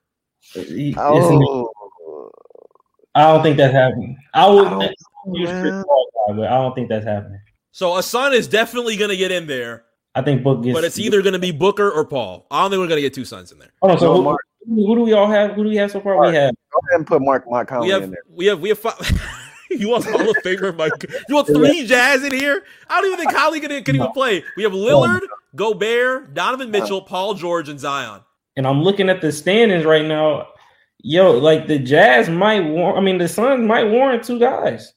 Oh, 0.96 1.68
I 3.14 3.22
don't 3.24 3.42
think 3.42 3.56
that's 3.56 3.74
happening. 3.74 4.16
I 4.34 4.48
would 4.48 4.66
I 4.66 4.90
use 5.32 5.50
Chris. 5.50 5.84
Paul, 5.84 6.06
but 6.28 6.46
I 6.46 6.54
don't 6.62 6.74
think 6.74 6.88
that's 6.88 7.04
happening. 7.04 7.40
So 7.72 7.96
a 7.96 8.02
son 8.02 8.32
is 8.34 8.48
definitely 8.48 8.96
gonna 8.96 9.16
get 9.16 9.32
in 9.32 9.46
there, 9.46 9.84
I 10.14 10.22
think 10.22 10.42
Book 10.42 10.62
gets. 10.62 10.74
but 10.74 10.84
it's 10.84 10.98
either 10.98 11.22
gonna 11.22 11.38
be 11.38 11.50
Booker 11.52 11.90
or 11.90 12.04
Paul. 12.04 12.46
I 12.50 12.62
don't 12.62 12.70
think 12.70 12.80
we're 12.80 12.88
gonna 12.88 13.00
get 13.00 13.14
two 13.14 13.24
sons 13.24 13.50
in 13.52 13.58
there. 13.58 13.70
Hold 13.80 13.92
on. 13.92 13.98
So 13.98 14.14
who, 14.14 14.22
Mark. 14.22 14.40
who 14.66 14.94
do 14.94 15.02
we 15.02 15.12
all 15.14 15.26
have? 15.26 15.52
Who 15.52 15.62
do 15.64 15.70
we 15.70 15.76
have 15.76 15.90
so 15.90 16.00
far? 16.00 16.16
Mark. 16.16 16.28
We 16.30 16.36
have 16.36 16.54
Go 16.72 16.78
ahead 16.88 16.98
and 17.00 17.06
put 17.06 17.22
Mark 17.22 17.44
Mark 17.48 17.68
Conley 17.68 17.86
We 17.86 17.92
have 17.92 18.02
in 18.02 18.10
there. 18.10 18.22
we 18.28 18.46
have 18.46 18.60
we 18.60 18.68
have 18.70 18.78
five. 18.78 18.94
you 19.70 19.88
want 19.88 20.04
Hall 20.04 20.20
of 20.28 20.36
Famer 20.44 20.76
Mike? 20.76 20.92
You 21.28 21.34
want 21.34 21.46
three 21.46 21.86
Jazz 21.86 22.22
in 22.24 22.32
here? 22.32 22.62
I 22.88 23.00
don't 23.00 23.06
even 23.12 23.18
think 23.18 23.32
Holly 23.32 23.60
can, 23.60 23.82
can 23.84 23.96
even 23.96 24.12
play. 24.12 24.44
We 24.56 24.62
have 24.64 24.72
Lillard, 24.72 25.20
Gobert, 25.56 26.34
Donovan 26.34 26.70
Mitchell, 26.70 27.00
Paul 27.02 27.34
George, 27.34 27.68
and 27.70 27.80
Zion. 27.80 28.20
and 28.56 28.66
I'm 28.66 28.82
looking 28.82 29.08
at 29.08 29.20
the 29.22 29.32
standings 29.32 29.84
right 29.86 30.04
now. 30.04 30.48
Yo, 31.04 31.32
like 31.32 31.66
the 31.66 31.78
Jazz 31.78 32.28
might 32.28 32.60
warrant. 32.60 32.98
I 32.98 33.00
mean, 33.00 33.18
the 33.18 33.28
Suns 33.28 33.66
might 33.66 33.84
warrant 33.90 34.22
two 34.24 34.38
guys. 34.38 34.92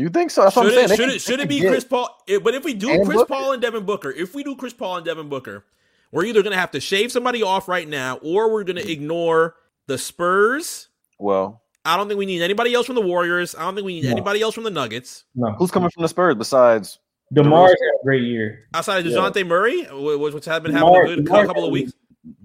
You 0.00 0.08
think 0.08 0.30
so? 0.30 0.42
That's 0.44 0.56
what 0.56 0.66
Should 0.66 0.78
I'm 0.78 0.78
saying. 0.78 0.84
it, 0.84 0.88
They 0.88 0.96
should 0.96 1.06
can- 1.08 1.16
it 1.16 1.20
should 1.20 1.40
it 1.40 1.48
be 1.48 1.60
get- 1.60 1.68
Chris 1.70 1.84
Paul? 1.84 2.08
It- 2.26 2.42
but 2.42 2.54
if 2.54 2.64
we 2.64 2.74
do 2.74 2.90
And 2.90 3.04
Chris 3.04 3.18
Booker. 3.18 3.28
Paul 3.34 3.52
and 3.52 3.62
Devin 3.62 3.84
Booker, 3.84 4.10
if 4.10 4.34
we 4.34 4.42
do 4.42 4.56
Chris 4.56 4.72
Paul 4.72 4.96
and 4.96 5.04
Devin 5.04 5.28
Booker, 5.28 5.64
we're 6.12 6.24
either 6.24 6.42
gonna 6.42 6.56
have 6.56 6.70
to 6.72 6.80
shave 6.80 7.12
somebody 7.12 7.42
off 7.42 7.68
right 7.68 7.88
now, 7.88 8.16
or 8.22 8.50
we're 8.52 8.64
gonna 8.64 8.80
ignore 8.80 9.56
the 9.86 9.98
Spurs. 9.98 10.88
Well, 11.18 11.62
I 11.84 11.96
don't 11.96 12.08
think 12.08 12.18
we 12.18 12.26
need 12.26 12.42
anybody 12.42 12.74
else 12.74 12.86
from 12.86 12.94
the 12.94 13.00
Warriors. 13.02 13.54
I 13.54 13.62
don't 13.62 13.74
think 13.74 13.84
we 13.86 13.94
need 13.94 14.04
No. 14.04 14.10
anybody 14.10 14.40
else 14.42 14.54
from 14.54 14.64
the 14.64 14.70
Nuggets 14.70 15.24
No, 15.34 15.52
who's 15.52 15.70
coming 15.70 15.90
from 15.90 16.02
the 16.02 16.08
Spurs 16.08 16.34
besides? 16.34 16.98
Demar's 17.32 17.70
had 17.70 17.76
a 18.00 18.04
great 18.04 18.22
year. 18.24 18.66
outside 18.74 18.98
of 18.98 19.06
Yeah. 19.06 19.18
Dejounte 19.18 19.46
Murray, 19.46 19.82
wh- 19.84 20.16
wh- 20.16 20.34
which 20.34 20.44
has 20.46 20.60
been 20.62 20.72
DeMar- 20.72 20.94
having 21.02 21.12
a 21.12 21.16
good 21.16 21.24
DeMar 21.26 21.46
couple 21.46 21.64
of 21.64 21.70
weeks. 21.70 21.92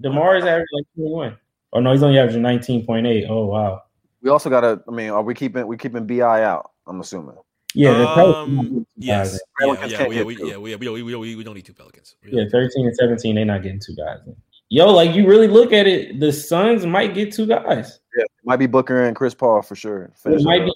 Demar's 0.02 0.44
averaging 0.44 0.66
like 0.72 0.86
21. 0.96 1.36
Oh 1.72 1.80
no, 1.80 1.92
he's 1.92 2.02
only 2.02 2.18
averaging 2.18 2.42
19.8. 2.42 3.26
Oh 3.28 3.46
wow. 3.46 3.82
We 4.22 4.30
also 4.30 4.48
got 4.48 4.60
to. 4.62 4.80
I 4.88 4.90
mean, 4.90 5.10
are 5.10 5.22
we 5.22 5.34
keeping 5.34 5.66
we 5.66 5.76
keeping 5.76 6.06
Bi 6.06 6.42
out? 6.42 6.70
I'm 6.86 7.00
assuming. 7.00 7.36
Yeah, 7.76 7.90
Um, 7.90 8.56
not 8.56 8.62
getting 8.62 8.74
two 8.74 8.86
yes, 8.96 9.38
yeah, 9.60 9.66
yeah, 9.66 9.72
we, 10.06 10.06
get 10.06 10.26
we, 10.26 10.50
yeah, 10.50 10.56
we, 10.56 10.76
we, 10.76 11.02
we, 11.02 11.14
we, 11.14 11.36
we 11.36 11.44
don't 11.44 11.54
need 11.54 11.66
two 11.66 11.74
Pelicans. 11.74 12.16
We 12.24 12.32
Yeah, 12.32 12.44
13 12.50 12.86
and 12.86 12.96
17, 12.96 13.34
they're 13.34 13.44
not 13.44 13.62
getting 13.62 13.80
two 13.80 13.94
guys. 13.94 14.20
In. 14.26 14.34
Yo, 14.70 14.90
like 14.90 15.14
you 15.14 15.26
really 15.28 15.46
look 15.46 15.74
at 15.74 15.86
it, 15.86 16.18
the 16.18 16.32
Suns 16.32 16.86
might 16.86 17.12
get 17.12 17.34
two 17.34 17.46
guys. 17.46 18.00
Yeah, 18.16 18.24
might 18.44 18.56
be 18.56 18.66
Booker 18.66 19.04
and 19.04 19.14
Chris 19.14 19.34
Paul 19.34 19.60
for 19.60 19.76
sure. 19.76 20.04
It 20.04 20.16
Finish 20.16 20.42
might 20.44 20.62
up. 20.62 20.68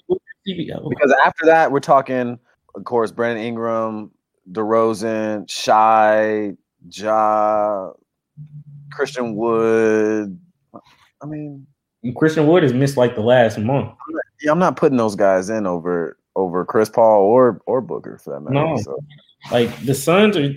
be 0.45 0.53
because 0.53 1.13
after 1.25 1.45
that 1.47 1.71
we're 1.71 1.79
talking, 1.79 2.37
of 2.75 2.83
course, 2.83 3.11
Brandon 3.11 3.43
Ingram, 3.43 4.11
DeRozan, 4.51 5.49
Shai, 5.49 6.53
Ja, 6.91 7.91
Christian 8.91 9.35
Wood. 9.35 10.39
I 11.21 11.25
mean, 11.25 11.65
Christian 12.15 12.45
Wood 12.45 12.61
has 12.61 12.73
missed 12.73 12.95
like 12.95 13.15
the 13.15 13.21
last 13.21 13.57
month. 13.57 13.91
yeah, 14.41 14.51
I'm 14.51 14.59
not 14.59 14.75
putting 14.77 14.97
those 14.97 15.15
guys 15.15 15.49
in 15.49 15.65
over 15.65 16.17
over 16.35 16.65
Chris 16.65 16.89
Paul 16.89 17.21
or 17.21 17.61
or 17.65 17.81
Booker 17.81 18.17
for 18.17 18.33
that 18.33 18.41
matter. 18.41 18.53
No. 18.53 18.77
So, 18.77 18.97
Like 19.51 19.75
the 19.85 19.95
Suns 19.95 20.37
are 20.37 20.53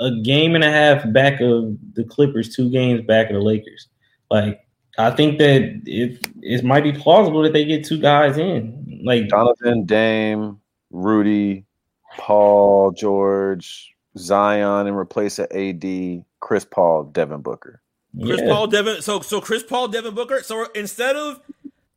a 0.00 0.10
game 0.22 0.54
and 0.54 0.64
a 0.64 0.70
half 0.70 1.10
back 1.12 1.40
of 1.40 1.76
the 1.94 2.04
Clippers, 2.04 2.54
two 2.54 2.70
games 2.70 3.02
back 3.02 3.28
of 3.28 3.34
the 3.34 3.42
Lakers. 3.42 3.88
Like 4.30 4.60
I 4.98 5.10
think 5.10 5.38
that 5.38 5.62
it 5.84 6.26
it 6.42 6.64
might 6.64 6.82
be 6.82 6.92
plausible 6.92 7.42
that 7.42 7.52
they 7.52 7.64
get 7.64 7.84
two 7.84 7.98
guys 7.98 8.38
in. 8.38 9.00
Like 9.04 9.28
Jonathan, 9.28 9.84
Dame, 9.84 10.60
Rudy, 10.90 11.64
Paul, 12.16 12.92
George, 12.92 13.94
Zion, 14.16 14.86
and 14.86 14.96
replace 14.96 15.38
it 15.38 15.52
AD, 15.52 16.24
Chris 16.40 16.64
Paul, 16.64 17.04
Devin 17.04 17.42
Booker. 17.42 17.82
Chris 18.22 18.40
yeah. 18.40 18.48
Paul, 18.48 18.66
Devin. 18.66 19.02
So 19.02 19.20
so 19.20 19.40
Chris 19.40 19.62
Paul, 19.62 19.88
Devin 19.88 20.14
Booker. 20.14 20.42
So 20.42 20.66
instead 20.74 21.16
of 21.16 21.40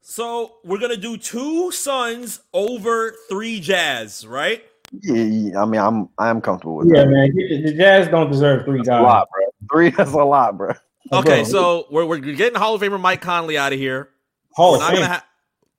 so 0.09 0.55
we're 0.63 0.79
gonna 0.79 0.97
do 0.97 1.17
two 1.17 1.71
Suns 1.71 2.41
over 2.51 3.15
three 3.29 3.59
Jazz, 3.59 4.25
right? 4.25 4.63
Yeah, 5.03 5.13
yeah, 5.23 5.61
I 5.61 5.65
mean, 5.65 5.79
I'm 5.79 6.09
I'm 6.17 6.41
comfortable 6.41 6.77
with 6.77 6.89
that. 6.89 6.95
Yeah, 6.97 7.03
that. 7.03 7.09
man. 7.11 7.31
The, 7.35 7.61
the 7.71 7.77
Jazz 7.77 8.07
don't 8.07 8.31
deserve 8.31 8.65
three 8.65 8.79
That's 8.79 8.89
a 8.89 9.01
lot, 9.01 9.27
bro. 9.31 9.45
Three 9.71 9.89
is 10.03 10.13
a 10.13 10.23
lot, 10.23 10.57
bro. 10.57 10.73
Okay, 11.13 11.41
Bro, 11.41 11.43
so 11.43 11.85
we're 11.91 12.05
we're 12.05 12.17
getting 12.17 12.59
Hall 12.59 12.73
of 12.73 12.81
Famer 12.81 12.99
Mike 12.99 13.21
Conley 13.21 13.55
out 13.55 13.71
of 13.71 13.77
here. 13.77 14.09
Hall 14.55 14.75
of 14.75 14.81
not 14.81 15.23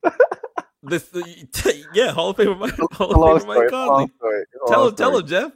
Fame. 0.05 0.12
this. 0.85 1.09
The, 1.09 1.85
yeah, 1.94 2.12
Hall 2.12 2.31
of 2.31 2.36
Famer 2.36 2.57
Mike, 2.57 2.74
Hall 2.93 3.09
It's 3.11 3.16
a 3.16 3.19
long 3.19 3.36
of 3.36 3.43
Famer 3.43 3.43
story. 3.43 3.59
Mike 3.59 3.65
It's 3.65 3.73
a 3.73 3.77
long 3.77 3.89
Conley. 3.89 4.12
story. 4.16 4.40
It's 4.43 4.55
a 4.55 4.69
Tell 4.70 4.81
long 4.81 4.89
him, 4.90 4.94
tell 4.94 5.19
him, 5.19 5.27
Jeff. 5.27 5.52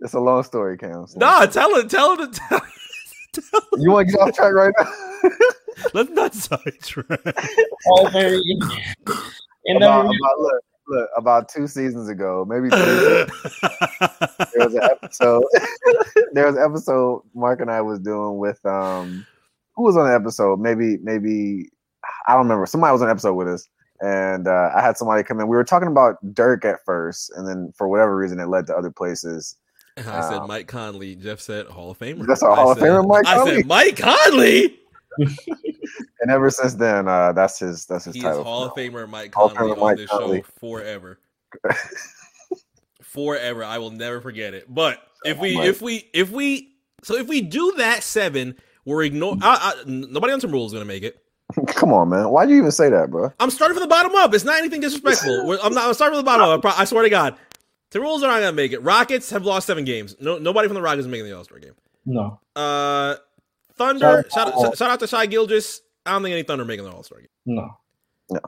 It's 0.00 0.14
a 0.14 0.20
long 0.20 0.42
story, 0.42 0.76
Cam. 0.76 1.04
It's 1.04 1.14
Nah, 1.14 1.46
tell 1.46 1.76
him, 1.76 1.88
tell 1.88 2.16
him 2.16 2.32
to 2.32 2.40
tell. 2.40 2.60
Tell 3.32 3.60
him. 3.72 3.80
You 3.80 3.90
want 3.90 4.08
to 4.08 4.12
get 4.12 4.20
off 4.20 4.34
track 4.34 4.52
right 4.52 4.72
now? 4.78 5.30
Let's 5.94 6.10
not 6.10 6.34
sidetrack. 6.34 7.20
Hall 7.86 8.06
of 8.06 8.12
Fame. 8.12 8.40
And 9.66 9.76
about, 9.76 10.02
then 10.02 10.12
about, 10.20 10.40
look, 10.40 10.62
look, 10.88 11.10
about 11.16 11.48
two 11.48 11.66
seasons 11.66 12.08
ago, 12.08 12.44
maybe 12.48 12.68
three, 12.68 12.78
there 14.54 14.66
was 14.66 14.74
an 14.74 14.82
episode. 14.82 15.44
there 16.32 16.46
was 16.46 16.56
an 16.56 16.62
episode 16.62 17.22
Mark 17.34 17.60
and 17.60 17.70
I 17.70 17.80
was 17.80 18.00
doing 18.00 18.38
with 18.38 18.64
um, 18.66 19.26
who 19.74 19.84
was 19.84 19.96
on 19.96 20.08
the 20.08 20.14
episode? 20.14 20.60
Maybe, 20.60 20.98
maybe 20.98 21.70
I 22.26 22.32
don't 22.32 22.42
remember. 22.42 22.66
Somebody 22.66 22.92
was 22.92 23.02
on 23.02 23.08
the 23.08 23.12
episode 23.12 23.34
with 23.34 23.48
us, 23.48 23.68
and 24.00 24.48
uh, 24.48 24.70
I 24.74 24.82
had 24.82 24.96
somebody 24.96 25.22
come 25.22 25.40
in. 25.40 25.48
We 25.48 25.56
were 25.56 25.64
talking 25.64 25.88
about 25.88 26.16
Dirk 26.34 26.64
at 26.64 26.84
first, 26.84 27.32
and 27.36 27.46
then 27.46 27.72
for 27.76 27.88
whatever 27.88 28.16
reason, 28.16 28.40
it 28.40 28.48
led 28.48 28.66
to 28.66 28.76
other 28.76 28.90
places. 28.90 29.56
I 29.98 30.02
said 30.22 30.38
Um, 30.38 30.48
Mike 30.48 30.68
Conley. 30.68 31.14
Jeff 31.16 31.40
said 31.40 31.66
Hall 31.66 31.90
of 31.90 31.98
Famer. 31.98 32.26
That's 32.26 32.42
I 32.42 32.54
Hall 32.54 32.72
of 32.72 32.78
said- 32.78 32.88
Famer, 32.88 33.06
Mike 33.06 33.26
I 33.26 33.34
Conley? 33.36 33.54
said 33.56 33.66
Mike 33.66 33.96
Conley. 33.96 34.78
And 36.22 36.30
ever 36.30 36.50
since 36.50 36.74
then, 36.74 37.08
uh, 37.08 37.32
that's 37.32 37.58
his 37.58 37.84
that's 37.84 38.04
his 38.04 38.14
He 38.14 38.20
is 38.20 38.24
title. 38.24 38.44
Hall 38.44 38.62
of. 38.64 38.72
Famer 38.74 39.08
Mike 39.08 39.34
Hall 39.34 39.50
Conley 39.50 39.72
Famer 39.72 39.76
on 39.76 39.80
Mike 39.80 39.96
this 39.96 40.08
Conley. 40.08 40.38
show 40.42 40.46
forever. 40.60 41.18
forever. 43.02 43.64
I 43.64 43.78
will 43.78 43.90
never 43.90 44.20
forget 44.20 44.54
it. 44.54 44.72
But 44.72 45.00
if 45.24 45.38
we 45.38 45.56
Mike. 45.56 45.66
if 45.68 45.82
we 45.82 46.08
if 46.12 46.30
we 46.30 46.74
so 47.02 47.16
if 47.16 47.26
we 47.28 47.40
do 47.42 47.74
that 47.78 48.02
seven, 48.02 48.56
We're 48.84 49.02
ignoring. 49.02 49.40
Nobody 49.40 50.32
on 50.32 50.40
Timberwolves 50.40 50.66
is 50.66 50.72
going 50.72 50.82
to 50.82 50.88
make 50.88 51.02
it. 51.02 51.18
Come 51.66 51.92
on, 51.92 52.08
man. 52.08 52.30
Why'd 52.30 52.48
you 52.50 52.56
even 52.56 52.70
say 52.70 52.88
that, 52.88 53.10
bro? 53.10 53.32
I'm 53.38 53.50
starting 53.50 53.74
from 53.74 53.82
the 53.82 53.88
bottom 53.88 54.14
up. 54.14 54.32
It's 54.34 54.44
not 54.44 54.58
anything 54.58 54.80
disrespectful. 54.80 55.52
I'm 55.62 55.74
not. 55.74 55.86
I'm 55.88 55.94
starting 55.94 56.16
from 56.16 56.24
the 56.24 56.28
bottom 56.30 56.48
up. 56.48 56.64
I, 56.64 56.82
I 56.82 56.84
swear 56.84 57.02
to 57.02 57.10
God. 57.10 57.36
Timberwolves 57.92 58.18
are 58.22 58.28
not 58.28 58.40
going 58.40 58.52
to 58.52 58.52
make 58.52 58.72
it. 58.72 58.78
Rockets 58.82 59.30
have 59.30 59.44
lost 59.44 59.66
seven 59.66 59.84
games. 59.84 60.16
No, 60.20 60.38
nobody 60.38 60.66
from 60.68 60.74
the 60.76 60.82
Rockets 60.82 61.06
is 61.06 61.10
making 61.10 61.26
the 61.26 61.36
All 61.36 61.44
Star 61.44 61.58
game. 61.58 61.74
No. 62.06 62.40
Uh, 62.56 63.16
Thunder. 63.74 64.24
Shout 64.24 64.32
Shout, 64.32 64.48
out- 64.54 64.60
shout, 64.60 64.78
shout 64.78 64.90
out 64.90 65.00
to 65.00 65.06
Shai 65.06 65.26
Gilgeous. 65.26 65.80
I 66.06 66.12
don't 66.12 66.22
think 66.22 66.32
any 66.32 66.42
Thunder 66.42 66.64
making 66.64 66.84
the 66.84 66.90
All 66.92 67.02
Star 67.02 67.18
game. 67.18 67.28
No. 67.46 67.76
No. 68.30 68.40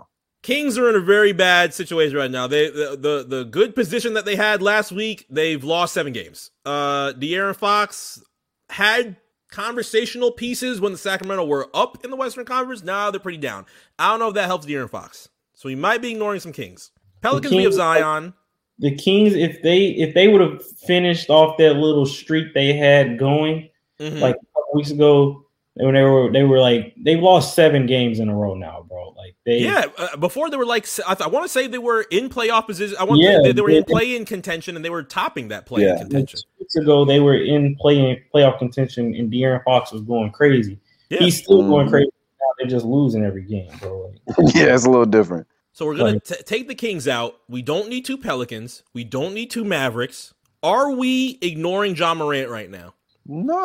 Kings 0.43 0.77
are 0.77 0.89
in 0.91 0.97
a 0.97 1.01
very 1.01 1.33
bad 1.33 1.73
situation 1.73 2.17
right 2.17 2.31
now. 2.31 2.47
They 2.47 2.69
the, 2.69 2.97
the 3.01 3.25
the 3.37 3.45
good 3.45 3.75
position 3.75 4.15
that 4.15 4.25
they 4.27 4.37
had 4.37 4.61
last 4.61 4.93
week, 4.93 5.27
they've 5.31 5.63
lost 5.65 5.95
seven 5.95 6.13
games. 6.13 6.51
Uh 6.67 7.13
De'Aaron 7.13 7.57
Fox 7.57 8.23
had 8.69 9.17
conversational 9.51 10.33
pieces 10.33 10.81
when 10.81 10.93
the 10.93 10.99
Sacramento 10.99 11.45
were 11.47 11.71
up 11.73 12.05
in 12.05 12.11
the 12.11 12.17
Western 12.17 12.45
Conference. 12.45 12.83
Now 12.83 13.11
they're 13.11 13.21
pretty 13.21 13.39
down. 13.39 13.65
I 13.99 14.11
don't 14.11 14.19
know 14.19 14.29
if 14.29 14.35
that 14.35 14.47
helps 14.47 14.67
De'Aaron 14.67 14.91
Fox. 14.91 15.29
So 15.55 15.69
he 15.69 15.75
might 15.77 16.03
be 16.03 16.11
ignoring 16.11 16.41
some 16.41 16.53
Kings. 16.53 16.91
Pelicans 17.23 17.55
we 17.55 17.63
have 17.65 17.73
Zion. 17.73 18.35
The 18.79 18.95
Kings, 18.97 19.35
if 19.35 19.63
they 19.63 19.87
if 19.87 20.15
they 20.15 20.29
would 20.29 20.41
have 20.41 20.65
finished 20.87 21.31
off 21.31 21.57
that 21.59 21.75
little 21.77 22.07
streak 22.07 22.55
they 22.55 22.73
had 22.73 23.19
going 23.19 23.69
Mhm. 24.01 24.21
like 24.21 24.35
a 24.35 24.39
couple 24.39 24.75
weeks 24.75 24.91
ago, 24.91 25.45
when 25.75 25.95
they 25.95 26.03
were 26.03 26.31
they 26.33 26.43
were 26.43 26.59
like 26.61 26.93
they've 27.05 27.21
lost 27.23 27.55
seven 27.55 27.87
games 27.87 28.19
in 28.19 28.29
a 28.29 28.35
row 28.37 28.55
now, 28.55 28.85
bro. 28.89 29.11
Like 29.17 29.37
they 29.47 29.59
yeah, 29.59 29.85
uh, 29.97 30.17
before 30.17 30.51
they 30.51 30.57
were 30.57 30.67
like 30.67 30.87
I, 31.07 31.15
th- 31.15 31.27
I 31.27 31.31
want 31.31 31.45
to 31.45 31.49
say 31.49 31.69
they 31.69 31.79
were 31.79 32.03
in 32.11 32.29
playoff 32.29 32.67
position. 32.67 32.97
I 32.99 33.05
want 33.05 33.21
Yeah, 33.21 33.39
they, 33.45 33.53
they 33.53 33.61
were 33.63 33.71
in 33.71 33.85
play 33.85 34.17
in 34.17 34.25
contention 34.25 34.75
and 34.77 34.85
they 34.85 34.91
were 34.91 35.03
topping 35.05 35.49
that 35.49 35.67
play 35.67 35.83
in 35.83 35.89
Yeah. 35.89 35.99
contention. 35.99 36.41
Two 36.41 36.47
weeks 36.65 36.75
ago 36.77 37.05
they 37.05 37.21
were 37.21 37.37
in 37.37 37.77
play 37.77 38.25
playoff 38.35 38.59
contention 38.59 39.15
and 39.15 39.33
De'Aaron 39.33 39.63
Fox 39.65 39.93
was 39.93 40.03
going 40.03 40.33
crazy. 40.33 40.79
Yeah. 41.11 41.21
He's 41.21 41.39
still 41.43 41.63
going 41.63 41.87
Mhm. 41.87 41.91
crazy. 41.91 42.11
Now 42.41 42.47
they're 42.59 42.67
just 42.69 42.85
losing 42.85 43.25
every 43.25 43.45
game, 43.45 43.71
bro. 43.81 44.13
Like, 44.27 44.37
yeah, 44.55 44.75
it's 44.75 44.85
a 44.85 44.91
little 44.91 45.07
different. 45.07 45.47
So 45.75 45.85
we're 45.87 45.97
gonna 45.97 46.13
Right. 46.13 46.25
t- 46.25 46.35
take 46.47 46.69
the 46.69 46.75
Kings 46.77 47.09
out. 47.09 47.35
We 47.49 47.61
don't 47.61 47.89
need 47.89 48.05
two 48.05 48.17
Pelicans. 48.17 48.85
We 48.95 49.03
don't 49.03 49.35
need 49.35 49.51
two 49.51 49.65
Mavericks. 49.65 50.33
Are 50.63 50.93
we 50.93 51.37
ignoring 51.43 51.97
Ja 51.97 52.15
Morant 52.15 52.49
right 52.49 52.71
now? 52.71 52.95
No, 53.27 53.59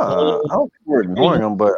I 0.49 0.53
don't 0.55 0.69
think 0.71 0.71
we're 0.85 1.03
ignoring 1.03 1.43
him, 1.43 1.55
but 1.55 1.73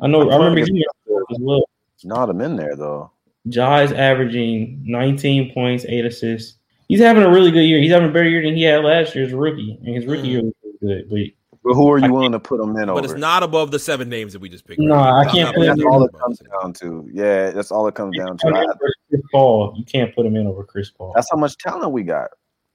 I 0.00 0.06
know. 0.06 0.30
I 0.30 0.36
remember 0.36 0.60
It's 0.60 0.68
he 0.70 0.84
as 1.32 1.38
well. 1.40 1.64
not 2.04 2.30
him 2.30 2.40
in 2.40 2.54
there 2.54 2.76
though. 2.76 3.10
Ja's 3.48 3.92
averaging 3.92 4.80
19 4.84 5.52
points, 5.52 5.84
eight 5.88 6.04
assists. 6.06 6.58
He's 6.88 7.00
having 7.00 7.24
a 7.24 7.30
really 7.30 7.50
good 7.50 7.64
year. 7.64 7.80
He's 7.80 7.90
having 7.90 8.08
a 8.10 8.12
better 8.12 8.28
year 8.28 8.42
than 8.42 8.54
he 8.54 8.62
had 8.62 8.84
last 8.84 9.14
year 9.16 9.24
as 9.24 9.32
a 9.32 9.36
rookie, 9.36 9.78
and 9.84 9.96
his 9.96 10.06
rookie 10.06 10.28
Mm. 10.28 10.30
year 10.30 10.42
was 10.42 10.52
really 10.62 11.02
good. 11.02 11.10
But 11.10 11.18
But 11.64 11.74
who 11.74 11.90
are 11.90 11.98
I 11.98 12.06
you 12.06 12.12
willing 12.12 12.32
to 12.32 12.38
put 12.38 12.58
them 12.58 12.76
in 12.76 12.86
But 12.86 12.90
over? 12.90 13.04
it's 13.04 13.14
not 13.14 13.42
above 13.42 13.70
the 13.70 13.78
seven 13.78 14.08
names 14.10 14.34
that 14.34 14.40
we 14.40 14.48
just 14.50 14.66
picked. 14.66 14.80
No, 14.80 14.94
right? 14.96 15.26
I 15.26 15.32
can't 15.32 15.54
put 15.54 15.62
it 15.62 15.66
That's 15.68 15.80
in 15.80 15.86
all 15.86 16.04
it 16.04 16.12
comes 16.12 16.40
names. 16.42 16.52
down 16.62 16.72
to. 16.74 17.08
Yeah, 17.12 17.50
that's 17.52 17.70
all 17.72 17.86
it 17.88 17.94
comes 17.94 18.16
down 18.18 18.36
to. 18.38 18.48
I- 18.48 18.66
Chris 19.08 19.22
Paul. 19.32 19.74
You 19.76 19.84
can't 19.84 20.14
put 20.14 20.26
him 20.26 20.36
in 20.36 20.46
over 20.46 20.62
Chris 20.64 20.90
Paul. 20.90 21.12
That's 21.14 21.28
how 21.30 21.36
much 21.38 21.56
talent 21.56 21.92
we 21.92 22.02
got. 22.02 22.30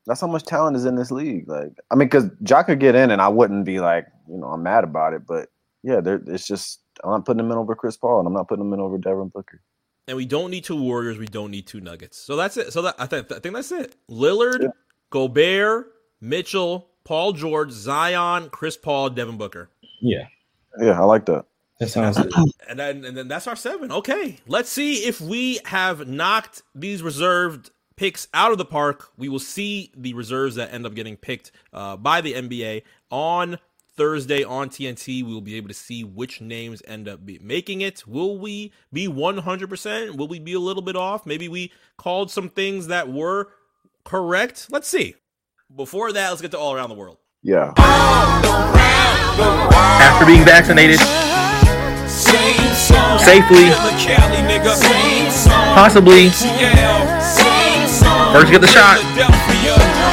That's 0.08 0.22
how 0.22 0.28
much 0.28 0.44
talent 0.44 0.76
is 0.76 0.86
in 0.86 0.96
this 0.96 1.12
league. 1.12 1.48
Like, 1.48 1.72
I 1.92 1.96
mean, 1.96 2.08
because 2.08 2.30
Jock 2.42 2.66
could 2.66 2.80
get 2.80 2.96
in, 2.96 3.12
and 3.12 3.22
I 3.22 3.28
wouldn't 3.28 3.64
be 3.66 3.80
like, 3.80 4.08
you 4.28 4.38
know, 4.38 4.48
I'm 4.48 4.64
mad 4.64 4.84
about 4.84 5.14
it. 5.14 5.28
But 5.28 5.50
yeah, 5.84 6.00
there, 6.02 6.20
it's 6.26 6.48
just 6.48 6.80
I'm 7.04 7.12
not 7.12 7.26
putting 7.26 7.42
him 7.42 7.52
in 7.52 7.58
over 7.60 7.76
Chris 7.76 7.96
Paul, 7.96 8.20
and 8.20 8.28
I'm 8.28 8.34
not 8.34 8.48
putting 8.48 8.66
him 8.66 8.74
in 8.74 8.80
over 8.80 8.98
Devin 8.98 9.28
Booker. 9.28 9.62
And 10.08 10.18
we 10.18 10.26
don't 10.26 10.50
need 10.50 10.64
two 10.64 10.82
Warriors. 10.82 11.20
We 11.20 11.28
don't 11.28 11.52
need 11.52 11.68
two 11.68 11.80
Nuggets. 11.80 12.18
So 12.18 12.36
that's 12.36 12.58
it. 12.58 12.74
So 12.74 12.82
that 12.82 12.96
I, 12.98 13.06
th- 13.06 13.26
I 13.32 13.38
think 13.40 13.54
that's 13.54 13.72
it. 13.72 13.96
Lillard, 14.10 14.64
Yeah. 14.64 14.70
Gobert, 15.12 15.94
Mitchell, 16.22 16.89
Paul 17.04 17.34
George, 17.34 17.72
Zion, 17.72 18.50
Chris 18.50 18.78
Paul, 18.78 19.10
Devin 19.10 19.38
Booker. 19.38 19.70
yeah, 20.02 20.28
Yeah, 20.80 21.00
I 21.00 21.04
like 21.06 21.26
that. 21.26 21.46
that 21.80 21.90
sounds 21.90 22.18
good. 22.18 22.32
And 22.70 22.78
then 22.80 23.04
and 23.04 23.18
then 23.18 23.28
that's 23.28 23.48
our 23.48 23.56
seven. 23.56 23.92
Okay. 23.92 24.38
Let's 24.48 24.70
see 24.70 24.98
if 25.08 25.20
we 25.20 25.60
have 25.66 26.08
knocked 26.08 26.62
these 26.76 27.02
reserved 27.02 27.72
picks 27.96 28.28
out 28.34 28.52
of 28.52 28.60
the 28.60 28.66
park. 28.66 29.10
We 29.18 29.28
will 29.28 29.40
see 29.40 29.92
the 29.98 30.14
reserves 30.14 30.56
that 30.56 30.72
end 30.72 30.86
up 30.86 30.94
getting 30.94 31.18
picked 31.18 31.52
uh, 31.74 31.98
by 31.98 32.22
the 32.22 32.34
NBA 32.34 32.84
on 33.10 33.58
Thursday 33.98 34.44
on 34.44 34.70
TNT. 34.70 35.24
We 35.24 35.34
will 35.34 35.42
be 35.42 35.56
able 35.56 35.68
to 35.70 35.74
see 35.74 36.04
which 36.04 36.42
names 36.42 36.84
end 36.88 37.10
up 37.10 37.26
be 37.26 37.40
making 37.42 37.82
it. 37.82 38.06
Will 38.08 38.38
we 38.38 38.72
be 38.94 39.08
100%? 39.08 40.16
Will 40.16 40.28
we 40.28 40.38
be 40.40 40.54
a 40.54 40.60
little 40.60 40.84
bit 40.84 40.96
off? 40.96 41.26
Maybe 41.26 41.50
we 41.50 41.72
called 41.98 42.30
some 42.30 42.50
things 42.50 42.86
that 42.88 43.12
were 43.12 43.50
correct. 44.06 44.68
Let's 44.70 44.88
see. 44.88 45.16
Before 45.76 46.12
that, 46.12 46.30
let's 46.30 46.42
get 46.42 46.50
to 46.52 46.58
all 46.58 46.74
around 46.74 46.90
the 46.90 46.96
world. 46.96 47.18
Yeah, 47.44 47.74
After 50.02 50.26
being 50.26 50.44
vaccinated 50.44 50.98
safely, 53.20 53.70
possibly 55.76 56.30
first 58.34 58.52
get 58.52 58.62
the 58.62 58.68
shot. 58.68 58.98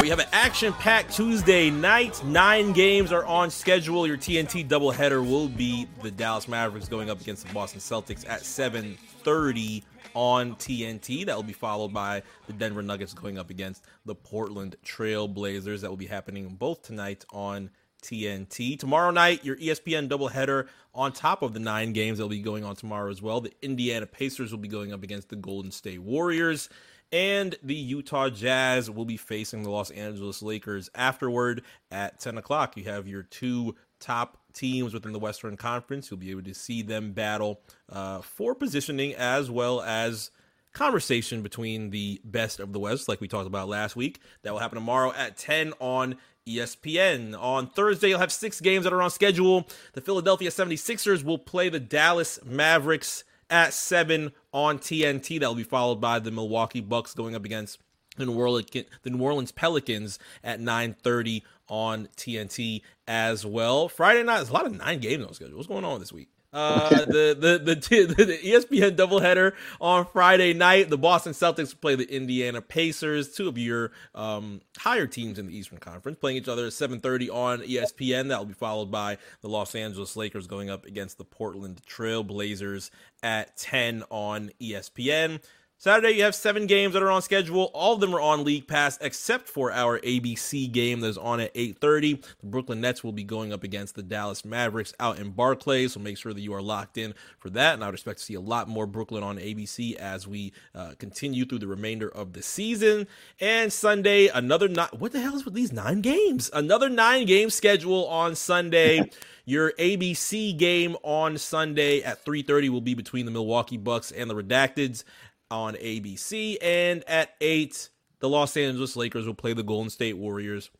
We 0.02 0.10
have 0.10 0.18
an 0.18 0.28
action-packed 0.30 1.16
Tuesday 1.16 1.70
night. 1.70 2.22
Nine 2.22 2.72
games 2.72 3.10
are 3.10 3.24
on 3.24 3.50
schedule. 3.50 4.06
Your 4.06 4.18
TNT 4.18 4.68
doubleheader 4.68 5.26
will 5.26 5.48
be 5.48 5.88
the 6.02 6.10
Dallas 6.10 6.48
Mavericks 6.48 6.86
going 6.86 7.08
up 7.08 7.20
against 7.22 7.46
the 7.46 7.54
Boston 7.54 7.80
Celtics 7.80 8.28
at 8.28 8.42
7:30 8.42 9.82
on 10.16 10.54
TNT. 10.54 11.26
That 11.26 11.36
will 11.36 11.42
be 11.42 11.52
followed 11.52 11.92
by 11.92 12.22
the 12.46 12.54
Denver 12.54 12.82
Nuggets 12.82 13.12
going 13.12 13.38
up 13.38 13.50
against 13.50 13.84
the 14.06 14.14
Portland 14.14 14.74
Trail 14.82 15.28
Blazers. 15.28 15.82
That 15.82 15.90
will 15.90 15.96
be 15.98 16.06
happening 16.06 16.48
both 16.48 16.82
tonight 16.82 17.26
on 17.30 17.70
TNT. 18.02 18.78
Tomorrow 18.78 19.10
night, 19.10 19.44
your 19.44 19.56
ESPN 19.56 20.08
doubleheader 20.08 20.68
on 20.94 21.12
top 21.12 21.42
of 21.42 21.52
the 21.52 21.60
nine 21.60 21.92
games 21.92 22.16
that 22.16 22.24
will 22.24 22.30
be 22.30 22.40
going 22.40 22.64
on 22.64 22.74
tomorrow 22.74 23.10
as 23.10 23.20
well. 23.20 23.42
The 23.42 23.52
Indiana 23.60 24.06
Pacers 24.06 24.50
will 24.50 24.58
be 24.58 24.68
going 24.68 24.92
up 24.92 25.02
against 25.02 25.28
the 25.28 25.36
Golden 25.36 25.70
State 25.70 26.00
Warriors. 26.00 26.70
And 27.12 27.54
the 27.62 27.74
Utah 27.74 28.30
Jazz 28.30 28.90
will 28.90 29.04
be 29.04 29.18
facing 29.18 29.62
the 29.62 29.70
Los 29.70 29.90
Angeles 29.90 30.42
Lakers 30.42 30.88
afterward 30.94 31.62
at 31.90 32.18
10 32.20 32.38
o'clock. 32.38 32.76
You 32.76 32.84
have 32.84 33.06
your 33.06 33.22
two 33.22 33.76
top 34.00 34.38
teams 34.56 34.94
within 34.94 35.12
the 35.12 35.18
Western 35.18 35.56
Conference. 35.56 36.10
You'll 36.10 36.20
be 36.20 36.30
able 36.30 36.42
to 36.42 36.54
see 36.54 36.82
them 36.82 37.12
battle 37.12 37.60
uh, 37.88 38.20
for 38.22 38.54
positioning 38.54 39.14
as 39.14 39.50
well 39.50 39.82
as 39.82 40.30
conversation 40.72 41.42
between 41.42 41.90
the 41.90 42.20
best 42.24 42.60
of 42.60 42.72
the 42.72 42.78
West, 42.78 43.08
like 43.08 43.20
we 43.20 43.28
talked 43.28 43.46
about 43.46 43.68
last 43.68 43.96
week. 43.96 44.20
That 44.42 44.52
will 44.52 44.60
happen 44.60 44.76
tomorrow 44.76 45.12
at 45.12 45.36
10 45.36 45.72
on 45.80 46.16
ESPN. 46.46 47.40
On 47.40 47.66
Thursday, 47.66 48.10
you'll 48.10 48.18
have 48.18 48.32
six 48.32 48.60
games 48.60 48.84
that 48.84 48.92
are 48.92 49.02
on 49.02 49.10
schedule. 49.10 49.66
The 49.94 50.00
Philadelphia 50.00 50.50
76ers 50.50 51.24
will 51.24 51.38
play 51.38 51.68
the 51.68 51.80
Dallas 51.80 52.38
Mavericks 52.44 53.24
at 53.48 53.72
7 53.72 54.32
on 54.52 54.78
TNT. 54.78 55.40
That 55.40 55.48
will 55.48 55.54
be 55.54 55.62
followed 55.62 56.00
by 56.00 56.18
the 56.18 56.30
Milwaukee 56.30 56.80
Bucks 56.80 57.14
going 57.14 57.34
up 57.34 57.44
against 57.44 57.78
the 58.16 58.26
New 58.26 58.36
Orleans, 58.38 58.70
the 58.70 59.10
New 59.10 59.22
Orleans 59.22 59.52
Pelicans 59.52 60.18
at 60.42 60.60
9:30 60.60 61.42
on 61.68 62.08
TNT 62.16 62.82
as 63.08 63.44
well. 63.44 63.88
Friday 63.88 64.22
night, 64.22 64.36
there's 64.36 64.50
a 64.50 64.52
lot 64.52 64.66
of 64.66 64.76
nine 64.76 65.00
games 65.00 65.24
on 65.24 65.34
schedule. 65.34 65.56
What's 65.56 65.68
going 65.68 65.84
on 65.84 66.00
this 66.00 66.12
week? 66.12 66.28
Uh, 66.56 66.88
the, 67.04 67.36
the, 67.38 67.58
the 67.58 67.74
the 68.24 68.38
ESPN 68.38 68.96
doubleheader 68.96 69.52
on 69.80 70.06
Friday 70.06 70.54
night. 70.54 70.88
The 70.88 70.98
Boston 70.98 71.32
Celtics 71.32 71.78
play 71.78 71.96
the 71.96 72.10
Indiana 72.10 72.62
Pacers, 72.62 73.34
two 73.34 73.48
of 73.48 73.58
your 73.58 73.92
um, 74.14 74.62
higher 74.78 75.06
teams 75.06 75.38
in 75.38 75.48
the 75.48 75.56
Eastern 75.56 75.78
Conference, 75.78 76.18
playing 76.18 76.38
each 76.38 76.48
other 76.48 76.66
at 76.66 76.72
7:30 76.72 77.30
on 77.30 77.60
ESPN. 77.60 78.28
That 78.28 78.38
will 78.38 78.46
be 78.46 78.54
followed 78.54 78.90
by 78.90 79.18
the 79.42 79.48
Los 79.48 79.74
Angeles 79.74 80.16
Lakers 80.16 80.46
going 80.46 80.70
up 80.70 80.86
against 80.86 81.18
the 81.18 81.24
Portland 81.24 81.82
Trail 81.84 82.24
Blazers 82.24 82.90
at 83.22 83.56
10 83.58 84.04
on 84.10 84.50
ESPN. 84.60 85.40
Saturday, 85.78 86.12
you 86.12 86.22
have 86.22 86.34
seven 86.34 86.66
games 86.66 86.94
that 86.94 87.02
are 87.02 87.10
on 87.10 87.20
schedule. 87.20 87.70
All 87.74 87.92
of 87.92 88.00
them 88.00 88.14
are 88.14 88.20
on 88.20 88.44
League 88.44 88.66
Pass, 88.66 88.96
except 89.02 89.46
for 89.46 89.70
our 89.70 90.00
ABC 90.00 90.72
game 90.72 91.00
that 91.00 91.08
is 91.08 91.18
on 91.18 91.38
at 91.38 91.52
8:30. 91.54 92.22
The 92.40 92.46
Brooklyn 92.46 92.80
Nets 92.80 93.04
will 93.04 93.12
be 93.12 93.24
going 93.24 93.52
up 93.52 93.62
against 93.62 93.94
the 93.94 94.02
Dallas 94.02 94.42
Mavericks 94.42 94.94
out 94.98 95.18
in 95.18 95.32
Barclays, 95.32 95.92
so 95.92 96.00
make 96.00 96.16
sure 96.16 96.32
that 96.32 96.40
you 96.40 96.54
are 96.54 96.62
locked 96.62 96.96
in 96.96 97.12
for 97.38 97.50
that. 97.50 97.74
And 97.74 97.84
I 97.84 97.88
would 97.88 97.94
expect 97.94 98.20
to 98.20 98.24
see 98.24 98.32
a 98.32 98.40
lot 98.40 98.68
more 98.68 98.86
Brooklyn 98.86 99.22
on 99.22 99.36
ABC 99.36 99.94
as 99.96 100.26
we 100.26 100.54
uh, 100.74 100.92
continue 100.98 101.44
through 101.44 101.58
the 101.58 101.66
remainder 101.66 102.08
of 102.08 102.32
the 102.32 102.42
season. 102.42 103.06
And 103.38 103.70
Sunday, 103.70 104.28
another 104.28 104.68
not. 104.68 104.98
What 104.98 105.12
the 105.12 105.20
hell 105.20 105.36
is 105.36 105.44
with 105.44 105.52
these 105.52 105.74
nine 105.74 106.00
games? 106.00 106.48
Another 106.54 106.88
nine 106.88 107.26
game 107.26 107.50
schedule 107.50 108.06
on 108.06 108.34
Sunday. 108.34 109.10
Your 109.48 109.70
ABC 109.78 110.56
game 110.56 110.96
on 111.04 111.38
Sunday 111.38 112.02
at 112.02 112.24
3:30 112.24 112.68
will 112.68 112.80
be 112.80 112.94
between 112.94 113.26
the 113.26 113.30
Milwaukee 113.30 113.76
Bucks 113.76 114.10
and 114.10 114.28
the 114.28 114.34
Redacteds 114.34 115.04
on 115.50 115.74
ABC 115.74 116.56
and 116.60 117.08
at 117.08 117.34
8 117.40 117.90
the 118.20 118.28
Los 118.28 118.56
Angeles 118.56 118.96
Lakers 118.96 119.26
will 119.26 119.34
play 119.34 119.52
the 119.52 119.62
Golden 119.62 119.90
State 119.90 120.16
Warriors 120.16 120.70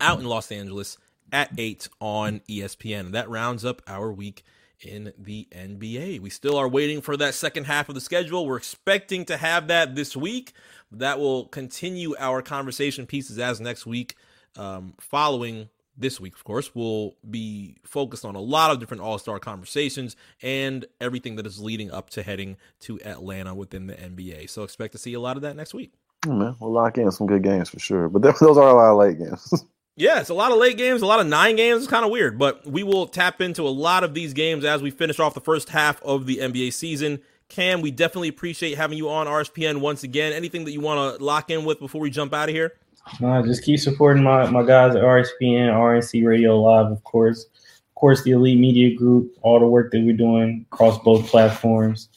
out 0.00 0.18
in 0.18 0.24
Los 0.24 0.50
Angeles 0.50 0.96
at 1.32 1.50
8 1.56 1.88
on 2.00 2.40
ESPN. 2.48 3.12
That 3.12 3.28
rounds 3.28 3.64
up 3.64 3.82
our 3.86 4.12
week 4.12 4.42
in 4.80 5.12
the 5.18 5.46
NBA. 5.52 6.20
We 6.20 6.30
still 6.30 6.56
are 6.56 6.68
waiting 6.68 7.02
for 7.02 7.16
that 7.16 7.34
second 7.34 7.64
half 7.64 7.88
of 7.88 7.94
the 7.94 8.00
schedule. 8.00 8.46
We're 8.46 8.56
expecting 8.56 9.24
to 9.26 9.36
have 9.36 9.68
that 9.68 9.94
this 9.94 10.16
week. 10.16 10.52
That 10.90 11.18
will 11.18 11.46
continue 11.46 12.14
our 12.18 12.42
conversation 12.42 13.06
pieces 13.06 13.38
as 13.38 13.60
next 13.60 13.86
week 13.86 14.16
um, 14.56 14.94
following 14.98 15.68
this 15.96 16.20
week, 16.20 16.34
of 16.34 16.44
course, 16.44 16.74
will 16.74 17.16
be 17.28 17.76
focused 17.84 18.24
on 18.24 18.34
a 18.34 18.40
lot 18.40 18.70
of 18.70 18.78
different 18.78 19.02
All 19.02 19.18
Star 19.18 19.38
conversations 19.38 20.16
and 20.42 20.86
everything 21.00 21.36
that 21.36 21.46
is 21.46 21.60
leading 21.60 21.90
up 21.90 22.10
to 22.10 22.22
heading 22.22 22.56
to 22.80 23.00
Atlanta 23.04 23.54
within 23.54 23.86
the 23.86 23.94
NBA. 23.94 24.48
So 24.50 24.62
expect 24.62 24.92
to 24.92 24.98
see 24.98 25.14
a 25.14 25.20
lot 25.20 25.36
of 25.36 25.42
that 25.42 25.56
next 25.56 25.74
week. 25.74 25.92
Oh, 26.26 26.32
man, 26.32 26.56
we'll 26.60 26.72
lock 26.72 26.98
in 26.98 27.10
some 27.10 27.26
good 27.26 27.42
games 27.42 27.68
for 27.68 27.78
sure. 27.78 28.08
But 28.08 28.22
those 28.40 28.58
are 28.58 28.68
a 28.68 28.74
lot 28.74 28.90
of 28.90 28.98
late 28.98 29.18
games. 29.18 29.64
Yeah, 29.96 30.20
it's 30.20 30.30
a 30.30 30.34
lot 30.34 30.50
of 30.50 30.56
late 30.56 30.78
games, 30.78 31.02
a 31.02 31.06
lot 31.06 31.20
of 31.20 31.26
nine 31.26 31.56
games. 31.56 31.82
It's 31.82 31.90
kind 31.90 32.06
of 32.06 32.10
weird, 32.10 32.38
but 32.38 32.66
we 32.66 32.82
will 32.82 33.06
tap 33.06 33.42
into 33.42 33.64
a 33.64 33.68
lot 33.68 34.02
of 34.02 34.14
these 34.14 34.32
games 34.32 34.64
as 34.64 34.80
we 34.80 34.90
finish 34.90 35.20
off 35.20 35.34
the 35.34 35.42
first 35.42 35.68
half 35.68 36.02
of 36.02 36.24
the 36.24 36.38
NBA 36.38 36.72
season. 36.72 37.20
Cam, 37.50 37.82
we 37.82 37.90
definitely 37.90 38.28
appreciate 38.28 38.78
having 38.78 38.96
you 38.96 39.10
on 39.10 39.26
RSPN 39.26 39.80
once 39.80 40.02
again. 40.02 40.32
Anything 40.32 40.64
that 40.64 40.70
you 40.70 40.80
want 40.80 41.18
to 41.18 41.22
lock 41.22 41.50
in 41.50 41.66
with 41.66 41.80
before 41.80 42.00
we 42.00 42.08
jump 42.08 42.32
out 42.32 42.48
of 42.48 42.54
here? 42.54 42.72
No, 43.20 43.44
just 43.44 43.64
keep 43.64 43.80
supporting 43.80 44.22
my, 44.22 44.48
my 44.50 44.62
guys 44.62 44.94
at 44.94 45.02
RSPN, 45.02 45.72
RNC 45.72 46.24
Radio 46.26 46.60
Live, 46.60 46.92
of 46.92 47.02
course. 47.04 47.44
Of 47.44 47.94
course, 47.94 48.22
the 48.22 48.32
Elite 48.32 48.58
Media 48.58 48.96
Group, 48.96 49.34
all 49.42 49.60
the 49.60 49.66
work 49.66 49.92
that 49.92 50.00
we're 50.00 50.16
doing 50.16 50.64
across 50.72 50.98
both 51.02 51.26
platforms. 51.26 52.08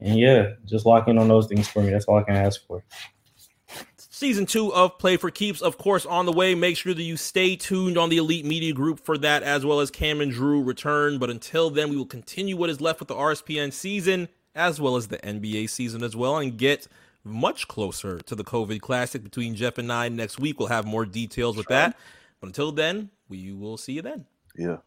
And 0.00 0.18
yeah, 0.18 0.52
just 0.64 0.86
lock 0.86 1.08
in 1.08 1.18
on 1.18 1.28
those 1.28 1.46
things 1.46 1.66
for 1.66 1.82
me. 1.82 1.90
That's 1.90 2.04
all 2.04 2.18
I 2.18 2.22
can 2.22 2.36
ask 2.36 2.64
for. 2.66 2.84
Season 3.96 4.46
two 4.46 4.72
of 4.72 4.96
Play 4.98 5.16
for 5.16 5.30
Keeps, 5.30 5.60
of 5.60 5.76
course, 5.76 6.06
on 6.06 6.24
the 6.24 6.32
way. 6.32 6.54
Make 6.54 6.76
sure 6.76 6.94
that 6.94 7.02
you 7.02 7.16
stay 7.16 7.56
tuned 7.56 7.98
on 7.98 8.10
the 8.10 8.18
Elite 8.18 8.44
Media 8.44 8.72
Group 8.72 9.00
for 9.00 9.18
that, 9.18 9.42
as 9.42 9.66
well 9.66 9.80
as 9.80 9.90
Cam 9.90 10.20
and 10.20 10.30
Drew 10.30 10.62
return. 10.62 11.18
But 11.18 11.30
until 11.30 11.68
then, 11.68 11.90
we 11.90 11.96
will 11.96 12.06
continue 12.06 12.56
what 12.56 12.70
is 12.70 12.80
left 12.80 13.00
with 13.00 13.08
the 13.08 13.16
RSPN 13.16 13.72
season, 13.72 14.28
as 14.54 14.80
well 14.80 14.94
as 14.94 15.08
the 15.08 15.18
NBA 15.18 15.68
season 15.68 16.04
as 16.04 16.14
well, 16.14 16.38
and 16.38 16.56
get 16.56 16.86
much 17.24 17.68
closer 17.68 18.18
to 18.18 18.34
the 18.34 18.44
COVID 18.44 18.80
Classic 18.80 19.22
between 19.22 19.54
Jeff 19.54 19.78
and 19.78 19.92
I 19.92 20.08
next 20.08 20.38
week. 20.38 20.58
We'll 20.58 20.68
have 20.68 20.84
more 20.84 21.06
details 21.06 21.56
with 21.56 21.66
that. 21.68 21.96
But 22.40 22.48
until 22.48 22.72
then, 22.72 23.10
we 23.28 23.52
will 23.52 23.76
see 23.76 23.94
you 23.94 24.02
then. 24.02 24.26
Yeah. 24.56 24.78